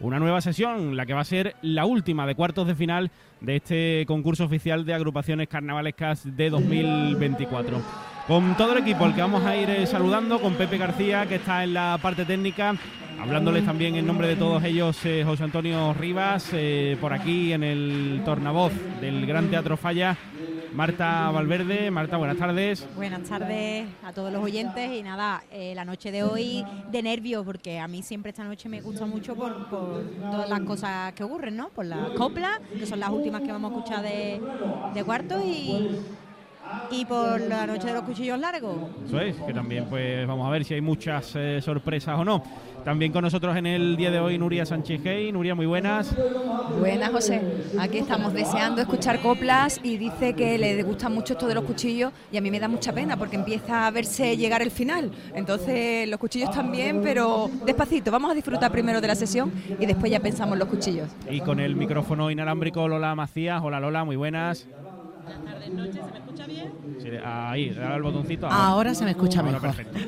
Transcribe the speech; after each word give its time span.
una 0.00 0.18
nueva 0.18 0.40
sesión, 0.40 0.96
la 0.96 1.06
que 1.06 1.14
va 1.14 1.20
a 1.20 1.24
ser 1.24 1.56
la 1.62 1.86
última 1.86 2.26
de 2.26 2.34
cuartos 2.34 2.66
de 2.66 2.74
final 2.74 3.10
de 3.40 3.56
este 3.56 4.04
concurso 4.06 4.44
oficial 4.44 4.84
de 4.84 4.92
agrupaciones 4.92 5.48
carnavalescas 5.48 6.36
de 6.36 6.50
2024. 6.50 7.80
Con 8.28 8.54
todo 8.56 8.74
el 8.74 8.78
equipo 8.80 9.04
al 9.04 9.14
que 9.14 9.22
vamos 9.22 9.44
a 9.44 9.56
ir 9.56 9.70
eh, 9.70 9.86
saludando, 9.86 10.40
con 10.40 10.54
Pepe 10.54 10.76
García, 10.76 11.26
que 11.26 11.36
está 11.36 11.64
en 11.64 11.72
la 11.72 11.98
parte 12.02 12.26
técnica, 12.26 12.74
hablándoles 13.18 13.64
también 13.64 13.96
en 13.96 14.06
nombre 14.06 14.28
de 14.28 14.36
todos 14.36 14.62
ellos, 14.62 14.98
eh, 15.06 15.22
José 15.24 15.44
Antonio 15.44 15.94
Rivas, 15.94 16.50
eh, 16.52 16.98
por 17.00 17.14
aquí 17.14 17.54
en 17.54 17.64
el 17.64 18.20
tornavoz 18.24 18.72
del 19.00 19.26
Gran 19.26 19.48
Teatro 19.48 19.78
Falla, 19.78 20.18
Marta 20.72 21.30
Valverde. 21.30 21.90
Marta, 21.90 22.16
buenas 22.16 22.36
tardes. 22.36 22.86
Buenas 22.94 23.28
tardes 23.28 23.88
a 24.04 24.12
todos 24.12 24.32
los 24.32 24.42
oyentes 24.42 24.90
y 24.92 25.02
nada, 25.02 25.42
eh, 25.50 25.72
la 25.74 25.84
noche 25.84 26.12
de 26.12 26.22
hoy 26.22 26.64
de 26.90 27.02
nervios, 27.02 27.44
porque 27.44 27.78
a 27.78 27.88
mí 27.88 28.02
siempre 28.02 28.30
esta 28.30 28.44
noche 28.44 28.68
me 28.68 28.80
gusta 28.80 29.04
mucho 29.06 29.34
por, 29.34 29.68
todas 29.68 30.48
las 30.48 30.60
cosas 30.60 31.12
que 31.14 31.24
ocurren, 31.24 31.56
¿no? 31.56 31.68
Por 31.70 31.86
las 31.86 32.10
coplas, 32.10 32.60
que 32.78 32.86
son 32.86 33.00
las 33.00 33.10
últimas 33.10 33.42
que 33.42 33.52
vamos 33.52 33.72
a 33.72 33.76
escuchar 33.76 34.02
de, 34.02 34.40
de 34.94 35.04
cuarto 35.04 35.40
y 35.44 35.98
y 36.90 37.04
por 37.04 37.40
la 37.40 37.66
noche 37.66 37.88
de 37.88 37.94
los 37.94 38.02
cuchillos 38.02 38.38
largos. 38.38 38.76
Eso 39.06 39.20
es, 39.20 39.36
que 39.36 39.52
también 39.52 39.86
pues 39.88 40.26
vamos 40.26 40.46
a 40.46 40.50
ver 40.50 40.64
si 40.64 40.74
hay 40.74 40.80
muchas 40.80 41.32
eh, 41.34 41.60
sorpresas 41.60 42.18
o 42.18 42.24
no. 42.24 42.42
También 42.84 43.12
con 43.12 43.22
nosotros 43.22 43.56
en 43.56 43.66
el 43.66 43.96
día 43.96 44.10
de 44.10 44.20
hoy 44.20 44.38
Nuria 44.38 44.64
Sánchez 44.64 45.02
Gay. 45.02 45.32
Nuria, 45.32 45.54
muy 45.54 45.66
buenas. 45.66 46.14
Buenas, 46.78 47.10
José. 47.10 47.42
Aquí 47.78 47.98
estamos 47.98 48.32
deseando 48.32 48.80
escuchar 48.80 49.20
coplas 49.20 49.80
y 49.82 49.98
dice 49.98 50.34
que 50.34 50.56
le 50.58 50.82
gusta 50.82 51.08
mucho 51.08 51.34
esto 51.34 51.46
de 51.46 51.54
los 51.54 51.64
cuchillos 51.64 52.12
y 52.32 52.38
a 52.38 52.40
mí 52.40 52.50
me 52.50 52.58
da 52.58 52.68
mucha 52.68 52.92
pena 52.92 53.16
porque 53.16 53.36
empieza 53.36 53.86
a 53.86 53.90
verse 53.90 54.36
llegar 54.36 54.62
el 54.62 54.70
final. 54.70 55.10
Entonces 55.34 56.08
los 56.08 56.18
cuchillos 56.18 56.50
también, 56.50 57.02
pero 57.02 57.50
despacito. 57.66 58.10
Vamos 58.10 58.30
a 58.30 58.34
disfrutar 58.34 58.72
primero 58.72 59.00
de 59.00 59.08
la 59.08 59.14
sesión 59.14 59.52
y 59.78 59.86
después 59.86 60.10
ya 60.10 60.20
pensamos 60.20 60.58
los 60.58 60.68
cuchillos. 60.68 61.08
Y 61.30 61.40
con 61.40 61.60
el 61.60 61.76
micrófono 61.76 62.30
inalámbrico 62.30 62.88
Lola 62.88 63.14
Macías. 63.14 63.60
Hola 63.62 63.80
Lola, 63.80 64.04
muy 64.04 64.16
buenas. 64.16 64.66
Buenas 65.30 65.54
tardes, 65.54 65.72
noches, 65.72 65.94
¿se 65.94 66.10
me 66.10 66.18
escucha 66.18 66.46
bien? 66.46 66.72
Sí, 66.98 67.08
ahí, 67.24 67.70
dale 67.70 67.94
al 67.94 68.02
botoncito. 68.02 68.48
Ahora, 68.48 68.94
se 68.94 69.04
me 69.04 69.12
escucha 69.12 69.42
mejor. 69.44 69.60
Perfecto. 69.60 69.98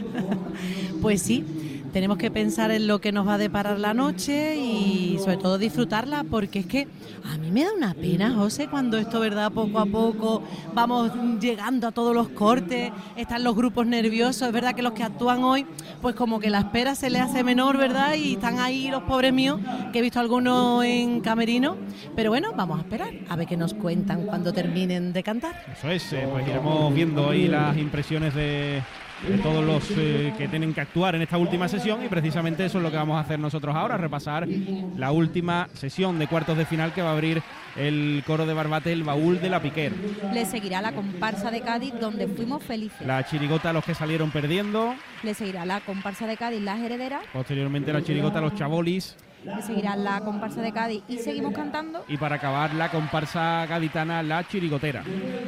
pues 1.01 1.23
sí, 1.23 1.45
tenemos 1.93 2.17
que 2.17 2.31
pensar 2.31 2.71
en 2.71 2.87
lo 2.87 3.01
que 3.01 3.13
nos 3.13 3.29
va 3.29 3.35
a 3.35 3.39
deparar 3.39 3.79
la 3.79 3.93
noche 3.93 4.57
y 4.57 5.19
sobre 5.19 5.37
todo 5.37 5.59
disfrutarla 5.59 6.25
porque 6.25 6.61
es 6.61 6.67
que 6.67 6.89
a 7.25 7.37
mí 7.37 7.51
me 7.51 7.65
da 7.65 7.73
una 7.73 7.93
pena, 7.93 8.35
José, 8.35 8.69
cuando 8.69 8.97
esto, 8.97 9.21
¿verdad? 9.21 9.53
Poco 9.53 9.79
a 9.79 9.87
poco 9.87 10.43
vamos 10.75 11.13
llegando 11.39 11.87
a 11.87 11.93
todos 11.93 12.15
los 12.15 12.31
cortes, 12.31 12.91
están 13.17 13.45
los 13.45 13.55
grupos 13.55 13.87
nerviosos, 13.87 14.49
es 14.49 14.53
verdad 14.53 14.75
que 14.75 14.83
los 14.83 14.93
que 14.93 15.03
actúan 15.03 15.45
hoy, 15.45 15.67
pues 16.01 16.15
como 16.15 16.41
que 16.41 16.49
la 16.49 16.61
espera 16.61 16.95
se 16.95 17.11
le 17.11 17.21
hace 17.21 17.45
menor, 17.45 17.77
¿verdad? 17.77 18.15
Y 18.15 18.35
están 18.35 18.59
ahí 18.59 18.89
los 18.89 19.03
pobres 19.03 19.33
míos, 19.33 19.61
que 19.93 19.99
he 19.99 20.03
visto 20.03 20.19
algunos 20.19 20.85
en 20.85 21.21
camerino, 21.21 21.77
pero 22.17 22.31
bueno, 22.31 22.53
vamos 22.57 22.79
a 22.79 22.83
esperar 22.83 23.11
a 23.29 23.37
ver 23.37 23.47
qué 23.47 23.57
nos 23.57 23.75
cuentan 23.75 24.25
cuando 24.25 24.53
terminen 24.53 25.12
de 25.13 25.23
cantar. 25.23 25.65
Eso 25.73 25.91
es, 25.91 26.13
eh, 26.13 26.27
pues 26.31 26.47
iremos 26.47 26.95
viendo 26.95 27.31
ahí 27.31 27.49
las 27.49 27.77
impresiones 27.77 28.35
de 28.35 28.83
de 29.29 29.39
todos 29.39 29.65
los 29.65 29.91
eh, 29.97 30.35
que 30.37 30.49
tienen 30.49 30.75
que 30.75 30.81
actuar 30.81 31.15
en 31.15 31.23
esta 31.23 31.39
última 31.39 31.69
sesión 31.69 32.05
y 32.05 32.09
precisamente 32.09 32.65
eso 32.65 32.79
es 32.79 32.85
lo 32.85 32.91
que 32.91 32.97
vamos 32.97 33.17
a 33.17 33.21
hacer 33.21 33.39
nosotros 33.39 33.75
ahora, 33.75 33.97
repasar 33.97 34.49
la 34.97 35.13
última 35.13 35.69
sesión 35.75 36.19
de 36.19 36.27
cuartos 36.27 36.59
de 36.59 36.67
final 36.67 36.93
que 36.93 37.03
va 37.03 37.11
a 37.11 37.13
abrir 37.13 37.43
el 37.77 38.23
coro 38.27 38.47
de 38.47 38.55
Barbate, 38.55 38.93
el 38.93 39.05
baúl 39.05 39.41
de 39.41 39.49
la 39.49 39.63
Piquer. 39.63 39.93
Le 40.33 40.45
seguirá 40.45 40.83
la 40.83 40.93
comparsa 40.93 41.51
de 41.51 41.61
Cádiz 41.61 41.95
donde 42.01 42.27
fuimos 42.27 42.63
felices. 42.65 43.07
La 43.07 43.25
chirigota 43.25 43.73
los 43.73 43.85
que 43.85 43.95
salieron 43.95 44.31
perdiendo. 44.31 44.95
Le 45.23 45.35
seguirá 45.35 45.65
la 45.65 45.81
comparsa 45.81 46.27
de 46.27 46.37
Cádiz, 46.37 46.61
las 46.61 46.81
herederas. 46.81 47.23
Posteriormente 47.33 47.93
la 47.93 48.03
chirigota 48.03 48.41
los 48.41 48.55
chabolis 48.55 49.17
que 49.43 49.63
seguirá 49.63 49.97
la 49.97 50.21
comparsa 50.21 50.61
de 50.63 50.73
Cádiz 50.73 51.03
y 51.09 51.19
seguimos 51.19 51.53
cantando. 51.53 52.05
Y 52.09 52.17
para 52.17 52.37
acabar 52.37 52.75
la 52.75 52.91
comparsa 52.91 53.67
gaditana 53.67 54.23
La 54.23 54.47
Chirigotera. 54.47 55.03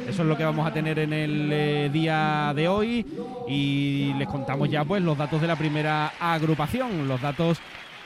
Eso 0.07 0.21
es 0.21 0.27
lo 0.27 0.37
que 0.37 0.43
vamos 0.43 0.67
a 0.67 0.73
tener 0.73 0.99
en 0.99 1.13
el 1.13 1.49
eh, 1.51 1.89
día 1.91 2.53
de 2.55 2.67
hoy 2.67 3.05
y 3.47 4.13
les 4.17 4.27
contamos 4.27 4.69
ya 4.69 4.83
pues 4.83 5.01
los 5.01 5.17
datos 5.17 5.41
de 5.41 5.47
la 5.47 5.55
primera 5.55 6.13
agrupación, 6.19 7.07
los 7.07 7.21
datos 7.21 7.59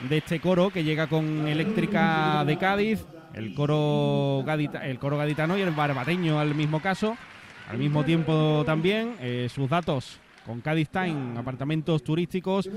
de 0.08 0.18
este 0.18 0.40
coro 0.40 0.70
que 0.70 0.84
llega 0.84 1.08
con 1.08 1.46
Eléctrica 1.46 2.44
de 2.44 2.56
Cádiz, 2.56 3.04
el 3.34 3.54
coro, 3.54 4.44
el 4.82 4.98
coro 4.98 5.18
gaditano 5.18 5.58
y 5.58 5.62
el 5.62 5.70
barbateño 5.70 6.38
al 6.40 6.54
mismo 6.54 6.80
caso, 6.80 7.16
al 7.68 7.78
mismo 7.78 8.04
tiempo 8.04 8.62
también, 8.64 9.16
eh, 9.20 9.48
sus 9.52 9.68
datos 9.68 10.20
con 10.46 10.60
Cádiz 10.60 10.88
Time, 10.88 11.38
apartamentos 11.38 12.02
turísticos, 12.02 12.68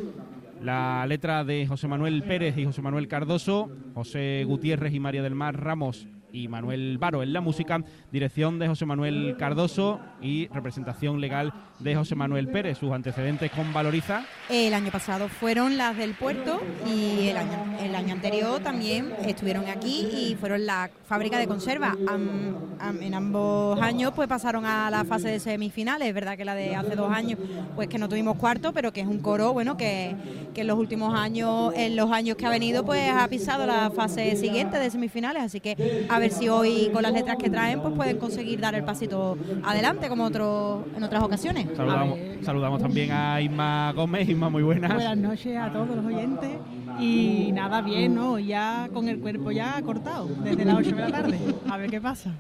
la 0.62 1.06
letra 1.08 1.44
de 1.44 1.68
José 1.68 1.88
Manuel 1.88 2.24
Pérez 2.24 2.58
y 2.58 2.66
José 2.66 2.82
Manuel 2.82 3.08
Cardoso, 3.08 3.70
José 3.94 4.44
Gutiérrez 4.46 4.94
y 4.94 5.00
María 5.00 5.24
del 5.24 5.36
Mar 5.36 5.60
Ramos 5.60 6.08
y 6.32 6.48
Manuel 6.48 6.98
Varo 6.98 7.22
en 7.22 7.32
la 7.32 7.42
música, 7.42 7.84
dirección 8.12 8.60
de 8.60 8.68
José 8.68 8.86
Manuel 8.86 9.36
Cardoso 9.38 10.00
y 10.22 10.48
representación 10.48 11.22
legal 11.22 11.54
de 11.84 11.96
José 11.96 12.16
Manuel 12.16 12.48
Pérez. 12.48 12.78
Sus 12.78 12.92
antecedentes 12.92 13.52
con 13.52 13.74
Valoriza. 13.74 14.24
El 14.50 14.74
año 14.74 14.92
pasado 14.92 15.28
fueron 15.28 15.78
las 15.78 15.98
del 15.98 16.14
puerto 16.14 16.62
y 16.88 17.28
el 17.28 17.38
año, 17.38 17.78
el 17.82 17.94
año 17.94 18.14
anterior 18.14 18.62
también 18.62 19.14
estuvieron 19.26 19.68
aquí 19.68 20.08
y 20.12 20.36
fueron 20.36 20.66
la 20.66 20.90
fábrica 21.06 21.38
de 21.38 21.48
conserva. 21.48 21.96
en 22.00 23.14
ambos 23.14 23.82
años 23.82 24.14
pues 24.16 24.28
pasaron 24.28 24.66
a 24.66 24.90
la 24.90 25.04
fase 25.04 25.30
de 25.30 25.40
semifinales. 25.40 26.08
Es 26.08 26.14
verdad 26.14 26.38
que 26.38 26.46
la 26.46 26.56
de 26.56 26.76
hace 26.76 26.96
dos 26.96 27.12
años 27.12 27.40
pues 27.76 27.88
que 27.90 27.98
no 27.98 28.08
tuvimos 28.08 28.38
cuarto, 28.38 28.72
pero 28.74 28.94
que 28.94 29.02
es 29.02 29.08
un 29.08 29.20
coro 29.20 29.54
bueno 29.54 29.76
que, 29.76 30.16
que 30.54 30.62
en 30.62 30.68
los 30.68 30.78
últimos 30.78 31.14
años, 31.14 31.74
en 31.76 31.96
los 31.96 32.12
años 32.12 32.38
que 32.38 32.46
ha 32.46 32.50
venido 32.50 32.86
pues 32.86 33.10
ha 33.10 33.28
pisado 33.28 33.66
la 33.66 33.92
fase 33.92 34.36
siguiente 34.38 34.80
de 34.80 34.90
semifinales. 34.90 35.44
Así 35.44 35.60
que 35.60 36.08
a 36.10 36.20
ver 36.20 36.32
si 36.32 36.48
hoy 36.48 36.90
con 36.94 37.04
las 37.04 37.12
letras 37.12 37.38
que 37.38 37.50
traen 37.50 37.82
pues 37.82 37.94
pueden 37.94 38.18
conseguir 38.18 38.62
dar 38.62 38.74
el 38.76 38.84
pasito 38.84 39.38
adelante 39.64 40.08
como 40.08 40.24
otro, 40.24 40.86
en 40.96 41.04
otras 41.04 41.22
ocasiones. 41.24 41.73
Saludamos, 41.76 42.20
saludamos 42.42 42.82
también 42.82 43.12
a 43.12 43.42
Isma 43.42 43.92
Gómez. 43.94 44.30
Isma, 44.30 44.50
muy 44.50 44.64
buenas. 44.64 44.94
Buenas 44.94 45.18
noches 45.18 45.58
a 45.58 45.72
todos 45.72 45.96
los 45.96 46.06
oyentes. 46.06 46.52
Y 47.00 47.52
nada, 47.54 47.82
bien, 47.82 48.16
¿no? 48.16 48.38
Ya 48.40 48.90
con 48.94 49.08
el 49.10 49.20
cuerpo 49.20 49.52
ya 49.52 49.82
cortado, 49.82 50.28
desde 50.44 50.66
las 50.66 50.76
8 50.76 50.96
de 50.96 51.02
la 51.02 51.12
tarde. 51.12 51.40
A 51.70 51.78
ver 51.78 51.90
qué 51.90 52.00
pasa. 52.00 52.32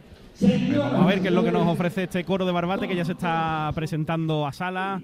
vamos 0.42 1.02
a 1.02 1.06
ver 1.06 1.22
qué 1.22 1.30
es 1.30 1.34
lo 1.34 1.44
que 1.44 1.52
nos 1.52 1.68
ofrece 1.68 2.04
este 2.04 2.24
coro 2.24 2.46
de 2.46 2.52
Barbate 2.52 2.88
que 2.88 2.96
ya 2.96 3.06
se 3.06 3.14
está 3.14 3.72
presentando 3.74 4.46
a 4.46 4.54
sala. 4.54 5.02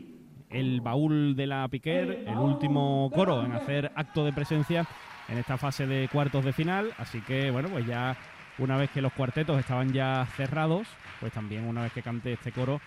El 0.49 0.81
baúl 0.81 1.35
de 1.35 1.45
la 1.45 1.67
Piquer, 1.67 2.25
el 2.27 2.37
último 2.37 3.11
coro 3.13 3.45
en 3.45 3.51
hacer 3.51 3.91
acto 3.95 4.25
de 4.25 4.33
presencia 4.33 4.87
en 5.27 5.37
esta 5.37 5.57
fase 5.57 5.85
de 5.85 6.09
cuartos 6.11 6.43
de 6.43 6.53
final. 6.53 6.91
Así 6.97 7.21
que, 7.21 7.51
bueno, 7.51 7.69
pues 7.69 7.85
ya 7.85 8.17
una 8.57 8.75
vez 8.75 8.89
que 8.89 9.01
los 9.01 9.13
cuartetos 9.13 9.59
estaban 9.59 9.93
ya 9.93 10.27
cerrados, 10.35 10.87
pues 11.19 11.31
también 11.31 11.65
una 11.65 11.83
vez 11.83 11.93
que 11.93 12.01
cante 12.01 12.33
este 12.33 12.51
coro 12.51 12.81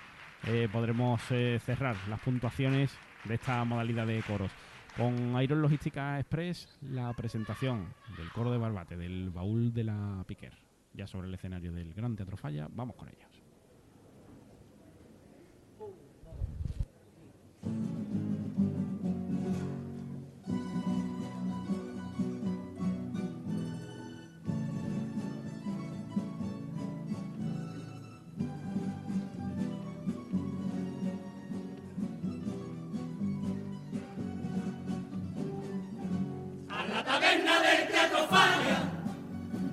eh, 0.47 0.69
podremos 0.72 1.20
eh, 1.30 1.60
cerrar 1.64 1.97
las 2.08 2.20
puntuaciones 2.20 2.97
de 3.25 3.34
esta 3.34 3.64
modalidad 3.64 4.06
de 4.06 4.22
coros. 4.22 4.50
Con 4.97 5.41
Iron 5.42 5.62
Logística 5.62 6.19
Express, 6.19 6.78
la 6.82 7.12
presentación 7.14 7.94
del 8.16 8.30
coro 8.30 8.50
de 8.53 8.58
Barbate, 8.58 8.97
del 8.97 9.30
baúl 9.30 9.72
de 9.72 9.84
la 9.84 10.25
Piquer, 10.26 10.53
ya 10.92 11.06
sobre 11.06 11.28
el 11.28 11.34
escenario 11.34 11.72
del 11.72 11.94
Gran 11.94 12.14
Teatro 12.14 12.36
Falla, 12.36 12.69
vamos 12.70 12.97
con 12.97 13.08
ellos. 13.08 13.42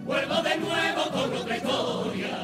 Vuelvo 0.09 0.41
de 0.41 0.57
nuevo 0.57 1.03
con 1.11 1.33
otra 1.33 1.57
historia. 1.57 2.37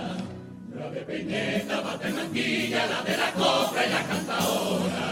La 0.77 0.89
de 0.91 1.01
Peñeta, 1.01 1.97
de 1.97 2.09
Manquilla, 2.11 2.85
la 2.85 3.01
de 3.01 3.17
la 3.17 3.31
copla 3.31 3.85
y 3.85 3.89
la 3.89 4.03
cantadora. 4.03 5.07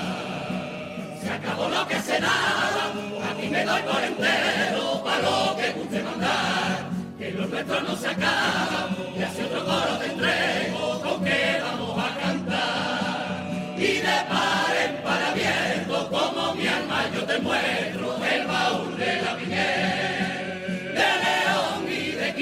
Se 1.22 1.30
acabó 1.30 1.70
lo 1.70 1.88
que 1.88 2.00
se 2.00 2.20
daba, 2.20 2.86
aquí 3.32 3.48
me 3.50 3.66
doy 3.66 3.82
por 3.82 4.04
entero, 4.04 5.04
para 5.04 5.22
lo 5.22 5.56
que 5.58 5.72
guste 5.72 6.04
mandar. 6.04 6.90
Que 7.18 7.32
los 7.32 7.50
nuestros 7.50 7.84
no 7.84 7.96
se 7.96 8.08
acaban, 8.08 8.98
y 9.18 9.24
así 9.24 9.42
otro 9.42 9.66
coro 9.66 9.98
te 10.00 10.06
entrego, 10.12 11.02
con 11.02 11.24
que 11.24 11.62
vamos 11.64 12.04
a 12.06 12.20
cantar. 12.20 13.76
Y 13.78 13.94
de 14.08 14.18
par 14.30 14.76
en 14.86 15.04
par 15.04 15.24
abierto, 15.24 16.10
como 16.10 16.56
mi 16.56 16.68
alma 16.68 17.06
yo 17.16 17.24
te 17.26 17.40
muestro, 17.40 18.23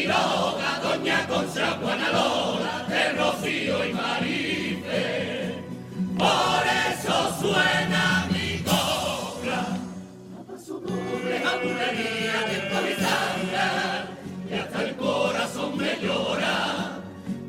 Quiroga, 0.01 0.80
Doña 0.81 1.27
Concha, 1.27 1.77
Juana 1.80 2.09
Lola, 2.09 2.86
de 2.89 3.13
Rocío 3.13 3.86
y 3.86 3.94
Marife. 3.94 5.56
Por 6.18 6.63
eso 6.89 7.15
suena 7.39 8.27
mi 8.31 8.63
cobra. 8.63 9.62
A 10.51 10.57
su 10.57 10.81
pobre 10.81 11.39
jabulería 11.44 12.38
de 12.50 12.57
Polizanga, 12.71 14.07
y 14.50 14.53
hasta 14.56 14.81
el 14.81 14.95
corazón 14.95 15.77
me 15.77 15.95
llora. 16.01 17.00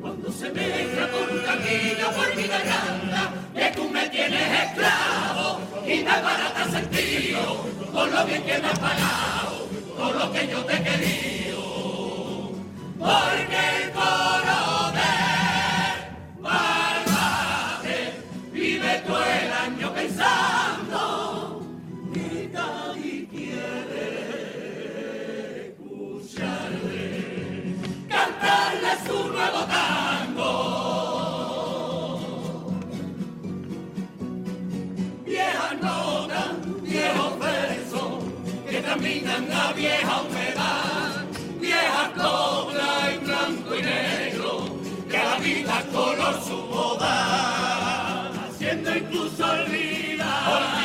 Cuando 0.02 0.30
se 0.30 0.50
mezcla 0.50 1.08
con 1.08 1.38
un 1.38 1.42
camino 1.44 2.06
por 2.14 2.36
mi 2.36 2.46
garganta, 2.48 3.30
que 3.54 3.72
tú 3.74 3.88
me 3.88 4.08
tienes 4.10 4.60
esclavo 4.60 5.58
y 5.86 5.96
me 6.04 6.22
barata 6.26 6.70
sentido, 6.70 7.64
por 7.94 8.12
lo 8.12 8.26
bien 8.26 8.42
que 8.42 8.58
me 8.58 8.68
has 8.68 8.78
pagado, 8.78 9.68
por 9.96 10.14
lo 10.16 10.32
que 10.32 10.48
yo 10.48 10.62
te 10.66 10.82
quería. 10.82 11.31
Porque 13.02 13.60
el 13.82 13.90
coro 13.90 14.92
de 14.98 15.14
malvades 16.40 18.12
vive 18.52 18.92
todo 19.04 19.24
el 19.24 19.52
año 19.52 19.92
pensando 19.92 21.66
vida 22.12 22.66
y 22.96 23.26
quiere 23.26 24.06
escucharle 25.66 27.04
cantarle 28.08 28.92
su 29.04 29.18
nuevo 29.32 29.60
tango. 29.64 30.52
Vieja 35.26 35.68
nota, 35.80 36.42
viejo 36.82 37.36
verso 37.40 38.02
que 38.70 38.80
caminan 38.80 39.48
la 39.48 39.72
vieja 39.72 40.20
humedad 40.22 40.91
blanco, 42.08 42.68
blanco 43.24 43.74
y 43.74 43.82
negro, 43.82 44.64
que 45.08 45.16
a 45.16 45.24
la 45.24 45.38
vida 45.38 45.84
color 45.92 46.42
su 46.42 46.56
moda, 46.56 48.30
haciendo 48.48 48.96
incluso 48.96 49.44
olvidar. 49.44 50.81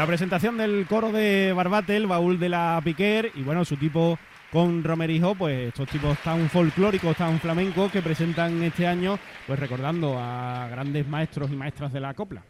La 0.00 0.06
presentación 0.06 0.56
del 0.56 0.86
coro 0.86 1.12
de 1.12 1.52
Barbate, 1.52 1.94
el 1.94 2.06
baúl 2.06 2.40
de 2.40 2.48
la 2.48 2.80
Piquer, 2.82 3.32
y 3.34 3.42
bueno, 3.42 3.66
su 3.66 3.76
tipo 3.76 4.18
con 4.50 4.82
Romerijo, 4.82 5.34
pues 5.34 5.68
estos 5.68 5.90
tipos 5.90 6.16
tan 6.20 6.48
folclóricos, 6.48 7.14
tan 7.18 7.38
flamencos 7.38 7.92
que 7.92 8.00
presentan 8.00 8.62
este 8.62 8.86
año, 8.86 9.18
pues 9.46 9.58
recordando 9.58 10.18
a 10.18 10.68
grandes 10.70 11.06
maestros 11.06 11.50
y 11.50 11.54
maestras 11.54 11.92
de 11.92 12.00
la 12.00 12.14
copla. 12.14 12.42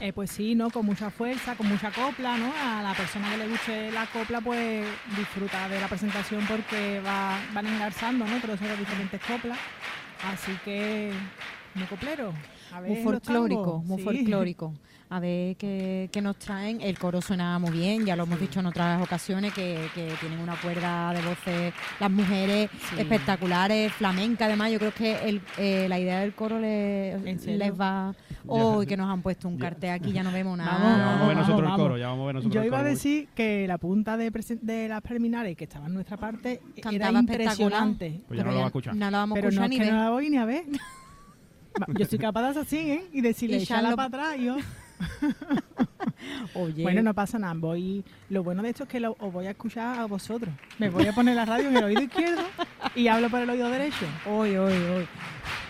Eh, 0.00 0.12
pues 0.12 0.28
sí, 0.32 0.56
¿no? 0.56 0.68
Con 0.70 0.84
mucha 0.86 1.08
fuerza, 1.08 1.54
con 1.54 1.68
mucha 1.68 1.92
copla, 1.92 2.36
¿no? 2.36 2.52
A 2.60 2.82
la 2.82 2.94
persona 2.94 3.30
que 3.30 3.36
le 3.36 3.46
guste 3.46 3.92
la 3.92 4.06
copla, 4.06 4.40
pues 4.40 4.84
disfruta 5.16 5.68
de 5.68 5.80
la 5.80 5.86
presentación 5.86 6.44
porque 6.48 7.00
va, 7.06 7.38
van 7.54 7.68
engarzando, 7.68 8.26
¿no? 8.26 8.40
Todas 8.40 8.60
esas 8.60 8.76
diferentes 8.76 9.20
coplas. 9.20 9.58
Así 10.32 10.50
que, 10.64 11.12
muy 11.76 11.86
coplero. 11.86 12.32
A 12.72 12.80
ver 12.80 12.90
Muy 12.90 13.02
folclórico, 13.04 13.82
muy 13.86 13.98
Sí. 13.98 14.02
folclórico. 14.04 14.74
A 15.08 15.20
ver 15.20 15.54
qué, 15.56 16.08
qué 16.10 16.20
nos 16.20 16.36
traen. 16.36 16.80
El 16.80 16.98
coro 16.98 17.20
suena 17.22 17.60
muy 17.60 17.70
bien, 17.70 18.04
ya 18.04 18.16
lo 18.16 18.24
hemos 18.24 18.40
dicho 18.40 18.58
en 18.58 18.66
otras 18.66 19.00
ocasiones, 19.00 19.52
que, 19.54 19.78
que 19.94 20.12
tienen 20.20 20.40
una 20.40 20.56
cuerda 20.56 21.12
de 21.14 21.22
voces 21.22 21.72
las 22.00 22.10
mujeres 22.10 22.68
Sí. 22.90 22.96
espectaculares, 23.00 23.92
flamenca 23.92 24.46
además. 24.46 24.72
Yo 24.72 24.78
creo 24.80 24.92
que 24.92 25.28
el, 25.28 25.40
eh, 25.58 25.86
la 25.88 26.00
idea 26.00 26.20
del 26.20 26.34
coro 26.34 26.58
le- 26.58 27.16
les 27.22 27.72
va... 27.80 28.14
Hoy 28.48 28.86
que 28.86 28.96
nos 28.96 29.08
han 29.10 29.22
puesto 29.22 29.48
un 29.48 29.58
cartel 29.58 29.90
aquí, 29.90 30.12
ya 30.12 30.22
no 30.22 30.30
vemos 30.30 30.56
nada. 30.56 30.72
Vamos, 30.78 30.98
ya 30.98 31.04
vamos 31.04 31.06
a 31.06 31.10
ver 31.10 31.18
vamos, 31.20 31.34
nosotros 31.36 31.58
el 31.58 31.64
vamos. 31.64 31.80
coro, 31.80 31.98
ya 31.98 32.06
vamos 32.08 32.22
a 32.22 32.26
ver 32.26 32.34
nosotros 32.36 32.54
Yo 32.54 32.60
el 32.60 32.66
iba 32.68 32.76
a 32.76 32.80
coro. 32.80 32.90
decir 32.90 33.28
que 33.34 33.66
la 33.66 33.78
punta 33.78 34.16
de, 34.16 34.32
presen- 34.32 34.60
de 34.60 34.88
las 34.88 35.02
preliminares 35.02 35.56
que 35.56 35.64
estaba 35.64 35.86
en 35.86 35.94
nuestra 35.94 36.16
parte 36.16 36.60
era 36.76 36.82
Cantaba 36.82 37.18
espectacular. 37.20 37.20
impresionante. 37.40 38.20
Pues 38.28 38.38
ya 38.38 38.44
no 38.44 38.50
lo 38.52 38.58
va 38.58 38.62
a 38.64 38.66
escuchar. 38.66 38.94
No 38.94 39.10
lo 39.10 39.16
vamos 39.16 39.36
a 39.36 39.40
Pero 39.40 39.46
no 39.46 39.50
escuchar 39.50 39.64
es 39.64 39.70
ni 39.70 39.76
que 39.78 39.84
ver. 39.84 39.92
no 39.94 40.00
la 40.00 40.10
voy 40.10 40.30
ni 40.30 40.36
a 40.36 40.44
ver. 40.44 40.64
Yo 41.98 42.06
soy 42.06 42.18
capaz 42.18 42.42
de 42.42 42.48
hacer 42.48 42.62
así, 42.62 42.78
¿eh? 42.78 43.04
Y 43.12 43.20
decirle, 43.20 43.56
echarla 43.58 43.94
para 43.96 44.08
atrás. 44.08 44.36
y 44.38 44.44
yo- 44.46 44.56
Oye, 46.54 46.82
Bueno, 46.82 47.02
no 47.02 47.14
pasa 47.14 47.38
nada. 47.38 47.54
Voy, 47.56 48.04
lo 48.30 48.42
bueno 48.42 48.62
de 48.62 48.70
esto 48.70 48.84
es 48.84 48.88
que 48.88 49.00
lo, 49.00 49.16
os 49.18 49.32
voy 49.32 49.46
a 49.46 49.50
escuchar 49.50 49.98
a 49.98 50.06
vosotros. 50.06 50.52
Me 50.78 50.88
voy 50.90 51.06
a 51.06 51.12
poner 51.12 51.36
la 51.36 51.44
radio 51.44 51.68
en 51.68 51.76
el 51.76 51.84
oído 51.84 52.02
izquierdo 52.02 52.42
y 52.94 53.08
hablo 53.08 53.28
por 53.28 53.40
el 53.40 53.50
oído 53.50 53.68
derecho. 53.68 54.06
hoy, 54.26 54.56
hoy, 54.56 54.72
hoy. 54.72 55.08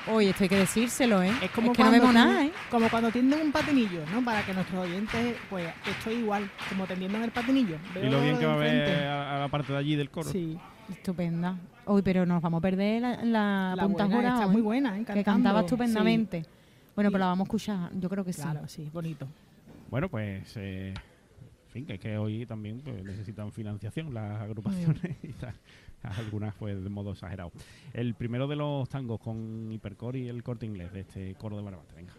Hoy, 0.09 0.27
esto 0.27 0.45
hay 0.45 0.49
que 0.49 0.59
decírselo, 0.59 1.21
¿eh? 1.21 1.33
Es 1.43 1.51
como 1.51 1.73
que 1.73 1.83
no 1.83 1.89
cuando 1.89 1.93
vemos 1.93 2.09
tú- 2.09 2.15
nada, 2.15 2.45
¿eh? 2.45 2.53
Como 2.71 2.89
cuando 2.89 3.11
tienden 3.11 3.41
un 3.41 3.51
patinillo, 3.51 4.05
¿no? 4.15 4.25
Para 4.25 4.47
que 4.47 4.55
nuestros 4.55 4.87
oyentes, 4.87 5.37
pues 5.51 5.67
estoy 5.85 6.15
igual, 6.15 6.49
como 6.69 6.87
tendiendo 6.87 7.19
en 7.19 7.25
el 7.25 7.33
patinillo. 7.33 7.77
Y 8.01 8.07
lo 8.09 8.21
bien 8.23 8.39
que 8.39 8.47
va 8.47 8.55
a 8.55 8.57
ver 8.57 9.05
a, 9.09 9.41
la 9.41 9.49
parte 9.49 9.73
de 9.73 9.79
allí 9.79 9.97
del 9.97 10.09
coro. 10.11 10.31
Sí, 10.31 10.57
Estupenda. 10.89 11.57
Hoy, 11.87 12.03
pero 12.03 12.25
nos 12.25 12.41
vamos 12.41 12.59
a 12.59 12.61
perder 12.63 13.03
la, 13.03 13.25
la, 13.25 13.75
la 13.77 13.83
punta 13.83 14.05
buena, 14.05 14.17
jurado, 14.17 14.35
está 14.37 14.47
¿eh? 14.47 14.53
muy 14.53 14.63
buena, 14.63 14.97
¿eh? 14.99 15.05
que 15.05 15.25
cantaba 15.25 15.61
estupendamente. 15.61 16.45
Bueno, 16.97 17.11
pero 17.11 17.19
la 17.19 17.27
vamos 17.27 17.45
a 17.45 17.49
escuchar, 17.49 17.91
yo 17.93 18.09
creo 18.09 18.25
que 18.25 18.33
sí. 18.33 18.41
Claro, 18.41 18.67
sí, 18.67 18.89
bonito. 18.91 19.29
Bueno, 19.91 20.09
pues, 20.09 20.57
eh, 20.57 20.95
en 20.95 21.71
fin, 21.71 21.85
que 21.85 21.95
es 21.95 22.01
que 22.01 22.17
hoy 22.17 22.47
también 22.47 22.81
pues, 22.81 23.05
necesitan 23.05 23.53
financiación 23.53 24.15
las 24.15 24.41
agrupaciones 24.41 25.03
y 25.23 25.33
tal. 25.35 25.55
Algunas, 26.03 26.55
pues, 26.55 26.83
de 26.83 26.89
modo 26.89 27.13
exagerado. 27.13 27.53
El 27.93 28.15
primero 28.15 28.49
de 28.49 28.57
los 28.57 28.89
tangos 28.89 29.21
con 29.21 29.71
Hipercore 29.71 30.21
y 30.21 30.29
el 30.29 30.43
corte 30.43 30.65
inglés 30.65 30.91
de 30.95 31.01
este 31.01 31.35
coro 31.35 31.59
de 31.59 31.65
Barbate. 31.65 31.95
Venga. 31.95 32.15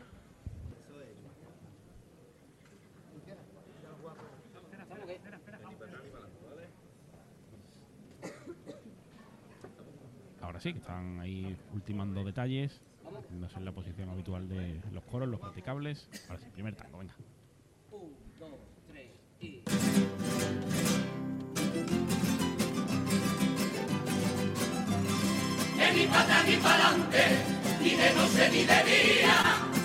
Ahora 10.40 10.60
sí, 10.60 10.72
que 10.72 10.80
están 10.80 11.20
ahí 11.20 11.58
ultimando 11.74 12.24
detalles, 12.24 12.80
no 13.12 13.48
en 13.56 13.66
la 13.66 13.72
posición 13.72 14.10
habitual 14.10 14.48
de 14.48 14.80
los 14.92 15.04
coros, 15.06 15.28
los 15.28 15.40
practicables. 15.40 16.08
Ahora 16.30 16.42
sí, 16.42 16.50
primer 16.54 16.76
tango, 16.76 17.00
venga. 17.00 17.14
que 25.78 25.94
ni 25.94 26.08
para 26.08 26.22
atrás 26.22 26.48
ni 26.48 26.58
para 26.58 26.88
adelante, 26.88 27.24
ni 27.82 27.90
de 27.92 28.14
noche 28.14 28.50
ni 28.52 28.64
de 28.66 28.84
día, 28.84 29.36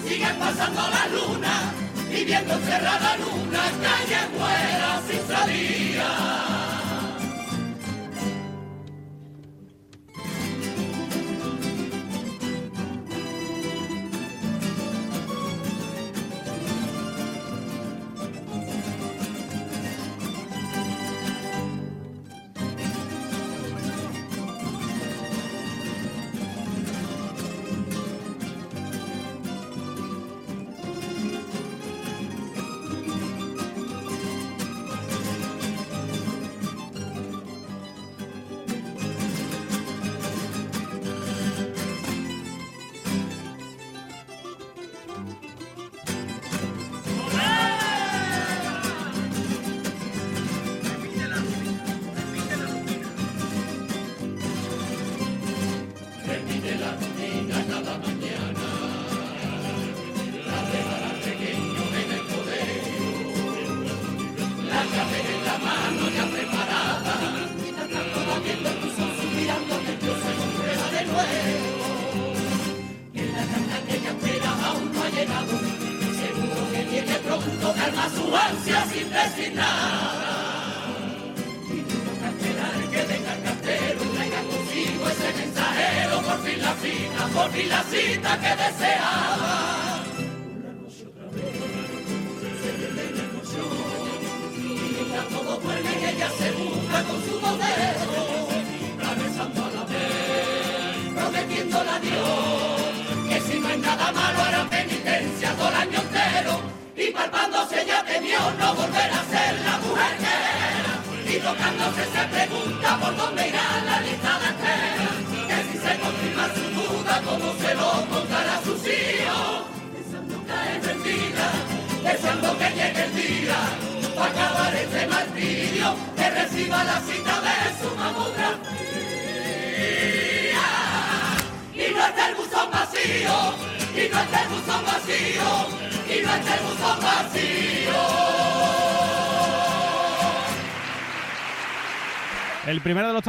siguen 0.07 0.38
pasando 0.38 0.81
la 0.81 1.09
luna, 1.09 1.73
y 2.11 2.25
viendo 2.25 2.55
encerrada 2.55 3.14
en 3.17 3.23
una 3.23 3.64
calle 3.83 4.19
fuera 4.37 5.02
sin 5.07 5.26
salida. 5.26 6.72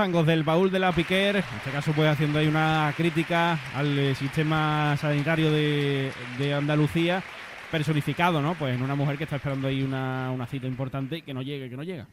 Tangos 0.03 0.27
del 0.27 0.43
baúl 0.43 0.69
de 0.69 0.79
la 0.79 0.91
Piquer, 0.91 1.37
en 1.37 1.43
este 1.59 1.71
caso 1.71 1.93
pues 1.93 2.09
haciendo 2.09 2.37
ahí 2.37 2.45
una 2.45 2.93
crítica 2.97 3.57
al 3.73 3.97
eh, 3.97 4.13
sistema 4.15 4.97
sanitario 4.99 5.49
de, 5.49 6.11
de 6.37 6.53
Andalucía, 6.53 7.23
personificado, 7.71 8.41
¿no? 8.41 8.53
Pues 8.55 8.75
en 8.75 8.83
una 8.83 8.95
mujer 8.95 9.17
que 9.17 9.23
está 9.23 9.37
esperando 9.37 9.69
ahí 9.69 9.81
una, 9.81 10.29
una 10.31 10.45
cita 10.45 10.67
importante 10.67 11.19
y 11.19 11.21
que 11.21 11.33
no 11.33 11.41
llegue, 11.41 11.69
que 11.69 11.77
no 11.77 11.83
llega. 11.83 12.05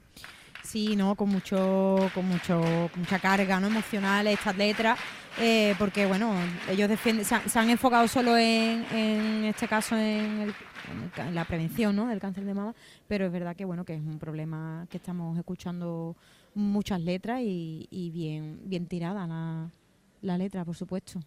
Sí, 0.63 0.95
no, 0.95 1.17
con 1.17 1.31
mucho, 1.31 2.09
con 2.15 2.27
mucho, 2.29 2.89
mucha 2.95 3.19
carga, 3.19 3.59
no 3.59 3.67
emocional 3.67 4.29
estas 4.29 4.57
letras, 4.57 4.97
eh, 5.41 5.75
porque 5.77 6.07
bueno, 6.07 6.33
ellos 6.71 6.89
defienden, 6.89 7.25
se 7.25 7.35
han, 7.35 7.49
se 7.51 7.59
han 7.59 7.71
enfocado 7.71 8.07
solo 8.07 8.37
en, 8.37 8.85
en 8.93 9.45
este 9.47 9.67
caso 9.67 9.97
en, 9.97 10.43
el- 10.43 10.55
en 11.17 11.35
la 11.35 11.45
prevención, 11.45 11.97
¿no? 11.97 12.07
Del 12.07 12.21
cáncer 12.21 12.45
de 12.45 12.55
mama, 12.55 12.73
pero 13.09 13.27
es 13.27 13.33
verdad 13.33 13.57
que 13.57 13.65
bueno 13.65 13.85
que 13.85 13.95
es 13.95 14.01
un 14.01 14.21
problema 14.21 14.87
que 14.89 14.99
estamos 14.99 15.37
escuchando 15.37 16.15
muchas 16.55 17.01
letras 17.01 17.41
y, 17.43 17.87
y 17.91 18.11
bien, 18.11 18.61
bien 18.65 18.87
tirada 18.87 19.27
la, 19.27 19.71
la 20.23 20.39
letra, 20.39 20.65
por 20.65 20.77
supuesto. 20.77 21.21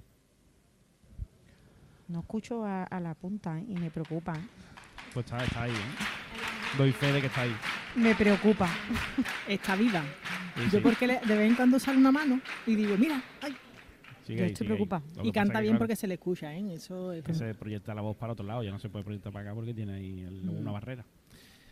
No 2.07 2.19
escucho 2.19 2.65
a, 2.65 2.83
a 2.83 2.99
la 2.99 3.13
punta 3.15 3.59
¿eh? 3.59 3.65
y 3.69 3.75
me 3.75 3.89
preocupa. 3.89 4.33
¿eh? 4.33 4.41
Pues 5.13 5.25
está, 5.25 5.43
está 5.43 5.63
ahí, 5.63 5.71
¿eh? 5.71 6.77
Doy 6.77 6.91
fe 6.91 7.11
de 7.13 7.21
que 7.21 7.27
está 7.27 7.41
ahí. 7.41 7.55
Me 7.95 8.13
preocupa. 8.15 8.69
Está 9.47 9.75
viva. 9.75 10.03
Sí, 10.55 10.61
Yo 10.65 10.69
sí. 10.71 10.79
porque 10.79 11.07
le- 11.07 11.19
de 11.19 11.35
vez 11.37 11.49
en 11.49 11.55
cuando 11.55 11.79
sale 11.79 11.97
una 11.97 12.11
mano 12.11 12.39
y 12.67 12.75
digo, 12.75 12.97
mira, 12.97 13.21
ay, 13.41 13.55
Sigue 14.25 14.39
yo 14.39 14.45
ahí, 14.45 14.51
estoy 14.51 14.67
preocupada. 14.67 15.03
Y 15.23 15.31
canta 15.31 15.53
que, 15.55 15.61
bien 15.61 15.73
claro, 15.73 15.79
porque 15.79 15.95
se 15.95 16.07
le 16.07 16.15
escucha, 16.15 16.53
¿eh? 16.53 16.73
Eso 16.73 17.11
es 17.13 17.23
que 17.23 17.31
como- 17.33 17.39
se 17.45 17.53
proyecta 17.55 17.93
la 17.93 18.01
voz 18.01 18.15
para 18.17 18.33
otro 18.33 18.45
lado, 18.45 18.63
ya 18.63 18.71
no 18.71 18.79
se 18.79 18.89
puede 18.89 19.03
proyectar 19.05 19.31
para 19.31 19.45
acá 19.49 19.55
porque 19.55 19.73
tiene 19.73 19.93
ahí 19.93 20.21
el- 20.21 20.43
Mm. 20.43 20.57
una 20.59 20.71
barrera. 20.71 21.05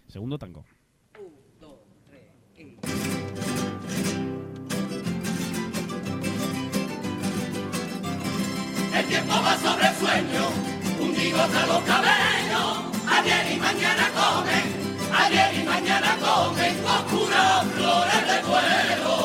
Segundo 0.08 0.38
tango. 0.38 0.64
Tiempo 9.12 9.34
va 9.44 9.58
sobre 9.58 9.88
el 9.90 9.96
sueño, 9.96 10.44
hundido 11.02 11.40
tras 11.50 11.68
los 11.68 11.84
cabellos. 11.84 12.72
Ayer 13.10 13.52
y 13.52 13.58
mañana 13.60 14.06
comen, 14.16 14.68
ayer 15.24 15.50
y 15.60 15.64
mañana 15.64 16.18
comen 16.26 16.76
oscuras 16.86 17.66
flores 17.76 18.28
de 18.30 18.42
duelo. 18.48 19.21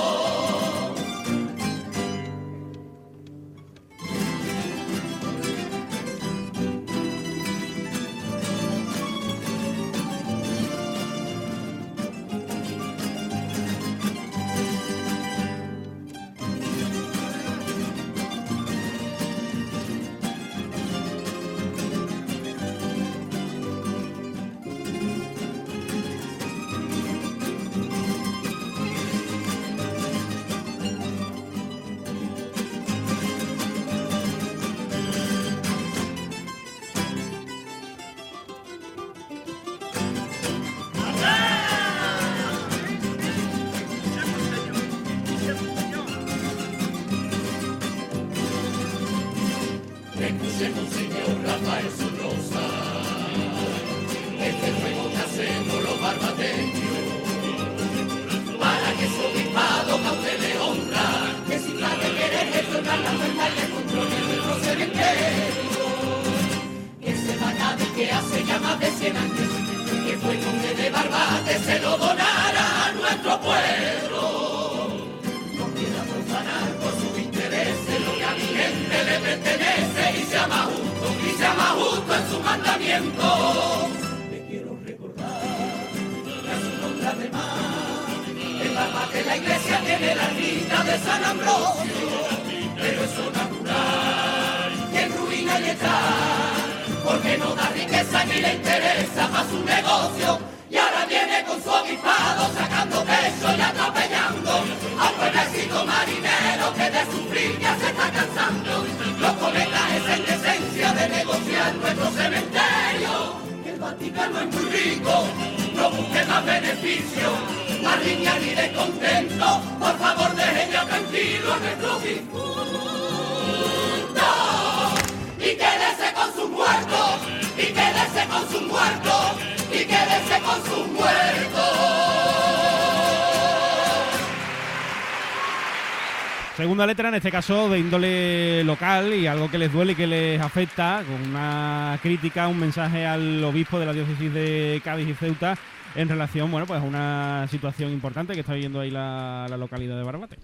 En 137.16 137.20
este 137.20 137.30
caso 137.30 137.70
de 137.70 137.78
índole 137.78 138.62
local 138.62 139.14
y 139.14 139.26
algo 139.26 139.50
que 139.50 139.56
les 139.56 139.73
duele 139.73 139.92
y 139.92 139.94
que 139.94 140.06
les 140.06 140.38
afecta, 140.38 141.02
con 141.02 141.30
una 141.30 141.99
crítica, 142.02 142.46
un 142.46 142.61
mensaje 142.61 143.06
al 143.06 143.42
obispo 143.42 143.78
de 143.78 143.87
la 143.87 143.94
diócesis 143.94 144.35
de 144.35 144.82
Cádiz 144.85 145.08
y 145.08 145.14
Ceuta 145.14 145.56
en 145.94 146.11
relación, 146.11 146.50
bueno, 146.50 146.66
pues 146.66 146.78
a 146.78 146.85
una 146.85 147.46
situación 147.50 147.90
importante 147.90 148.35
que 148.35 148.40
está 148.40 148.52
viviendo 148.52 148.80
ahí 148.80 148.90
la, 148.90 149.46
localidad 149.58 149.96
de 149.96 150.02
Barbate. 150.02 150.37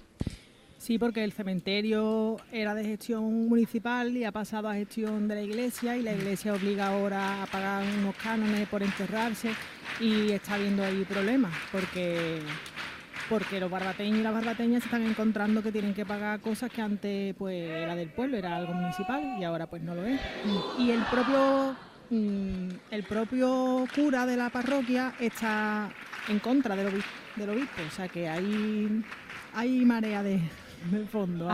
Sí, 0.79 0.97
porque 0.97 1.23
el 1.25 1.33
cementerio 1.33 2.39
era 2.51 2.75
de 2.75 2.85
gestión 2.85 3.51
municipal 3.51 4.17
y 4.17 4.25
ha 4.25 4.33
pasado 4.33 4.67
a 4.71 4.75
gestión 4.75 5.29
de 5.29 5.35
la 5.35 5.43
iglesia 5.43 5.99
y 5.99 6.03
la 6.03 6.15
iglesia 6.15 6.55
obliga 6.55 6.87
ahora 6.87 7.43
a 7.43 7.47
pagar 7.49 7.85
unos 8.01 8.17
cánones 8.17 8.67
por 8.69 8.83
enterrarse 8.83 9.51
y 10.01 10.31
está 10.31 10.55
habiendo 10.55 10.83
ahí 10.83 11.05
problemas 11.07 11.53
porque 11.71 12.41
porque 13.29 13.61
los 13.61 13.71
barbateños 13.71 14.19
y 14.19 14.23
las 14.23 14.35
barbateñas 14.35 14.83
se 14.83 14.87
están 14.87 15.03
encontrando 15.03 15.63
que 15.63 15.73
tienen 15.73 15.95
que 15.95 16.05
pagar 16.05 16.41
cosas 16.41 16.71
que 16.71 16.83
antes 16.83 17.35
pues 17.37 17.71
era 17.71 17.95
del 17.95 18.11
pueblo, 18.11 18.37
era 18.37 18.57
algo 18.57 18.73
municipal 18.75 19.23
y 19.39 19.45
ahora 19.45 19.67
pues 19.67 19.83
no 19.83 19.95
lo 19.95 20.05
es. 20.05 20.21
Y 20.79 20.91
el 20.91 21.03
propio 21.05 21.77
mm, 22.11 22.69
el 22.91 23.03
propio 23.05 23.87
cura 23.95 24.27
de 24.27 24.37
la 24.37 24.51
parroquia 24.51 25.15
está 25.21 25.91
en 26.29 26.39
contra 26.39 26.77
del 26.77 26.89
obispo, 26.89 27.11
del 27.37 27.51
obispo 27.51 27.83
o 27.87 27.91
sea 27.91 28.09
que 28.09 28.29
hay 28.29 29.05
hay 29.55 29.85
marea 29.85 30.23
de, 30.23 30.41
de 30.91 31.07
fondo. 31.07 31.49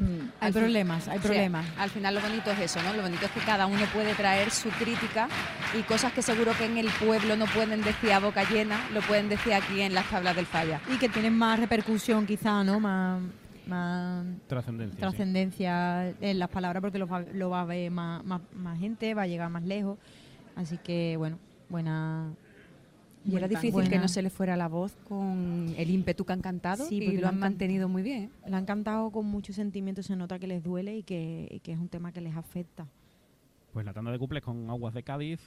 Mm. 0.00 0.30
hay 0.40 0.52
fin- 0.52 0.62
problemas, 0.62 1.08
hay 1.08 1.18
Sí, 1.18 1.24
problemas. 1.28 1.66
al 1.78 1.90
final 1.90 2.14
lo 2.14 2.20
bonito 2.20 2.50
es 2.50 2.58
eso, 2.60 2.82
¿no? 2.82 2.94
Lo 2.94 3.02
bonito 3.02 3.26
es 3.26 3.30
que 3.32 3.40
cada 3.40 3.66
uno 3.66 3.84
puede 3.92 4.14
traer 4.14 4.50
su 4.50 4.68
crítica 4.70 5.28
y 5.78 5.82
cosas 5.82 6.12
que 6.12 6.22
seguro 6.22 6.52
que 6.56 6.64
en 6.64 6.78
el 6.78 6.88
pueblo 7.04 7.36
no 7.36 7.44
pueden 7.46 7.82
decir 7.82 8.10
a 8.12 8.18
boca 8.18 8.42
llena, 8.48 8.80
lo 8.94 9.00
pueden 9.02 9.28
decir 9.28 9.52
aquí 9.52 9.80
en 9.82 9.94
las 9.94 10.08
tablas 10.08 10.34
del 10.36 10.46
falla. 10.46 10.80
Y 10.92 10.96
que 10.98 11.08
tienen 11.08 11.36
más 11.36 11.60
repercusión 11.60 12.26
quizá, 12.26 12.64
¿no? 12.64 12.80
Más, 12.80 13.20
más 13.66 14.24
Trascendencia. 14.48 14.96
sí. 14.96 15.00
trascendencia 15.00 16.08
en 16.20 16.38
las 16.38 16.48
palabras 16.48 16.80
porque 16.80 16.98
lo 16.98 17.06
va, 17.06 17.20
lo 17.34 17.50
va 17.50 17.60
a 17.60 17.64
ver 17.66 17.90
más, 17.90 18.24
más, 18.24 18.40
más 18.54 18.78
gente, 18.78 19.12
va 19.14 19.22
a 19.22 19.26
llegar 19.26 19.50
más 19.50 19.62
lejos. 19.64 19.98
Así 20.56 20.78
que, 20.78 21.16
bueno, 21.18 21.38
buena... 21.68 22.30
Y 23.24 23.36
era 23.36 23.46
buena- 23.46 23.60
difícil 23.60 23.88
que 23.90 23.98
no 23.98 24.08
se 24.08 24.22
le 24.22 24.30
fuera 24.30 24.56
la 24.56 24.68
voz 24.68 24.96
con 25.08 25.74
el 25.76 25.90
ímpetu 25.90 26.24
que 26.24 26.32
han 26.32 26.40
cantado 26.40 26.86
Sí, 26.86 26.96
y 26.96 27.16
lo 27.18 27.28
han 27.28 27.38
mantenido 27.38 27.88
muy 27.88 28.02
bien. 28.02 28.30
La 28.46 28.56
han 28.56 28.64
cantado 28.66 29.10
con 29.10 29.26
mucho 29.26 29.52
sentimiento, 29.52 30.02
se 30.02 30.16
nota 30.16 30.38
que 30.38 30.46
les 30.46 30.62
duele 30.62 30.96
y 30.96 31.02
que, 31.02 31.46
y 31.50 31.60
que 31.60 31.72
es 31.72 31.78
un 31.78 31.88
tema 31.88 32.12
que 32.12 32.20
les 32.22 32.34
afecta. 32.34 32.88
Pues 33.72 33.84
la 33.84 33.92
tanda 33.92 34.10
de 34.10 34.18
cuples 34.18 34.42
con 34.42 34.68
Aguas 34.70 34.94
de 34.94 35.02
Cádiz. 35.02 35.38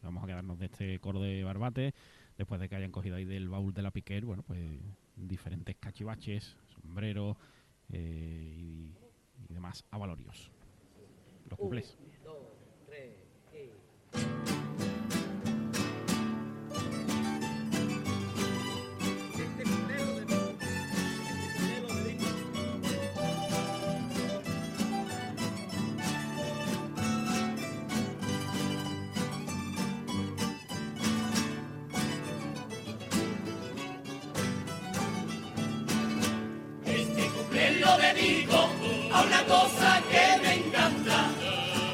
que 0.00 0.06
Vamos 0.06 0.24
a 0.24 0.26
quedarnos 0.26 0.58
de 0.58 0.66
este 0.66 0.98
coro 0.98 1.20
de 1.20 1.44
Barbate. 1.44 1.94
Después 2.36 2.60
de 2.60 2.68
que 2.68 2.74
hayan 2.76 2.90
cogido 2.90 3.16
ahí 3.16 3.24
del 3.24 3.48
baúl 3.48 3.72
de 3.72 3.82
la 3.82 3.90
Piquer, 3.92 4.24
bueno, 4.24 4.42
pues 4.42 4.58
diferentes 5.16 5.76
cachivaches, 5.78 6.56
sombreros 6.74 7.36
eh, 7.92 8.56
y, 8.58 8.94
y 9.48 9.54
demás 9.54 9.84
avalorios. 9.90 10.50
Los 11.48 11.58
cuples. 11.58 11.96
Este 14.10 14.61
dedico 37.98 38.70
a 39.12 39.22
una 39.22 39.44
cosa 39.44 40.02
que 40.10 40.38
me 40.42 40.54
encanta. 40.54 41.30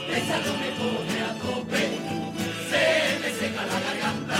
Pensarlo 0.08 0.52
me 0.54 0.70
pone 0.80 1.20
a 1.22 1.32
tope, 1.42 1.82
se 2.70 2.84
me 3.20 3.30
seca 3.38 3.62
la 3.66 3.78
garganta. 3.86 4.38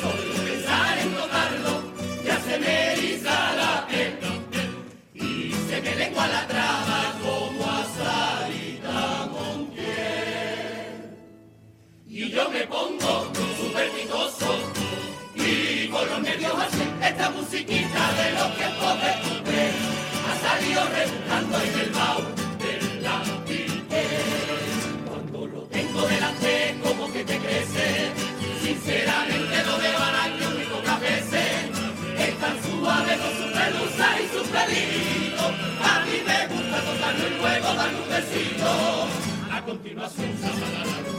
Solo 0.00 0.34
pensar 0.44 0.98
en 0.98 1.10
tocarlo 1.14 1.74
ya 2.24 2.36
se 2.40 2.58
me 2.58 2.92
eriza 2.92 3.34
la 3.60 3.86
piel. 3.88 4.18
Y 5.14 5.52
se 5.68 5.80
me 5.80 5.94
lengua 5.96 6.26
la 6.28 6.46
traba 6.46 7.14
como 7.22 7.64
a 7.64 7.84
Sarita 7.96 9.26
Montiel. 9.32 10.96
Y 12.06 12.30
yo 12.30 12.50
me 12.50 12.66
pongo 12.66 13.32
supersticioso 13.60 14.50
y 15.34 15.88
con 15.88 16.08
los 16.08 16.20
nervios 16.20 16.54
así, 16.54 16.82
esta 17.02 17.30
musiquita 17.30 18.12
de 18.18 18.32
los 18.32 18.56
tiempos 18.56 19.00
de 19.02 19.08
ha 19.10 20.07
salido 20.40 20.82
rebuscando 20.88 21.60
en 21.60 21.80
el 21.80 21.90
baúl 21.90 22.26
de 22.62 23.00
la 23.02 23.22
Piquer. 23.46 24.60
Cuando 25.08 25.46
lo 25.46 25.62
tengo 25.64 26.02
delante, 26.06 26.76
como 26.82 27.12
que 27.12 27.24
te 27.24 27.38
crece. 27.38 28.12
Sinceramente 28.62 29.56
lo 29.64 29.78
veo 29.78 29.98
al 29.98 30.14
año 30.26 30.50
muy 30.54 30.64
pocas 30.64 31.00
veces. 31.00 31.54
Es 32.18 32.38
tan 32.38 32.56
suave 32.62 33.16
con 33.22 33.32
su 33.38 33.46
pelusa 33.56 34.06
y 34.22 34.24
su 34.34 34.42
pelito. 34.54 35.44
A 35.82 36.04
mí 36.06 36.16
me 36.26 36.40
gusta 36.52 36.78
tocarlo 36.88 37.26
y 37.26 37.34
luego 37.40 37.74
darle 37.74 38.00
un 38.02 38.08
besito. 38.08 38.70
A 39.50 39.62
continuación, 39.62 40.30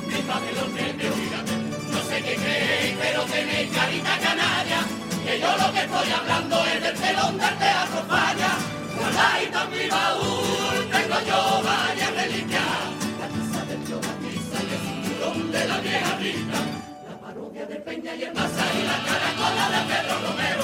mi 0.07 0.21
padre 0.29 0.51
los 0.53 0.69
nervios, 0.69 1.15
mírame. 1.17 1.53
No 1.91 1.99
sé 2.03 2.21
qué 2.21 2.35
creéis, 2.35 2.97
pero 3.01 3.23
tenéis 3.23 3.69
carita 3.75 4.17
canaria. 4.19 4.81
Que 5.25 5.39
yo 5.39 5.57
lo 5.57 5.73
que 5.73 5.79
estoy 5.79 6.11
hablando 6.11 6.65
es 6.65 6.83
del 6.83 6.95
telón 6.95 7.37
del 7.37 7.57
teatro 7.57 8.03
falla. 8.07 8.68
Guardadito 8.99 9.59
en 9.63 9.69
mi 9.71 9.89
baúl 9.89 10.77
tengo 10.91 11.17
yo 11.29 11.39
varias 11.63 12.11
reliquias. 12.15 12.83
La 13.19 13.27
tiza 13.33 13.65
del 13.65 13.81
tío 13.85 13.97
Batiza 14.05 14.57
y 14.67 14.69
el 14.75 14.81
cinturón 14.87 15.51
de 15.51 15.67
la 15.67 15.77
vieja 15.79 16.15
rica. 16.17 16.59
La 17.07 17.15
parodia 17.21 17.65
de 17.65 17.75
Peña 17.75 18.15
y 18.15 18.23
el 18.23 18.33
Maza 18.33 18.65
y 18.75 18.81
la 18.83 18.97
caracola 19.07 19.65
de 19.73 19.79
Pedro 19.89 20.15
Romero. 20.27 20.63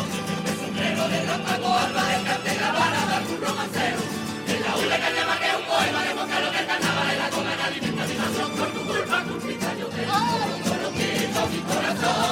El 0.50 0.56
sombrero 0.62 1.04
de 1.08 1.26
Rámpago 1.26 1.70
Álvarez 1.86 2.22
Cante 2.28 2.60
la 2.60 2.72
vara 2.72 3.02
de 3.10 3.14
algún 3.16 3.42
romancero. 3.42 4.00
La 4.66 4.76
hule 4.78 4.98
que 5.04 5.10
llama 5.16 5.40
que 5.40 5.48
es 5.48 5.56
un 5.56 5.66
poema 5.66 6.04
de 6.04 6.12
Juan 6.16 6.30
Carlos 6.30 6.52
del 6.56 6.66
Carnaval 6.66 7.12
en 7.12 7.20
la 7.20 7.30
cola 7.30 7.56
que 7.56 7.64
alimenta 7.64 8.04
mi 8.08 8.16
nación. 8.16 8.52
Por 8.58 8.70
tu 8.74 8.82
culpa, 8.86 9.24
culpita, 9.24 9.70
yo 9.80 9.88
lo 9.88 9.94
coloquito 10.70 11.40
mi 11.52 11.60
corazón. 11.70 12.25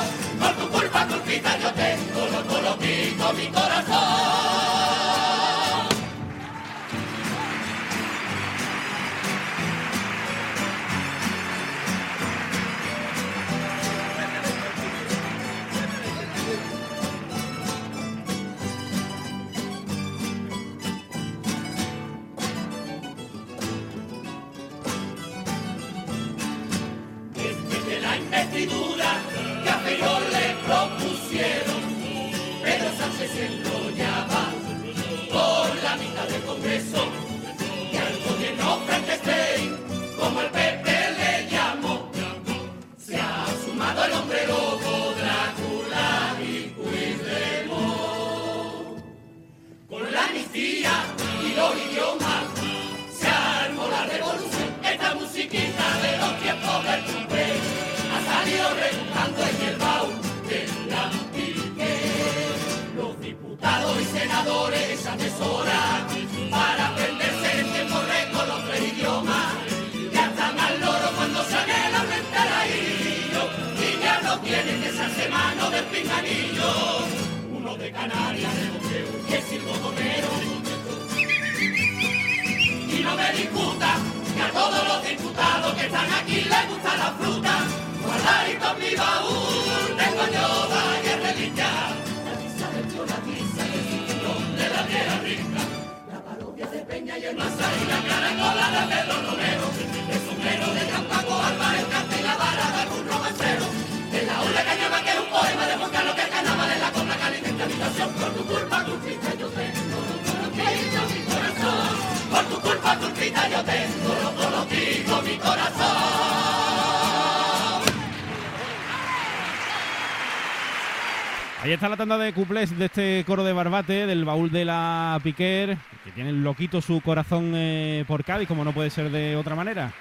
Está 121.83 121.89
la 121.89 121.97
tanda 121.97 122.17
de 122.17 122.31
cuplés 122.31 122.79
de 122.79 122.85
este 122.85 123.25
coro 123.27 123.43
de 123.43 123.51
Barbate, 123.51 124.07
del 124.07 124.23
baúl 124.23 124.49
de 124.49 124.63
la 124.63 125.19
Piquer, 125.21 125.77
que 126.05 126.11
tiene 126.11 126.31
loquito 126.31 126.79
su 126.79 127.01
corazón 127.01 127.51
eh, 127.55 128.05
por 128.07 128.23
Cádiz, 128.23 128.47
como 128.47 128.63
no 128.63 128.73
puede 128.73 128.89
ser 128.89 129.11
de 129.11 129.35
otra 129.35 129.53
manera. 129.53 129.91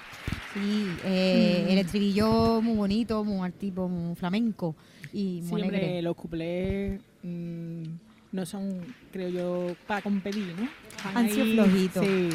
Sí, 0.53 0.87
eh, 1.03 1.65
el 1.67 1.77
estribillo 1.79 2.61
muy 2.61 2.77
bonito, 2.77 3.25
muy 3.25 3.51
tipo, 3.51 3.89
muy 3.89 4.15
flamenco 4.15 4.77
y 5.11 5.41
muy 5.41 5.59
Siempre 5.59 5.77
alegre. 5.79 6.01
los 6.03 6.15
cuplés 6.15 7.01
mm, 7.21 7.83
no 8.31 8.45
son, 8.45 8.79
creo 9.11 9.27
yo, 9.27 9.75
para 9.85 10.01
competir, 10.01 10.55
¿no? 10.57 10.69
Han 11.13 11.29
sido 11.29 11.65
flojitos. 11.65 12.05
Sí. 12.05 12.29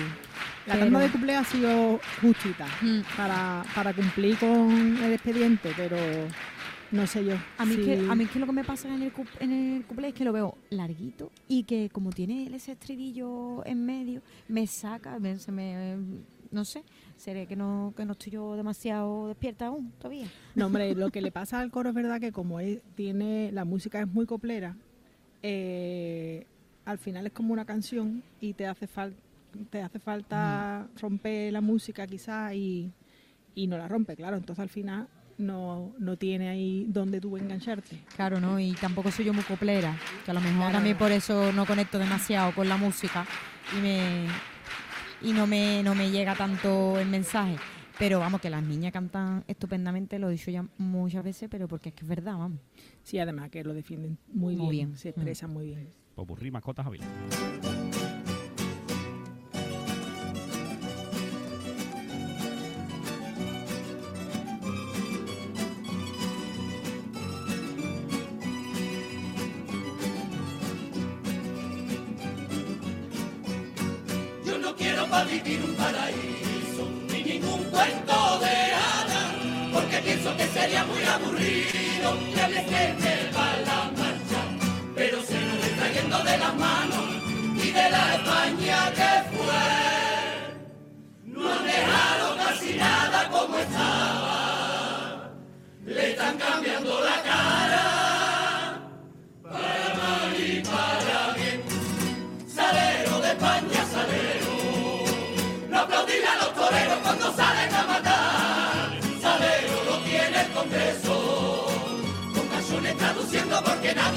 La 0.66 0.74
Pero- 0.74 0.84
tanda 0.84 1.00
de 1.00 1.08
cuplés 1.08 1.36
ha 1.38 1.44
sido 1.44 2.00
justita 2.20 2.66
Mm. 2.82 3.00
para, 3.16 3.64
para 3.74 3.94
cumplir 3.94 4.36
con 4.36 4.98
el 5.02 5.14
expediente, 5.14 5.72
pero 5.74 5.96
no 6.92 7.06
sé 7.06 7.24
yo. 7.24 7.34
A 7.58 7.66
mí, 7.66 7.76
que, 7.76 7.98
a 8.10 8.14
mí 8.14 8.24
es 8.24 8.30
que 8.30 8.38
lo 8.38 8.46
que 8.46 8.52
me 8.52 8.64
pasa 8.64 8.92
en 8.94 9.02
el, 9.02 9.12
en 9.40 9.52
el 9.52 9.84
cuplé 9.84 10.08
es 10.08 10.14
que 10.14 10.24
lo 10.24 10.32
veo 10.32 10.56
larguito 10.70 11.30
y 11.48 11.64
que 11.64 11.90
como 11.90 12.10
tiene 12.10 12.54
ese 12.54 12.72
estribillo 12.72 13.64
en 13.66 13.84
medio, 13.84 14.22
me 14.48 14.66
saca, 14.66 15.18
me- 15.18 15.38
se 15.38 15.52
me, 15.52 15.96
no 16.50 16.64
sé, 16.64 16.82
seré 17.16 17.46
que 17.46 17.56
no, 17.56 17.92
que 17.96 18.04
no 18.06 18.12
estoy 18.12 18.32
yo 18.32 18.54
demasiado 18.56 19.28
despierta 19.28 19.66
aún 19.66 19.90
todavía. 19.98 20.26
No, 20.54 20.66
hombre, 20.66 20.94
lo 20.96 21.10
que 21.10 21.20
le 21.20 21.30
pasa 21.30 21.60
al 21.60 21.70
coro 21.70 21.90
es 21.90 21.94
verdad 21.94 22.20
que 22.20 22.32
como 22.32 22.58
es, 22.60 22.80
tiene 22.94 23.50
la 23.52 23.64
música 23.64 24.00
es 24.00 24.08
muy 24.08 24.24
coplera, 24.26 24.74
eh, 25.42 26.46
al 26.84 26.98
final 26.98 27.26
es 27.26 27.32
como 27.32 27.52
una 27.52 27.64
canción 27.64 28.22
y 28.40 28.54
te 28.54 28.66
hace 28.66 28.86
falta 28.86 29.16
te 29.70 29.80
hace 29.80 29.98
falta 29.98 30.86
romper 31.00 31.52
la 31.52 31.62
música 31.62 32.06
quizás 32.06 32.54
y, 32.54 32.92
y 33.54 33.66
no 33.66 33.78
la 33.78 33.88
rompe, 33.88 34.14
claro. 34.14 34.36
Entonces 34.36 34.62
al 34.62 34.68
final 34.68 35.08
no, 35.38 35.94
no 35.98 36.16
tiene 36.16 36.48
ahí 36.48 36.86
donde 36.88 37.20
tú 37.20 37.36
engancharte. 37.36 38.00
Claro, 38.16 38.40
¿no? 38.40 38.58
Y 38.60 38.72
tampoco 38.72 39.10
soy 39.10 39.24
yo 39.24 39.32
muy 39.32 39.44
coplera, 39.44 39.96
que 40.24 40.30
a 40.30 40.34
lo 40.34 40.40
mejor 40.40 40.56
Claro. 40.58 40.72
también 40.74 40.96
por 40.98 41.10
eso 41.12 41.52
no 41.52 41.64
conecto 41.66 41.98
demasiado 41.98 42.52
con 42.54 42.68
la 42.68 42.76
música 42.76 43.26
y 43.76 43.80
me 43.80 44.26
y 45.20 45.32
no 45.32 45.46
me, 45.48 45.82
no 45.82 45.94
me 45.96 46.10
llega 46.10 46.34
tanto 46.36 46.98
el 46.98 47.08
mensaje. 47.08 47.56
Pero 47.98 48.20
vamos, 48.20 48.40
que 48.40 48.48
las 48.50 48.62
niñas 48.62 48.92
cantan 48.92 49.42
estupendamente, 49.48 50.20
lo 50.20 50.28
he 50.28 50.32
dicho 50.32 50.52
ya 50.52 50.64
muchas 50.78 51.24
veces, 51.24 51.48
pero 51.50 51.66
porque 51.66 51.88
es 51.88 51.94
que 51.96 52.02
es 52.02 52.08
verdad, 52.08 52.36
vamos. 52.38 52.60
Sí, 53.02 53.18
además 53.18 53.50
que 53.50 53.64
lo 53.64 53.74
defienden 53.74 54.18
muy, 54.32 54.54
Muy 54.54 54.70
bien, 54.70 54.88
bien. 54.90 54.96
se 54.98 55.08
expresan 55.08 55.50
muy 55.52 55.66
bien. 55.66 55.88
Popurrí, 56.14 56.50
mascotas, 56.52 56.86
Ávila. 56.86 57.04
Un 75.56 75.74
paraíso, 75.74 76.84
ni 77.10 77.22
ningún 77.22 77.64
cuento 77.64 78.38
de 78.40 78.56
hadas, 78.84 79.32
porque 79.72 79.98
pienso 79.98 80.36
que 80.36 80.46
sería 80.48 80.84
muy 80.84 81.02
aburrido 81.04 82.18
que 82.34 82.48
me 82.54 82.64
que 82.66 83.30
va 83.36 83.48
la 83.66 83.90
marcha, 83.96 84.40
pero 84.94 85.22
se 85.22 85.40
nos 85.40 85.64
está 85.64 85.90
yendo 85.92 86.18
de 86.18 86.38
las 86.38 86.54
manos 86.56 87.04
y 87.56 87.70
de 87.70 87.90
la 87.90 88.14
España 88.16 88.92
que 88.98 89.36
fue. 89.36 89.66
No 91.24 91.52
han 91.52 91.64
dejado 91.64 92.36
casi 92.36 92.74
nada 92.74 93.28
como 93.30 93.58
estaba, 93.58 95.30
le 95.84 96.10
están 96.10 96.36
cambiando 96.38 97.00
la 97.00 97.22
cara. 97.22 97.84
Para 99.42 99.94
mal 99.96 100.34
y 100.36 100.60
para 100.60 101.32
bien, 101.36 101.62
salero 102.46 103.20
de 103.20 103.28
España, 103.28 103.77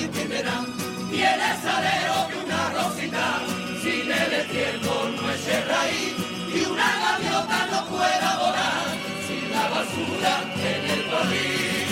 nadie 0.02 0.06
entenderá. 0.06 0.66
Tiene 1.10 1.62
salero 1.62 2.28
que 2.30 2.38
una 2.46 2.70
rosita. 2.70 3.40
Sin 3.82 4.12
el 4.12 4.34
estiércol 4.34 5.16
no 5.16 5.32
es 5.32 5.68
raíz. 5.68 6.16
Y 6.54 6.66
una 6.66 6.90
gaviota 7.04 7.68
no 7.72 7.86
puede 7.86 8.30
volar. 8.42 8.88
Sin 9.28 9.52
la 9.52 9.68
basura 9.70 10.34
en 10.56 10.90
el 10.90 11.04
barril. 11.12 11.88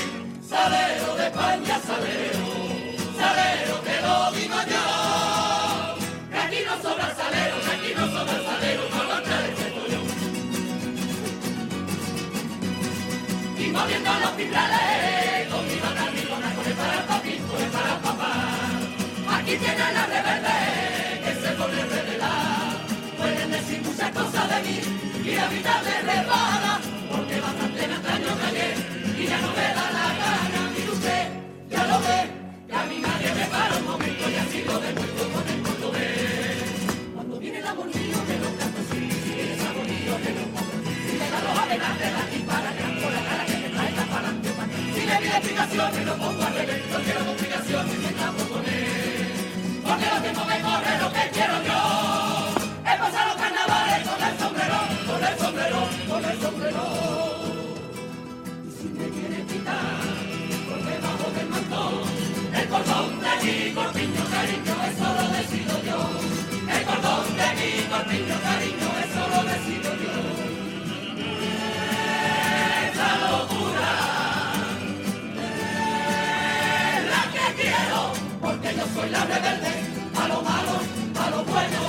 Salero 0.48 1.16
de 1.16 1.26
España, 1.28 1.80
salero. 1.86 2.46
Salero, 3.18 3.76
te 3.88 4.02
lo 4.02 4.32
digo 4.32 4.58
yo. 4.74 4.86
Que 6.32 6.38
aquí 6.38 6.60
no 6.66 6.82
sobra 6.82 7.16
salero, 7.16 7.56
que 7.62 7.72
aquí 7.72 7.94
no 7.96 8.06
sobra 8.08 8.38
salero, 8.50 8.84
no 8.90 9.04
lo 9.04 9.18
el 9.18 9.54
yo. 9.92 10.02
Y 13.64 13.66
moviendo 13.72 14.12
los 14.20 14.38
timbrales, 14.38 15.19
Aquí 19.50 19.58
tienen 19.58 19.94
la 19.96 20.06
rebelde, 20.06 20.58
que 21.26 21.34
se 21.42 21.52
pone 21.58 21.84
revelar. 21.84 22.86
Pueden 23.18 23.50
decir 23.50 23.82
muchas 23.82 24.12
cosas 24.12 24.46
de 24.48 24.62
mí, 24.62 24.78
y 25.26 25.32
la 25.34 25.48
vida 25.48 25.82
me 25.86 25.96
repara, 26.06 26.80
porque 27.10 27.42
bastante 27.42 27.88
me 27.88 27.98
que 27.98 28.46
ayer, 28.46 28.76
y 29.18 29.26
ya 29.26 29.42
no 29.42 29.50
me 29.50 29.68
da 29.74 29.86
la 29.98 30.08
gana, 30.22 30.70
mire 30.70 30.92
usted, 30.92 31.28
ya 31.68 31.84
lo 31.88 31.98
ve, 31.98 32.20
que 32.68 32.76
a 32.76 32.84
mí 32.86 33.02
nadie 33.02 33.34
me 33.34 33.46
para 33.48 33.76
un 33.78 33.86
momento, 33.86 34.30
y 34.30 34.36
así 34.36 34.64
lo 34.68 34.80
demuestro 34.80 35.26
con 35.34 35.50
el 35.50 35.62
cordobés. 35.64 36.70
Cuando 37.16 37.40
viene 37.40 37.58
el 37.58 37.66
amorío 37.66 38.20
de 38.30 38.36
los 38.38 38.54
cantos, 38.54 38.86
sí, 38.92 39.02
sí, 39.10 39.34
es 39.34 39.66
amorío 39.66 40.14
de 40.14 40.32
los 40.38 40.48
si 41.10 41.18
le 41.18 41.26
da 41.26 41.40
los 41.42 41.58
adelante, 41.58 42.06
la 42.06 42.24
dispara, 42.30 42.70
que 42.78 43.02
por 43.02 43.12
la 43.18 43.22
cara 43.26 43.46
que 43.50 43.58
me 43.58 43.70
traiga 43.74 44.04
para 44.14 44.28
adelante. 44.30 44.50
Si 44.94 45.02
le 45.10 45.16
pide 45.18 45.38
explicaciones, 45.42 46.06
lo 46.06 46.16
pongo 46.22 46.44
al 46.44 46.54
revés, 46.54 46.82
no 46.94 47.00
quiero 47.02 47.26
complicaciones, 47.26 47.98
me 47.98 48.10
escapo 48.14 48.44
con 48.54 48.66
él. 48.70 48.99
Porque 49.90 50.06
lo 50.06 50.22
tiempo 50.22 50.46
me 50.46 50.62
corre 50.62 50.98
lo 51.02 51.12
que 51.12 51.30
quiero 51.34 51.64
yo. 51.64 51.80
He 52.86 52.96
pasado 53.00 53.36
carnavales 53.42 54.08
con 54.08 54.22
el 54.22 54.38
sombrero, 54.38 54.80
con 55.08 55.24
el 55.26 55.36
sombrero, 55.40 55.80
con 56.08 56.26
el 56.26 56.42
sombrero. 56.42 56.84
Y 58.68 58.72
si 58.78 58.88
me 58.90 59.10
quiere 59.10 59.44
quitar 59.50 60.06
por 60.70 60.80
debajo 60.86 61.32
del 61.36 61.50
mantón, 61.50 62.04
el 62.54 62.68
cordón 62.70 63.20
de 63.20 63.34
mi 63.42 63.74
corpiño, 63.74 64.24
cariño, 64.30 64.76
eso 64.90 65.08
lo 65.18 65.26
decido 65.38 65.74
yo. 65.90 66.00
El 66.70 66.84
cordón 66.86 67.26
de 67.40 67.48
mi 67.58 67.70
corpiño, 67.90 68.36
cariño, 68.46 68.79
soy 79.00 79.10
la 79.10 79.24
rebelde, 79.24 79.74
a 80.22 80.28
lo 80.28 80.42
malo, 80.42 80.76
a 81.24 81.30
lo 81.30 81.44
bueno. 81.46 81.82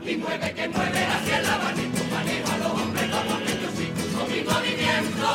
Y 0.00 0.16
mueve 0.16 0.54
que 0.54 0.68
mueve 0.68 1.04
hacia 1.04 1.38
el 1.40 1.46
abanico, 1.46 2.02
manejo 2.12 2.52
a 2.52 2.58
los 2.58 2.72
hombres 2.80 3.10
los 3.10 3.40
niños 3.46 3.72
sí, 3.76 3.86
con 4.14 4.26
mi 4.32 4.40
movimiento, 4.50 5.30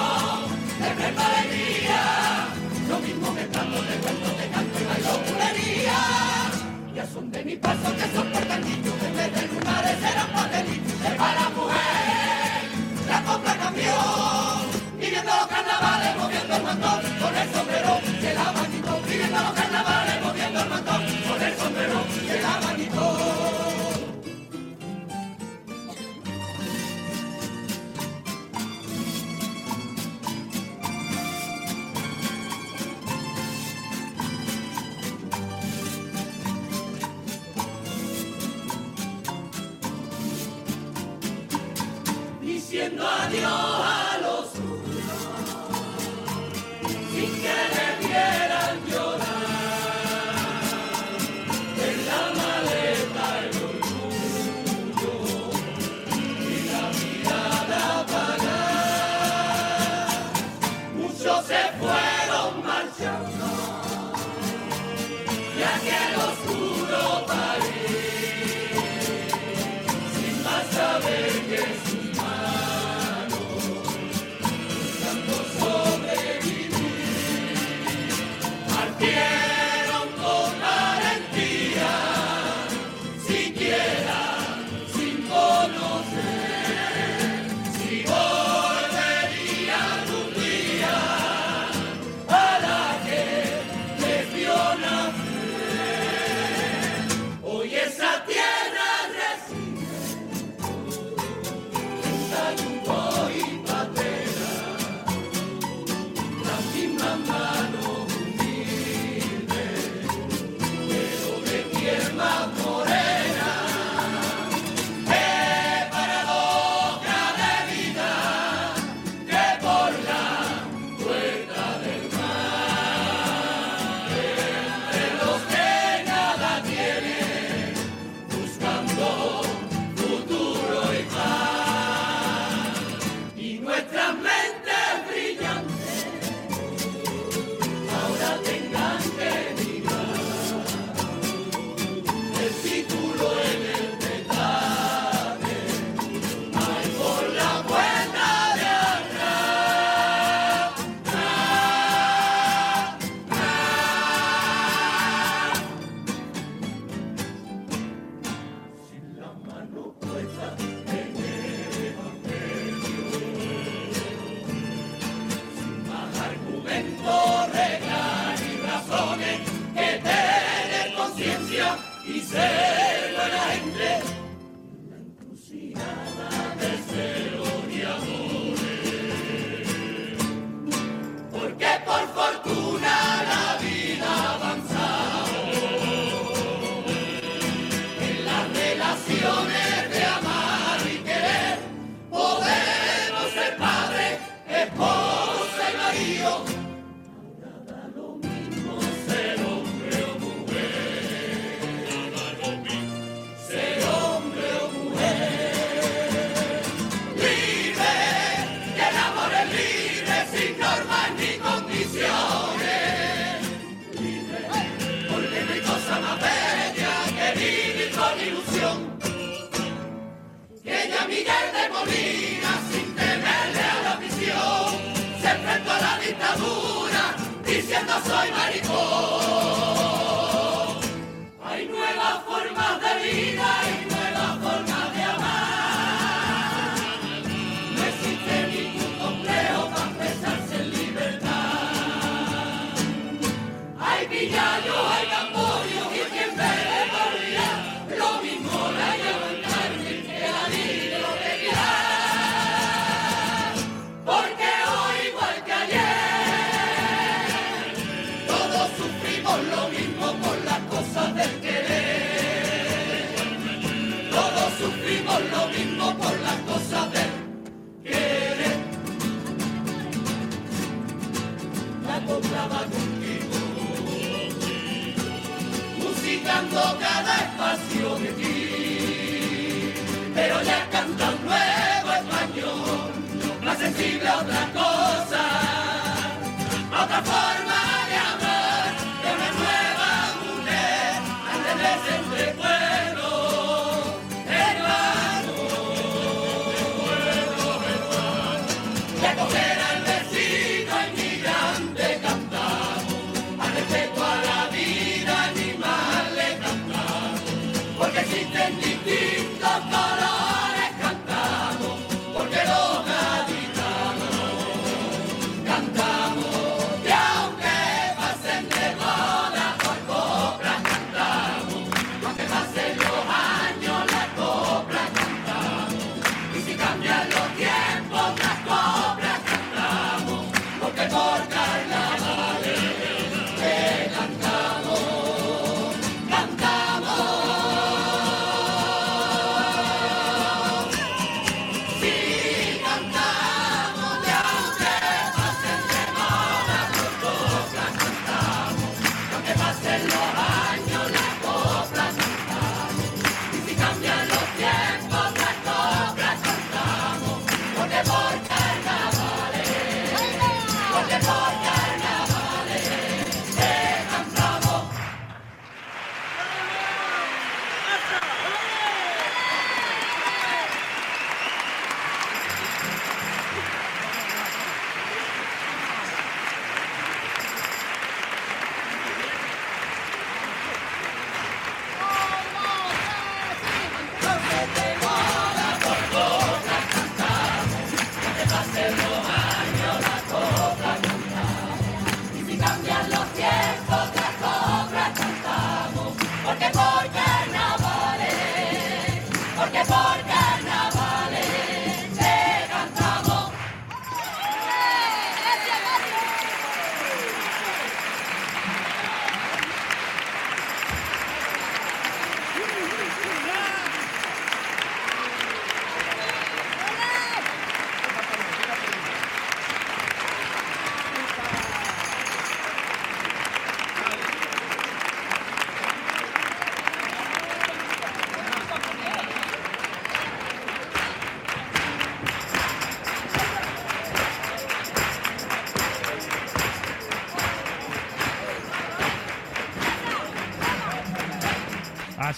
de 0.82 0.90
frente 0.98 1.22
alegría. 1.30 2.02
Lo 2.90 3.00
mismo 3.00 3.32
me 3.32 3.48
canto, 3.48 3.80
te 3.90 3.96
cuento, 4.04 4.30
te 4.40 4.48
canto 4.54 4.80
y 4.80 4.86
bailo 4.90 5.14
bulería. 5.28 6.00
Ya 6.96 7.06
son 7.14 7.32
de 7.32 7.44
mi 7.44 7.56
paso 7.58 7.88
que 8.00 8.08
son 8.16 8.28
portanillos, 8.32 8.98
en 9.08 9.16
vez 9.18 9.30
de 9.36 9.42
lunares 9.54 9.98
eran 10.12 10.30
papelitos, 10.34 11.04
de 11.04 11.10
para 11.22 11.50
mujer. 11.58 12.62
La 13.08 13.24
compra 13.24 13.54
cambió, 13.58 13.98
viviendo 15.00 15.32
los 15.40 15.48
carnavales, 15.48 16.16
moviendo 16.18 16.56
el 16.56 16.64
mantón, 16.64 17.02
con 17.22 17.36
el 17.36 17.48
sombrero 17.54 17.91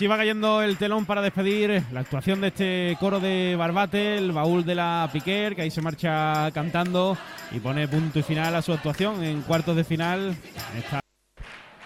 Así 0.04 0.08
va 0.10 0.18
cayendo 0.18 0.62
el 0.62 0.76
telón 0.76 1.06
para 1.06 1.22
despedir 1.22 1.82
la 1.94 2.02
actuación 2.02 2.42
de 2.42 2.48
este 2.48 2.98
coro 3.00 3.22
de 3.22 3.56
Barbate, 3.58 4.18
el 4.18 4.34
baúl 4.34 4.66
de 4.66 4.76
la 4.76 5.10
Piquer, 5.14 5.56
que 5.56 5.62
ahí 5.62 5.72
se 5.72 5.82
marcha 5.82 6.52
cantando 6.52 7.18
y 7.54 7.62
pone 7.62 7.88
punto 7.88 8.20
y 8.20 8.22
final 8.22 8.54
a 8.54 8.62
su 8.62 8.74
actuación 8.74 9.24
en 9.24 9.44
cuartos 9.44 9.78
de 9.78 9.86
final. 9.86 10.36
Esta 10.78 11.00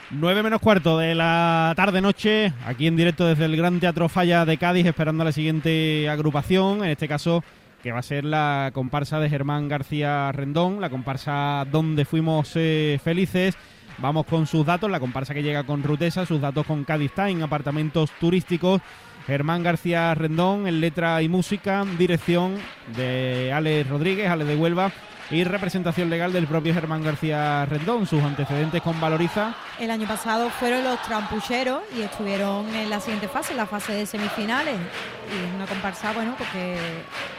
9 0.10 0.41
menos 0.41 0.62
cuarto 0.62 0.97
de 0.97 1.13
la 1.13 1.73
tarde-noche, 1.75 2.53
aquí 2.65 2.88
en 2.88 2.97
directo 2.97 3.27
desde 3.27 3.45
el 3.45 3.56
Gran 3.56 3.80
Teatro 3.80 4.10
Falla 4.10 4.45
de 4.45 4.58
Cádiz, 4.58 4.88
esperando 4.88 5.21
a 5.21 5.25
la 5.25 5.32
siguiente 5.32 6.10
agrupación, 6.10 6.84
en 6.84 6.89
este 6.89 7.08
caso 7.08 7.43
que 7.84 7.91
va 7.91 7.99
a 7.99 8.01
ser 8.01 8.25
la 8.25 8.71
comparsa 8.73 9.19
de 9.19 9.30
Germán 9.30 9.67
García 9.67 10.32
Rendón, 10.32 10.82
la 10.82 10.89
comparsa 10.89 11.67
donde 11.71 12.03
fuimos 12.03 12.53
eh, 12.56 12.99
felices. 13.03 13.56
Vamos 13.99 14.25
con 14.27 14.45
sus 14.45 14.65
datos, 14.65 14.91
la 14.91 14.99
comparsa 14.99 15.33
que 15.33 15.41
llega 15.41 15.63
con 15.63 15.81
Rutesa, 15.81 16.25
sus 16.25 16.39
datos 16.39 16.65
con 16.67 16.83
Cádiz 16.83 17.13
Time, 17.13 17.43
apartamentos 17.43 18.12
turísticos. 18.19 18.81
Germán 19.25 19.63
García 19.63 20.13
Rendón 20.15 20.67
en 20.67 20.79
letra 20.79 21.21
y 21.21 21.27
música, 21.27 21.83
dirección 21.97 22.55
de 22.95 23.51
Alex 23.51 23.89
Rodríguez, 23.89 24.29
Alex 24.29 24.47
de 24.47 24.55
Huelva 24.55 24.91
y 25.29 25.43
representación 25.43 26.10
legal 26.10 26.31
del 26.31 26.47
propio 26.47 26.73
Germán 26.73 27.03
García 27.03 27.65
Rendón. 27.65 28.05
Sus 28.05 28.23
antecedentes 28.23 28.81
con 28.81 29.01
Valoriza. 29.01 29.53
El 29.79 29.91
año 29.91 30.07
pasado 30.07 30.49
fueron 30.51 30.83
los 30.86 31.01
trampucheros 31.01 31.81
y 31.97 32.03
estuvieron 32.03 32.73
en 32.73 32.89
la 32.89 33.01
siguiente 33.01 33.27
fase, 33.27 33.53
la 33.53 33.65
fase 33.65 33.93
de 33.93 34.05
semifinales. 34.05 34.75
Y 34.75 35.45
es 35.45 35.55
una 35.55 35.65
comparsa, 35.65 36.13
bueno, 36.13 36.36
porque 36.38 36.77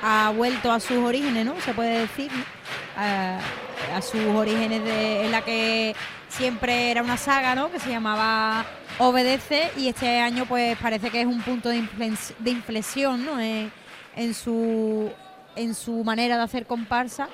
ha 0.02 0.30
vuelto 0.36 0.70
a 0.70 0.80
sus 0.80 0.98
orígenes, 0.98 1.46
¿no? 1.46 1.58
Se 1.60 1.72
puede 1.72 2.00
decir, 2.00 2.30
a, 2.96 3.38
a 3.96 4.02
sus 4.02 4.26
orígenes 4.26 4.84
de, 4.84 5.24
en 5.24 5.32
la 5.32 5.40
que 5.40 5.94
siempre 6.28 6.90
era 6.90 7.02
una 7.02 7.16
saga, 7.16 7.54
¿no? 7.54 7.70
Que 7.70 7.78
se 7.78 7.90
llamaba 7.90 8.64
Obedece 8.98 9.70
y 9.76 9.88
este 9.88 10.20
año 10.20 10.46
pues 10.46 10.76
parece 10.78 11.10
que 11.10 11.20
es 11.20 11.26
un 11.26 11.40
punto 11.42 11.68
de, 11.68 11.84
inflexión, 12.44 13.24
¿no? 13.24 13.40
En, 13.40 13.72
en 14.16 14.34
su 14.34 15.10
en 15.56 15.74
su 15.74 16.04
manera 16.04 16.36
de 16.36 16.42
hacer 16.44 16.66
comparsa 16.66 17.28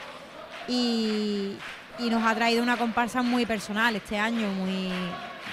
y, 0.66 1.56
y 1.98 2.10
nos 2.10 2.24
ha 2.24 2.34
traído 2.34 2.62
una 2.62 2.76
comparsa 2.76 3.22
muy 3.22 3.44
personal 3.44 3.94
este 3.96 4.18
año, 4.18 4.48
muy 4.48 4.90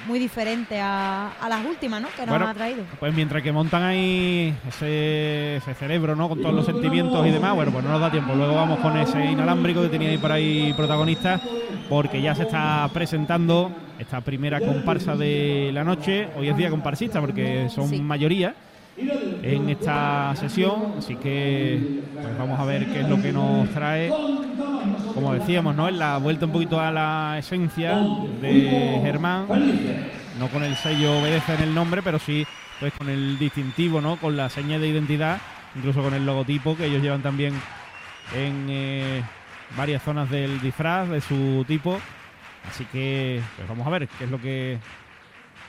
muy 0.07 0.19
diferente 0.19 0.79
a, 0.79 1.31
a 1.39 1.49
las 1.49 1.65
últimas, 1.65 2.01
¿no? 2.01 2.07
Que 2.09 2.21
nos 2.21 2.29
Bueno, 2.29 2.47
han 2.47 2.55
traído. 2.55 2.83
Pues 2.99 3.13
mientras 3.13 3.41
que 3.43 3.51
montan 3.51 3.83
ahí 3.83 4.53
ese, 4.67 5.57
ese 5.57 5.73
cerebro, 5.75 6.15
¿no? 6.15 6.29
Con 6.29 6.41
todos 6.41 6.53
los 6.55 6.65
sentimientos 6.65 7.25
y 7.27 7.31
demás, 7.31 7.55
bueno, 7.55 7.71
pues 7.71 7.83
no 7.83 7.91
nos 7.91 8.01
da 8.01 8.09
tiempo. 8.11 8.33
Luego 8.33 8.55
vamos 8.55 8.79
con 8.79 8.97
ese 8.97 9.23
inalámbrico 9.25 9.81
que 9.83 9.89
tenía 9.89 10.09
ahí 10.09 10.17
por 10.17 10.31
ahí 10.31 10.73
protagonista, 10.75 11.39
porque 11.89 12.21
ya 12.21 12.33
se 12.35 12.43
está 12.43 12.89
presentando 12.93 13.71
esta 13.99 14.21
primera 14.21 14.59
comparsa 14.59 15.15
de 15.15 15.71
la 15.73 15.83
noche. 15.83 16.27
Hoy 16.37 16.49
es 16.49 16.57
día 16.57 16.69
comparsista 16.69 17.19
porque 17.21 17.69
son 17.69 17.87
Sí. 17.89 17.99
mayoría 18.01 18.55
en 19.43 19.69
esta 19.69 20.35
sesión, 20.35 20.95
así 20.97 21.15
que 21.15 22.01
pues 22.13 22.37
vamos 22.37 22.59
a 22.59 22.65
ver 22.65 22.85
qué 22.87 23.01
es 23.01 23.09
lo 23.09 23.21
que 23.21 23.31
nos 23.31 23.69
trae. 23.69 24.09
Como 25.13 25.33
decíamos, 25.33 25.75
¿no? 25.75 25.87
En 25.87 25.99
la 25.99 26.17
vuelta 26.17 26.45
un 26.45 26.51
poquito 26.51 26.79
a 26.79 26.91
la 26.91 27.35
esencia 27.37 27.97
de 28.41 28.99
Germán, 29.03 29.47
no 30.39 30.47
con 30.47 30.63
el 30.63 30.75
sello 30.75 31.19
obedece 31.19 31.53
en 31.55 31.61
el 31.61 31.75
nombre, 31.75 32.01
pero 32.01 32.19
sí 32.19 32.45
pues 32.79 32.93
con 32.93 33.09
el 33.09 33.37
distintivo, 33.37 34.01
¿no? 34.01 34.17
Con 34.17 34.35
la 34.35 34.49
seña 34.49 34.79
de 34.79 34.87
identidad, 34.87 35.39
incluso 35.75 36.01
con 36.01 36.13
el 36.13 36.25
logotipo 36.25 36.75
que 36.75 36.85
ellos 36.85 37.01
llevan 37.01 37.21
también 37.21 37.53
en 38.35 38.67
eh, 38.69 39.23
varias 39.77 40.01
zonas 40.01 40.29
del 40.29 40.59
disfraz 40.61 41.07
de 41.09 41.21
su 41.21 41.63
tipo. 41.67 41.99
Así 42.67 42.85
que 42.85 43.41
pues 43.55 43.67
vamos 43.67 43.85
a 43.85 43.89
ver 43.91 44.07
qué 44.07 44.23
es 44.23 44.31
lo 44.31 44.41
que 44.41 44.79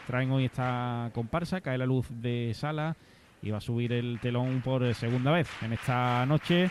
traen 0.06 0.30
hoy 0.30 0.46
esta 0.46 1.10
comparsa. 1.12 1.60
Cae 1.60 1.76
la 1.76 1.86
luz 1.86 2.06
de 2.08 2.52
sala 2.54 2.96
y 3.42 3.50
va 3.50 3.58
a 3.58 3.60
subir 3.60 3.92
el 3.92 4.18
telón 4.20 4.62
por 4.62 4.94
segunda 4.94 5.32
vez 5.32 5.48
en 5.62 5.72
esta 5.72 6.24
noche. 6.26 6.70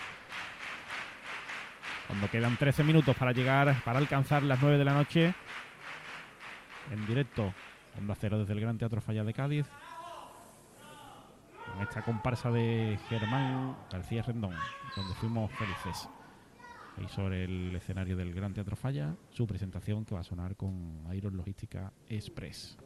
Cuando 2.08 2.30
quedan 2.30 2.58
13 2.58 2.84
minutos 2.84 3.15
para 3.15 3.32
llegar, 3.32 3.84
para 3.84 4.00
alcanzar 4.00 4.44
las 4.44 4.62
9 4.62 4.78
de 4.78 4.86
la 4.86 4.94
noche. 4.94 5.34
En 6.92 7.06
directo, 7.06 7.54
Onda 7.98 8.15
Cero 8.15 8.40
desde 8.40 8.54
el 8.54 8.60
Gran 8.62 8.78
Teatro 8.78 9.02
Falla 9.02 9.24
de 9.24 9.34
Cádiz. 9.34 9.65
Con 11.72 11.82
esta 11.84 12.02
comparsa 12.02 12.52
de 12.52 13.00
Germán 13.08 13.78
García 13.90 14.24
Rendón, 14.24 14.56
donde 14.96 15.13
fuimos 15.15 15.52
felices. 15.54 16.10
Ahí 16.98 17.08
sobre 17.08 17.46
el 17.46 17.74
escenario 17.76 18.17
del 18.17 18.34
Gran 18.34 18.54
Teatro 18.54 18.76
Falla, 18.76 19.15
su 19.30 19.48
presentación 19.48 20.04
que 20.04 20.15
va 20.15 20.22
a 20.22 20.26
sonar 20.26 20.58
con 20.58 21.06
Iron 21.13 21.38
Logística 21.38 21.94
Express. 22.08 22.78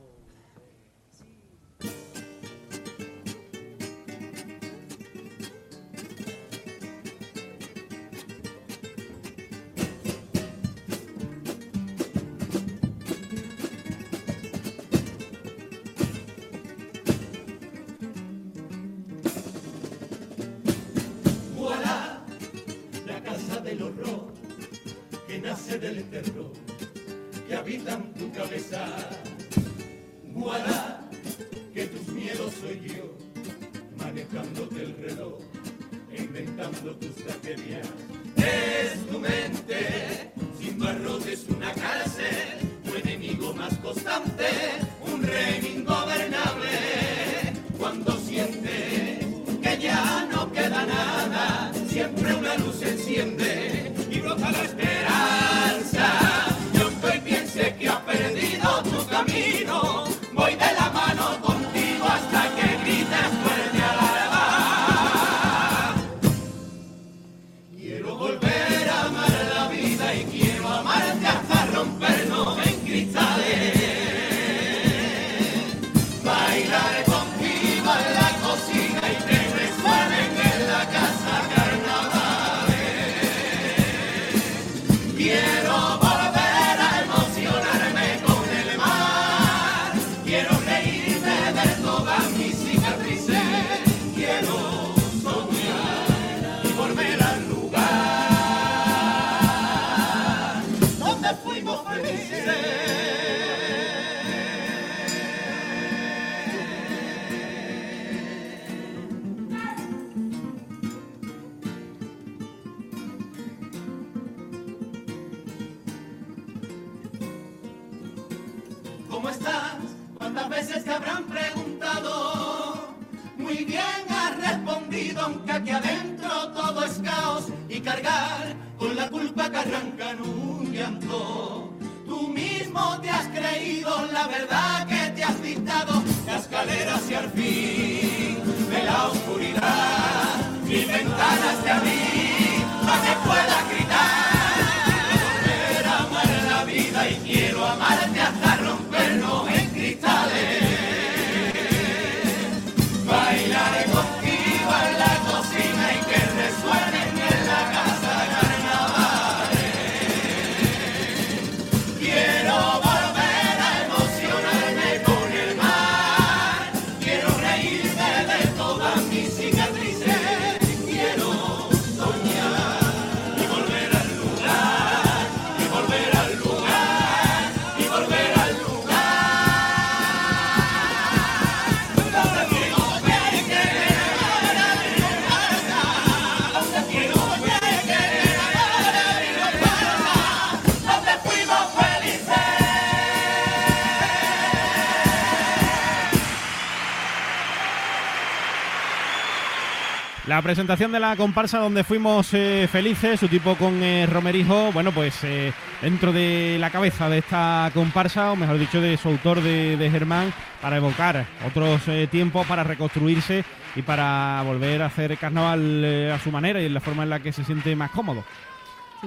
La 200.35 200.41
presentación 200.41 200.91
de 200.91 200.99
la 200.99 201.15
comparsa 201.15 201.59
donde 201.59 201.85
fuimos 201.85 202.33
eh, 202.33 202.67
felices, 202.69 203.21
su 203.21 203.29
tipo 203.29 203.55
con 203.55 203.81
eh, 203.81 204.05
Romerijo, 204.05 204.69
bueno, 204.73 204.91
pues 204.91 205.23
eh, 205.23 205.53
dentro 205.81 206.11
de 206.11 206.57
la 206.59 206.71
cabeza 206.71 207.07
de 207.07 207.19
esta 207.19 207.71
comparsa, 207.73 208.33
o 208.33 208.35
mejor 208.35 208.59
dicho, 208.59 208.81
de 208.81 208.97
su 208.97 209.07
autor 209.07 209.41
de, 209.41 209.77
de 209.77 209.89
Germán, 209.89 210.33
para 210.61 210.75
evocar 210.75 211.25
otros 211.47 211.87
eh, 211.87 212.09
tiempos, 212.11 212.45
para 212.47 212.65
reconstruirse 212.65 213.45
y 213.77 213.81
para 213.81 214.41
volver 214.45 214.81
a 214.81 214.87
hacer 214.87 215.17
carnaval 215.17 216.11
a 216.11 216.19
su 216.19 216.31
manera 216.31 216.61
y 216.61 216.65
en 216.65 216.73
la 216.73 216.81
forma 216.81 217.03
en 217.03 217.11
la 217.11 217.21
que 217.21 217.31
se 217.31 217.45
siente 217.45 217.73
más 217.77 217.91
cómodo. 217.91 218.25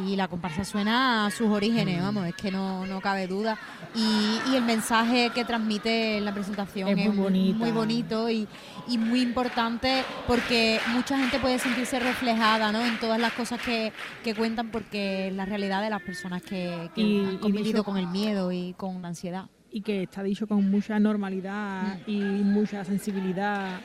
Sí, 0.07 0.17
la 0.17 0.29
comparsa 0.29 0.65
suena 0.65 1.27
a 1.27 1.31
sus 1.31 1.49
orígenes, 1.49 2.01
vamos, 2.03 2.27
es 2.27 2.35
que 2.35 2.51
no, 2.51 2.87
no 2.87 3.01
cabe 3.01 3.27
duda. 3.27 3.59
Y, 3.95 4.39
y 4.53 4.57
el 4.57 4.63
mensaje 4.65 5.31
que 5.35 5.45
transmite 5.45 6.19
en 6.19 6.25
la 6.25 6.33
presentación 6.33 6.89
Es 6.89 7.07
es, 7.07 7.15
muy 7.15 7.53
muy 7.55 7.71
bonito 7.73 8.29
y, 8.31 8.47
y 8.89 8.99
muy 8.99 9.21
importante 9.23 10.05
porque 10.27 10.79
mucha 10.93 11.19
gente 11.19 11.39
puede 11.39 11.59
sentirse 11.59 11.99
reflejada 11.99 12.71
¿no? 12.73 12.85
en 12.85 12.99
todas 13.01 13.19
las 13.19 13.33
cosas 13.33 13.61
que, 13.61 13.93
que 14.23 14.35
cuentan 14.35 14.71
porque 14.71 15.29
es 15.29 15.35
la 15.35 15.45
realidad 15.47 15.83
de 15.83 15.91
las 15.91 16.03
personas 16.03 16.43
que, 16.43 16.91
que 16.95 17.01
Y- 17.01 17.25
han 17.25 17.35
y 17.35 17.39
convivido 17.39 17.83
con 17.85 17.97
el 17.97 18.07
miedo 18.09 18.53
y 18.53 18.75
con 18.77 19.01
la 19.03 19.09
ansiedad. 19.09 19.47
y 19.71 19.83
que 19.83 20.05
está 20.05 20.23
dicho 20.23 20.47
con 20.47 20.71
mucha 20.71 20.99
normalidad 20.99 21.99
Mm. 22.07 22.11
y 22.11 22.19
mucha 22.45 22.85
sensibilidad 22.85 23.81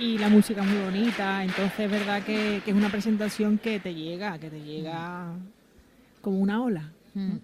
y 0.00 0.18
la 0.18 0.28
música 0.28 0.62
es 0.62 0.66
muy 0.68 0.82
bonita, 0.82 1.42
entonces 1.44 1.78
es 1.78 1.90
verdad 1.90 2.22
que, 2.22 2.60
que 2.64 2.70
es 2.72 2.76
una 2.76 2.88
presentación 2.88 3.58
que 3.58 3.78
te 3.80 3.94
llega, 3.94 4.38
que 4.38 4.50
te 4.50 4.60
llega 4.60 5.30
como 6.28 6.40
una 6.40 6.62
ola. 6.62 6.92
Mm. 7.14 7.36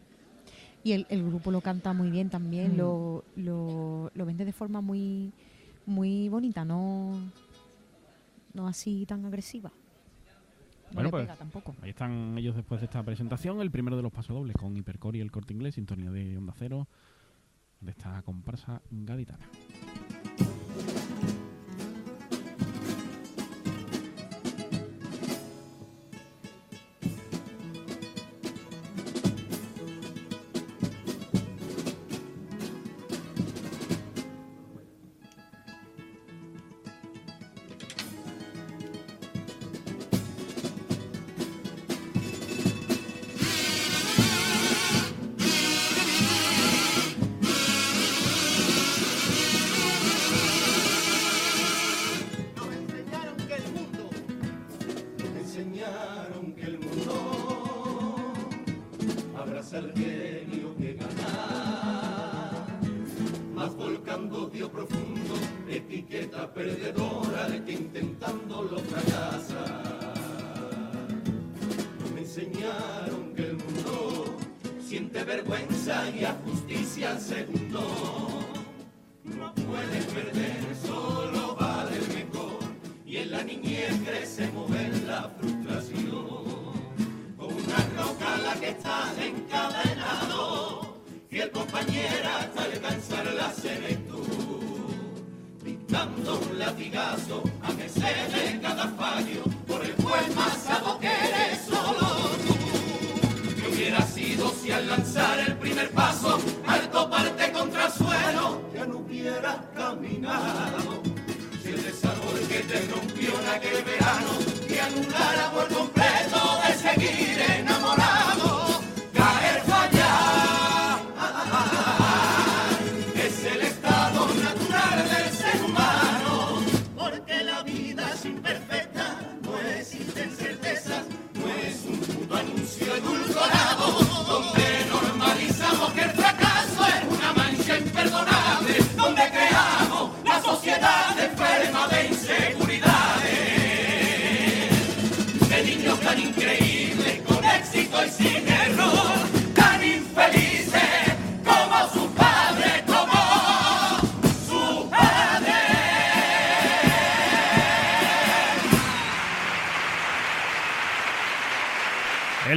Y 0.85 0.93
el, 0.93 1.07
el 1.09 1.25
grupo 1.25 1.51
lo 1.51 1.61
canta 1.63 1.93
muy 1.95 2.11
bien 2.11 2.29
también, 2.29 2.75
Mm. 2.75 2.77
lo, 2.79 3.25
lo, 3.37 4.11
lo 4.15 4.27
vende 4.27 4.45
de 4.45 4.53
forma 4.53 4.81
muy, 4.83 5.33
muy 5.87 6.29
bonita, 6.29 6.65
no, 6.65 7.13
no 8.53 8.69
así 8.69 9.07
tan 9.07 9.25
agresiva. 9.25 9.71
No 9.71 10.95
Bueno, 10.97 11.07
le 11.09 11.11
pues, 11.11 11.23
pega 11.25 11.37
tampoco. 11.37 11.75
Ahí 11.83 11.91
están 11.91 12.37
ellos 12.39 12.55
después 12.55 12.81
de 12.81 12.85
esta 12.85 13.03
presentación, 13.03 13.61
el 13.63 13.71
primero 13.71 13.97
de 13.97 14.03
los 14.03 14.13
pasodobles 14.13 14.55
con 14.57 14.77
Hipercore 14.77 15.19
y 15.19 15.21
el 15.23 15.31
Corte 15.33 15.55
Inglés, 15.55 15.75
sintonía 15.77 16.11
de 16.11 16.37
Onda 16.37 16.53
Cero, 16.59 16.87
de 17.81 17.91
esta 17.91 18.21
comparsa 18.23 18.83
gaditana. 18.91 19.47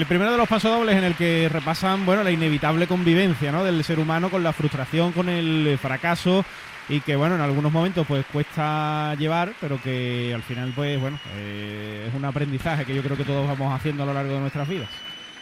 Primero 0.07 0.31
de 0.31 0.37
los 0.37 0.47
pasodobles 0.47 0.95
en 0.95 1.03
el 1.03 1.15
que 1.15 1.49
repasan 1.51 2.05
bueno 2.05 2.23
la 2.23 2.31
inevitable 2.31 2.87
convivencia 2.87 3.51
¿no? 3.51 3.63
del 3.63 3.83
ser 3.83 3.99
humano 3.99 4.29
con 4.29 4.43
la 4.43 4.53
frustración, 4.53 5.11
con 5.11 5.29
el 5.29 5.77
fracaso 5.81 6.45
y 6.89 7.01
que 7.01 7.15
bueno 7.15 7.35
en 7.35 7.41
algunos 7.41 7.71
momentos 7.71 8.05
pues 8.07 8.25
cuesta 8.31 9.13
llevar, 9.15 9.53
pero 9.59 9.81
que 9.81 10.31
al 10.33 10.43
final 10.43 10.71
pues 10.75 10.99
bueno 10.99 11.19
eh, 11.35 12.05
es 12.07 12.13
un 12.15 12.25
aprendizaje 12.25 12.85
que 12.85 12.95
yo 12.95 13.01
creo 13.03 13.17
que 13.17 13.25
todos 13.25 13.47
vamos 13.47 13.73
haciendo 13.73 14.03
a 14.03 14.05
lo 14.05 14.13
largo 14.13 14.33
de 14.33 14.39
nuestras 14.39 14.67
vidas. 14.67 14.89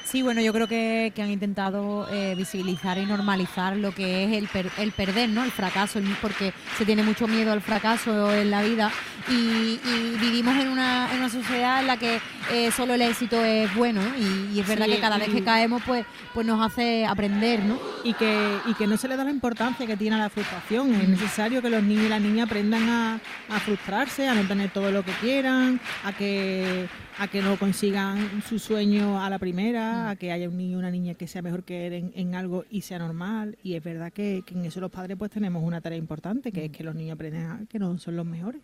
Sí, 0.03 0.21
bueno, 0.21 0.39
yo 0.39 0.53
creo 0.53 0.67
que, 0.67 1.11
han 1.17 1.31
intentado 1.31 2.07
eh, 2.11 2.35
visibilizar 2.37 2.95
y 2.99 3.07
normalizar 3.07 3.75
lo 3.75 3.91
que 3.91 4.23
es 4.25 4.33
el, 4.33 4.47
per- 4.47 4.69
el 4.77 4.91
perder, 4.91 5.29
¿no? 5.29 5.43
El 5.43 5.49
fracaso, 5.51 5.97
el- 5.97 6.05
porque 6.21 6.53
se 6.77 6.85
tiene 6.85 7.01
mucho 7.01 7.27
miedo 7.27 7.51
al 7.51 7.59
fracaso 7.61 8.31
en 8.31 8.51
la 8.51 8.61
vida 8.61 8.91
y, 9.29 9.79
y 9.83 10.17
vivimos 10.19 10.55
en 10.57 10.69
una, 10.69 11.11
en 11.11 11.19
una 11.19 11.29
sociedad 11.29 11.81
en 11.81 11.87
la 11.87 11.97
que 11.97 12.19
eh, 12.51 12.71
solo 12.71 12.93
el 12.93 13.01
éxito 13.01 13.43
es 13.43 13.73
bueno 13.75 14.01
¿no? 14.01 14.17
y, 14.17 14.55
y 14.55 14.59
es 14.59 14.67
verdad 14.67 14.85
Sí, 14.85 14.91
que 14.93 14.99
cada 14.99 15.17
vez 15.17 15.29
que 15.29 15.43
caemos 15.43 15.81
pues, 15.85 16.05
pues 16.33 16.45
nos 16.45 16.63
hace 16.65 17.05
aprender, 17.05 17.63
¿no? 17.63 17.79
y 18.03 18.13
que, 18.13 18.57
y 18.67 18.73
que 18.75 18.85
no 18.87 18.97
se 18.97 19.07
le 19.07 19.17
da 19.17 19.23
la 19.23 19.31
importancia 19.31 19.87
que 19.87 19.97
tiene 19.97 20.15
a 20.15 20.19
la 20.19 20.29
frustración. 20.29 20.93
Es 20.93 21.09
necesario 21.09 21.61
que 21.61 21.69
los 21.69 21.81
niños 21.83 22.05
y 22.05 22.09
las 22.09 22.21
niñas 22.21 22.45
aprendan 22.45 22.83
a, 22.89 23.15
a 23.49 23.59
frustrarse, 23.59 24.27
a 24.27 24.35
no 24.35 24.47
tener 24.47 24.69
todo 24.71 24.91
lo 24.91 25.03
que 25.03 25.11
quieran, 25.13 25.79
a 26.03 26.13
que, 26.13 26.87
a 27.17 27.27
que 27.27 27.41
no 27.41 27.57
consigan 27.57 28.43
su 28.47 28.59
sueño 28.59 29.23
a 29.23 29.29
la 29.29 29.39
primera, 29.39 30.11
a 30.11 30.15
que 30.15 30.31
haya 30.31 30.47
un 30.49 30.57
niño 30.57 30.73
y 30.73 30.79
una 30.79 30.91
niña 30.91 31.15
que 31.15 31.27
sea 31.27 31.41
mejor 31.41 31.63
que 31.63 31.87
él 31.87 31.93
en, 31.93 32.11
en 32.15 32.35
algo 32.35 32.65
y 32.69 32.81
sea 32.81 32.99
normal. 32.99 33.57
Y 33.63 33.73
es 33.75 33.83
verdad 33.83 34.13
que, 34.13 34.43
que 34.45 34.53
en 34.53 34.65
eso 34.65 34.79
los 34.81 34.91
padres 34.91 35.17
pues 35.17 35.31
tenemos 35.31 35.63
una 35.63 35.81
tarea 35.81 35.97
importante, 35.97 36.51
que 36.51 36.65
es 36.65 36.71
que 36.71 36.83
los 36.83 36.93
niños 36.93 37.15
aprendan 37.15 37.63
a 37.63 37.65
que 37.65 37.79
no 37.79 37.97
son 37.97 38.15
los 38.15 38.25
mejores. 38.25 38.61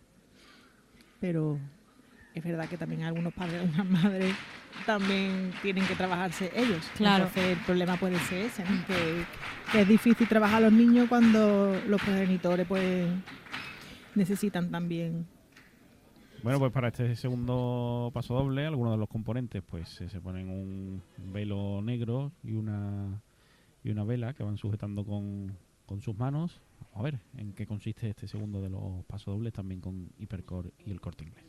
Pero 1.22 1.58
es 2.34 2.42
verdad 2.42 2.68
que 2.68 2.76
también 2.76 3.04
algunos 3.04 3.32
padres, 3.32 3.60
algunas 3.62 3.86
madres 3.86 4.34
también 4.84 5.52
tienen 5.62 5.86
que 5.86 5.94
trabajarse 5.94 6.50
ellos. 6.54 6.84
Claro. 6.96 7.26
Entonces 7.26 7.56
el 7.56 7.64
problema 7.64 7.96
puede 7.96 8.18
ser 8.18 8.46
ese, 8.46 8.64
¿no? 8.64 8.86
que, 8.86 9.24
que 9.70 9.82
es 9.82 9.88
difícil 9.88 10.26
trabajar 10.26 10.56
a 10.56 10.68
los 10.68 10.72
niños 10.72 11.08
cuando 11.08 11.80
los 11.86 12.02
progenitores 12.02 12.66
pues 12.66 13.08
necesitan 14.16 14.70
también. 14.70 15.24
Bueno, 16.42 16.58
pues 16.58 16.72
para 16.72 16.88
este 16.88 17.14
segundo 17.14 18.10
paso 18.12 18.34
doble, 18.34 18.66
algunos 18.66 18.94
de 18.94 18.98
los 18.98 19.08
componentes 19.08 19.62
pues 19.62 19.88
se 19.88 20.20
ponen 20.20 20.48
un 20.48 21.02
velo 21.32 21.80
negro 21.82 22.32
y 22.42 22.54
una 22.54 23.22
y 23.84 23.90
una 23.90 24.02
vela 24.02 24.32
que 24.32 24.42
van 24.42 24.58
sujetando 24.58 25.04
con, 25.04 25.56
con 25.86 26.00
sus 26.00 26.16
manos. 26.16 26.60
A 26.94 27.02
ver 27.02 27.18
en 27.36 27.52
qué 27.54 27.66
consiste 27.66 28.10
este 28.10 28.28
segundo 28.28 28.60
de 28.60 28.68
los 28.68 29.04
pasodobles 29.06 29.52
también 29.52 29.80
con 29.80 30.10
Hipercore 30.18 30.72
y 30.84 30.90
el 30.90 31.00
corte 31.00 31.24
inglés. 31.24 31.44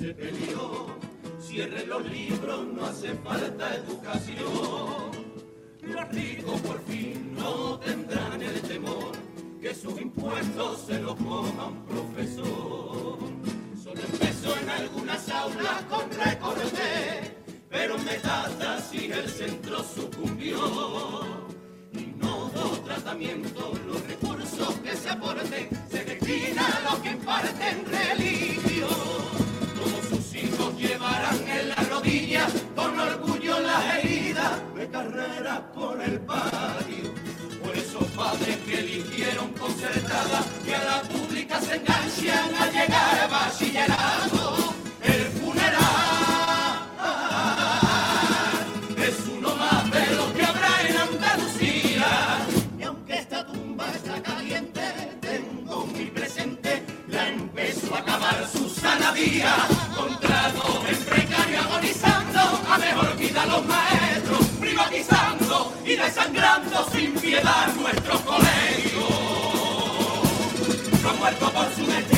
El 0.00 0.08
sepelio, 0.08 0.86
cierren 1.40 1.88
los 1.88 2.04
libros, 2.10 2.66
no 2.66 2.84
hace 2.84 3.14
falta 3.14 3.74
educación. 3.76 5.10
Los 5.82 6.08
ricos 6.10 6.60
por 6.60 6.80
fin 6.84 7.34
no 7.34 7.78
tendrán 7.78 8.42
el 8.42 8.60
temor 8.62 9.12
que 9.60 9.74
sus 9.74 9.98
impuestos 10.00 10.82
se 10.86 11.00
los 11.00 11.14
coma 11.16 11.68
un 11.68 11.84
profesor. 11.86 13.18
Solo 13.82 14.00
empezó 14.12 14.56
en 14.58 14.68
algunas 14.68 15.28
aulas 15.30 15.82
con 15.88 16.10
recorte, 16.10 17.36
pero 17.70 17.96
y 18.92 19.12
el 19.12 19.28
centro 19.28 19.82
sucumbió. 19.82 20.58
Y 21.92 22.06
no 22.18 22.46
hubo 22.46 22.78
tratamiento, 22.84 23.72
los 23.86 24.06
recursos 24.06 24.74
que 24.80 24.96
se 24.96 25.10
aporten 25.10 25.68
se 25.90 26.04
destinan 26.04 26.72
a 26.72 26.80
los 26.80 27.00
que 27.00 27.10
imparten 27.10 27.84
religión. 27.86 29.25
En 31.28 31.68
la 31.70 31.76
rodilla 31.90 32.46
con 32.76 32.98
orgullo 32.98 33.58
las 33.60 33.96
heridas 33.96 34.52
de 34.76 34.88
carrera 34.88 35.72
por 35.74 36.00
el 36.00 36.20
patio. 36.20 37.12
Por 37.62 37.76
esos 37.76 38.04
padres 38.10 38.56
que 38.58 38.78
eligieron 38.78 39.48
concertada 39.54 40.44
y 40.64 40.72
a 40.72 40.84
la 40.84 41.02
pública 41.02 41.60
se 41.60 41.76
enganchan 41.76 42.54
a 42.54 42.66
llegar 42.70 43.20
a 43.20 43.26
bachillerato. 43.26 44.74
El 45.02 45.24
funeral 45.40 45.86
es 48.96 49.28
uno 49.36 49.56
más 49.56 49.90
de 49.90 50.14
lo 50.14 50.32
que 50.32 50.44
habrá 50.44 50.88
en 50.88 50.96
Andalucía. 50.96 52.06
Y 52.78 52.82
aunque 52.84 53.14
esta 53.14 53.44
tumba 53.46 53.86
está 53.90 54.22
caliente, 54.22 54.80
tengo 55.20 55.86
muy 55.86 56.06
presente 56.06 56.84
la 57.08 57.28
empezó 57.28 57.96
a 57.96 57.98
acabar 57.98 58.46
Susana 58.48 59.12
Díaz. 59.12 59.85
Agonizando, 61.76 62.40
a 62.70 62.78
mejor 62.78 63.16
vida 63.18 63.44
los 63.44 63.66
maestros, 63.66 64.46
privatizando 64.58 65.74
y 65.84 65.94
desangrando 65.94 66.88
sin 66.90 67.12
piedad 67.20 67.74
nuestros 67.74 68.18
colegios. 68.22 69.04
No 71.02 71.14
muerto 71.18 71.52
por 71.52 71.74
su 71.74 71.86
destino, 71.86 72.15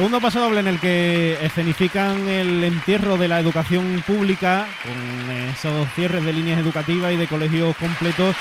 Segundo 0.00 0.18
paso 0.18 0.40
doble 0.40 0.60
en 0.60 0.66
el 0.66 0.80
que 0.80 1.36
escenifican 1.44 2.26
el 2.26 2.64
entierro 2.64 3.18
de 3.18 3.28
la 3.28 3.38
educación 3.38 4.02
pública 4.06 4.66
con 4.82 5.30
esos 5.30 5.86
cierres 5.92 6.24
de 6.24 6.32
líneas 6.32 6.58
educativas 6.58 7.12
y 7.12 7.18
de 7.18 7.26
colegios 7.26 7.76
completos 7.76 8.34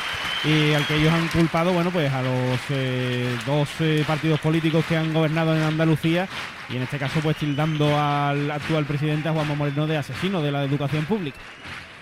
y 0.46 0.72
al 0.72 0.88
que 0.88 0.96
ellos 0.96 1.12
han 1.12 1.28
culpado, 1.28 1.74
bueno, 1.74 1.92
pues 1.92 2.10
a 2.14 2.22
los 2.22 2.60
eh, 2.70 3.28
dos 3.46 3.68
eh, 3.82 4.06
partidos 4.08 4.40
políticos 4.40 4.86
que 4.88 4.96
han 4.96 5.14
gobernado 5.14 5.54
en 5.54 5.62
Andalucía 5.64 6.30
y 6.70 6.78
en 6.78 6.84
este 6.84 6.98
caso 6.98 7.20
pues 7.22 7.36
tildando 7.36 7.88
al 8.00 8.50
actual 8.50 8.86
presidente 8.86 9.28
a 9.28 9.34
Juanma 9.34 9.56
Moreno 9.56 9.86
de 9.86 9.98
asesino 9.98 10.42
de 10.42 10.54
la 10.54 10.64
educación 10.64 11.04
pública. 11.04 11.40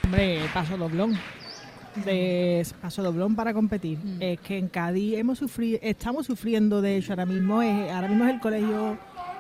Hombre, 0.04 0.42
paso 0.54 0.78
doblón. 0.78 1.18
De 2.06 2.64
paso 2.80 3.02
doblón 3.02 3.36
para 3.36 3.56
competir. 3.56 3.98
Mm. 3.98 4.22
Es 4.22 4.40
que 4.40 4.60
en 4.60 4.68
Cádiz 4.68 5.18
hemos 5.18 5.40
sufrido, 5.40 5.80
estamos 5.82 6.28
sufriendo 6.28 6.80
de 6.80 6.98
hecho 6.98 7.14
ahora 7.14 7.26
mismo, 7.26 7.64
es, 7.64 7.92
ahora 7.92 8.08
mismo 8.08 8.26
es 8.26 8.36
el 8.36 8.40
colegio 8.40 9.00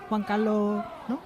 Juan 0.09 0.23
Carlos, 0.23 0.83
¿no? 1.07 1.19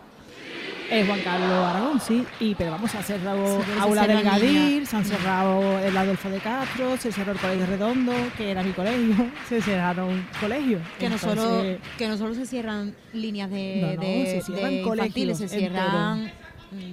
Es 0.89 1.07
Juan 1.07 1.21
Carlos 1.21 1.49
Aragón, 1.67 2.01
sí, 2.01 2.25
y 2.41 2.53
pero 2.53 2.71
vamos, 2.71 2.91
se 2.91 2.97
ha 2.97 3.01
cerrado 3.03 3.61
Sí, 3.61 3.71
Aula 3.79 4.05
del 4.07 4.23
Gadir, 4.23 4.85
se 4.85 4.97
han 4.97 5.05
cerrado 5.05 5.79
el 5.79 5.95
Adolfo 5.95 6.29
de 6.29 6.39
Castro, 6.39 6.97
se 6.97 7.13
cerró 7.13 7.31
el 7.31 7.37
Colegio 7.39 7.65
Redondo, 7.65 8.11
que 8.35 8.51
era 8.51 8.61
mi 8.61 8.71
colegio, 8.73 9.15
se 9.47 9.61
cerraron 9.61 10.25
colegios. 10.41 10.81
Que 10.99 11.09
no, 11.09 11.17
solo, 11.17 11.63
que 11.97 12.07
no 12.09 12.17
solo 12.17 12.35
se 12.35 12.45
cierran 12.45 12.93
líneas 13.13 13.49
de, 13.49 13.79
No, 13.81 13.93
no, 13.95 14.01
de- 14.01 14.25
se 14.25 14.41
cierran 14.41 14.75
de 14.75 14.81
colegios 14.81 15.07
infantiles, 15.07 15.37
se 15.37 15.47
cierran 15.47 16.31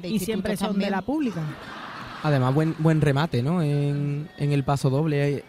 de 0.01 0.09
y 0.09 0.19
siempre 0.21 0.57
son 0.57 0.79
de 0.79 0.91
la 0.91 1.03
pública. 1.03 1.41
Además, 2.23 2.55
buen, 2.55 2.77
buen 2.79 3.01
remate, 3.01 3.43
¿no? 3.43 3.63
En, 3.63 4.29
en 4.39 4.53
el 4.53 4.63
paso 4.63 4.91
doble. 4.91 5.39
eh, 5.39 5.45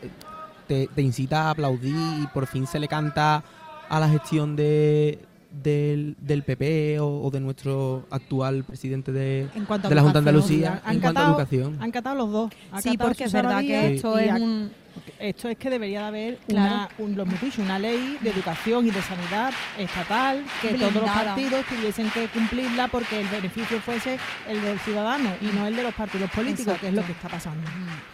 Te, 0.68 0.88
te 0.88 1.02
incita 1.04 1.44
a 1.48 1.50
aplaudir 1.52 1.96
y 2.24 2.28
por 2.34 2.46
fin 2.48 2.66
se 2.68 2.80
le 2.80 2.88
canta 2.88 3.44
a 3.90 4.00
la 4.00 4.08
gestión 4.10 4.56
de, 4.56 5.20
del, 5.52 6.16
del 6.20 6.43
PP 6.43 7.00
o, 7.00 7.22
o 7.24 7.32
de 7.32 7.39
nuestro 7.39 8.06
actual 8.12 8.64
presidente 8.64 9.12
de, 9.12 9.47
de 9.54 9.95
la 9.95 10.02
Junta 10.02 10.14
de 10.14 10.20
Andalucía 10.20 10.82
Han 10.86 10.95
en 10.95 11.02
cuanto 11.02 11.22
a 11.22 11.26
educación. 11.30 11.78
Han 11.82 11.91
catado 11.91 12.16
los 12.16 12.32
dos. 12.32 12.52
Sí, 12.82 12.97
porque 12.97 13.24
es 13.26 13.34
verdad 13.34 13.62
que 13.62 13.95
esto 13.95 14.18
es 14.18 14.32
un... 14.34 14.72
Esto 15.18 15.47
es 15.47 15.58
que 15.58 15.70
debería 15.70 16.02
de 16.02 16.08
haber 16.08 16.38
Claro. 16.47 16.89
una, 16.97 17.24
un, 17.24 17.39
una 17.64 17.80
ley 17.80 18.18
de 18.22 18.30
educación 18.32 18.86
y 18.88 18.91
de 18.91 19.02
sanidad 19.02 19.54
estatal 19.78 20.43
que 20.62 20.70
todos 20.74 20.93
los 20.93 21.04
partidos 21.10 21.66
tuviesen 21.68 22.10
que 22.10 22.28
cumplirla 22.28 22.88
porque 22.89 23.22
el 23.22 23.28
beneficio 23.28 23.80
fuese 23.80 24.18
el 24.47 24.62
del 24.62 24.80
ciudadano 24.80 25.30
y 25.41 25.45
no 25.56 25.68
el 25.68 25.76
de 25.76 25.84
los 25.84 25.93
partidos 25.93 26.30
políticos, 26.32 26.78
que 26.80 26.89
es 26.89 26.93
lo 26.93 27.06
que 27.06 27.14
está 27.14 27.30
pasando. 27.30 27.62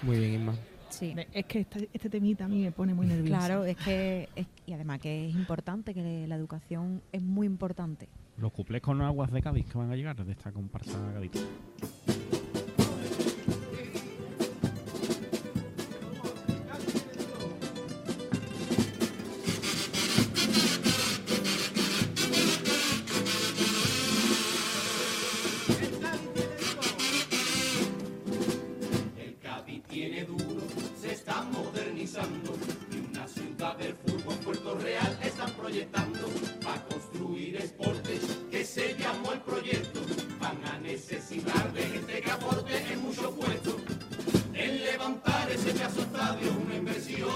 Muy 0.03 0.19
bien, 0.19 0.33
Isma. 0.36 0.53
Sí. 0.95 1.13
Es 1.33 1.45
que 1.45 1.59
este, 1.59 1.89
este 1.93 2.09
temita 2.09 2.45
a 2.45 2.47
mí 2.47 2.63
me 2.63 2.71
pone 2.71 2.93
muy 2.93 3.05
nerviosa. 3.07 3.37
Claro, 3.45 3.65
es 3.65 3.75
que 3.77 4.29
es- 4.35 4.47
y 4.65 4.73
además 4.73 4.99
que 4.99 5.27
es 5.29 5.35
importante 5.35 5.93
que 5.93 6.25
la 6.27 6.35
educación 6.35 7.01
es 7.11 7.21
muy 7.21 7.45
importante. 7.47 8.07
Los 8.37 8.51
cuplés 8.51 8.81
con 8.81 9.01
aguas 9.01 9.31
de 9.31 9.41
Cádiz 9.41 9.65
que 9.65 9.77
van 9.77 9.91
a 9.91 9.95
llegar 9.95 10.15
de 10.23 10.31
esta 10.31 10.51
comparsa 10.51 10.97
gaditana. 11.13 11.45
Real 34.80 35.19
están 35.23 35.51
proyectando 35.51 36.28
para 36.63 36.84
construir 36.86 37.55
esportes 37.57 38.21
que 38.51 38.65
se 38.65 38.95
llamó 38.95 39.32
el 39.34 39.41
proyecto. 39.41 39.99
Van 40.39 40.63
a 40.65 40.78
necesitar 40.80 41.71
de 41.73 41.84
gente 41.84 42.21
que 42.21 42.32
aporte 42.32 42.78
en 42.91 43.01
muchos 43.01 43.34
puestos. 43.36 43.76
En 44.53 44.84
levantar 44.84 45.49
ese 45.51 45.71
pedazo 45.71 46.01
estadio 46.01 46.49
es 46.49 46.57
una 46.65 46.76
inversión. 46.76 47.30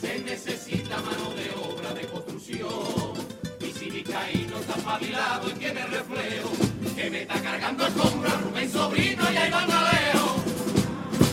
Se 0.00 0.18
necesita 0.20 0.96
mano 1.00 1.30
de 1.34 1.50
obra 1.62 1.94
de 1.94 2.06
construcción. 2.06 3.14
Y 3.60 3.72
si 3.72 3.90
Vizcaíno 3.90 4.58
está 4.58 4.74
espabilado 4.74 5.50
y 5.50 5.54
tiene 5.54 5.86
reflejo, 5.86 6.50
que 6.94 7.10
me 7.10 7.22
está 7.22 7.40
cargando 7.42 7.86
el 7.86 7.92
compra 7.94 8.30
Rubén 8.38 8.70
Sobrino 8.70 9.24
y 9.32 9.36
ahí 9.36 9.50
van 9.50 9.70
a 9.70 9.92
Leo. 9.92 10.36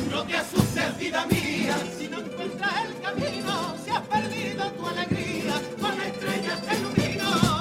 No 0.09 0.23
te 0.23 0.37
asustes, 0.37 0.97
vida 0.97 1.25
mía, 1.27 1.77
si 1.97 2.07
no 2.07 2.19
encuentras 2.19 2.85
el 2.85 3.01
camino, 3.01 3.60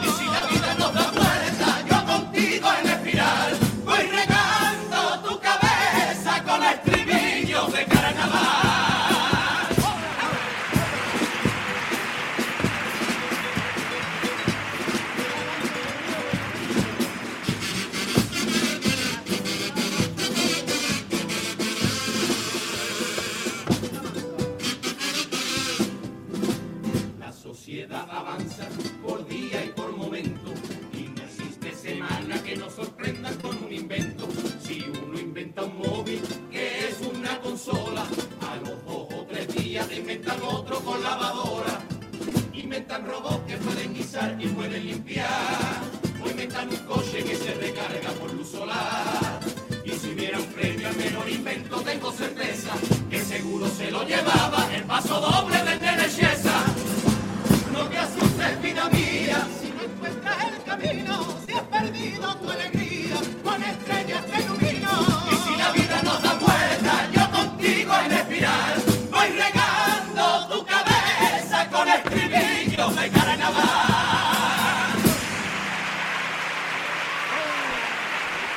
Y 0.03 0.09
si 0.11 0.25
la 0.27 0.41
vida 0.47 0.75
nos 0.79 0.95
da 0.95 1.11
vuelta, 1.11 1.69
yo 1.89 1.99
contigo 2.07 2.69
inventan 40.11 40.43
otro 40.43 40.81
con 40.81 41.01
lavadora. 41.05 41.79
Inventan 42.53 43.07
robots 43.07 43.47
que 43.47 43.57
pueden 43.59 43.95
guisar 43.95 44.37
y 44.41 44.49
pueden 44.49 44.85
limpiar. 44.85 45.29
O 46.25 46.29
inventan 46.29 46.69
un 46.69 46.77
coche 46.79 47.23
que 47.23 47.37
se 47.37 47.55
recarga 47.55 48.11
por 48.19 48.35
luz 48.35 48.51
solar. 48.51 49.39
Y 49.85 49.91
si 49.91 50.11
hubiera 50.11 50.39
un 50.39 50.47
premio 50.47 50.89
al 50.89 50.97
menor 50.97 51.31
invento, 51.31 51.81
tengo 51.83 52.11
certeza 52.11 52.73
que 53.09 53.21
seguro 53.21 53.69
se 53.69 53.91
lo 53.93 54.03
llevaba 54.05 54.69
el 54.75 54.83
paso 54.83 55.21
doble 55.21 55.63
de 55.63 55.79
Terechesa. 55.79 56.65
No 57.73 57.85
te 57.87 57.99
asustes, 57.99 58.63
vida 58.63 58.89
mía, 58.91 59.47
si 59.61 59.69
no 59.71 59.83
encuentras 59.85 60.45
el 60.45 60.63
camino, 60.65 61.27
si 61.47 61.53
has 61.53 61.63
perdido 61.63 62.37
tu 62.37 62.51
alegría, 62.51 63.17
con 63.45 63.63
estrellas 63.63 64.27
te 64.27 64.50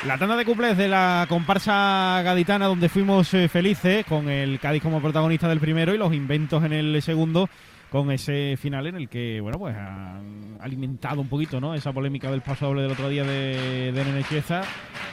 La 0.06 0.18
tanda 0.18 0.36
de 0.36 0.44
cuplés 0.44 0.76
de 0.76 0.86
la 0.88 1.24
comparsa 1.28 2.20
gaditana 2.22 2.66
donde 2.66 2.90
fuimos 2.90 3.32
eh, 3.32 3.48
felices 3.48 4.04
con 4.04 4.28
el 4.28 4.60
Cádiz 4.60 4.82
como 4.82 5.00
protagonista 5.00 5.48
del 5.48 5.60
primero 5.60 5.94
y 5.94 5.98
los 5.98 6.12
inventos 6.12 6.62
en 6.62 6.74
el 6.74 7.00
segundo 7.00 7.48
con 7.90 8.10
ese 8.10 8.58
final 8.60 8.86
en 8.86 8.96
el 8.96 9.08
que, 9.08 9.40
bueno, 9.40 9.58
pues 9.58 9.74
han 9.76 10.58
alimentado 10.60 11.20
un 11.22 11.28
poquito, 11.28 11.58
¿no? 11.60 11.74
Esa 11.74 11.92
polémica 11.92 12.30
del 12.30 12.42
paso 12.42 12.66
doble 12.66 12.82
del 12.82 12.90
otro 12.92 13.08
día 13.08 13.24
de, 13.24 13.92
de 13.92 14.04
Nene 14.04 14.24
Chieza. 14.24 14.62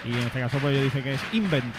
y 0.04 0.12
en 0.12 0.20
este 0.20 0.40
caso 0.42 0.58
pues 0.60 0.76
yo 0.76 0.84
dice 0.84 1.02
que 1.02 1.14
es 1.14 1.22
invent. 1.32 1.74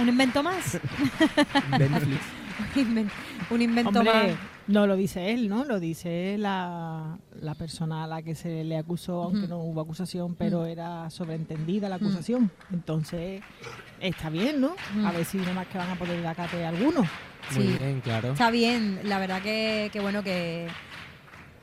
¿Un 0.00 0.08
invento 0.08 0.42
más? 0.42 0.74
Un, 1.72 2.82
inven- 2.84 3.10
un 3.50 3.62
invento 3.62 3.98
Hombre, 3.98 4.12
más. 4.14 4.26
No 4.68 4.86
lo 4.86 4.96
dice 4.96 5.32
él, 5.32 5.48
¿no? 5.48 5.64
Lo 5.64 5.78
dice 5.80 6.36
la, 6.38 7.18
la 7.40 7.54
persona 7.54 8.04
a 8.04 8.06
la 8.06 8.22
que 8.22 8.34
se 8.34 8.64
le 8.64 8.76
acusó, 8.76 9.22
aunque 9.24 9.46
no 9.46 9.58
hubo 9.58 9.80
acusación, 9.80 10.34
pero 10.34 10.66
era 10.66 11.08
sobreentendida 11.10 11.88
la 11.88 11.96
acusación. 11.96 12.50
Entonces, 12.72 13.42
está 14.00 14.28
bien, 14.30 14.60
¿no? 14.60 14.74
A 15.04 15.12
ver 15.12 15.24
si 15.24 15.38
nomás 15.38 15.66
que 15.68 15.78
van 15.78 15.90
a 15.90 15.94
poder 15.96 16.22
dar 16.22 16.34
cate 16.36 16.64
a 16.64 16.70
algunos. 16.70 17.06
Muy 17.54 17.62
Sí. 17.66 17.76
bien, 17.78 18.00
claro. 18.00 18.32
Está 18.32 18.50
bien, 18.50 19.00
la 19.04 19.18
verdad 19.20 19.40
que, 19.40 19.88
que 19.92 20.00
bueno 20.00 20.22
que 20.24 20.66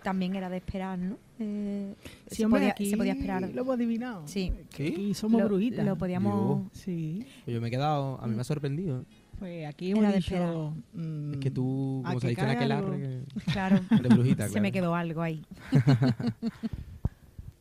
también 0.02 0.36
era 0.36 0.50
de 0.50 0.58
esperar, 0.58 0.98
¿no? 0.98 1.18
Eh, 1.40 1.94
Sí, 2.28 2.38
se, 2.38 2.46
hombre, 2.46 2.60
podía, 2.62 2.72
aquí 2.72 2.90
se 2.90 2.98
podía 2.98 3.14
esperar. 3.14 3.42
Lo 3.42 3.62
hemos 3.62 3.76
adivinado. 3.76 4.24
Sí. 4.28 4.52
Que 4.72 4.88
¿Sí? 4.88 4.94
Aquí 4.94 5.14
somos 5.14 5.42
lo, 5.42 5.48
brujitas. 5.48 5.86
lo 5.86 5.98
podíamos... 5.98 6.68
Sí. 6.72 7.26
Yo 7.48 7.60
me 7.60 7.68
he 7.68 7.72
quedado, 7.72 8.18
a 8.22 8.28
mí 8.28 8.36
me 8.36 8.42
ha 8.42 8.46
sorprendido. 8.46 9.04
Pues 9.40 9.68
aquí 9.68 9.92
Era 9.92 10.00
hemos 10.00 10.12
de 10.12 10.18
dicho... 10.18 10.74
mm, 10.94 11.34
Es 11.34 11.40
que 11.40 11.52
tú, 11.52 12.02
a 12.06 12.10
como 12.10 12.20
se 12.20 12.28
que 12.28 12.30
dice 12.32 12.42
en 12.42 12.48
cae 12.48 12.56
aquel 12.56 12.72
algo. 12.72 12.88
arre, 12.94 13.00
que- 13.46 13.52
Claro. 13.52 13.80
de 14.02 14.10
brujita, 14.10 14.48
Se 14.50 14.62
me 14.62 14.72
quedó 14.72 14.96
algo 14.96 15.22
ahí. 15.22 15.46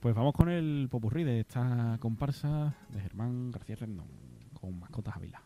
Pues 0.01 0.17
vamos 0.17 0.33
con 0.35 0.49
el 0.49 0.89
popurrí 0.91 1.23
de 1.23 1.39
esta 1.41 1.97
comparsa 2.01 2.75
de 2.91 3.01
Germán 3.01 3.53
García 3.53 3.77
Rendón 3.77 4.09
con 4.53 4.77
mascotas 4.81 5.15
Ávila. 5.17 5.41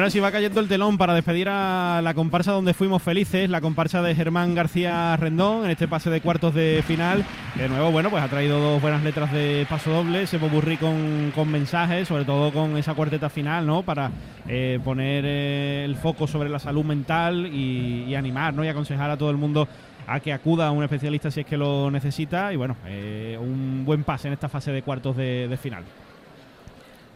Bueno, 0.00 0.08
así 0.08 0.18
va 0.18 0.32
cayendo 0.32 0.60
el 0.60 0.66
telón 0.66 0.96
para 0.96 1.12
despedir 1.12 1.50
a 1.50 2.00
la 2.02 2.14
comparsa 2.14 2.52
donde 2.52 2.72
fuimos 2.72 3.02
felices, 3.02 3.50
la 3.50 3.60
comparsa 3.60 4.00
de 4.00 4.14
Germán 4.14 4.54
García 4.54 5.14
Rendón 5.18 5.66
en 5.66 5.72
este 5.72 5.88
pase 5.88 6.08
de 6.08 6.22
cuartos 6.22 6.54
de 6.54 6.82
final. 6.86 7.22
De 7.54 7.68
nuevo, 7.68 7.90
bueno, 7.90 8.08
pues 8.08 8.22
ha 8.22 8.28
traído 8.28 8.58
dos 8.60 8.80
buenas 8.80 9.02
letras 9.02 9.30
de 9.30 9.66
paso 9.68 9.90
doble, 9.90 10.26
se 10.26 10.38
popurrí 10.38 10.78
con, 10.78 11.32
con 11.34 11.50
mensajes, 11.50 12.08
sobre 12.08 12.24
todo 12.24 12.50
con 12.50 12.78
esa 12.78 12.94
cuarteta 12.94 13.28
final, 13.28 13.66
¿no? 13.66 13.82
Para 13.82 14.10
eh, 14.48 14.80
poner 14.82 15.24
eh, 15.26 15.84
el 15.84 15.96
foco 15.96 16.26
sobre 16.26 16.48
la 16.48 16.60
salud 16.60 16.86
mental 16.86 17.46
y, 17.52 18.14
animar, 18.14 18.54
¿no? 18.54 18.64
Y 18.64 18.68
aconsejar 18.68 19.10
a 19.10 19.18
todo 19.18 19.28
el 19.28 19.36
mundo 19.36 19.68
a 20.06 20.18
que 20.20 20.32
acuda 20.32 20.68
a 20.68 20.70
un 20.70 20.82
especialista 20.82 21.30
si 21.30 21.40
es 21.40 21.46
que 21.46 21.58
lo 21.58 21.90
necesita. 21.90 22.54
Y 22.54 22.56
bueno, 22.56 22.74
eh, 22.86 23.36
un 23.38 23.84
buen 23.84 24.04
pase 24.04 24.28
en 24.28 24.32
esta 24.32 24.48
fase 24.48 24.72
de 24.72 24.80
cuartos 24.80 25.14
de 25.14 25.58
final. 25.62 25.84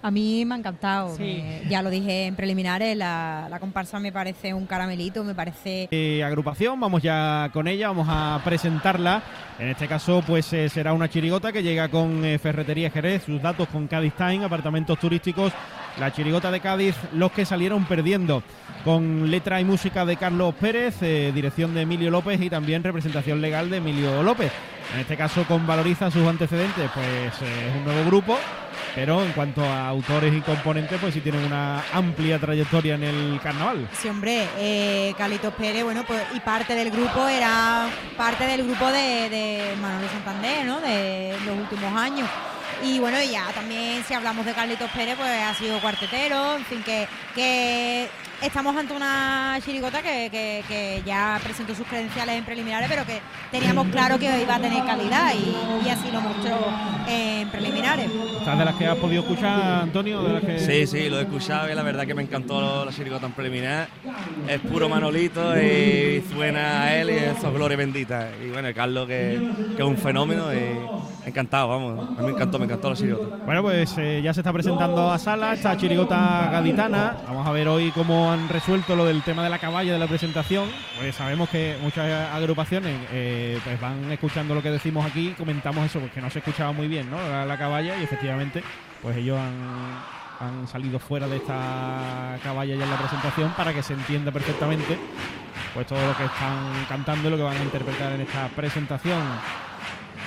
A 0.05 0.11
mí 0.11 0.45
me 0.45 0.55
ha 0.55 0.59
encantado. 0.59 1.17
Ya 1.69 1.83
lo 1.83 1.91
dije 1.91 2.27
en 2.27 2.37
preliminares, 2.37 2.97
la, 2.97 3.57
comparsa 3.61 3.99
me 4.01 4.13
parece 4.13 4.53
un 4.53 4.67
caramelito, 4.67 5.25
me 5.25 5.35
parece... 5.35 5.89
Eh, 5.91 6.23
agrupación, 6.23 6.79
vamos 6.79 7.03
ya 7.03 7.51
con 7.53 7.69
ella, 7.69 7.89
vamos 7.89 8.07
a 8.11 8.41
presentarla. 8.45 9.23
En 9.59 9.69
este 9.69 9.87
caso, 9.87 10.23
pues 10.27 10.53
eh, 10.53 10.69
será 10.69 10.93
una 10.93 11.09
chirigota 11.09 11.53
que 11.53 11.63
llega 11.63 11.89
con 11.89 12.25
eh, 12.25 12.39
Ferretería 12.39 12.91
Jerez, 12.91 13.25
sus 13.25 13.41
datos 13.41 13.69
con 13.69 13.87
Cádiz 13.87 14.15
Time, 14.15 14.45
apartamentos 14.45 14.99
turísticos, 14.99 15.53
la 15.99 16.13
chirigota 16.13 16.51
de 16.51 16.61
Cádiz, 16.61 16.95
los 17.13 17.33
que 17.33 17.45
salieron 17.45 17.85
perdiendo. 17.85 18.43
Con 18.85 19.31
letra 19.31 19.61
y 19.61 19.65
música 19.65 20.05
de 20.05 20.17
Carlos 20.17 20.55
Pérez, 20.61 21.01
dirección 21.01 21.75
de 21.75 21.83
Emilio 21.83 22.11
López 22.11 22.41
y 22.41 22.51
también 22.51 22.85
representación 22.85 23.41
legal 23.41 23.71
de 23.71 23.79
Emilio 23.79 24.23
López. 24.23 24.53
En 24.93 25.01
este 25.01 25.17
caso, 25.17 25.45
con 25.45 25.67
Valoriza 25.67 26.11
sus 26.11 26.27
antecedentes, 26.27 26.91
pues 26.93 27.43
es 27.43 27.77
un 27.77 27.85
nuevo 27.85 28.05
grupo 28.05 28.39
pero 28.95 29.25
en 29.25 29.33
cuanto 29.33 29.63
a 29.65 29.89
autores 29.89 30.33
y 30.33 30.41
componentes, 30.41 30.99
pues 31.01 31.15
sí 31.15 31.21
tienen 31.21 31.45
una 31.45 31.83
amplia 31.93 32.39
trayectoria 32.39 32.95
en 32.95 33.03
el 33.03 33.41
carnaval. 33.43 33.89
Sí, 33.93 34.09
hombre, 34.09 34.47
eh, 34.57 35.15
Carlitos 35.19 35.53
Pérez, 35.55 35.83
bueno, 35.83 36.05
pues 36.07 36.23
y 36.35 36.41
parte 36.41 36.75
del 36.75 36.91
grupo 36.91 37.27
era 37.27 37.89
parte 38.17 38.47
del 38.47 38.65
grupo 38.65 38.87
de, 38.87 39.29
de 39.29 39.75
Manuel 39.81 40.09
Santander, 40.11 40.65
¿no? 40.67 40.81
De 40.81 41.35
los 41.45 41.59
últimos 41.59 41.93
años. 42.01 42.29
Y 42.83 42.99
bueno, 42.99 43.23
ya 43.23 43.53
también 43.53 44.05
si 44.05 44.15
hablamos 44.15 44.45
de 44.45 44.53
Carlitos 44.53 44.91
Pérez, 44.91 45.17
pues 45.17 45.31
ha 45.31 45.55
sido 45.55 45.81
cuartetero, 45.81 46.57
en 46.57 46.65
fin, 46.65 46.83
que, 46.83 47.09
que 47.35 48.09
estamos 48.43 48.77
ante 48.77 48.95
una 48.95 49.59
chirigota 49.65 50.03
que, 50.03 51.03
ya 51.05 51.41
presentó 51.43 51.75
sus 51.75 51.87
credenciales 51.87 52.37
en 52.37 52.45
preliminares, 52.45 52.89
pero 52.89 53.05
que 53.05 53.21
teníamos 53.51 53.89
claro 53.89 54.19
que 54.19 54.43
iba 54.43 54.55
a 54.55 54.61
tener 54.61 54.85
calidad 54.85 55.33
y, 55.35 55.89
así 55.89 56.11
lo 56.11 56.21
mostró 56.21 56.57
en 57.09 57.49
preliminares. 57.51 58.11
¿Estás 58.39 58.59
de 58.59 58.65
las 58.65 58.75
que 58.75 58.87
has 58.87 58.97
podido 58.97 59.23
escuchar, 59.23 59.83
Antonio? 59.83 60.23
Sí, 60.59 60.87
sí, 60.87 61.09
lo 61.09 61.19
he 61.19 61.23
escuchado 61.23 61.71
y 61.71 61.75
la 61.75 61.83
verdad 61.83 62.07
que 62.07 62.15
me 62.15 62.23
encantó 62.23 62.85
la 62.85 62.93
chirigota 62.93 63.27
en 63.27 63.33
preliminar. 63.33 63.89
Es 64.49 64.61
puro 64.61 64.89
Manolito 64.89 65.57
y 65.61 66.23
suena 66.33 66.83
a 66.83 66.97
él 66.97 67.11
y 67.11 67.17
eso 67.17 67.49
es 67.49 67.55
gloria 67.55 67.77
bendita. 67.77 68.31
Y 68.45 68.51
bueno, 68.51 68.69
Carlos 68.75 69.07
que, 69.07 69.51
que 69.77 69.83
es 69.83 69.89
un 69.89 69.97
fenómeno 69.97 70.53
y 70.53 71.29
encantado, 71.29 71.69
vamos. 71.69 72.09
A 72.19 72.21
mí 72.21 72.27
me 72.27 72.33
encantó, 72.33 72.59
me 72.59 72.65
encantó 72.67 72.91
la 72.91 72.97
chirigota. 72.97 73.37
Bueno, 73.45 73.63
pues 73.63 73.95
eh, 73.99 74.21
ya 74.23 74.35
se 74.35 74.41
está 74.41 74.53
presentando 74.53 75.11
a 75.11 75.19
sala 75.19 75.55
esta 75.55 75.77
chirigota 75.77 76.51
gaditana. 76.53 77.17
Vamos 77.27 77.47
a 77.47 77.53
ver 77.53 77.69
hoy 77.69 77.91
cómo 77.91 78.24
han 78.31 78.49
resuelto 78.49 78.97
lo 78.97 79.05
del 79.05 79.23
tema 79.23 79.45
de 79.45 79.51
la 79.51 79.59
caballa 79.59 79.93
de 79.93 79.99
la 79.99 80.07
presentación. 80.07 80.69
Pues 80.99 81.15
sabemos 81.15 81.49
que 81.49 81.77
muchas 81.83 82.31
agrupaciones 82.33 83.07
eh, 83.11 83.59
pues 83.65 83.81
van 83.81 84.11
escuchando 84.11 84.55
lo 84.55 84.63
que 84.63 84.71
decimos 84.71 85.05
aquí, 85.07 85.35
comentamos 85.37 85.87
eso, 85.87 86.01
porque 86.01 86.21
no 86.21 86.31
se 86.31 86.41
escuchaba 86.41 86.73
muy 86.73 86.89
bien, 86.89 87.11
¿no? 87.11 87.17
La, 87.47 87.59
caballa 87.59 87.97
y 87.97 88.03
efectivamente, 88.03 88.63
pues 89.01 89.17
ellos 89.17 89.39
han, 89.39 90.03
han 90.41 90.69
salido 90.69 90.99
fuera 90.99 91.29
de 91.29 91.37
esta 91.37 92.39
caballa 92.43 92.75
ya 92.75 92.85
en 92.85 92.91
la 92.91 92.99
presentación 92.99 93.53
para 93.57 93.73
que 93.73 93.83
se 93.83 93.95
entienda 93.95 94.33
perfectamente 94.33 94.99
pues 95.73 95.87
todo 95.87 96.07
lo 96.07 96.17
que 96.17 96.25
están 96.25 96.85
cantando 96.89 97.29
y 97.29 97.31
lo 97.31 97.37
que 97.37 97.43
van 97.43 97.57
a 97.57 97.63
interpretar 97.63 98.13
en 98.13 98.23
esta 98.23 98.49
presentación. 98.49 99.23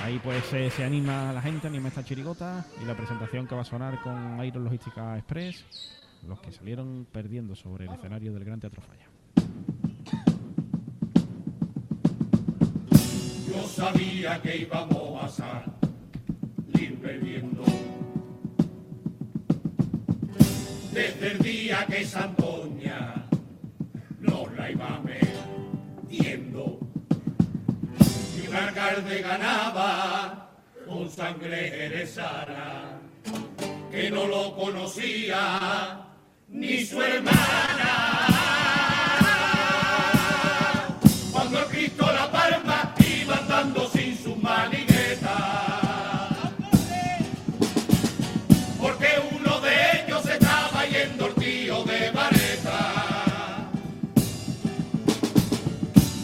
Ahí 0.04 0.20
pues 0.24 0.44
se 0.46 0.84
anima 0.84 1.34
la 1.34 1.42
gente, 1.42 1.68
anima 1.68 1.88
esta 1.88 2.04
chirigota 2.04 2.66
y 2.82 2.86
la 2.86 2.96
presentación 2.96 3.48
que 3.48 3.56
va 3.56 3.62
a 3.62 3.66
sonar 3.66 4.00
con 4.02 4.44
Iron 4.44 4.64
Logística 4.64 5.18
Express, 5.18 5.97
los 6.28 6.40
que 6.42 6.52
salieron 6.52 7.08
perdiendo 7.12 7.56
sobre 7.56 7.86
el 7.86 7.94
escenario 7.94 8.34
del 8.34 8.44
Gran 8.44 8.60
Teatro 8.60 8.82
Falla. 8.82 9.08
Yo 13.48 13.68
sabía 13.68 14.42
que 14.42 14.58
íbamos 14.58 15.24
a 15.24 15.30
salir 15.30 17.00
perdiendo. 17.02 17.64
Desde 20.94 21.32
el 21.32 21.40
día 21.40 21.86
que 21.88 22.06
Santoña 22.06 23.26
nos 24.20 24.52
la 24.56 24.72
iba 24.72 25.02
metiendo 25.02 26.88
alcalde 28.58 29.22
ganaba 29.22 30.50
con 30.88 31.10
sangre 31.10 31.70
jerezana, 31.70 33.00
que 33.92 34.10
no 34.10 34.26
lo 34.26 34.56
conocía 34.56 36.07
ni 36.50 36.86
su 36.86 37.02
hermana. 37.02 38.28
Cuando 41.32 41.60
el 41.60 41.66
Cristo 41.66 42.12
la 42.12 42.32
palma 42.32 42.94
iba 43.00 43.38
andando 43.38 43.90
sin 43.90 44.18
su 44.18 44.36
manigueta, 44.36 45.38
porque 48.80 49.08
uno 49.32 49.60
de 49.62 50.04
ellos 50.04 50.26
estaba 50.26 50.86
yendo 50.86 51.28
el 51.28 51.34
tío 51.36 51.84
de 51.84 52.12
Vareta. 52.12 53.70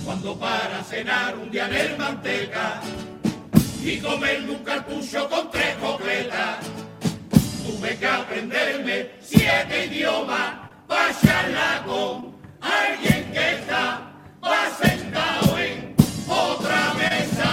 Cuando 0.06 0.40
para 0.40 0.84
cenar 0.84 1.36
de 1.54 1.96
manteca 1.98 2.82
y 3.84 4.00
comerme 4.00 4.52
un 4.52 4.64
cartucho 4.64 5.30
con 5.30 5.52
tres 5.52 5.76
copletas. 5.76 6.66
Tuve 7.64 7.98
que 7.98 8.08
aprenderme 8.08 9.12
siete 9.36 9.86
idiomas 9.88 10.54
charlar 11.22 11.86
con 11.86 12.36
alguien 12.62 13.32
que 13.32 13.54
está 13.56 14.12
sentado 14.80 15.58
en 15.58 15.96
otra 16.28 16.94
mesa. 16.94 17.52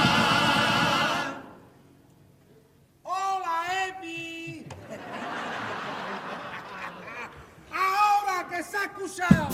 Hola, 3.02 3.56
Emi. 3.86 4.66
Ahora 7.72 8.48
que 8.48 8.62
se 8.62 8.76
ha 8.76 8.84
escuchado. 8.84 9.48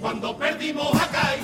cuando 0.00 0.36
perdimos 0.36 0.94
acá 0.94 1.36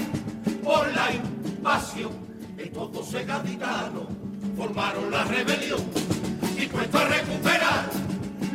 por 0.62 0.86
la 0.94 1.12
invasión 1.12 2.12
de 2.56 2.66
todos 2.66 3.08
esos 3.08 3.26
gaditanos 3.26 4.04
formaron 4.56 5.10
la 5.10 5.24
rebelión 5.24 6.09
y 6.70 6.72
puesto 6.72 6.98
a 6.98 7.04
recuperar 7.04 7.90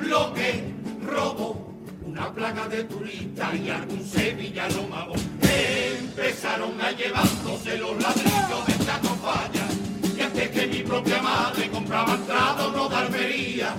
lo 0.01 0.33
que 0.33 0.73
robó 1.05 1.73
una 2.05 2.31
plaga 2.33 2.67
de 2.67 2.83
turistas 2.85 3.55
y 3.55 3.69
algún 3.69 4.05
sevillano 4.05 4.83
mago 4.89 5.15
empezaron 5.41 6.79
a 6.81 6.91
llevándose 6.91 7.77
los 7.77 8.01
ladrillos 8.01 8.65
de 8.67 8.73
esta 8.73 8.99
falla 8.99 9.67
y 10.15 10.21
antes 10.21 10.49
que 10.49 10.67
mi 10.67 10.83
propia 10.83 11.21
madre 11.21 11.69
compraba 11.69 12.13
entrada 12.15 12.71
no 12.71 12.87
darmería 12.87 13.73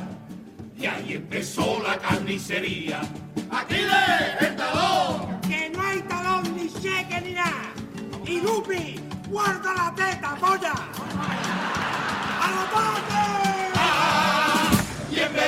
y 0.78 0.87
ahí 0.87 1.14
empezó 1.14 1.82
la 1.82 1.97
carnicería 1.99 3.01
Aquiles, 3.51 4.41
el 4.41 4.57
talón 4.57 5.41
que 5.41 5.70
no 5.70 5.82
hay 5.82 6.01
talón 6.03 6.57
ni 6.57 6.68
cheque 6.68 7.20
ni 7.22 7.32
nada. 7.32 7.72
Y 8.26 8.41
Lupi, 8.41 9.01
guarda 9.28 9.72
la 9.72 9.95
teta, 9.95 10.34
polla. 10.37 10.74
¡A 12.43 12.51
los 12.51 13.56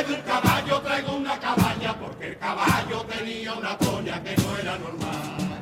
un 0.07 0.23
caballo 0.23 0.81
traigo 0.81 1.17
una 1.17 1.39
cabaña 1.41 1.93
porque 1.99 2.29
el 2.29 2.39
caballo 2.39 3.05
tenía 3.07 3.53
una 3.53 3.77
polla 3.77 4.23
que 4.23 4.37
no 4.37 4.57
era 4.57 4.79
normal. 4.79 5.59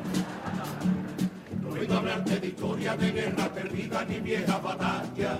No 1.62 1.70
vengo 1.70 1.94
a 1.94 1.96
hablarte 1.96 2.40
de 2.40 2.46
historia 2.48 2.96
de 2.96 3.12
guerra 3.12 3.48
perdida 3.48 4.04
ni 4.04 4.20
vieja 4.20 4.58
batalla. 4.58 5.38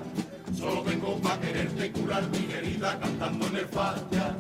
Solo 0.57 0.83
vengo 0.83 1.21
para 1.21 1.39
quererte 1.41 1.93
curar 1.93 2.23
mi 2.29 2.51
herida 2.51 2.99
cantando 2.99 3.47
en 3.49 3.57
el 3.57 3.67
falla. 3.67 4.35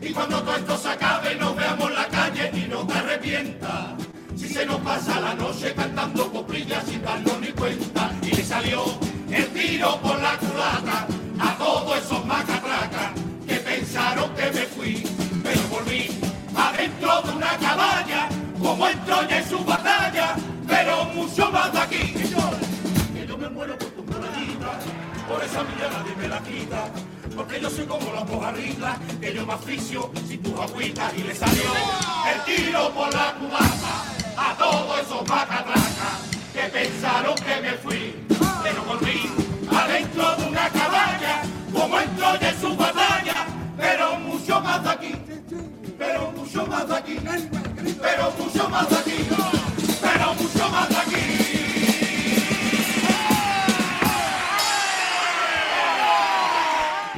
Y 0.00 0.12
cuando 0.14 0.42
todo 0.42 0.56
esto 0.56 0.78
se 0.78 0.88
acabe 0.88 1.34
nos 1.34 1.54
veamos 1.54 1.90
en 1.90 1.94
la 1.94 2.08
calle 2.08 2.50
y 2.54 2.68
no 2.68 2.86
te 2.86 2.94
arrepientas. 2.94 3.92
Si 4.36 4.48
se 4.48 4.64
nos 4.64 4.80
pasa 4.80 5.20
la 5.20 5.34
noche 5.34 5.74
cantando 5.74 6.32
coprillas 6.32 6.84
sin 6.86 7.02
darnos 7.02 7.40
ni 7.40 7.48
cuenta. 7.48 8.10
Y 8.22 8.30
le 8.30 8.42
salió 8.42 8.84
el 9.30 9.46
tiro 9.48 10.00
por 10.00 10.18
la 10.18 10.38
culata 10.38 11.06
a 11.40 11.58
todos 11.58 11.98
esos 11.98 12.22
que 12.46 12.57
pensaron 13.98 14.34
que 14.34 14.50
me 14.52 14.66
fui. 14.66 15.02
Pero 15.42 15.60
volví 15.68 16.08
adentro 16.56 17.22
de 17.22 17.32
una 17.32 17.56
cabaña 17.58 18.28
como 18.60 18.88
en 18.88 19.04
Troya 19.04 19.38
en 19.38 19.48
su 19.48 19.64
batalla. 19.64 20.36
Pero 20.66 21.04
mucho 21.06 21.50
más 21.50 21.72
de 21.72 21.78
aquí. 21.78 22.12
Que 22.12 23.26
yo, 23.26 23.36
me 23.38 23.48
muero 23.48 23.76
por 23.78 23.88
tu 23.90 24.04
maravilla, 24.04 24.78
por 25.28 25.42
esa 25.44 25.62
mirada 25.64 25.98
nadie 25.98 26.16
me 26.16 26.28
la 26.28 26.40
quita 26.40 26.88
porque 27.36 27.60
yo 27.60 27.70
soy 27.70 27.84
como 27.84 28.10
los 28.10 28.28
mojarritas, 28.28 28.98
que 29.20 29.32
yo 29.32 29.46
me 29.46 29.52
aficio 29.52 30.10
sin 30.26 30.42
tus 30.42 30.58
agüitas 30.58 31.12
y 31.16 31.22
le 31.22 31.32
salió 31.32 31.70
el 32.34 32.40
tiro 32.42 32.90
por 32.92 33.14
la 33.14 33.32
cubata 33.34 34.02
a 34.36 34.56
todos 34.58 35.00
esos 35.02 35.20
macatracas 35.28 36.18
que 36.52 36.62
pensaron 36.62 37.36
que 37.36 37.60
me 37.62 37.72
fui, 37.74 38.26
pero 38.64 38.82
volví 38.82 39.30
adentro 39.70 40.34
de 40.34 40.48
una 40.48 40.68
cabaña, 40.68 41.42
como 41.72 42.00
en 42.00 42.16
Troya 42.16 42.50
en 42.50 42.60
su 42.60 42.77
más 44.82 44.96
aquí, 44.96 45.14
pero 45.98 46.32
mucho 46.32 46.66
más 46.66 46.90
aquí, 46.90 47.18
pero 48.00 48.32
mucho 48.38 48.68
más 48.68 48.92
aquí, 48.92 49.28
pero 50.00 50.34
mucho 50.34 50.68
más 50.70 50.90
aquí. 50.90 51.47